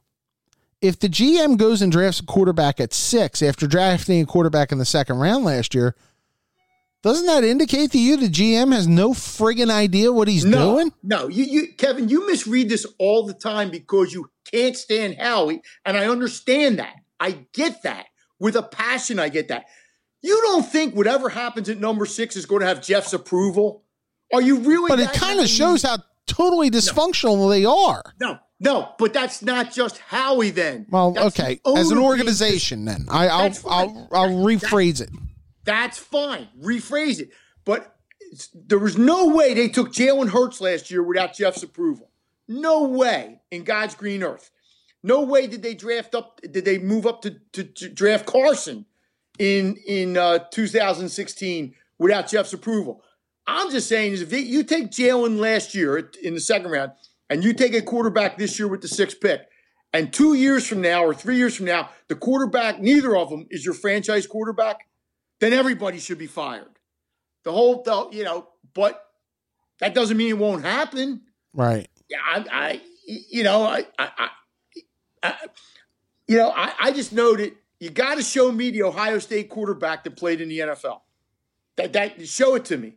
If 0.80 0.98
the 0.98 1.10
GM 1.10 1.58
goes 1.58 1.82
and 1.82 1.92
drafts 1.92 2.20
a 2.20 2.24
quarterback 2.24 2.80
at 2.80 2.94
six 2.94 3.42
after 3.42 3.66
drafting 3.66 4.22
a 4.22 4.24
quarterback 4.24 4.72
in 4.72 4.78
the 4.78 4.86
second 4.86 5.18
round 5.18 5.44
last 5.44 5.74
year, 5.74 5.94
doesn't 7.02 7.26
that 7.26 7.44
indicate 7.44 7.92
to 7.92 7.98
you 7.98 8.16
the 8.16 8.30
GM 8.30 8.72
has 8.72 8.88
no 8.88 9.10
friggin' 9.10 9.70
idea 9.70 10.10
what 10.10 10.26
he's 10.26 10.46
no, 10.46 10.76
doing? 10.76 10.92
no, 11.02 11.28
you, 11.28 11.44
you, 11.44 11.74
Kevin, 11.76 12.08
you 12.08 12.26
misread 12.26 12.70
this 12.70 12.86
all 12.98 13.26
the 13.26 13.34
time 13.34 13.70
because 13.70 14.14
you 14.14 14.30
can't 14.50 14.74
stand 14.74 15.18
Howie, 15.18 15.60
and 15.84 15.94
I 15.94 16.06
understand 16.06 16.78
that. 16.78 16.94
I 17.20 17.44
get 17.52 17.82
that 17.82 18.06
with 18.40 18.56
a 18.56 18.62
passion. 18.62 19.18
I 19.18 19.28
get 19.28 19.48
that. 19.48 19.66
You 20.22 20.40
don't 20.44 20.64
think 20.64 20.94
whatever 20.94 21.28
happens 21.28 21.68
at 21.68 21.78
number 21.78 22.06
six 22.06 22.36
is 22.36 22.46
going 22.46 22.60
to 22.60 22.66
have 22.68 22.82
Jeff's 22.82 23.12
approval? 23.12 23.84
Are 24.32 24.40
you 24.40 24.60
really? 24.60 24.88
But 24.88 25.00
it 25.00 25.12
kind 25.12 25.40
of 25.40 25.46
shows 25.46 25.82
how 25.82 25.98
totally 26.26 26.70
dysfunctional 26.70 27.50
they 27.50 27.64
are. 27.64 28.02
No, 28.20 28.38
no, 28.60 28.94
but 28.98 29.12
that's 29.12 29.42
not 29.42 29.72
just 29.72 29.98
Howie. 29.98 30.50
Then, 30.50 30.86
Well, 30.88 31.12
That's 31.12 31.38
okay, 31.38 31.60
as 31.76 31.90
an 31.90 31.98
organization, 31.98 32.84
then 32.84 33.06
I, 33.10 33.28
I'll, 33.28 33.42
That's 33.42 33.64
I'll. 33.66 34.08
I'll 34.12 34.28
rephrase 34.28 35.00
it. 35.00 35.10
That's 35.64 35.98
fine. 35.98 36.48
Rephrase 36.60 37.20
it. 37.20 37.30
But 37.64 37.96
there 38.54 38.78
was 38.78 38.96
no 38.96 39.28
way 39.28 39.54
they 39.54 39.68
took 39.68 39.92
Jalen 39.92 40.30
Hurts 40.30 40.60
last 40.60 40.90
year 40.90 41.02
without 41.02 41.34
Jeff's 41.34 41.62
approval. 41.62 42.10
No 42.48 42.84
way 42.84 43.40
in 43.50 43.64
God's 43.64 43.94
green 43.94 44.22
earth. 44.22 44.50
No 45.02 45.22
way 45.22 45.46
did 45.46 45.62
they 45.62 45.74
draft 45.74 46.14
up. 46.14 46.40
Did 46.42 46.64
they 46.64 46.78
move 46.78 47.06
up 47.06 47.22
to, 47.22 47.36
to, 47.52 47.64
to 47.64 47.88
draft 47.88 48.26
Carson 48.26 48.86
in 49.38 49.76
in 49.86 50.16
uh, 50.16 50.38
2016 50.50 51.74
without 51.98 52.28
Jeff's 52.28 52.52
approval? 52.52 53.02
I'm 53.46 53.70
just 53.70 53.88
saying 53.88 54.12
is 54.12 54.22
if 54.22 54.30
they, 54.30 54.40
you 54.40 54.62
take 54.62 54.90
Jalen 54.90 55.38
last 55.38 55.74
year 55.74 56.10
in 56.22 56.34
the 56.34 56.40
second 56.40 56.70
round 56.70 56.92
and 57.28 57.42
you 57.42 57.52
take 57.52 57.74
a 57.74 57.82
quarterback 57.82 58.38
this 58.38 58.58
year 58.58 58.68
with 58.68 58.82
the 58.82 58.88
sixth 58.88 59.20
pick, 59.20 59.42
and 59.92 60.12
two 60.12 60.34
years 60.34 60.66
from 60.66 60.80
now 60.80 61.04
or 61.04 61.12
three 61.12 61.36
years 61.36 61.56
from 61.56 61.66
now, 61.66 61.90
the 62.08 62.14
quarterback, 62.14 62.80
neither 62.80 63.16
of 63.16 63.28
them 63.28 63.46
is 63.50 63.64
your 63.64 63.74
franchise 63.74 64.26
quarterback, 64.26 64.86
then 65.40 65.52
everybody 65.52 65.98
should 65.98 66.18
be 66.18 66.26
fired. 66.26 66.78
The 67.44 67.52
whole, 67.52 67.82
the, 67.82 68.08
you 68.16 68.24
know, 68.24 68.48
but 68.74 69.04
that 69.80 69.94
doesn't 69.94 70.16
mean 70.16 70.28
it 70.30 70.38
won't 70.38 70.64
happen. 70.64 71.22
Right. 71.52 71.88
Yeah, 72.08 72.18
I, 72.24 72.44
I 72.50 72.80
you 73.06 73.42
know, 73.42 73.64
I, 73.64 73.86
I, 73.98 74.08
I, 74.18 74.28
I 75.22 75.34
you 76.28 76.38
know, 76.38 76.50
I, 76.54 76.72
I 76.80 76.92
just 76.92 77.12
know 77.12 77.36
that 77.36 77.54
you 77.80 77.90
got 77.90 78.14
to 78.14 78.22
show 78.22 78.50
me 78.50 78.70
the 78.70 78.84
Ohio 78.84 79.18
State 79.18 79.50
quarterback 79.50 80.04
that 80.04 80.16
played 80.16 80.40
in 80.40 80.48
the 80.48 80.60
NFL. 80.60 81.00
That, 81.76 81.92
that 81.94 82.28
show 82.28 82.54
it 82.54 82.64
to 82.66 82.76
me. 82.76 82.94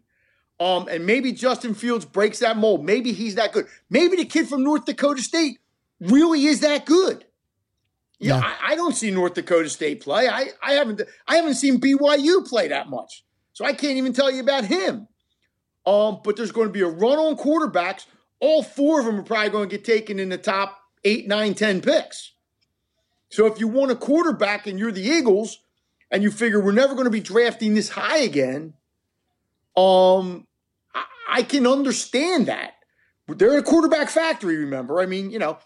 Um, 0.59 0.87
and 0.89 1.05
maybe 1.05 1.33
Justin 1.33 1.73
Fields 1.73 2.05
breaks 2.05 2.39
that 2.39 2.57
mold. 2.57 2.85
Maybe 2.85 3.11
he's 3.11 3.35
that 3.35 3.51
good. 3.51 3.67
Maybe 3.89 4.15
the 4.15 4.25
kid 4.25 4.47
from 4.47 4.63
North 4.63 4.85
Dakota 4.85 5.21
State 5.21 5.59
really 5.99 6.45
is 6.45 6.61
that 6.61 6.85
good. 6.85 7.25
Yeah, 8.19 8.37
Yeah. 8.37 8.53
I, 8.61 8.71
I 8.71 8.75
don't 8.75 8.95
see 8.95 9.11
North 9.11 9.33
Dakota 9.33 9.69
State 9.69 10.01
play. 10.01 10.29
I, 10.29 10.47
I 10.63 10.73
haven't 10.73 11.01
I 11.27 11.35
haven't 11.35 11.55
seen 11.55 11.79
BYU 11.79 12.47
play 12.47 12.69
that 12.69 12.89
much. 12.89 13.25
So 13.53 13.65
I 13.65 13.73
can't 13.73 13.97
even 13.97 14.13
tell 14.13 14.31
you 14.31 14.41
about 14.41 14.65
him. 14.65 15.07
Um, 15.85 16.19
but 16.23 16.35
there's 16.35 16.51
going 16.51 16.67
to 16.67 16.73
be 16.73 16.81
a 16.81 16.87
run 16.87 17.19
on 17.19 17.37
quarterbacks. 17.37 18.05
All 18.39 18.63
four 18.63 18.99
of 18.99 19.05
them 19.05 19.19
are 19.19 19.23
probably 19.23 19.49
going 19.49 19.69
to 19.69 19.75
get 19.75 19.85
taken 19.85 20.19
in 20.19 20.29
the 20.29 20.37
top 20.37 20.77
eight, 21.03 21.27
nine, 21.27 21.53
ten 21.53 21.81
picks. 21.81 22.33
So 23.29 23.45
if 23.45 23.59
you 23.59 23.67
want 23.67 23.91
a 23.91 23.95
quarterback 23.95 24.67
and 24.67 24.79
you're 24.79 24.91
the 24.91 25.01
Eagles 25.01 25.59
and 26.11 26.23
you 26.23 26.31
figure 26.31 26.59
we're 26.59 26.71
never 26.71 26.93
going 26.93 27.05
to 27.05 27.11
be 27.11 27.19
drafting 27.19 27.75
this 27.75 27.89
high 27.89 28.19
again, 28.19 28.73
um, 29.75 30.44
I, 31.27 31.43
can 31.43 31.67
understand 31.67 32.47
that. 32.47 32.73
But 33.27 33.39
they're 33.39 33.57
a 33.57 33.63
quarterback 33.63 34.09
factory, 34.09 34.57
remember? 34.57 34.99
I 34.99 35.05
mean, 35.05 35.31
you 35.31 35.39
know, 35.39 35.57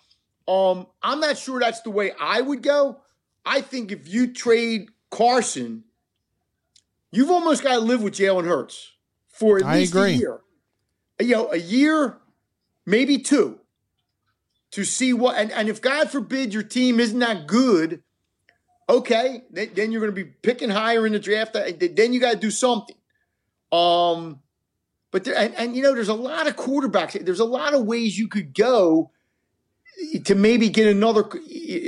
um, 0.48 0.88
I'm 1.04 1.20
not 1.20 1.38
sure 1.38 1.60
that's 1.60 1.82
the 1.82 1.90
way 1.90 2.12
I 2.20 2.42
would 2.42 2.64
go. 2.64 3.02
I 3.46 3.62
think 3.62 3.92
if 3.92 4.08
you 4.08 4.34
trade 4.34 4.90
Carson, 5.10 5.84
you've 7.12 7.30
almost 7.30 7.64
got 7.64 7.76
to 7.76 7.80
live 7.80 8.02
with 8.02 8.14
Jalen 8.14 8.46
Hurts 8.46 8.94
for 9.28 9.58
at 9.58 9.66
I 9.66 9.80
least 9.80 9.94
agree. 9.94 10.14
a 10.14 10.18
year. 10.18 10.40
You 11.20 11.36
know, 11.36 11.52
a 11.52 11.58
year, 11.58 12.18
maybe 12.86 13.18
two, 13.18 13.60
to 14.72 14.84
see 14.84 15.14
what. 15.14 15.38
And, 15.38 15.52
and 15.52 15.70
if 15.70 15.82
God 15.82 16.10
forbid 16.10 16.54
your 16.54 16.64
team 16.64 17.00
isn't 17.00 17.20
that 17.20 17.46
good, 17.46 18.02
okay, 18.90 19.44
then, 19.52 19.72
then 19.76 19.92
you're 19.92 20.02
going 20.02 20.16
to 20.16 20.24
be 20.24 20.30
picking 20.30 20.70
higher 20.70 21.06
in 21.06 21.14
the 21.14 21.20
draft. 21.20 21.54
Then 21.54 22.14
you 22.14 22.20
got 22.20 22.34
to 22.34 22.40
do 22.40 22.52
something. 22.52 22.96
Um, 23.72 24.40
but 25.12 25.24
there, 25.24 25.36
and, 25.36 25.54
and 25.56 25.76
you 25.76 25.82
know, 25.82 25.94
there's 25.94 26.10
a 26.10 26.14
lot 26.14 26.48
of 26.48 26.56
quarterbacks. 26.56 27.24
There's 27.24 27.40
a 27.40 27.46
lot 27.46 27.74
of 27.74 27.86
ways 27.86 28.18
you 28.18 28.28
could 28.28 28.54
go 28.54 29.12
to 30.24 30.36
maybe 30.36 30.70
get 30.70 30.88
another 30.88 31.28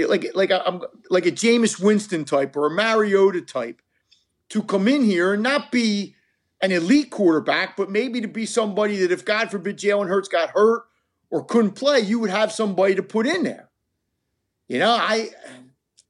like 0.07 0.31
like 0.33 0.51
a, 0.51 0.67
I'm 0.67 0.81
like 1.09 1.25
a 1.25 1.31
Jameis 1.31 1.81
Winston 1.81 2.25
type 2.25 2.55
or 2.55 2.67
a 2.67 2.71
Mariota 2.71 3.41
type 3.41 3.81
to 4.49 4.63
come 4.63 4.87
in 4.87 5.03
here 5.03 5.33
and 5.33 5.43
not 5.43 5.71
be 5.71 6.15
an 6.61 6.71
elite 6.71 7.09
quarterback, 7.09 7.75
but 7.77 7.89
maybe 7.89 8.21
to 8.21 8.27
be 8.27 8.45
somebody 8.45 8.97
that 8.97 9.11
if 9.11 9.25
God 9.25 9.49
forbid 9.49 9.77
Jalen 9.77 10.07
Hurts 10.07 10.27
got 10.27 10.49
hurt 10.49 10.83
or 11.29 11.43
couldn't 11.43 11.71
play, 11.71 12.01
you 12.01 12.19
would 12.19 12.29
have 12.29 12.51
somebody 12.51 12.95
to 12.95 13.03
put 13.03 13.25
in 13.25 13.43
there. 13.43 13.69
You 14.67 14.79
know, 14.79 14.91
I 14.91 15.29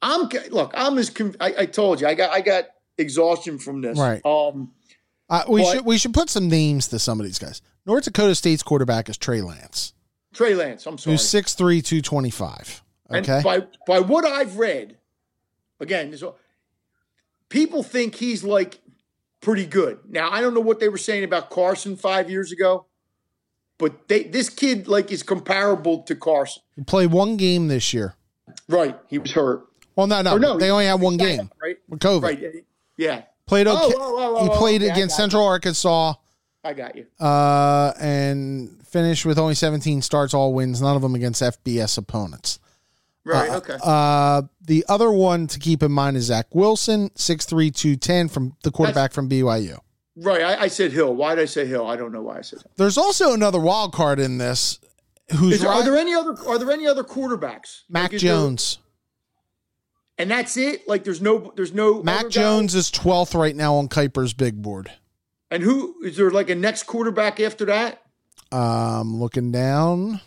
I'm 0.02 0.28
look, 0.50 0.72
I'm 0.76 0.98
as 0.98 1.12
I, 1.40 1.54
I 1.60 1.66
told 1.66 2.02
you, 2.02 2.08
I 2.08 2.16
got 2.16 2.32
I 2.32 2.42
got 2.42 2.66
exhaustion 2.98 3.60
from 3.60 3.82
this. 3.82 3.98
Right. 3.98 4.22
Um. 4.26 4.72
Uh, 5.32 5.44
we 5.48 5.62
But- 5.64 5.72
should 5.78 5.86
we 5.86 5.98
should 5.98 6.14
put 6.14 6.30
some 6.30 6.48
names 6.50 6.88
to 6.90 7.00
some 7.00 7.20
of 7.20 7.26
these 7.26 7.40
guys. 7.40 7.62
North 7.86 8.04
Dakota 8.04 8.36
State's 8.36 8.62
quarterback 8.62 9.10
is 9.10 9.18
Trey 9.18 9.42
Lance, 9.42 9.94
Trey 10.34 10.54
Lance, 10.54 10.86
I'm 10.86 10.98
sorry. 11.00 11.14
who's 11.16 11.28
6'3", 11.28 11.82
225. 11.82 12.84
And 13.10 13.28
Okay. 13.28 13.42
by 13.44 13.66
by 13.88 14.00
what 14.02 14.26
I've 14.26 14.58
read, 14.58 14.98
again, 15.80 16.14
people 17.50 17.82
think 17.84 18.16
he's 18.16 18.44
like 18.44 18.80
pretty 19.42 19.66
good. 19.66 20.00
Now 20.10 20.30
I 20.32 20.42
don't 20.42 20.54
know 20.54 20.60
what 20.62 20.80
they 20.80 20.90
were 20.90 20.98
saying 20.98 21.24
about 21.24 21.50
Carson 21.50 21.96
five 21.96 22.30
years 22.30 22.52
ago, 22.52 22.86
but 23.78 24.08
they 24.08 24.24
this 24.24 24.50
kid 24.50 24.88
like 24.88 25.12
is 25.12 25.24
comparable 25.24 26.04
to 26.04 26.16
Carson. 26.16 26.62
he 26.76 26.84
played 26.84 27.12
one 27.12 27.38
game 27.38 27.68
this 27.68 27.94
year. 27.94 28.16
Right. 28.68 29.00
He 29.08 29.18
was 29.18 29.32
hurt. 29.32 29.66
Well, 29.96 30.08
no, 30.08 30.22
no, 30.22 30.34
Or 30.36 30.40
no, 30.40 30.58
they 30.58 30.70
only 30.70 30.86
had 30.86 31.00
one 31.02 31.18
game 31.18 31.50
Right. 31.62 31.78
with 31.90 32.00
COVID. 32.00 32.22
Right. 32.24 32.66
Yeah. 32.98 33.24
Played 33.46 33.68
Oh, 33.68 33.74
okay. 33.88 33.96
oh, 33.98 34.16
oh, 34.18 34.38
oh, 34.38 34.44
he 34.44 34.50
oh, 34.50 34.58
played 34.58 34.82
okay, 34.82 34.92
against 34.92 35.16
Central 35.18 35.46
Arkansas 35.46 36.14
I 36.64 36.74
got 36.74 36.96
you. 36.96 37.06
uh, 37.20 37.92
and 38.00 38.78
finished 38.88 39.26
with 39.26 39.38
only 39.40 39.56
17 39.56 40.02
starts, 40.02 40.34
all 40.34 40.54
wins, 40.54 40.82
none 40.82 40.96
of 40.96 41.02
them 41.02 41.16
against 41.16 41.42
FBS 41.42 41.98
opponents. 41.98 42.60
Right. 43.24 43.50
Uh, 43.50 43.58
okay. 43.58 43.78
Uh, 43.84 44.42
the 44.62 44.84
other 44.90 45.12
one 45.12 45.48
to 45.48 45.60
keep 45.60 45.84
in 45.84 45.92
mind 45.92 46.18
is 46.18 46.26
Zach 46.26 46.48
Wilson, 46.56 47.12
six 47.16 47.46
three 47.46 47.70
two 47.70 47.96
ten 47.96 48.28
from 48.28 48.56
the 48.64 48.72
quarterback 48.72 49.12
from 49.14 49.30
BYU. 49.30 49.78
right. 50.16 50.42
I, 50.42 50.62
I 50.64 50.68
said 50.68 50.92
Hill. 50.92 51.14
Why 51.16 51.36
did 51.36 51.42
I 51.44 51.46
say 51.46 51.68
Hill? 51.68 51.86
I 51.88 51.96
don't 51.98 52.12
know 52.12 52.24
why 52.24 52.40
I 52.40 52.42
said 52.42 52.60
that. 52.60 52.76
There's 52.78 52.98
also 52.98 53.34
another 53.34 53.60
wild 53.60 53.94
card 53.94 54.20
in 54.20 54.40
this. 54.40 54.80
Who's 55.38 55.56
Is 55.56 55.62
there, 55.62 55.70
are 55.70 55.84
there 55.84 55.98
any 55.98 56.14
other 56.16 56.36
Are 56.48 56.58
there 56.58 56.72
any 56.72 56.88
other 56.88 57.04
quarterbacks? 57.04 57.82
Mac 57.90 58.06
Like, 58.06 58.14
is 58.14 58.22
there- 58.24 58.32
Jones. 58.34 58.80
And 60.22 60.30
that's 60.30 60.56
it. 60.56 60.88
Like 60.88 61.04
there's 61.04 61.20
no 61.20 61.52
there's 61.56 61.74
no 61.74 62.04
Mac? 62.04 62.30
Jones 62.30 62.76
is 62.76 62.92
12th 62.92 63.34
right 63.34 63.56
now 63.56 63.74
on 63.76 63.88
Kiper's 63.88 64.34
big 64.34 64.62
board. 64.62 64.92
And 65.50 65.64
who 65.64 65.96
is 66.04 66.16
there 66.16 66.30
like 66.30 66.52
a 66.52 66.56
next 66.56 66.84
quarterback 66.84 67.40
after 67.40 67.66
that? 67.66 68.04
Um, 68.52 69.20
looking 69.20 69.52
down. 69.52 70.22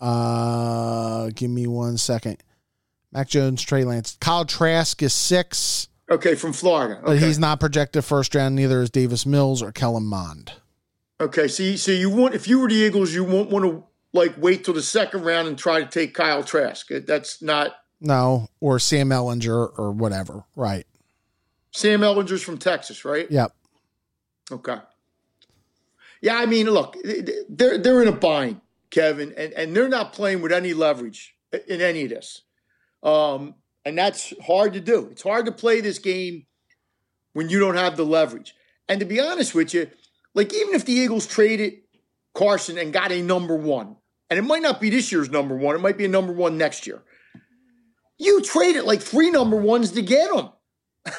Uh, 0.00 1.28
give 1.34 1.50
me 1.50 1.66
one 1.66 1.98
second. 1.98 2.38
Mac 3.12 3.28
Jones, 3.28 3.60
Trey 3.62 3.84
Lance, 3.84 4.16
Kyle 4.20 4.44
Trask 4.46 5.02
is 5.02 5.12
six, 5.12 5.88
Okay, 6.10 6.34
from 6.36 6.52
Florida. 6.54 7.02
but 7.04 7.18
he's 7.18 7.38
not 7.38 7.60
projected 7.60 8.04
first 8.04 8.34
round. 8.34 8.56
Neither 8.56 8.80
is 8.80 8.88
Davis 8.90 9.26
Mills 9.26 9.62
or 9.62 9.70
Kellen 9.72 10.06
Mond. 10.06 10.52
okay. 11.20 11.46
See, 11.48 11.76
so 11.76 11.92
you 11.92 12.08
want 12.08 12.34
if 12.34 12.48
you 12.48 12.60
were 12.60 12.68
the 12.68 12.74
Eagles, 12.74 13.12
you 13.12 13.24
won't 13.24 13.50
want 13.50 13.64
to 13.66 13.84
like 14.12 14.34
wait 14.38 14.64
till 14.64 14.74
the 14.74 14.82
second 14.82 15.22
round 15.22 15.48
and 15.48 15.58
try 15.58 15.80
to 15.80 15.86
take 15.86 16.14
Kyle 16.14 16.42
Trask. 16.42 16.88
That's 16.88 17.42
not 17.42 17.74
No, 18.00 18.48
or 18.60 18.78
Sam 18.78 19.10
Ehlinger 19.10 19.78
or 19.78 19.92
whatever. 19.92 20.44
Right. 20.56 20.86
Sam 21.72 22.00
Ehlinger's 22.00 22.42
from 22.42 22.58
Texas, 22.58 23.04
right? 23.04 23.30
Yep. 23.30 23.52
Okay. 24.52 24.76
Yeah, 26.20 26.36
I 26.36 26.46
mean, 26.46 26.68
look, 26.68 26.96
they're 27.48 27.78
they're 27.78 28.02
in 28.02 28.08
a 28.08 28.12
bind, 28.12 28.60
Kevin, 28.90 29.32
and, 29.36 29.52
and 29.54 29.74
they're 29.74 29.88
not 29.88 30.12
playing 30.12 30.42
with 30.42 30.52
any 30.52 30.74
leverage 30.74 31.34
in 31.66 31.80
any 31.80 32.04
of 32.04 32.10
this. 32.10 32.42
Um, 33.02 33.54
and 33.84 33.96
that's 33.96 34.34
hard 34.44 34.74
to 34.74 34.80
do. 34.80 35.08
It's 35.10 35.22
hard 35.22 35.46
to 35.46 35.52
play 35.52 35.80
this 35.80 35.98
game 35.98 36.46
when 37.32 37.48
you 37.48 37.58
don't 37.58 37.76
have 37.76 37.96
the 37.96 38.04
leverage. 38.04 38.54
And 38.88 39.00
to 39.00 39.06
be 39.06 39.20
honest 39.20 39.54
with 39.54 39.72
you, 39.72 39.88
like 40.34 40.52
even 40.52 40.74
if 40.74 40.84
the 40.84 40.92
Eagles 40.92 41.26
traded 41.26 41.74
Carson 42.34 42.76
and 42.76 42.92
got 42.92 43.12
a 43.12 43.22
number 43.22 43.54
one, 43.54 43.96
and 44.30 44.38
it 44.38 44.42
might 44.42 44.62
not 44.62 44.80
be 44.80 44.88
this 44.90 45.10
year's 45.12 45.28
number 45.30 45.56
one, 45.56 45.74
it 45.74 45.80
might 45.80 45.98
be 45.98 46.04
a 46.04 46.08
number 46.08 46.32
one 46.32 46.56
next 46.56 46.86
year. 46.86 47.02
You 48.18 48.42
traded 48.42 48.84
like 48.84 49.00
three 49.02 49.30
number 49.30 49.56
ones 49.56 49.92
to 49.92 50.02
get 50.02 50.30
him. 50.32 50.48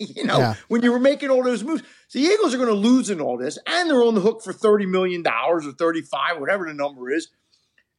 you 0.00 0.24
know, 0.24 0.38
Yeah. 0.38 0.54
when 0.68 0.82
you 0.82 0.90
were 0.92 0.98
making 0.98 1.30
all 1.30 1.42
those 1.42 1.62
moves. 1.62 1.82
So 2.08 2.18
the 2.18 2.24
Eagles 2.24 2.54
are 2.54 2.58
going 2.58 2.68
to 2.68 2.74
lose 2.74 3.10
in 3.10 3.20
all 3.20 3.36
this, 3.38 3.58
and 3.66 3.88
they're 3.90 4.02
on 4.02 4.14
the 4.14 4.20
hook 4.20 4.42
for 4.42 4.52
$30 4.52 4.88
million 4.88 5.24
or 5.26 5.60
35, 5.60 6.40
whatever 6.40 6.66
the 6.66 6.74
number 6.74 7.10
is. 7.10 7.28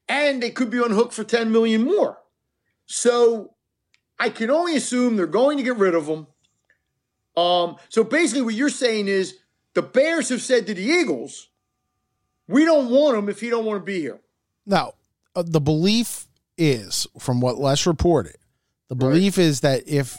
And 0.10 0.42
they 0.42 0.50
could 0.50 0.70
be 0.70 0.80
on 0.80 0.90
the 0.90 0.96
hook 0.96 1.12
for 1.12 1.24
10 1.24 1.52
million 1.52 1.84
more. 1.84 2.18
So 2.86 3.56
I 4.20 4.30
can 4.30 4.50
only 4.50 4.76
assume 4.76 5.18
they're 5.18 5.28
going 5.28 5.58
to 5.58 5.64
get 5.64 5.78
rid 5.78 5.94
of 5.94 6.08
him. 6.08 6.28
Um, 7.36 7.76
so 7.90 8.04
basically, 8.04 8.42
what 8.42 8.54
you're 8.56 8.70
saying 8.70 9.08
is 9.08 9.36
the 9.76 9.82
Bears 9.84 10.30
have 10.30 10.42
said 10.42 10.66
to 10.68 10.74
the 10.74 10.82
Eagles, 10.82 11.50
we 12.48 12.66
don't 12.66 12.90
want 12.90 13.18
him 13.18 13.30
if 13.30 13.42
he 13.42 13.50
don't 13.50 13.66
want 13.66 13.80
to 13.82 13.86
be 13.86 14.00
here. 14.00 14.20
Now, 14.68 14.94
uh, 15.36 15.44
the 15.46 15.62
belief 15.62 16.28
is, 16.58 17.08
from 17.18 17.42
what 17.42 17.58
Les 17.58 17.88
reported, 17.88 18.36
the 18.90 18.96
belief 18.96 19.38
is 19.40 19.62
that 19.62 19.88
if 19.88 20.18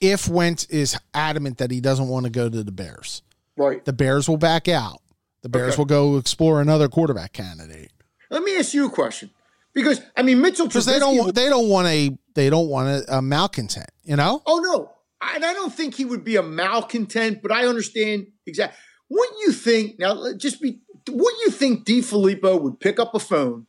if 0.00 0.28
Wentz 0.28 0.64
is 0.66 0.96
adamant 1.14 1.58
that 1.58 1.70
he 1.70 1.80
doesn't 1.80 2.08
want 2.08 2.24
to 2.24 2.30
go 2.30 2.48
to 2.48 2.62
the 2.62 2.70
Bears, 2.72 3.22
Right. 3.56 3.84
the 3.84 3.92
Bears 3.92 4.28
will 4.28 4.36
back 4.36 4.68
out. 4.68 5.00
The 5.42 5.48
Bears 5.48 5.72
Okay. 5.74 5.78
will 5.78 5.84
go 5.86 6.16
explore 6.16 6.60
another 6.60 6.88
quarterback 6.88 7.32
candidate 7.32 7.90
Let 8.30 8.42
me 8.42 8.56
ask 8.58 8.74
you 8.74 8.86
a 8.86 8.90
question. 8.90 9.30
Because 9.72 10.00
I 10.16 10.22
mean 10.22 10.40
Mitchell 10.40 10.66
because 10.66 10.86
they 10.86 10.98
don't 10.98 11.34
they 11.34 11.48
don't 11.48 11.68
want 11.68 11.86
a 11.88 12.16
they 12.34 12.50
don't 12.50 12.68
want 12.68 12.88
a, 12.88 13.18
a 13.18 13.22
malcontent. 13.22 13.90
You 14.02 14.16
know, 14.16 14.42
Oh 14.46 14.58
no, 14.60 14.90
and 15.34 15.44
I 15.44 15.52
don't 15.52 15.72
think 15.72 15.94
he 15.94 16.04
would 16.04 16.24
be 16.24 16.36
a 16.36 16.42
malcontent, 16.42 17.42
but 17.42 17.52
I 17.52 17.66
understand 17.66 18.26
exactly. 18.46 18.76
Wouldn't 19.10 19.38
you 19.40 19.52
think 19.52 19.98
now? 19.98 20.32
Just 20.36 20.60
be. 20.60 20.80
Wouldn't 21.08 21.42
you 21.42 21.50
think 21.50 21.84
DeFilippo 21.84 22.60
would 22.60 22.80
pick 22.80 22.98
up 22.98 23.14
a 23.14 23.18
phone? 23.18 23.66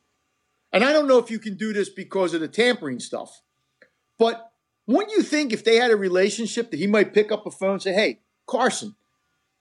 And 0.72 0.84
I 0.84 0.92
don't 0.92 1.08
know 1.08 1.18
if 1.18 1.30
you 1.30 1.38
can 1.38 1.56
do 1.56 1.72
this 1.72 1.88
because 1.88 2.34
of 2.34 2.40
the 2.40 2.48
tampering 2.48 3.00
stuff, 3.00 3.42
but 4.18 4.52
wouldn't 4.86 5.16
you 5.16 5.22
think 5.22 5.52
if 5.52 5.64
they 5.64 5.76
had 5.76 5.90
a 5.90 5.96
relationship 5.96 6.70
that 6.70 6.78
he 6.78 6.86
might 6.86 7.14
pick 7.14 7.32
up 7.32 7.46
a 7.46 7.50
phone 7.50 7.72
and 7.72 7.82
say, 7.82 7.92
"Hey, 7.92 8.20
Carson, 8.46 8.94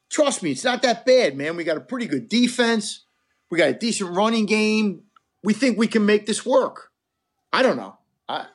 trust 0.10 0.44
me, 0.44 0.52
it's 0.52 0.64
not 0.64 0.82
that 0.84 1.06
bad, 1.06 1.36
man. 1.36 1.56
We 1.56 1.64
got 1.64 1.78
a 1.78 1.82
pretty 1.82 2.06
good 2.06 2.30
defense. 2.30 3.06
We 3.50 3.58
got 3.58 3.70
a 3.70 3.74
decent 3.74 4.16
running 4.16 4.46
game. 4.46 5.04
We 5.44 5.54
think 5.54 5.78
we 5.78 5.88
can 5.88 6.06
make 6.06 6.26
this 6.26 6.46
work." 6.46 6.92
I 7.52 7.64
don't 7.64 7.78
know. 7.78 7.98
I 8.28 8.48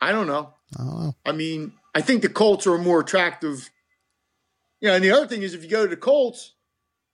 I 0.00 0.12
don't 0.12 0.26
know. 0.26 0.54
I 0.78 0.84
don't 0.84 1.00
know. 1.00 1.16
I 1.24 1.32
mean, 1.32 1.72
I 1.94 2.00
think 2.00 2.22
the 2.22 2.28
Colts 2.28 2.66
are 2.66 2.78
more 2.78 3.00
attractive. 3.00 3.70
Yeah, 4.80 4.94
and 4.94 5.04
the 5.04 5.10
other 5.10 5.26
thing 5.26 5.42
is, 5.42 5.54
if 5.54 5.62
you 5.62 5.68
go 5.68 5.84
to 5.84 5.90
the 5.90 5.96
Colts, 5.96 6.54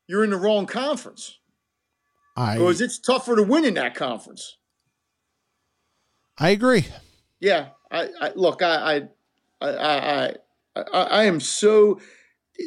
you're 0.08 0.24
in 0.24 0.30
the 0.30 0.36
wrong 0.36 0.66
conference 0.66 1.38
I 2.36 2.54
because 2.58 2.80
it's 2.80 2.98
tougher 2.98 3.36
to 3.36 3.42
win 3.42 3.64
in 3.64 3.74
that 3.74 3.94
conference. 3.94 4.56
I 6.38 6.50
agree. 6.50 6.86
Yeah, 7.40 7.68
I, 7.90 8.08
I 8.20 8.32
look, 8.34 8.62
I, 8.62 9.08
I, 9.60 9.66
I, 9.66 9.68
I, 9.70 10.34
I, 10.76 10.82
I 10.92 11.24
am 11.24 11.40
so. 11.40 12.00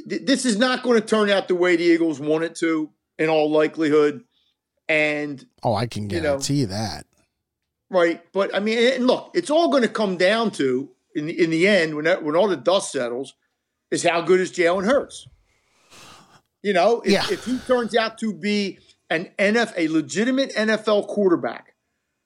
th- 0.10 0.24
this 0.26 0.46
is 0.46 0.58
not 0.58 0.84
going 0.84 1.00
to 1.00 1.06
turn 1.06 1.30
out 1.30 1.48
the 1.48 1.56
way 1.56 1.76
the 1.76 1.84
Eagles 1.84 2.20
want 2.20 2.44
it 2.44 2.56
to, 2.58 2.90
in 3.18 3.30
all 3.30 3.50
likelihood. 3.52 4.24
And 4.88 5.46
Oh, 5.62 5.76
I 5.76 5.86
can 5.86 6.10
You 6.10 6.18
know. 6.22 6.30
guarantee 6.30 6.66
that. 6.66 7.06
right, 7.92 8.22
but 8.34 8.54
I 8.56 8.60
mean, 8.60 8.78
and 8.94 9.06
look, 9.08 9.32
it's 9.36 9.52
all 9.52 9.70
going 9.70 9.84
to 9.84 9.90
come 9.90 10.18
down 10.18 10.50
to 10.52 10.90
in 11.16 11.28
the, 11.28 11.44
in 11.44 11.50
the 11.52 11.68
end 11.68 11.96
when 11.96 12.06
that, 12.06 12.24
when 12.24 12.36
all 12.36 12.48
the 12.48 12.56
dust 12.58 12.92
settles, 12.92 13.36
is 13.92 14.04
how 14.04 14.22
good 14.22 14.40
is 14.40 14.52
Jalen 14.52 14.86
Hurts. 14.86 15.28
You 16.64 16.74
know, 16.74 17.02
if, 17.02 17.12
Yeah. 17.12 17.26
if 17.32 17.46
he 17.46 17.58
turns 17.60 17.96
out 17.96 18.18
to 18.20 18.34
be 18.34 18.80
an 19.10 19.32
NF 19.40 19.74
a 19.78 19.88
legitimate 19.88 20.54
NFL 20.56 21.08
quarterback, 21.08 21.76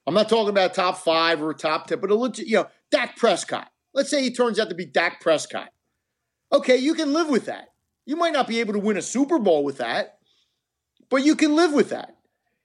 I'm 0.06 0.14
not 0.14 0.28
talking 0.28 0.50
about 0.50 0.74
top 0.74 0.98
five 0.98 1.42
or 1.42 1.54
top 1.54 1.86
ten, 1.86 2.00
but 2.00 2.10
a 2.10 2.14
legit, 2.14 2.46
you 2.46 2.56
know, 2.56 2.66
Dak 2.90 3.16
Prescott. 3.16 3.70
Let's 3.94 4.10
say 4.10 4.22
he 4.22 4.32
turns 4.32 4.58
out 4.58 4.68
to 4.68 4.74
be 4.74 4.84
Dak 4.84 5.20
Prescott. 5.20 5.68
Okay, 6.52 6.76
you 6.76 6.94
can 6.94 7.12
live 7.12 7.28
with 7.28 7.46
that. 7.46 7.68
You 8.06 8.16
might 8.16 8.32
not 8.32 8.46
be 8.46 8.60
able 8.60 8.74
to 8.74 8.78
win 8.78 8.96
a 8.96 9.02
Super 9.02 9.38
Bowl 9.38 9.64
with 9.64 9.78
that, 9.78 10.18
but 11.08 11.24
you 11.24 11.36
can 11.36 11.56
live 11.56 11.72
with 11.72 11.88
that. 11.90 12.16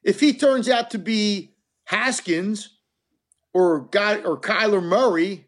If 0.04 0.20
he 0.20 0.34
turns 0.34 0.68
out 0.68 0.92
to 0.92 0.98
be 1.00 1.54
Haskins 1.86 2.78
or 3.54 3.82
guy 3.92 4.18
or 4.22 4.40
Kyler 4.40 4.84
Murray, 4.84 5.46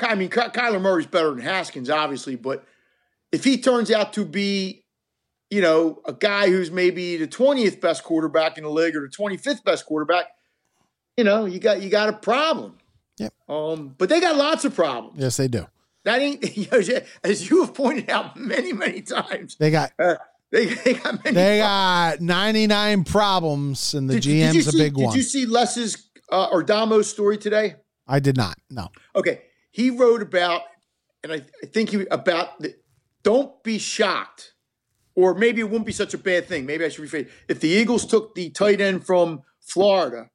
I 0.00 0.14
mean 0.14 0.30
Ky- 0.30 0.40
Kyler 0.40 0.80
Murray's 0.80 1.06
better 1.06 1.30
than 1.30 1.40
Haskins, 1.40 1.90
obviously, 1.90 2.36
but 2.36 2.64
if 3.32 3.44
he 3.44 3.58
turns 3.58 3.90
out 3.90 4.12
to 4.14 4.24
be, 4.24 4.83
you 5.50 5.60
know, 5.60 6.00
a 6.06 6.12
guy 6.12 6.48
who's 6.48 6.70
maybe 6.70 7.16
the 7.16 7.28
20th 7.28 7.80
best 7.80 8.02
quarterback 8.04 8.58
in 8.58 8.64
the 8.64 8.70
league 8.70 8.96
or 8.96 9.00
the 9.02 9.08
25th 9.14 9.62
best 9.64 9.86
quarterback, 9.86 10.26
you 11.16 11.24
know, 11.24 11.44
you 11.44 11.58
got 11.60 11.80
you 11.82 11.90
got 11.90 12.08
a 12.08 12.12
problem. 12.14 12.78
Yep. 13.18 13.32
Um, 13.48 13.94
but 13.96 14.08
they 14.08 14.20
got 14.20 14.36
lots 14.36 14.64
of 14.64 14.74
problems. 14.74 15.20
Yes, 15.20 15.36
they 15.36 15.46
do. 15.48 15.66
That 16.04 16.20
ain't 16.20 16.56
you 16.56 16.66
know, 16.72 16.80
as 17.22 17.48
you 17.48 17.60
have 17.62 17.74
pointed 17.74 18.10
out 18.10 18.36
many, 18.36 18.72
many 18.72 19.02
times. 19.02 19.56
They 19.56 19.70
got 19.70 19.92
Uh, 19.98 20.16
they, 20.50 20.66
they 20.66 20.94
got 20.94 21.22
many. 21.24 21.34
they 21.34 21.58
got 21.58 22.20
99 22.20 23.04
problems 23.04 23.94
and 23.94 24.08
the 24.08 24.14
Did 24.14 24.24
you- 24.24 24.34
did 24.40 24.54
GM's 24.56 24.66
a 24.68 24.72
see- 24.72 24.78
big 24.78 24.94
Did 24.94 25.02
one. 25.04 25.12
Did 25.12 25.18
you 25.18 25.22
see 25.24 25.46
Les's 25.46 26.08
uh, 26.32 26.48
or 26.50 26.62
Damo's 26.64 27.08
story 27.08 27.38
today? 27.38 27.76
I 28.08 28.18
did 28.20 28.36
not. 28.36 28.56
No. 28.70 28.88
Okay, 29.16 29.42
he 29.70 29.90
wrote 29.90 30.20
about, 30.22 30.62
and 31.22 31.32
I, 31.32 31.42
I 31.62 31.66
think 31.66 31.90
he 31.90 32.06
about 32.10 32.58
the, 32.60 32.74
don't 33.22 33.62
be 33.62 33.78
shocked, 33.78 34.53
or 35.14 35.34
maybe 35.34 35.60
it 35.60 35.64
wouldn't 35.64 35.86
be 35.86 35.92
such 35.92 36.14
a 36.14 36.18
bad 36.18 36.46
thing. 36.46 36.66
Maybe 36.66 36.84
I 36.84 36.88
should 36.88 37.04
rephrase: 37.08 37.28
if 37.48 37.60
the 37.60 37.68
Eagles 37.68 38.06
took 38.06 38.34
the 38.34 38.50
tight 38.50 38.80
end 38.80 39.04
from 39.06 39.42
Florida 39.60 40.30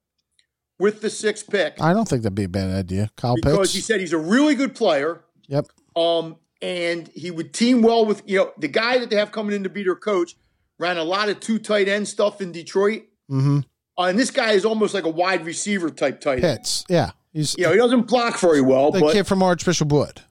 with 0.80 1.02
the 1.02 1.10
sixth 1.10 1.50
pick, 1.50 1.76
I 1.82 1.94
don't 1.94 2.08
think 2.08 2.24
that'd 2.24 2.36
be 2.36 2.44
a 2.46 2.50
bad 2.50 2.70
idea. 2.76 3.10
Kyle 3.18 3.36
because 3.36 3.58
Pitts. 3.60 3.74
he 3.74 3.82
said 3.82 4.00
he's 4.00 4.14
a 4.14 4.18
really 4.18 4.56
good 4.56 4.76
player, 4.76 5.22
yep. 5.48 5.68
um, 5.96 6.38
and 6.62 7.08
he 7.10 7.32
would 7.32 7.54
team 7.54 7.82
well 7.82 8.06
with 8.06 8.24
you 8.26 8.38
know 8.38 8.52
the 8.58 8.68
guy 8.68 8.98
that 8.98 9.10
they 9.10 9.16
have 9.16 9.32
coming 9.32 9.56
in 9.56 9.64
to 9.64 9.70
be 9.70 9.84
their 9.84 9.96
coach. 9.96 10.36
Ran 10.78 10.98
a 10.98 11.04
lot 11.04 11.28
of 11.28 11.42
two 11.42 11.60
tight 11.60 11.90
end 11.90 12.08
stuff 12.08 12.40
in 12.42 12.54
Detroit, 12.54 13.04
Mm-hmm. 13.30 13.60
uh, 13.98 14.04
and 14.04 14.18
this 14.18 14.32
guy 14.32 14.52
is 14.54 14.64
almost 14.64 14.94
like 14.94 15.04
a 15.04 15.10
wide 15.10 15.46
receiver 15.46 15.90
type 15.90 16.22
tight 16.22 16.36
end. 16.36 16.42
Pitts. 16.44 16.86
Yeah. 16.88 17.12
He's 17.34 17.54
You 17.58 17.66
know, 17.66 17.72
he 17.74 17.78
doesn't 17.78 18.08
block 18.08 18.40
very 18.40 18.62
well, 18.62 18.90
the 18.90 19.02
but 19.02 19.12
kid 19.14 19.28
from 19.28 19.44
Archbishop 19.44 19.92
Wood. 19.92 20.22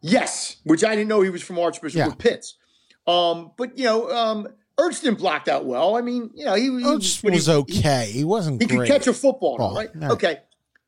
Yes, 0.00 0.56
which 0.64 0.84
I 0.84 0.94
didn't 0.94 1.08
know 1.08 1.20
he 1.22 1.30
was 1.30 1.42
from 1.42 1.58
Archbishop 1.58 1.98
Yeah. 1.98 2.06
with 2.06 2.18
Pitts. 2.18 2.56
Um, 3.06 3.52
but 3.56 3.78
you 3.78 3.84
know, 3.84 4.10
um, 4.10 4.48
Ertz 4.78 5.02
didn't 5.02 5.18
block 5.18 5.46
that 5.46 5.64
well. 5.64 5.96
I 5.96 6.00
mean, 6.00 6.30
you 6.34 6.44
know, 6.44 6.54
he, 6.54 6.64
he 6.64 6.82
but 6.82 7.02
he- 7.02 7.30
was 7.30 7.48
okay. 7.48 8.10
He 8.12 8.24
wasn't 8.24 8.60
He, 8.60 8.66
great. 8.68 8.88
could 8.90 8.98
catch 8.98 9.06
a 9.06 9.14
football, 9.14 9.56
Oh, 9.60 9.74
right? 9.74 9.88
right. 9.94 10.10
Okay. 10.12 10.38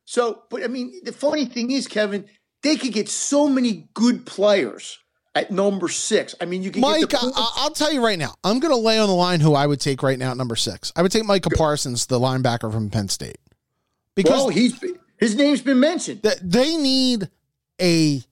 So, 0.05 0.43
but 0.51 0.63
I 0.65 0.67
mean, 0.69 0.93
the 1.05 1.13
funny 1.13 1.45
thing 1.47 1.71
is, 1.71 1.87
Kevin, 1.87 2.27
they 2.63 2.77
could 2.77 2.93
get 2.93 3.09
so 3.09 3.49
many 3.49 3.89
good 3.95 4.27
players 4.27 4.99
at 5.35 5.51
number 5.51 5.89
six. 5.89 6.35
I 6.41 6.45
mean, 6.47 6.63
you 6.63 6.71
can 6.71 6.81
Mike, 6.81 7.09
the, 7.11 7.19
I- 7.19 7.53
I'll 7.57 7.71
tell 7.71 7.93
you 7.93 8.03
right 8.05 8.19
now. 8.19 8.35
I'm 8.43 8.59
going 8.59 8.73
to 8.73 8.81
lay 8.81 8.99
on 8.99 9.09
the 9.09 9.15
line 9.15 9.41
who 9.41 9.55
I 9.55 9.67
would 9.67 9.81
take 9.81 10.03
right 10.03 10.19
now 10.19 10.31
at 10.33 10.37
number 10.37 10.57
six. 10.57 10.93
I 10.97 11.03
would 11.03 11.13
take 11.13 11.25
Micah 11.25 11.51
Parsons, 11.51 12.07
the 12.07 12.19
linebacker 12.19 12.73
from 12.73 12.91
Penn 12.91 13.09
State, 13.09 13.39
because 14.15 14.33
well, 14.39 14.49
he's 14.49 14.83
his 15.19 15.35
name's 15.37 15.63
been 15.63 15.79
mentioned. 15.81 16.23
That 16.23 16.39
they 16.43 16.77
need 16.77 17.29
a 17.81 18.23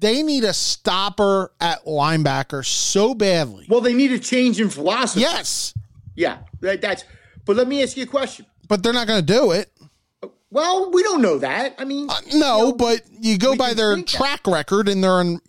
they 0.00 0.22
need 0.22 0.44
a 0.44 0.52
stopper 0.52 1.52
at 1.60 1.84
linebacker 1.84 2.64
so 2.64 3.14
badly. 3.14 3.66
Well, 3.68 3.80
they 3.80 3.94
need 3.94 4.12
a 4.12 4.18
change 4.18 4.60
in 4.60 4.70
philosophy. 4.70 5.20
Yes, 5.20 5.74
yeah, 6.16 6.38
that, 6.60 6.80
that's. 6.80 7.04
But 7.44 7.56
let 7.56 7.68
me 7.68 7.82
ask 7.82 7.96
you 7.96 8.02
a 8.04 8.06
question. 8.06 8.46
but 8.68 8.82
they're 8.82 8.92
not 8.92 9.06
going 9.06 9.24
to 9.24 9.32
do 9.32 9.50
it. 9.52 9.70
Well, 10.50 10.90
we 10.90 11.02
don't 11.02 11.22
know 11.22 11.38
that. 11.38 11.76
I 11.78 11.84
mean, 11.84 12.10
Uh, 12.10 12.14
no, 12.34 12.72
but 12.72 13.02
you 13.20 13.38
go 13.38 13.54
by 13.56 13.72
their 13.74 13.94
think 13.94 14.10
that. 14.10 14.16
track 14.16 14.46
record, 14.46 14.88
and 14.88 15.02
they're 15.02 15.20
in. 15.20 15.40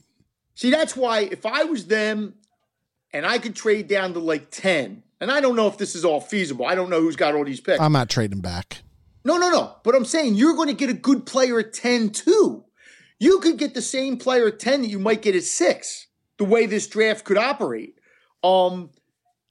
See, 0.54 0.70
that's 0.70 0.96
why 0.96 1.22
if 1.22 1.46
I 1.46 1.64
was 1.64 1.88
them 1.88 2.36
and 3.12 3.26
I 3.26 3.40
could 3.40 3.56
trade 3.56 3.88
down 3.88 4.14
to 4.14 4.20
like 4.20 4.52
10, 4.52 5.02
and 5.20 5.32
I 5.32 5.42
don't 5.42 5.56
know 5.56 5.68
if 5.68 5.78
this 5.78 5.96
is 5.96 6.06
all 6.06 6.22
feasible. 6.22 6.66
I 6.68 6.76
don't 6.76 6.90
know 6.90 7.02
who's 7.02 7.16
got 7.16 7.34
all 7.36 7.44
these 7.44 7.60
picks. 7.62 7.80
I'm 7.82 7.92
not 7.94 8.10
trading 8.10 8.42
back. 8.42 8.78
no, 9.26 9.38
no, 9.38 9.50
no. 9.50 9.76
But 9.84 9.96
I'm 9.96 10.06
saying 10.06 10.36
you're 10.36 10.56
going 10.56 10.68
to 10.70 10.74
get 10.76 10.90
a 10.90 10.94
good 10.94 11.26
player 11.26 11.60
at 11.60 11.74
10 11.74 12.12
too. 12.12 12.64
You 13.22 13.40
could 13.40 13.58
get 13.58 13.76
the 13.76 13.84
same 13.84 14.18
player 14.18 14.48
at 14.48 14.60
10 14.60 14.82
that 14.82 14.88
you 14.88 14.98
might 14.98 15.22
get 15.22 15.36
at 15.36 15.44
6, 15.44 16.08
the 16.40 16.44
way 16.44 16.66
this 16.66 16.88
draft 16.88 17.24
could 17.24 17.38
operate. 17.38 18.00
Um 18.44 18.90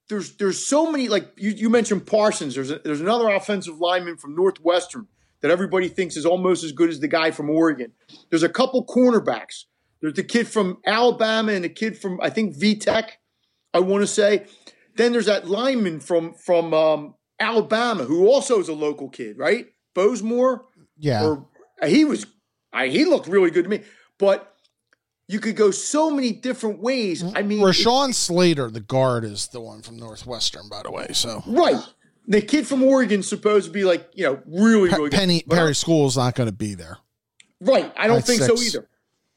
there's 0.09 0.37
there's 0.39 0.67
so 0.67 0.91
many 0.91 1.09
like 1.09 1.33
you, 1.37 1.51
you 1.51 1.71
mentioned 1.71 2.05
Parsons. 2.05 2.57
There's 2.57 2.73
a, 2.73 2.81
there's 2.81 3.01
another 3.01 3.29
offensive 3.29 3.79
lineman 3.79 4.17
from 4.17 4.35
Northwestern 4.35 5.07
that 5.41 5.53
everybody 5.53 5.87
thinks 5.87 6.17
is 6.17 6.27
almost 6.27 6.65
as 6.65 6.73
good 6.73 6.91
as 6.91 6.99
the 6.99 7.07
guy 7.07 7.31
from 7.31 7.49
Oregon. 7.49 7.93
There's 8.29 8.43
a 8.43 8.49
couple 8.49 8.85
cornerbacks. 8.85 9.67
There's 10.01 10.15
the 10.15 10.25
kid 10.25 10.49
from 10.49 10.79
Alabama 10.85 11.53
and 11.53 11.63
the 11.63 11.69
kid 11.69 11.97
from 11.97 12.19
I 12.21 12.29
think 12.29 12.57
VTech. 12.57 13.11
I 13.73 13.79
want 13.79 14.03
to 14.03 14.09
say. 14.09 14.47
Then 14.97 15.13
there's 15.13 15.27
that 15.27 15.47
lineman 15.47 16.01
from 16.01 16.35
from 16.35 16.75
um, 16.75 17.15
Alabama 17.39 18.03
who 18.03 18.27
also 18.27 18.59
is 18.59 18.69
a 18.69 18.75
local 18.75 19.09
kid, 19.09 19.39
right? 19.39 19.67
Barmore, 19.95 20.63
Yeah, 20.99 21.25
or 21.25 21.47
he 21.87 22.05
was, 22.05 22.27
I, 22.73 22.89
he 22.89 23.05
looked 23.05 23.27
really 23.27 23.51
good 23.51 23.65
to 23.65 23.71
me. 23.71 23.83
But 24.19 24.55
you 25.29 25.39
could 25.41 25.57
go 25.57 25.71
so 25.71 26.11
many 26.11 26.33
different 26.33 26.81
ways. 26.81 27.23
I 27.35 27.43
mean, 27.43 27.61
Rashawn 27.61 28.15
Slater, 28.15 28.71
the 28.71 28.81
guard, 28.81 29.25
is 29.25 29.49
the 29.49 29.61
one 29.61 29.83
from 29.83 29.97
Northwestern, 29.97 30.69
by 30.69 30.83
the 30.83 30.91
way. 30.91 31.09
So 31.13 31.43
right? 31.47 31.81
The 32.27 32.43
kid 32.43 32.67
from 32.67 32.83
Oregon's 32.83 33.29
supposed 33.29 33.67
to 33.67 33.73
be 33.73 33.85
like 33.85 34.11
you 34.15 34.25
know 34.25 34.43
really 34.47 34.89
really 34.91 35.11
good. 35.11 35.13
Penny 35.13 35.43
Perry 35.49 35.75
School's 35.75 36.17
not 36.17 36.35
going 36.35 36.49
to 36.49 36.55
be 36.55 36.75
there. 36.75 36.99
Right. 37.61 37.93
I 37.97 38.07
don't 38.07 38.19
At 38.19 38.27
think 38.27 38.43
so 38.43 38.57
either. 38.59 38.89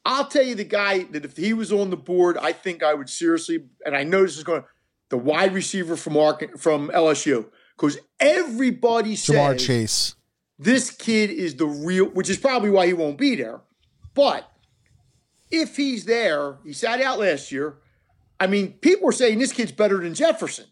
I'll 0.05 0.27
tell 0.27 0.43
you 0.43 0.55
the 0.55 0.65
guy 0.65 1.03
that 1.03 1.23
if 1.23 1.37
he 1.37 1.53
was 1.53 1.71
on 1.71 1.89
the 1.89 1.97
board, 1.97 2.37
I 2.37 2.51
think 2.51 2.83
I 2.83 2.93
would 2.93 3.09
seriously, 3.09 3.65
and 3.85 3.95
I 3.95 4.03
know 4.03 4.21
this 4.23 4.37
is 4.37 4.43
going 4.43 4.61
to, 4.61 4.67
the 5.09 5.17
wide 5.17 5.53
receiver 5.53 5.95
from 5.95 6.17
Ark 6.17 6.57
from 6.57 6.89
LSU, 6.89 7.45
because 7.77 7.99
everybody 8.19 9.13
Ja'Marr 9.13 9.59
says 9.59 9.67
Chase. 9.67 10.15
This 10.59 10.91
kid 10.91 11.29
is 11.29 11.55
the 11.55 11.65
real, 11.65 12.05
which 12.05 12.29
is 12.29 12.37
probably 12.37 12.69
why 12.69 12.87
he 12.87 12.93
won't 12.93 13.17
be 13.17 13.35
there. 13.35 13.61
But 14.13 14.49
if 15.51 15.75
he's 15.75 16.05
there, 16.05 16.57
he 16.63 16.73
sat 16.73 17.01
out 17.01 17.19
last 17.19 17.51
year. 17.51 17.77
I 18.39 18.47
mean, 18.47 18.73
people 18.73 19.09
are 19.09 19.13
saying 19.13 19.39
this 19.39 19.53
kid's 19.53 19.71
better 19.71 19.97
than 19.99 20.13
Jefferson. 20.13 20.65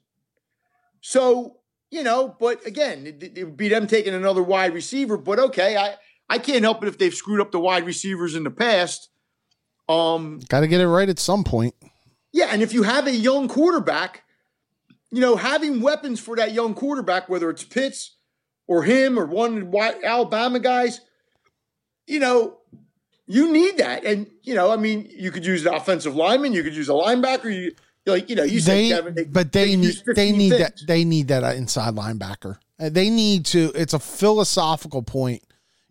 So, 1.02 1.58
you 1.90 2.04
know, 2.04 2.36
but 2.40 2.66
again, 2.66 3.08
it, 3.08 3.38
it 3.38 3.44
would 3.44 3.58
be 3.58 3.70
them 3.70 3.88
taking 3.88 4.14
another 4.14 4.44
wide 4.44 4.74
receiver. 4.74 5.18
But 5.18 5.40
okay, 5.40 5.78
I, 5.78 5.96
I 6.30 6.38
can't 6.38 6.64
help 6.64 6.84
it 6.84 6.88
if 6.88 6.98
they've 6.98 7.14
screwed 7.14 7.42
up 7.42 7.52
the 7.52 7.60
wide 7.60 7.86
receivers 7.86 8.36
in 8.36 8.44
the 8.44 8.52
past. 8.52 9.10
Um, 9.90 10.40
Got 10.48 10.62
to 10.62 10.68
get 10.68 10.82
it 10.82 10.88
right 10.88 11.10
at 11.10 11.20
some 11.20 11.44
point. 11.44 11.74
yeah, 12.32 12.48
and 12.52 12.62
if 12.62 12.74
you 12.74 12.84
have 12.84 13.08
a 13.08 13.16
young 13.16 13.48
quarterback, 13.48 14.24
you 15.12 15.20
know, 15.20 15.36
having 15.36 15.82
weapons 15.82 16.20
for 16.20 16.36
that 16.38 16.54
young 16.54 16.74
quarterback, 16.74 17.28
whether 17.28 17.50
it's 17.50 17.64
Pitts 17.64 18.16
or 18.72 18.84
him 18.84 19.20
or 19.20 19.26
one 19.26 19.66
wi- 19.72 20.00
Alabama 20.02 20.58
guys, 20.60 21.02
you 22.08 22.20
know, 22.20 22.58
you 23.28 23.52
need 23.52 23.78
that. 23.78 24.06
And, 24.06 24.28
you 24.44 24.56
know, 24.56 24.72
I 24.72 24.78
mean, 24.78 25.10
you 25.12 25.30
could 25.32 25.46
use 25.46 25.66
an 25.66 25.74
offensive 25.74 26.16
lineman, 26.16 26.54
you 26.54 26.64
could 26.64 26.76
use 26.76 26.88
a 26.88 26.94
linebacker, 26.94 27.54
you 27.54 27.74
like, 28.06 28.30
you 28.30 28.36
know, 28.38 28.44
you 28.44 28.62
said 28.62 29.14
They, 29.16 29.24
but 29.26 29.52
they 29.52 29.72
could 29.72 29.80
need 29.80 29.96
they 30.16 30.32
need 30.32 30.50
things. 30.52 30.62
that 30.62 30.82
they 30.88 31.04
need 31.04 31.28
that 31.28 31.44
inside 31.58 31.96
linebacker. 31.96 32.58
Uh, 32.80 32.90
They 32.90 33.10
need 33.10 33.46
to. 33.48 33.72
It's 33.76 33.94
a 33.94 34.00
philosophical 34.00 35.04
point. 35.04 35.44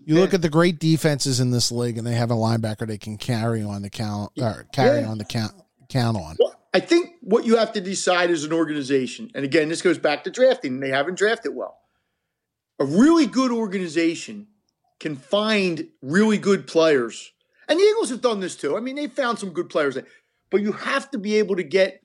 You 0.02 0.14
look 0.16 0.32
at 0.34 0.40
the 0.42 0.48
great 0.48 0.78
defenses 0.80 1.38
in 1.38 1.50
this 1.50 1.70
league, 1.70 1.98
and 1.98 2.06
they 2.06 2.14
have 2.14 2.30
a 2.30 2.34
linebacker 2.34 2.86
they 2.88 2.98
can 2.98 3.16
carry 3.18 3.62
on 3.62 3.82
the 3.82 3.90
count 3.90 4.32
or 4.40 4.66
carry 4.72 5.02
Yeah. 5.02 5.08
on 5.10 5.18
the 5.18 5.24
count 5.26 5.52
count 5.90 6.16
on. 6.16 6.36
Well, 6.40 6.54
I 6.72 6.80
think 6.80 7.10
what 7.20 7.44
you 7.44 7.56
have 7.58 7.72
to 7.74 7.80
decide 7.80 8.30
as 8.30 8.42
an 8.44 8.52
organization, 8.52 9.30
and 9.34 9.44
again, 9.44 9.68
this 9.68 9.82
goes 9.82 9.98
back 9.98 10.24
to 10.24 10.30
drafting, 10.30 10.80
they 10.80 10.88
haven't 10.88 11.16
drafted 11.18 11.54
well. 11.54 11.76
A 12.80 12.84
really 12.84 13.26
good 13.26 13.52
organization 13.52 14.48
can 14.98 15.14
find 15.16 15.88
really 16.02 16.38
good 16.38 16.66
players. 16.66 17.30
And 17.68 17.78
the 17.78 17.84
Eagles 17.84 18.10
have 18.10 18.20
done 18.20 18.40
this 18.40 18.56
too. 18.56 18.76
I 18.76 18.80
mean, 18.80 18.96
they 18.96 19.06
found 19.06 19.38
some 19.38 19.50
good 19.50 19.68
players, 19.68 19.96
but 20.50 20.60
you 20.60 20.72
have 20.72 21.10
to 21.12 21.18
be 21.18 21.36
able 21.36 21.56
to 21.56 21.62
get 21.62 22.02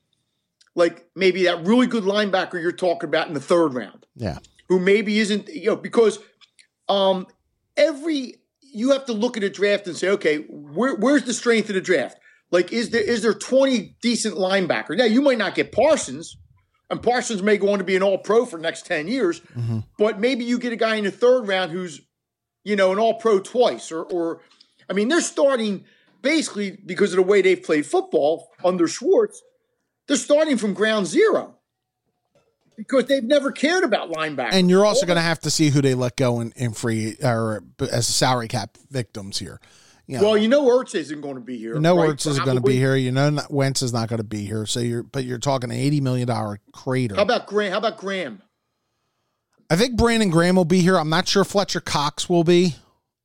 like 0.75 1.07
maybe 1.15 1.43
that 1.45 1.65
really 1.65 1.87
good 1.87 2.03
linebacker 2.03 2.61
you're 2.61 2.71
talking 2.71 3.07
about 3.07 3.27
in 3.27 3.33
the 3.33 3.39
third 3.39 3.73
round 3.73 4.05
Yeah, 4.15 4.39
who 4.67 4.79
maybe 4.79 5.19
isn't 5.19 5.47
you 5.47 5.67
know 5.67 5.75
because 5.77 6.19
um 6.89 7.25
every 7.77 8.35
you 8.59 8.91
have 8.91 9.05
to 9.05 9.13
look 9.13 9.37
at 9.37 9.43
a 9.43 9.49
draft 9.49 9.87
and 9.87 9.95
say 9.95 10.09
okay 10.09 10.39
where, 10.49 10.95
where's 10.95 11.23
the 11.23 11.33
strength 11.33 11.69
of 11.69 11.75
the 11.75 11.81
draft 11.81 12.17
Like, 12.51 12.73
is 12.73 12.89
there 12.89 13.01
is 13.01 13.21
there 13.21 13.33
20 13.33 13.95
decent 14.01 14.35
linebackers? 14.35 14.97
Now, 14.97 15.05
you 15.05 15.21
might 15.21 15.37
not 15.37 15.55
get 15.55 15.71
Parsons, 15.71 16.37
and 16.89 17.01
Parsons 17.01 17.41
may 17.41 17.57
go 17.57 17.71
on 17.71 17.79
to 17.79 17.83
be 17.83 17.95
an 17.95 18.03
all 18.03 18.17
pro 18.17 18.45
for 18.45 18.57
the 18.57 18.63
next 18.63 18.85
10 18.85 19.07
years, 19.07 19.41
Mhm. 19.57 19.83
but 19.97 20.19
maybe 20.19 20.45
you 20.45 20.59
get 20.59 20.71
a 20.73 20.75
guy 20.75 20.95
in 20.95 21.03
the 21.05 21.11
third 21.11 21.47
round 21.47 21.71
who's, 21.71 22.01
you 22.63 22.75
know, 22.75 22.91
an 22.91 22.99
all 22.99 23.15
pro 23.15 23.39
twice. 23.39 23.91
Or, 23.91 24.03
or, 24.03 24.41
I 24.89 24.93
mean, 24.93 25.07
they're 25.07 25.21
starting 25.21 25.85
basically 26.21 26.71
because 26.85 27.11
of 27.11 27.17
the 27.17 27.23
way 27.23 27.41
they've 27.41 27.61
played 27.61 27.85
football 27.85 28.49
under 28.63 28.87
Schwartz, 28.87 29.41
they're 30.07 30.17
starting 30.17 30.57
from 30.57 30.73
ground 30.73 31.07
zero 31.07 31.55
because 32.77 33.05
they've 33.05 33.23
never 33.23 33.51
cared 33.51 33.83
about 33.83 34.11
linebackers. 34.11 34.53
And 34.53 34.69
you're 34.69 34.85
also 34.85 35.05
going 35.05 35.15
to 35.17 35.21
have 35.21 35.39
to 35.41 35.49
see 35.49 35.69
who 35.69 35.81
they 35.81 35.93
let 35.93 36.15
go 36.17 36.39
in, 36.41 36.51
in 36.55 36.73
free 36.73 37.15
or 37.23 37.63
as 37.91 38.05
salary 38.07 38.47
cap 38.47 38.77
victims 38.89 39.39
here. 39.39 39.59
You 40.07 40.19
know, 40.19 40.23
well, 40.23 40.37
you 40.37 40.47
know, 40.47 40.65
Ertz 40.67 40.93
isn't 40.93 41.21
going 41.21 41.35
to 41.35 41.41
be 41.41 41.57
here. 41.57 41.73
you 41.75 41.81
know 41.81 41.97
right? 41.97 42.09
Wirtz 42.09 42.27
is 42.27 42.39
going 42.39 42.57
to 42.57 42.61
be 42.61 42.75
here. 42.75 42.95
You 42.95 43.11
know 43.11 43.31
not- 43.31 43.51
Wentz 43.51 43.81
is 43.81 43.91
not 43.91 44.07
going 44.07 44.19
to 44.19 44.23
be 44.23 44.45
here. 44.45 44.65
So 44.67 44.79
you're, 44.79 45.01
but 45.03 45.23
you're 45.25 45.39
talking 45.39 45.71
an 45.71 45.75
eighty 45.77 45.99
million 45.99 46.27
dollar 46.27 46.59
crater. 46.71 47.15
How 47.15 47.23
about 47.23 47.47
Graham? 47.47 47.71
How 47.71 47.79
about 47.79 47.97
Graham? 47.97 48.41
I 49.69 49.75
think 49.75 49.97
Brandon 49.97 50.29
Graham 50.29 50.55
will 50.57 50.65
be 50.65 50.81
here. 50.81 50.95
I'm 50.97 51.09
not 51.09 51.27
sure 51.27 51.43
Fletcher 51.43 51.81
Cox 51.81 52.29
will 52.29 52.43
be. 52.43 52.75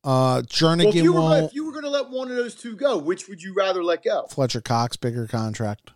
Uh, 0.03 0.07
Well, 0.07 0.37
if 0.39 0.45
Jernigan 0.47 0.93
you, 0.95 1.13
were, 1.13 1.19
won't. 1.19 1.45
if 1.45 1.53
you 1.53 1.65
were 1.65 1.71
going 1.71 1.83
to 1.83 1.89
let 1.91 2.09
one 2.09 2.31
of 2.31 2.35
those 2.35 2.55
two 2.55 2.75
go, 2.75 2.97
which 2.97 3.27
would 3.27 3.43
you 3.43 3.53
rather 3.53 3.83
let 3.83 4.03
go? 4.03 4.25
Fletcher 4.27 4.61
Cox, 4.61 4.97
bigger 4.97 5.27
contract. 5.27 5.91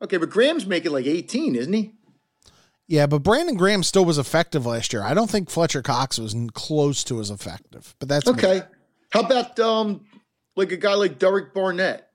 Okay, 0.00 0.16
but 0.16 0.30
Graham's 0.30 0.64
making 0.64 0.92
like 0.92 1.04
18, 1.04 1.54
isn't 1.56 1.72
he? 1.74 1.92
Yeah, 2.86 3.06
but 3.06 3.18
Brandon 3.22 3.56
Graham 3.56 3.82
still 3.82 4.04
was 4.06 4.16
effective 4.16 4.64
last 4.64 4.92
year. 4.94 5.02
I 5.02 5.12
don't 5.12 5.30
think 5.30 5.50
Fletcher 5.50 5.82
Cox 5.82 6.18
was 6.18 6.34
close 6.54 7.04
to 7.04 7.20
as 7.20 7.30
effective. 7.30 7.94
But 7.98 8.08
that's 8.08 8.26
me. 8.26 8.62
How 9.14 9.20
about 9.20 9.58
um 9.60 10.04
like 10.56 10.72
a 10.72 10.76
guy 10.76 10.94
like 10.94 11.18
Derek 11.20 11.54
Barnett? 11.54 12.08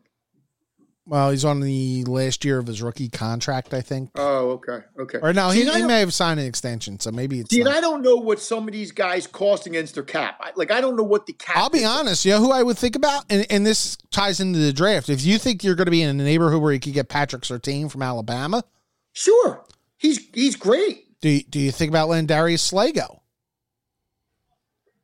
Well, 1.05 1.31
he's 1.31 1.43
on 1.43 1.59
the 1.61 2.03
last 2.03 2.45
year 2.45 2.59
of 2.59 2.67
his 2.67 2.83
rookie 2.83 3.09
contract, 3.09 3.73
I 3.73 3.81
think. 3.81 4.11
Oh, 4.13 4.51
okay, 4.51 4.85
okay. 4.99 5.17
Or 5.23 5.33
no, 5.33 5.49
See, 5.49 5.63
he, 5.63 5.71
he 5.71 5.83
may 5.83 6.01
have 6.01 6.13
signed 6.13 6.39
an 6.39 6.45
extension, 6.45 6.99
so 6.99 7.09
maybe 7.09 7.39
it's. 7.39 7.49
See, 7.49 7.61
and. 7.61 7.69
I 7.69 7.81
don't 7.81 8.03
know 8.03 8.17
what 8.17 8.39
some 8.39 8.67
of 8.67 8.73
these 8.73 8.91
guys 8.91 9.25
cost 9.25 9.65
against 9.65 9.95
their 9.95 10.03
cap. 10.03 10.37
I, 10.39 10.51
like, 10.55 10.69
I 10.69 10.81
don't 10.81 10.95
know 10.95 11.03
what 11.03 11.25
the 11.25 11.33
cap. 11.33 11.57
I'll 11.57 11.71
be 11.71 11.83
honest. 11.83 12.25
You 12.25 12.33
know 12.33 12.39
who 12.41 12.51
I 12.51 12.61
would 12.61 12.77
think 12.77 12.95
about, 12.95 13.25
and, 13.27 13.43
and 13.49 13.65
this 13.65 13.97
ties 14.11 14.39
into 14.39 14.59
the 14.59 14.71
draft. 14.71 15.09
If 15.09 15.23
you 15.25 15.39
think 15.39 15.63
you're 15.63 15.73
going 15.73 15.85
to 15.87 15.91
be 15.91 16.03
in 16.03 16.09
a 16.19 16.23
neighborhood 16.23 16.61
where 16.61 16.73
you 16.73 16.79
could 16.79 16.93
get 16.93 17.09
Patrick 17.09 17.41
Surtain 17.41 17.89
from 17.89 18.03
Alabama, 18.03 18.63
Sure, 19.11 19.65
he's 19.97 20.19
he's 20.31 20.55
great. 20.55 21.19
do 21.21 21.29
you, 21.29 21.41
do 21.43 21.59
you 21.59 21.71
think 21.71 21.89
about 21.89 22.07
letting 22.09 22.27
Darius 22.27 22.61
Slay 22.61 22.91
go? 22.91 23.23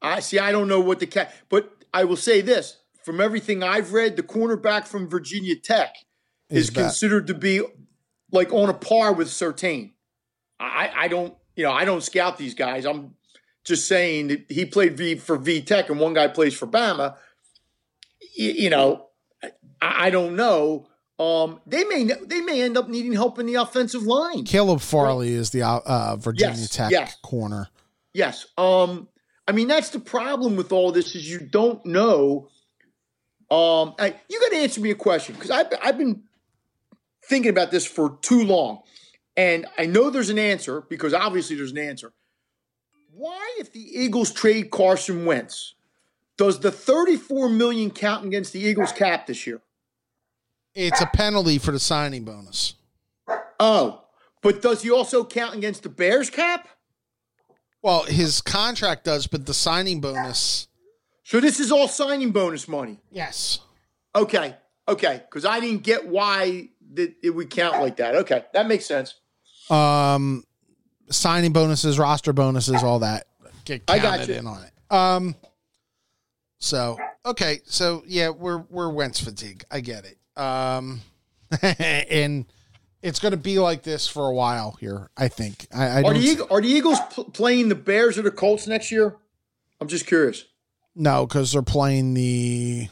I 0.04 0.20
see. 0.20 0.38
I 0.38 0.52
don't 0.52 0.68
know 0.68 0.82
what 0.82 1.00
the 1.00 1.08
cap, 1.08 1.34
but 1.50 1.75
I 1.96 2.04
will 2.04 2.18
say 2.18 2.42
this: 2.42 2.78
from 3.04 3.22
everything 3.22 3.64
I've 3.64 3.94
read, 3.94 4.18
the 4.18 4.24
cornerback 4.24 4.86
from 4.86 5.08
Virginia 5.08 5.56
Tech 5.56 5.96
is, 6.50 6.70
considered 6.70 7.28
to 7.28 7.34
be 7.34 7.62
like 8.32 8.52
on 8.52 8.70
a 8.70 8.74
par 8.74 9.14
with 9.14 9.30
Surtain. 9.30 9.94
I, 10.60 10.92
I 10.96 11.08
don't, 11.08 11.34
you 11.56 11.64
know, 11.64 11.72
I 11.72 11.86
don't 11.86 12.02
scout 12.04 12.38
these 12.38 12.54
guys. 12.54 12.86
I'm 12.86 13.16
just 13.64 13.88
saying 13.88 14.28
that 14.28 14.46
he 14.50 14.66
played 14.66 14.98
V 14.98 15.16
for 15.16 15.38
V 15.38 15.62
Tech 15.62 15.90
and 15.90 16.00
one 16.00 16.14
guy 16.14 16.28
plays 16.28 16.54
for 16.54 16.68
Bama. 16.68 17.16
You, 18.36 18.52
you 18.52 18.70
know, 18.70 19.08
I, 19.42 19.52
I 19.82 20.10
don't 20.10 20.36
know. 20.36 20.88
Um, 21.18 21.62
they 21.66 21.86
may 21.86 22.04
they 22.26 22.42
may 22.42 22.62
end 22.62 22.78
up 22.78 22.90
needing 22.90 23.14
help 23.14 23.40
in 23.40 23.46
the 23.46 23.56
offensive 23.56 24.04
line. 24.04 24.44
Caleb 24.44 24.82
Farley 24.82 25.34
is 25.34 25.52
the 25.52 25.62
uh, 25.62 25.80
uh, 25.86 26.16
Virginia 26.18 26.58
Yes, 26.58 26.70
Tech 26.70 26.92
yes. 26.92 27.18
corner. 27.24 27.70
Yes. 28.14 28.48
Um, 28.58 29.08
I 29.48 29.52
mean, 29.52 29.68
that's 29.68 29.90
the 29.90 30.00
problem 30.00 30.56
with 30.56 30.72
all 30.72 30.92
this 30.92 31.16
is 31.16 31.30
you 31.30 31.40
don't 31.40 31.86
know. 31.86 32.50
Um, 33.52 33.94
I, 34.00 34.16
you 34.28 34.40
got 34.40 34.52
to 34.52 34.58
answer 34.58 34.82
me 34.82 34.92
a 34.92 34.96
question 34.96 35.36
because 35.36 35.52
I've, 35.52 35.68
I've 35.84 35.98
been 35.98 36.24
thinking 37.24 37.52
about 37.52 37.72
this 37.72 37.86
for 37.86 38.18
too 38.22 38.44
long, 38.44 38.82
and 39.38 39.68
I 39.78 39.86
know 39.86 40.10
there's 40.10 40.30
an 40.30 40.40
answer 40.40 40.82
because 40.82 41.14
obviously 41.14 41.56
there's 41.56 41.72
an 41.72 41.78
answer. 41.78 42.12
Why, 43.14 43.56
if 43.60 43.72
the 43.72 43.80
Eagles 43.80 44.32
trade 44.32 44.72
Carson 44.72 45.26
Wentz, 45.26 45.76
does 46.38 46.60
the 46.60 46.72
34 46.72 47.50
million 47.50 47.92
count 47.92 48.26
against 48.26 48.52
the 48.52 48.60
Eagles 48.60 48.92
cap 48.92 49.28
this 49.28 49.48
year? 49.48 49.62
It's 50.74 51.00
a 51.00 51.06
penalty 51.06 51.58
for 51.58 51.72
the 51.72 51.80
signing 51.80 52.26
bonus. 52.26 52.74
Oh, 53.60 54.04
but 54.42 54.62
does 54.62 54.82
he 54.82 54.92
also 54.92 55.24
count 55.24 55.56
against 55.56 55.84
the 55.84 55.90
Bears 55.90 56.30
cap? 56.30 56.68
Well, 57.86 58.02
his 58.06 58.42
contract 58.42 59.04
does, 59.04 59.28
but 59.28 59.46
the 59.46 59.54
signing 59.54 60.02
bonus. 60.02 60.68
So 61.24 61.40
this 61.40 61.60
is 61.60 61.72
all 61.72 61.88
signing 61.88 62.32
bonus 62.32 62.68
money. 62.68 62.98
Yes. 63.12 63.60
Okay. 64.16 64.56
Okay. 64.88 65.22
Because 65.24 65.46
I 65.46 65.60
didn't 65.60 65.84
get 65.84 66.08
why 66.08 66.70
that 66.96 67.14
it 67.22 67.30
would 67.30 67.52
count 67.52 67.80
like 67.82 67.98
that. 67.98 68.16
Okay. 68.16 68.44
That 68.54 68.68
makes 68.68 68.88
sense. 68.88 69.14
Um, 69.70 70.44
signing 71.12 71.54
bonuses, 71.54 72.00
roster 72.00 72.34
bonuses, 72.34 72.82
all 72.82 73.00
that 73.00 73.28
get 73.66 73.84
I 73.88 74.00
got 74.00 74.28
you. 74.28 74.34
in 74.34 74.48
on 74.48 74.64
it. 74.64 74.72
Um, 74.92 75.36
so 76.58 76.98
okay, 77.24 77.60
so 77.66 78.04
yeah, 78.08 78.30
we're 78.30 78.64
we're 78.70 78.90
Wentz 78.90 79.20
fatigue. 79.20 79.64
I 79.70 79.82
get 79.82 80.06
it. 80.06 80.18
Um, 80.42 81.02
and 81.62 82.46
it's 83.06 83.20
going 83.20 83.32
to 83.32 83.38
be 83.38 83.60
like 83.60 83.84
this 83.84 84.08
for 84.08 84.28
a 84.28 84.34
while 84.34 84.78
here. 84.80 85.10
I 85.16 85.28
think. 85.28 85.68
I, 85.74 85.86
I 85.86 86.02
Are 86.02 86.14
the, 86.14 86.20
Eag- 86.20 86.52
are 86.52 86.60
the 86.60 86.68
Eagles 86.68 87.00
pl- 87.12 87.26
playing 87.26 87.70
the 87.70 87.76
Bears 87.76 88.18
or 88.18 88.24
the 88.24 88.32
Colts 88.32 88.68
next 88.68 88.92
year? 88.92 89.16
I'm 89.80 89.88
just 89.88 90.08
curious. 90.08 90.46
No, 90.96 91.28
because 91.28 91.52
they're 91.52 91.62
playing 91.62 92.16
the 92.16 92.88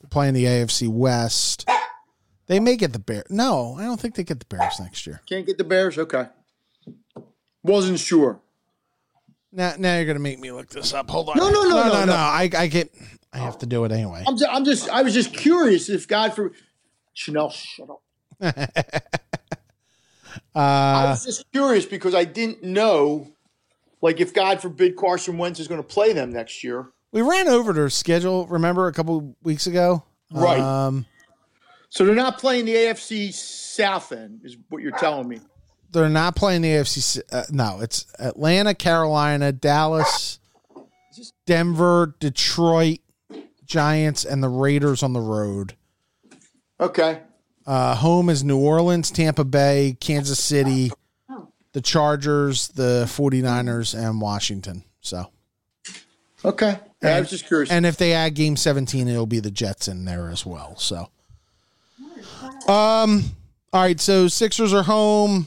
they're 0.00 0.08
playing 0.08 0.34
the 0.34 0.44
AFC 0.44 0.88
West. 0.88 1.68
They 2.46 2.58
may 2.58 2.76
get 2.76 2.92
the 2.92 2.98
Bears. 2.98 3.26
No, 3.30 3.76
I 3.78 3.82
don't 3.82 4.00
think 4.00 4.16
they 4.16 4.24
get 4.24 4.40
the 4.40 4.46
Bears 4.46 4.80
next 4.80 5.06
year. 5.06 5.20
Can't 5.28 5.46
get 5.46 5.56
the 5.56 5.64
Bears? 5.64 5.96
Okay. 5.96 6.26
Wasn't 7.62 8.00
sure. 8.00 8.40
Now, 9.52 9.74
now 9.78 9.96
you're 9.96 10.06
gonna 10.06 10.18
make 10.18 10.40
me 10.40 10.50
look 10.50 10.68
this 10.70 10.92
up. 10.94 11.10
Hold 11.10 11.28
on. 11.28 11.36
No, 11.36 11.48
no, 11.50 11.62
no, 11.62 11.68
no, 11.68 11.84
no, 11.84 11.92
no. 12.00 12.04
no. 12.06 12.14
I, 12.14 12.48
I 12.56 12.66
get. 12.66 12.92
I 13.32 13.38
have 13.38 13.58
to 13.58 13.66
do 13.66 13.84
it 13.84 13.92
anyway. 13.92 14.24
I'm 14.26 14.36
just, 14.36 14.50
I'm 14.50 14.64
just, 14.64 14.88
I 14.88 15.02
was 15.02 15.14
just 15.14 15.32
curious 15.32 15.88
if 15.88 16.08
God 16.08 16.34
for 16.34 16.50
Chanel, 17.12 17.50
shut 17.50 17.88
up. 17.88 18.02
I 18.40 19.00
Uh, 20.54 21.10
was 21.10 21.24
just 21.24 21.50
curious 21.52 21.86
because 21.86 22.14
I 22.14 22.24
didn't 22.24 22.62
know, 22.62 23.28
like, 24.02 24.20
if 24.20 24.34
God 24.34 24.60
forbid 24.60 24.96
Carson 24.96 25.38
Wentz 25.38 25.60
is 25.60 25.68
going 25.68 25.80
to 25.82 25.86
play 25.86 26.12
them 26.12 26.32
next 26.32 26.64
year. 26.64 26.88
we 27.12 27.22
ran 27.22 27.48
over 27.48 27.72
their 27.72 27.90
schedule. 27.90 28.46
Remember 28.46 28.86
a 28.86 28.92
couple 28.92 29.34
weeks 29.42 29.66
ago, 29.66 30.04
Right. 30.32 30.60
Um, 30.60 31.06
So 31.88 32.04
they're 32.04 32.14
not 32.14 32.38
playing 32.38 32.66
the 32.66 32.74
AFC 32.74 33.32
South 33.32 34.12
end, 34.12 34.40
is 34.44 34.56
what 34.68 34.80
you're 34.82 34.96
telling 34.98 35.28
me. 35.28 35.40
they're 35.92 36.08
not 36.08 36.36
playing 36.36 36.62
the 36.62 36.68
AFC. 36.68 37.20
Uh, 37.32 37.42
no, 37.50 37.80
it's 37.80 38.06
Atlanta, 38.20 38.74
Carolina, 38.74 39.50
Dallas, 39.50 40.38
Denver, 41.46 42.14
Detroit, 42.20 43.00
Giants, 43.64 44.24
and 44.24 44.40
the 44.42 44.48
Raiders 44.48 45.02
on 45.02 45.12
the 45.14 45.20
road. 45.20 45.74
Okay. 46.78 47.22
Uh, 47.70 47.94
home 47.94 48.28
is 48.28 48.42
New 48.42 48.58
Orleans, 48.58 49.12
Tampa 49.12 49.44
Bay, 49.44 49.96
Kansas 50.00 50.42
City, 50.42 50.90
the 51.72 51.80
Chargers, 51.80 52.66
the 52.66 53.04
49ers, 53.06 53.96
and 53.96 54.20
Washington. 54.20 54.82
So, 55.00 55.30
Okay. 56.44 56.80
Yeah, 57.00 57.14
I 57.16 57.20
was 57.20 57.30
just 57.30 57.46
curious. 57.46 57.70
and 57.70 57.86
if 57.86 57.96
they 57.96 58.12
add 58.12 58.34
game 58.34 58.56
17, 58.56 59.06
it'll 59.06 59.24
be 59.24 59.38
the 59.38 59.52
Jets 59.52 59.86
in 59.86 60.04
there 60.04 60.30
as 60.30 60.44
well. 60.44 60.76
So, 60.78 61.10
um, 62.66 63.22
all 63.72 63.82
right. 63.82 64.00
So 64.00 64.26
Sixers 64.26 64.74
are 64.74 64.82
home. 64.82 65.46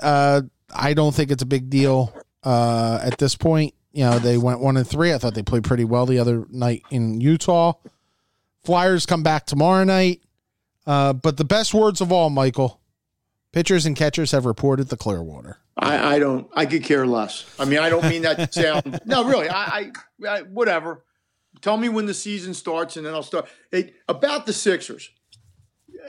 Uh, 0.00 0.40
I 0.74 0.94
don't 0.94 1.14
think 1.14 1.30
it's 1.30 1.42
a 1.42 1.46
big 1.46 1.68
deal. 1.68 2.16
Uh, 2.42 3.00
at 3.02 3.18
this 3.18 3.36
point, 3.36 3.74
you 3.92 4.04
know, 4.04 4.18
they 4.18 4.38
went 4.38 4.60
one 4.60 4.78
and 4.78 4.88
three. 4.88 5.12
I 5.12 5.18
thought 5.18 5.34
they 5.34 5.42
played 5.42 5.64
pretty 5.64 5.84
well 5.84 6.06
the 6.06 6.20
other 6.20 6.46
night 6.48 6.84
in 6.90 7.20
Utah. 7.20 7.74
Flyers 8.64 9.04
come 9.04 9.22
back 9.22 9.44
tomorrow 9.44 9.84
night. 9.84 10.22
Uh, 10.86 11.12
but 11.12 11.36
the 11.36 11.44
best 11.44 11.72
words 11.74 12.00
of 12.00 12.10
all, 12.10 12.30
Michael, 12.30 12.80
pitchers 13.52 13.86
and 13.86 13.94
catchers 13.96 14.32
have 14.32 14.44
reported 14.46 14.88
the 14.88 14.96
Clearwater. 14.96 15.58
I, 15.76 16.16
I 16.16 16.18
don't. 16.18 16.48
I 16.54 16.66
could 16.66 16.82
care 16.84 17.06
less. 17.06 17.44
I 17.58 17.64
mean, 17.64 17.78
I 17.78 17.88
don't 17.88 18.04
mean 18.08 18.22
that 18.22 18.52
to 18.52 18.60
sound. 18.60 19.00
no, 19.06 19.24
really. 19.24 19.48
I, 19.48 19.64
I, 19.64 20.28
I 20.28 20.42
whatever. 20.42 21.04
Tell 21.60 21.76
me 21.76 21.88
when 21.88 22.06
the 22.06 22.14
season 22.14 22.52
starts, 22.54 22.96
and 22.96 23.06
then 23.06 23.14
I'll 23.14 23.22
start. 23.22 23.46
It, 23.70 23.94
about 24.08 24.44
the 24.46 24.52
Sixers, 24.52 25.10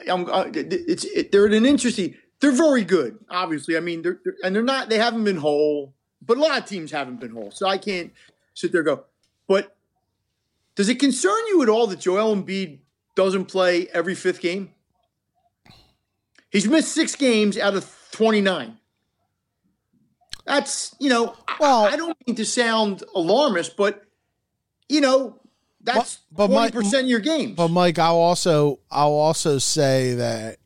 I'm. 0.10 0.30
Uh, 0.30 0.45
it- 0.54 0.74
it's 0.74 1.06
it, 1.06 1.32
they're 1.32 1.45
at 1.48 1.54
an 1.54 1.66
interesting. 1.66 2.16
They're 2.41 2.52
very 2.52 2.84
good, 2.84 3.20
obviously. 3.30 3.78
I 3.78 3.80
mean, 3.80 4.02
they're, 4.02 4.20
they're 4.26 4.36
and 4.44 4.54
they're 4.54 4.64
not. 4.64 4.90
They 4.90 4.98
haven't 4.98 5.24
been 5.24 5.38
whole, 5.38 5.94
but 6.22 6.38
a 6.38 6.41
lot 6.41 6.58
of 6.58 6.66
teams 6.66 6.91
haven't 6.91 7.22
been 7.22 7.32
whole. 7.32 7.52
So 7.52 7.68
I 7.68 7.78
can't 7.78 8.12
sit 8.54 8.72
there 8.74 8.82
and 8.82 8.86
go. 8.88 9.04
But 9.48 9.76
does 10.76 10.90
it 10.90 11.00
concern 11.00 11.38
you 11.50 11.62
at 11.64 11.70
all 11.70 11.88
that 11.88 12.00
Joel 12.00 12.36
Embiid 12.36 12.80
doesn't 13.15 13.45
play 13.45 13.88
every 13.94 14.15
fifth 14.15 14.41
game? 14.41 14.72
He's 16.49 16.68
missed 16.68 16.94
six 16.94 17.15
games 17.15 17.57
out 17.57 17.76
of 17.76 17.91
twenty 18.11 18.41
nine. 18.41 18.77
That's 20.45 20.95
you 20.99 21.10
know, 21.10 21.35
Well- 21.60 21.85
I, 21.85 21.95
don't 21.95 22.18
mean 22.27 22.35
to 22.35 22.45
sound 22.45 23.03
alarmist, 23.15 23.77
but 23.77 24.03
you 24.90 25.02
know, 25.02 25.40
That's 25.81 26.19
But- 26.31 26.48
but 26.48 26.53
twenty 26.53 26.72
percent 26.72 27.03
of 27.06 27.10
your 27.10 27.19
games. 27.19 27.56
But 27.56 27.69
Mike, 27.69 27.98
I'll 27.99 28.15
also 28.15 28.80
I'll 28.91 29.11
also 29.14 29.57
say 29.57 30.14
that 30.15 30.57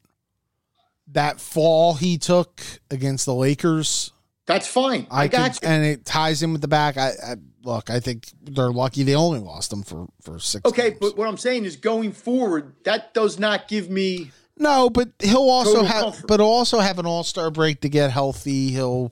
that 1.10 1.40
fall 1.40 1.94
he 1.96 2.18
took 2.18 2.62
against 2.92 3.26
the 3.26 3.34
Lakers, 3.34 4.12
That's 4.46 4.68
fine. 4.68 5.08
I, 5.10 5.24
I, 5.24 5.28
got 5.28 5.54
could, 5.54 5.62
you. 5.64 5.68
and 5.70 5.86
it 5.86 6.06
ties 6.06 6.44
in 6.44 6.52
with 6.52 6.62
the 6.62 6.68
back. 6.68 6.98
I, 6.98 7.10
I 7.12 7.36
look, 7.68 7.90
I 7.90 8.00
think 8.00 8.30
they're 8.42 8.72
lucky 8.72 9.04
they 9.04 9.14
only 9.14 9.40
lost 9.40 9.70
them 9.70 9.84
for 9.84 10.08
for 10.22 10.40
six. 10.40 10.66
Okay, 10.66 10.90
games. 10.90 10.98
but 11.00 11.18
what 11.18 11.28
I'm 11.28 11.38
saying 11.38 11.66
is 11.66 11.76
going 11.76 12.14
forward, 12.14 12.74
that 12.86 13.14
does 13.14 13.38
not 13.38 13.68
give 13.68 13.90
me. 13.90 14.32
no, 14.58 14.90
but 14.90 15.10
he'll 15.20 15.50
also 15.50 15.84
have, 15.84 16.04
comfort. 16.04 16.28
but 16.28 16.40
also 16.40 16.80
have 16.80 16.98
an 16.98 17.06
All 17.06 17.24
Star 17.24 17.52
break 17.52 17.82
to 17.82 17.90
get 17.90 18.10
healthy. 18.10 18.70
He'll, 18.70 19.12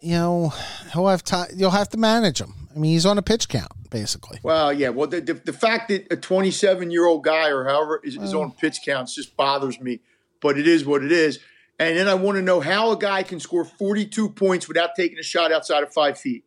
you 0.00 0.12
know, 0.12 0.52
he'll 0.92 1.06
have 1.06 1.24
time. 1.24 1.48
You'll 1.56 1.70
have 1.70 1.88
to 1.90 1.96
manage 1.96 2.40
him. 2.40 2.52
I 2.74 2.78
mean, 2.78 2.92
he's 2.92 3.06
on 3.06 3.16
a 3.16 3.22
pitch 3.22 3.48
count 3.48 3.72
basically. 3.90 4.38
Well, 4.44 4.72
yeah. 4.72 4.90
Well, 4.90 5.08
the, 5.08 5.20
the, 5.20 5.34
the 5.34 5.52
fact 5.52 5.88
that 5.88 6.06
a 6.12 6.16
27 6.16 6.92
year 6.92 7.06
old 7.06 7.24
guy 7.24 7.50
or 7.50 7.64
however 7.64 8.00
is, 8.04 8.14
is 8.14 8.32
on 8.32 8.52
mm. 8.52 8.58
pitch 8.58 8.82
counts 8.84 9.16
just 9.16 9.36
bothers 9.36 9.80
me. 9.80 9.98
But 10.40 10.58
it 10.58 10.68
is 10.68 10.86
what 10.86 11.02
it 11.02 11.10
is. 11.10 11.40
And 11.80 11.96
then 11.96 12.06
I 12.06 12.14
want 12.14 12.36
to 12.36 12.42
know 12.42 12.60
how 12.60 12.92
a 12.92 12.96
guy 12.96 13.24
can 13.24 13.40
score 13.40 13.64
42 13.64 14.28
points 14.30 14.68
without 14.68 14.90
taking 14.94 15.18
a 15.18 15.24
shot 15.24 15.50
outside 15.50 15.82
of 15.82 15.92
five 15.92 16.16
feet 16.18 16.44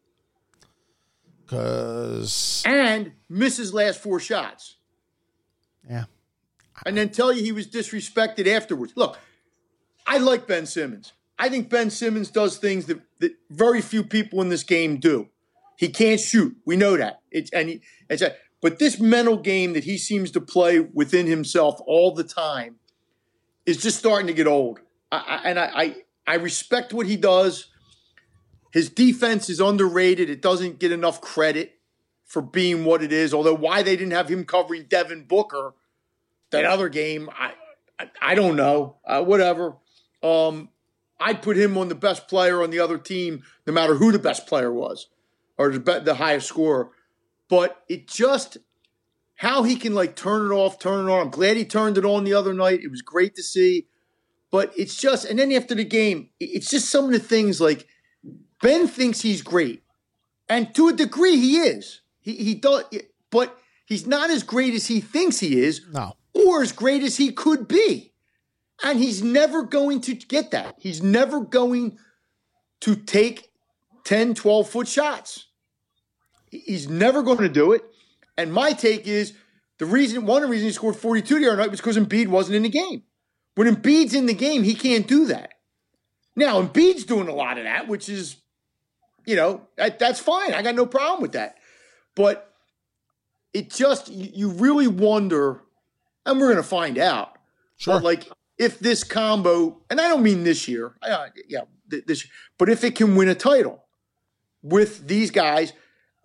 Because 1.54 2.64
and 2.66 3.12
misses 3.30 3.74
last 3.74 4.00
four 4.00 4.20
shots. 4.20 4.78
yeah, 5.90 6.06
and 6.86 6.98
then 6.98 7.10
tell 7.10 7.32
you 7.32 7.44
he 7.44 7.52
was 7.52 7.68
disrespected 7.68 8.48
afterwards. 8.48 8.94
Look, 8.96 9.18
I 10.08 10.18
like 10.18 10.48
Ben 10.48 10.66
Simmons. 10.66 11.14
I 11.38 11.50
think 11.50 11.70
Ben 11.70 11.90
Simmons 11.90 12.30
does 12.30 12.58
things 12.58 12.86
that, 12.86 13.02
that 13.20 13.34
very 13.50 13.82
few 13.82 14.04
people 14.04 14.42
in 14.42 14.50
this 14.50 14.64
game 14.64 14.98
do. 14.98 15.30
He 15.78 15.90
can't 15.90 16.20
shoot. 16.20 16.56
We 16.66 16.76
know 16.76 16.98
that. 16.98 17.22
It's 17.32 17.52
and 17.52 17.70
he, 17.70 17.82
it's 18.10 18.22
a, 18.22 18.36
but 18.62 18.80
this 18.80 19.00
mental 19.00 19.38
game 19.38 19.74
that 19.74 19.84
he 19.84 19.98
seems 19.98 20.32
to 20.32 20.42
play 20.42 20.80
within 20.80 21.28
himself 21.28 21.80
all 21.86 22.14
the 22.14 22.24
time 22.24 22.76
is 23.66 23.78
just 23.78 23.98
starting 24.00 24.28
to 24.28 24.34
get 24.34 24.48
old. 24.48 24.80
I, 25.12 25.18
I, 25.18 25.50
and 25.50 25.60
I, 25.60 25.72
I 25.76 25.96
I 26.26 26.36
respect 26.36 26.94
what 26.94 27.08
he 27.08 27.18
does. 27.18 27.68
His 28.74 28.90
defense 28.90 29.52
is 29.52 29.60
underrated. 29.60 30.32
It 30.32 30.42
doesn't 30.42 30.80
get 30.80 30.92
enough 30.92 31.22
credit 31.22 31.80
for 32.26 32.42
being 32.42 32.86
what 32.86 33.04
it 33.04 33.14
is. 33.14 33.32
Although 33.32 33.54
why 33.54 33.84
they 33.84 33.96
didn't 33.96 34.14
have 34.14 34.30
him 34.30 34.46
covering 34.46 34.88
Devin 34.90 35.26
Booker 35.26 35.76
that 36.50 36.66
other 36.66 36.90
game, 36.90 37.30
I 37.38 37.54
I, 38.00 38.10
I 38.20 38.36
don't 38.36 38.56
know. 38.56 38.98
Uh, 39.06 39.24
whatever. 39.24 39.78
Um, 40.24 40.70
I'd 41.20 41.44
put 41.44 41.56
him 41.56 41.78
on 41.78 41.90
the 41.90 41.96
best 41.96 42.28
player 42.28 42.64
on 42.64 42.72
the 42.72 42.80
other 42.80 42.98
team, 42.98 43.44
no 43.68 43.74
matter 43.74 43.94
who 43.94 44.12
the 44.12 44.18
best 44.18 44.48
player 44.48 44.74
was 44.74 45.08
or 45.56 45.70
the, 45.70 45.80
be- 45.80 46.00
the 46.00 46.16
highest 46.16 46.48
scorer. 46.48 46.90
But 47.50 47.84
it 47.88 48.08
just 48.08 48.58
how 49.36 49.62
he 49.62 49.76
can 49.76 49.94
like 49.94 50.16
turn 50.16 50.52
it 50.52 50.56
off, 50.56 50.80
turn 50.80 51.08
it 51.08 51.12
on. 51.12 51.22
I'm 51.22 51.30
glad 51.30 51.58
he 51.58 51.66
turned 51.66 52.00
it 52.00 52.06
on 52.06 52.24
the 52.24 52.34
other 52.34 52.56
night. 52.56 52.82
It 52.82 52.90
was 52.90 53.04
great 53.04 53.36
to 53.36 53.44
see. 53.44 53.86
But 54.50 54.74
it's 54.76 54.96
just, 55.00 55.26
and 55.26 55.38
then 55.38 55.52
after 55.52 55.76
the 55.76 55.84
game, 55.84 56.30
it's 56.40 56.72
just 56.72 56.90
some 56.90 57.06
of 57.06 57.12
the 57.12 57.20
things 57.20 57.62
like 57.62 57.88
Ben 58.64 58.88
thinks 58.88 59.22
he's 59.22 59.42
great, 59.42 59.84
and 60.50 60.74
to 60.74 60.88
a 60.88 60.94
degree 60.94 61.36
he 61.36 61.58
is. 61.58 62.02
He 62.22 62.34
he 62.36 62.56
does, 62.56 62.86
but 63.30 63.58
he's 63.86 64.08
not 64.08 64.32
as 64.32 64.42
great 64.42 64.74
as 64.74 64.88
he 64.88 65.02
thinks 65.02 65.40
he 65.40 65.60
is 65.60 65.82
no, 65.92 66.14
or 66.34 66.62
as 66.62 66.72
great 66.72 67.04
as 67.04 67.18
he 67.18 67.32
could 67.32 67.68
be. 67.68 68.14
And 68.82 69.00
he's 69.00 69.22
never 69.22 69.64
going 69.64 70.02
to 70.02 70.16
get 70.16 70.52
that. 70.52 70.76
He's 70.80 71.04
never 71.04 71.42
going 71.42 71.98
to 72.82 72.96
take 72.96 73.50
10, 74.04 74.34
12 74.34 74.70
foot 74.70 74.88
shots. 74.88 75.48
He's 76.50 76.90
never 76.90 77.22
going 77.22 77.38
to 77.40 77.50
do 77.50 77.72
it. 77.74 77.84
And 78.38 78.52
my 78.52 78.74
take 78.74 79.08
is 79.08 79.34
the 79.78 79.86
reason, 79.86 80.26
one 80.26 80.44
of 80.44 80.50
the 80.50 80.52
reasons 80.52 80.72
he 80.72 80.74
scored 80.74 80.96
42 80.96 81.40
the 81.40 81.48
other 81.48 81.58
night 81.58 81.72
was 81.72 81.80
because 81.80 81.98
Embiid 81.98 82.28
wasn't 82.28 82.56
in 82.56 82.64
the 82.64 82.70
game. 82.70 83.04
When 83.56 83.74
Embiid's 83.74 84.14
in 84.14 84.26
the 84.26 84.34
game, 84.34 84.64
he 84.64 84.76
can't 84.76 85.08
do 85.08 85.26
that. 85.28 85.52
Now, 86.36 86.62
Embiid's 86.62 87.04
doing 87.04 87.28
a 87.28 87.34
lot 87.34 87.58
of 87.58 87.66
that, 87.66 87.88
which 87.88 88.10
is, 88.10 88.38
you 89.26 89.36
know, 89.36 89.62
that, 89.78 90.00
that's 90.00 90.20
fine. 90.20 90.54
I 90.54 90.62
got 90.62 90.76
no 90.76 90.86
problem 90.86 91.22
with 91.22 91.34
that. 91.34 91.58
But 92.16 92.54
it 93.54 93.70
just, 93.70 94.10
you 94.10 94.50
really 94.50 94.88
wonder, 94.88 95.62
and 96.26 96.40
we're 96.40 96.48
going 96.48 96.58
to 96.58 96.64
find 96.64 96.98
out. 96.98 97.38
sure. 97.78 97.96
But 97.96 98.04
like 98.04 98.30
if 98.58 98.80
this 98.80 99.04
combo, 99.04 99.82
and 99.90 100.00
I 100.00 100.08
don't 100.08 100.24
mean 100.24 100.44
this 100.44 100.68
year, 100.68 100.96
uh, 101.02 101.28
yeah, 101.48 101.62
th- 101.90 102.06
this, 102.06 102.28
but 102.58 102.70
if 102.70 102.84
it 102.84 102.96
can 102.96 103.16
win 103.16 103.30
a 103.30 103.36
title 103.36 103.84
with 104.62 105.08
these 105.08 105.32
guys, 105.32 105.74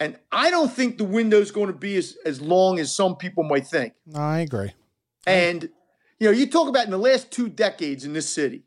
and 0.01 0.16
I 0.31 0.51
don't 0.51 0.73
think 0.73 0.99
the 0.99 1.05
window's 1.05 1.51
going 1.51 1.66
to 1.66 1.73
be 1.73 1.97
as, 1.97 2.16
as 2.25 2.41
long 2.41 2.79
as 2.79 2.95
some 2.95 3.16
people 3.16 3.45
might 3.45 3.66
think. 3.66 3.95
no, 4.07 4.20
I 4.20 4.41
agree. 4.41 4.73
And 5.27 5.69
you 6.19 6.27
know, 6.27 6.31
you 6.31 6.49
talk 6.49 6.69
about 6.69 6.85
in 6.85 6.91
the 6.91 6.99
last 6.99 7.31
two 7.31 7.49
decades 7.49 8.05
in 8.05 8.12
this 8.12 8.29
city, 8.29 8.65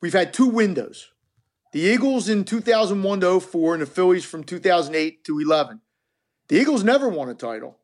we've 0.00 0.12
had 0.12 0.32
two 0.32 0.46
windows: 0.46 1.12
the 1.72 1.80
Eagles 1.80 2.28
in 2.28 2.44
2001 2.44 3.20
to 3.20 3.40
04, 3.40 3.74
and 3.74 3.82
the 3.82 3.86
Phillies 3.86 4.24
from 4.24 4.44
2008 4.44 5.24
to 5.24 5.38
11. 5.38 5.80
The 6.48 6.56
Eagles 6.56 6.84
never 6.84 7.08
won 7.08 7.28
a 7.28 7.34
title. 7.34 7.78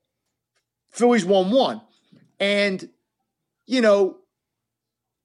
Phillies 0.91 1.25
won 1.25 1.51
one, 1.51 1.81
and 2.39 2.89
you 3.67 3.81
know, 3.81 4.19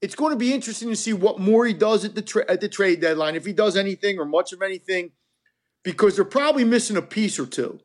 it's 0.01 0.15
going 0.15 0.31
to 0.31 0.37
be 0.37 0.53
interesting 0.53 0.89
to 0.89 0.95
see 0.95 1.13
what 1.13 1.39
more 1.39 1.65
he 1.65 1.73
does 1.73 2.05
at 2.05 2.15
the 2.15 2.21
tra- 2.21 2.49
at 2.49 2.61
the 2.61 2.69
trade 2.69 3.01
deadline, 3.01 3.35
if 3.35 3.45
he 3.45 3.53
does 3.53 3.75
anything 3.75 4.19
or 4.19 4.25
much 4.25 4.53
of 4.53 4.61
anything, 4.61 5.11
because 5.83 6.15
they're 6.15 6.25
probably 6.25 6.63
missing 6.63 6.97
a 6.97 7.01
piece 7.01 7.39
or 7.39 7.45
two, 7.45 7.79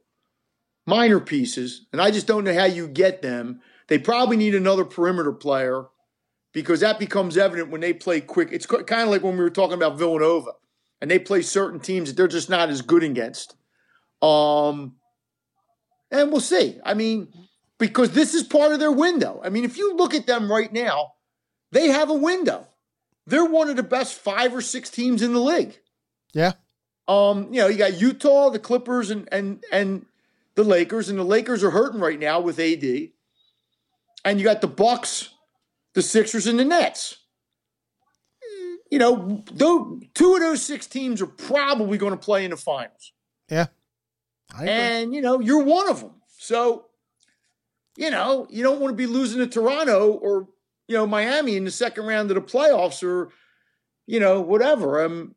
minor 0.87 1.21
pieces, 1.21 1.87
and 1.93 2.01
I 2.01 2.11
just 2.11 2.27
don't 2.27 2.45
know 2.45 2.55
how 2.55 2.65
you 2.65 2.87
get 2.87 3.23
them. 3.23 3.61
They 3.89 3.99
probably 3.99 4.37
need 4.37 4.55
another 4.55 4.85
perimeter 4.85 5.33
player 5.33 5.87
because 6.53 6.81
that 6.81 6.99
becomes 6.99 7.37
evident 7.37 7.71
when 7.71 7.81
they 7.81 7.93
play 7.93 8.21
quick. 8.21 8.51
It's 8.53 8.67
kind 8.67 9.03
of 9.03 9.09
like 9.09 9.23
when 9.23 9.37
we 9.37 9.43
were 9.43 9.51
talking 9.51 9.75
about 9.75 9.99
Villanova, 9.99 10.53
and 11.01 11.11
they 11.11 11.19
play 11.19 11.43
certain 11.43 11.81
teams 11.81 12.09
that 12.09 12.17
they're 12.17 12.29
just 12.29 12.51
not 12.51 12.69
as 12.69 12.83
good 12.83 13.03
against. 13.03 13.57
Um, 14.21 14.97
and 16.11 16.31
we'll 16.31 16.41
see. 16.41 16.79
I 16.85 16.95
mean, 16.95 17.33
because 17.79 18.13
this 18.13 18.35
is 18.35 18.43
part 18.45 18.73
of 18.73 18.79
their 18.79 18.93
window. 18.93 19.41
I 19.43 19.49
mean, 19.49 19.65
if 19.65 19.77
you 19.77 19.97
look 19.97 20.15
at 20.15 20.27
them 20.27 20.51
right 20.51 20.73
now, 20.73 21.15
they 21.73 21.89
have 21.89 22.11
a 22.11 22.15
window. 22.15 22.69
They're 23.27 23.45
one 23.45 23.69
of 23.69 23.77
the 23.77 23.83
best 23.83 24.15
five 24.15 24.55
or 24.55 24.61
six 24.61 24.91
teams 24.91 25.23
in 25.23 25.33
the 25.33 25.41
league. 25.41 25.79
Yeah, 26.35 26.53
Um, 27.09 27.53
you 27.53 27.61
know, 27.61 27.67
you 27.67 27.77
got 27.77 28.01
Utah, 28.01 28.51
the 28.51 28.59
Clippers, 28.59 29.11
and 29.11 29.29
and 29.33 29.63
and 29.71 30.07
the 30.55 30.65
Lakers, 30.65 31.09
and 31.09 31.19
the 31.19 31.25
Lakers 31.25 31.63
are 31.65 31.71
hurting 31.71 32.01
right 32.01 32.19
now 32.19 32.41
with 32.41 32.59
AD. 32.59 33.11
And 34.25 34.39
you 34.39 34.45
got 34.45 34.61
the 34.61 34.69
Bucks, 34.69 35.31
the 35.95 36.03
Sixers, 36.03 36.47
and 36.47 36.59
the 36.59 36.65
Nets. 36.65 37.19
You 38.91 38.99
know, 38.99 39.43
though 39.51 40.01
two 40.15 40.35
of 40.35 40.41
those 40.41 40.63
six 40.63 40.87
teams 40.87 41.23
are 41.23 41.27
probably 41.27 41.97
going 41.97 42.13
to 42.13 42.19
play 42.19 42.45
in 42.45 42.51
the 42.51 42.57
finals. 42.59 43.13
yeah, 43.49 43.67
I. 44.55 44.67
And, 44.67 45.15
you 45.15 45.23
know, 45.23 45.41
you're 45.41 45.65
one 45.65 45.89
of 45.89 46.01
them. 46.01 46.13
So, 46.37 46.87
you 47.97 48.11
know, 48.11 48.47
you 48.51 48.63
don't 48.63 48.81
want 48.81 48.93
to 48.93 48.97
be 48.97 49.07
losing 49.07 49.39
to 49.39 49.47
Toronto 49.47 50.13
or, 50.13 50.49
you 50.89 50.97
know, 50.97 51.07
Miami 51.07 51.57
in 51.57 51.65
the 51.65 51.71
second 51.71 52.05
round 52.05 52.31
of 52.31 52.35
the 52.35 52.43
playoffs 52.43 53.03
or, 53.03 53.31
you 54.07 54.21
know, 54.21 54.43
whatever. 54.43 55.03
Um, 55.03 55.37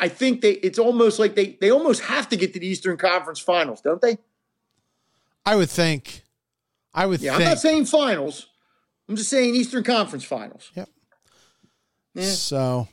I 0.00 0.08
think 0.08 0.40
they 0.40 0.52
it's 0.52 0.78
almost 0.78 1.18
like 1.18 1.34
they 1.34 1.58
they 1.60 1.70
almost 1.70 2.00
have 2.04 2.30
to 2.30 2.36
get 2.38 2.54
to 2.54 2.58
the 2.60 2.66
Eastern 2.66 2.96
Conference 2.96 3.38
Finals, 3.38 3.82
don't 3.82 4.00
they? 4.00 4.16
I 5.44 5.56
would 5.56 5.68
think. 5.68 6.22
I 6.94 7.04
would 7.04 7.20
Yeah, 7.20 7.32
I'm 7.32 7.38
think. 7.38 7.50
not 7.50 7.58
saying 7.58 7.84
finals. 7.84 8.46
I'm 9.08 9.16
just 9.16 9.30
saying 9.30 9.54
Eastern 9.54 9.84
Conference 9.84 10.24
Finals. 10.24 10.70
Yep. 10.74 10.88
Yeah. 12.14 12.24
So, 12.24 12.88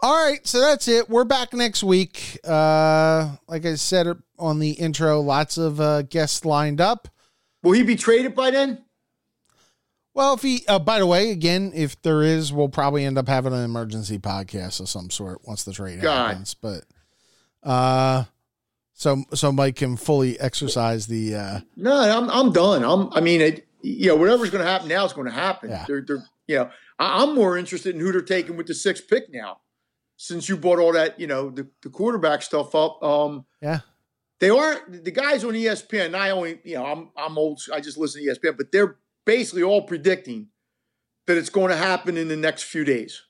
all 0.00 0.26
right. 0.26 0.46
So 0.46 0.60
that's 0.60 0.86
it. 0.88 1.08
We're 1.08 1.24
back 1.24 1.52
next 1.52 1.82
week. 1.82 2.38
Uh, 2.44 3.36
like 3.48 3.66
I 3.66 3.74
said 3.74 4.06
on 4.38 4.58
the 4.58 4.70
intro, 4.72 5.20
lots 5.20 5.58
of 5.58 5.80
uh, 5.80 6.02
guests 6.02 6.44
lined 6.44 6.80
up. 6.80 7.08
Will 7.62 7.72
he 7.72 7.82
be 7.82 7.96
traded 7.96 8.34
by 8.34 8.50
then? 8.50 8.84
Well, 10.12 10.34
if 10.34 10.42
he, 10.42 10.64
uh, 10.66 10.78
by 10.80 10.98
the 10.98 11.06
way, 11.06 11.30
again, 11.30 11.72
if 11.74 12.00
there 12.02 12.22
is, 12.22 12.52
we'll 12.52 12.68
probably 12.68 13.04
end 13.04 13.16
up 13.16 13.28
having 13.28 13.52
an 13.52 13.64
emergency 13.64 14.18
podcast 14.18 14.80
of 14.80 14.88
some 14.88 15.08
sort 15.08 15.40
once 15.46 15.62
the 15.64 15.72
trade 15.72 16.00
God. 16.00 16.28
happens. 16.28 16.54
But, 16.54 16.84
uh, 17.62 18.24
so 18.92 19.24
so 19.32 19.50
Mike 19.52 19.76
can 19.76 19.96
fully 19.96 20.38
exercise 20.38 21.06
the. 21.06 21.34
uh 21.34 21.60
No, 21.76 21.94
I'm 21.96 22.28
I'm 22.28 22.52
done. 22.52 22.84
I'm 22.84 23.08
I 23.12 23.20
mean 23.20 23.40
it 23.40 23.66
you 23.82 24.08
know, 24.08 24.16
whatever's 24.16 24.50
gonna 24.50 24.64
happen 24.64 24.88
now 24.88 25.04
is 25.04 25.12
gonna 25.12 25.30
happen. 25.30 25.70
Yeah. 25.70 25.84
They're 25.86 26.02
they're 26.06 26.24
you 26.46 26.56
know, 26.56 26.70
I, 26.98 27.22
I'm 27.22 27.34
more 27.34 27.56
interested 27.56 27.94
in 27.94 28.00
who 28.00 28.12
they're 28.12 28.20
taking 28.22 28.56
with 28.56 28.66
the 28.66 28.74
sixth 28.74 29.08
pick 29.08 29.24
now. 29.32 29.60
Since 30.16 30.48
you 30.48 30.56
brought 30.56 30.78
all 30.78 30.92
that, 30.92 31.18
you 31.18 31.26
know, 31.26 31.48
the, 31.50 31.66
the 31.82 31.88
quarterback 31.90 32.42
stuff 32.42 32.74
up. 32.74 33.02
Um 33.02 33.46
Yeah. 33.62 33.80
they 34.38 34.50
are 34.50 34.80
the 34.88 35.10
guys 35.10 35.44
on 35.44 35.52
ESPN, 35.54 36.14
I 36.14 36.30
only, 36.30 36.60
you 36.64 36.74
know, 36.76 36.84
I'm 36.86 37.10
I'm 37.16 37.38
old, 37.38 37.60
I 37.72 37.80
just 37.80 37.96
listen 37.98 38.22
to 38.22 38.28
ESPN, 38.30 38.56
but 38.56 38.70
they're 38.72 38.96
basically 39.24 39.62
all 39.62 39.82
predicting 39.82 40.48
that 41.26 41.36
it's 41.36 41.50
going 41.50 41.68
to 41.70 41.76
happen 41.76 42.16
in 42.16 42.26
the 42.28 42.36
next 42.36 42.64
few 42.64 42.84
days. 42.84 43.22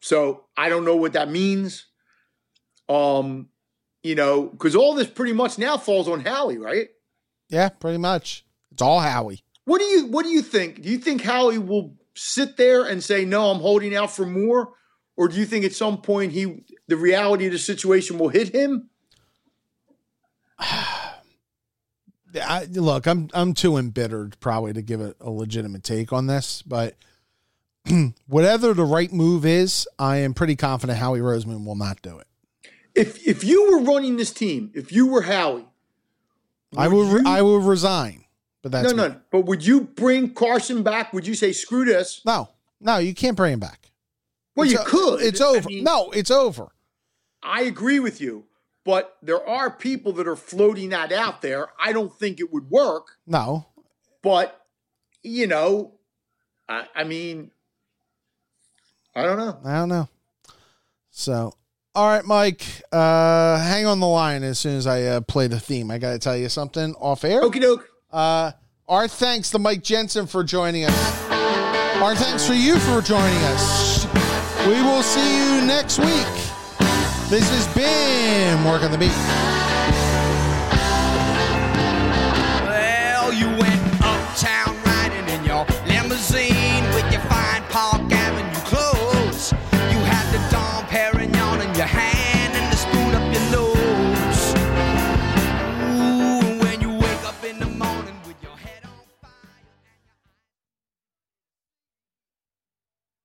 So 0.00 0.44
I 0.56 0.68
don't 0.68 0.84
know 0.84 0.96
what 0.96 1.12
that 1.12 1.28
means. 1.30 1.86
Um, 2.88 3.48
you 4.02 4.14
know, 4.14 4.44
because 4.46 4.74
all 4.76 4.94
this 4.94 5.08
pretty 5.08 5.32
much 5.32 5.58
now 5.58 5.76
falls 5.76 6.08
on 6.08 6.20
Howie, 6.20 6.58
right? 6.58 6.88
Yeah, 7.48 7.68
pretty 7.70 7.98
much. 7.98 8.44
It's 8.70 8.80
all 8.82 9.00
Howie. 9.00 9.42
What 9.64 9.78
do 9.78 9.84
you 9.84 10.06
What 10.06 10.24
do 10.24 10.30
you 10.30 10.42
think? 10.42 10.82
Do 10.82 10.88
you 10.88 10.98
think 10.98 11.22
Howie 11.22 11.58
will 11.58 11.94
sit 12.14 12.56
there 12.56 12.84
and 12.84 13.02
say, 13.02 13.24
"No, 13.24 13.50
I'm 13.50 13.60
holding 13.60 13.94
out 13.96 14.10
for 14.14 14.26
more," 14.26 14.72
or 15.16 15.28
do 15.28 15.36
you 15.36 15.46
think 15.46 15.64
at 15.64 15.72
some 15.74 16.00
point 16.02 16.32
he, 16.32 16.64
the 16.86 16.96
reality 16.96 17.46
of 17.46 17.52
the 17.52 17.58
situation, 17.58 18.18
will 18.18 18.28
hit 18.28 18.54
him? 18.54 18.90
I, 22.36 22.66
look, 22.70 23.06
I'm 23.06 23.28
I'm 23.32 23.54
too 23.54 23.76
embittered 23.76 24.38
probably 24.40 24.72
to 24.72 24.82
give 24.82 25.00
a, 25.00 25.14
a 25.20 25.30
legitimate 25.30 25.84
take 25.84 26.12
on 26.12 26.26
this, 26.26 26.62
but 26.62 26.96
whatever 28.26 28.74
the 28.74 28.84
right 28.84 29.12
move 29.12 29.46
is, 29.46 29.86
I 29.98 30.16
am 30.18 30.34
pretty 30.34 30.56
confident 30.56 30.98
Howie 30.98 31.20
Roseman 31.20 31.64
will 31.64 31.76
not 31.76 32.02
do 32.02 32.18
it. 32.18 32.26
If 32.94 33.26
if 33.26 33.44
you 33.44 33.70
were 33.70 33.80
running 33.84 34.16
this 34.16 34.32
team, 34.32 34.72
if 34.74 34.90
you 34.92 35.06
were 35.06 35.22
Howie, 35.22 35.66
I 36.76 36.88
will 36.88 37.08
you- 37.20 37.22
I 37.26 37.42
will 37.42 37.60
resign. 37.60 38.23
But 38.64 38.72
that's 38.72 38.92
no, 38.94 39.02
me. 39.08 39.14
no. 39.14 39.20
But 39.30 39.42
would 39.42 39.64
you 39.64 39.82
bring 39.82 40.32
Carson 40.34 40.82
back? 40.82 41.12
Would 41.12 41.26
you 41.26 41.34
say 41.36 41.52
screw 41.52 41.84
this? 41.84 42.20
no, 42.24 42.48
no. 42.80 42.96
You 42.98 43.14
can't 43.14 43.36
bring 43.36 43.52
him 43.52 43.60
back. 43.60 43.92
Well, 44.56 44.64
It's 44.64 44.72
you 44.72 44.78
o- 44.80 44.84
could. 44.84 45.20
It's 45.22 45.40
I 45.40 45.46
over. 45.46 45.68
mean, 45.68 45.84
no, 45.84 46.10
it's 46.12 46.30
over. 46.30 46.68
I 47.42 47.62
agree 47.64 48.00
with 48.00 48.20
you, 48.22 48.44
but 48.84 49.16
there 49.22 49.46
are 49.46 49.70
people 49.70 50.12
that 50.14 50.26
are 50.26 50.34
floating 50.34 50.88
that 50.90 51.12
out 51.12 51.42
there. 51.42 51.68
I 51.78 51.92
don't 51.92 52.12
think 52.18 52.40
it 52.40 52.50
would 52.52 52.70
work, 52.70 53.18
No, 53.26 53.66
but 54.22 54.58
you 55.22 55.46
know, 55.46 55.92
I, 56.68 56.86
I 56.94 57.04
mean, 57.04 57.50
I 59.14 59.24
don't 59.24 59.36
know. 59.38 59.58
I 59.64 59.74
don't 59.74 59.88
know. 59.90 60.08
So, 61.10 61.52
all 61.94 62.08
right, 62.08 62.24
Mike, 62.24 62.64
uh, 62.92 63.58
hang 63.58 63.84
on 63.86 64.00
the 64.00 64.06
line 64.06 64.42
as 64.42 64.58
soon 64.58 64.76
as 64.76 64.86
I 64.86 65.02
uh, 65.02 65.20
play 65.20 65.46
the 65.48 65.60
theme. 65.60 65.90
I 65.90 65.98
got 65.98 66.12
to 66.12 66.18
tell 66.18 66.36
you 66.36 66.48
something 66.48 66.94
off 66.94 67.24
air. 67.24 67.42
Okie 67.42 67.60
doke. 67.60 67.88
Uh, 68.14 68.52
our 68.88 69.08
thanks 69.08 69.50
to 69.50 69.58
Mike 69.58 69.82
Jensen 69.82 70.28
for 70.28 70.44
joining 70.44 70.84
us. 70.84 71.30
Our 72.00 72.14
thanks 72.14 72.46
for 72.46 72.54
you 72.54 72.78
for 72.78 73.00
joining 73.00 73.42
us. 73.42 74.06
We 74.68 74.80
will 74.82 75.02
see 75.02 75.36
you 75.36 75.66
next 75.66 75.98
week. 75.98 76.30
This 77.28 77.50
has 77.50 77.66
been 77.74 78.64
Work 78.64 78.84
on 78.84 78.92
the 78.92 78.98
Beat. 78.98 79.10
Well, 82.68 83.32
you 83.32 83.48
went 83.48 83.82
uptown 84.00 84.80
riding 84.84 85.28
in 85.34 85.44
your 85.44 85.66
limousine. 85.88 86.63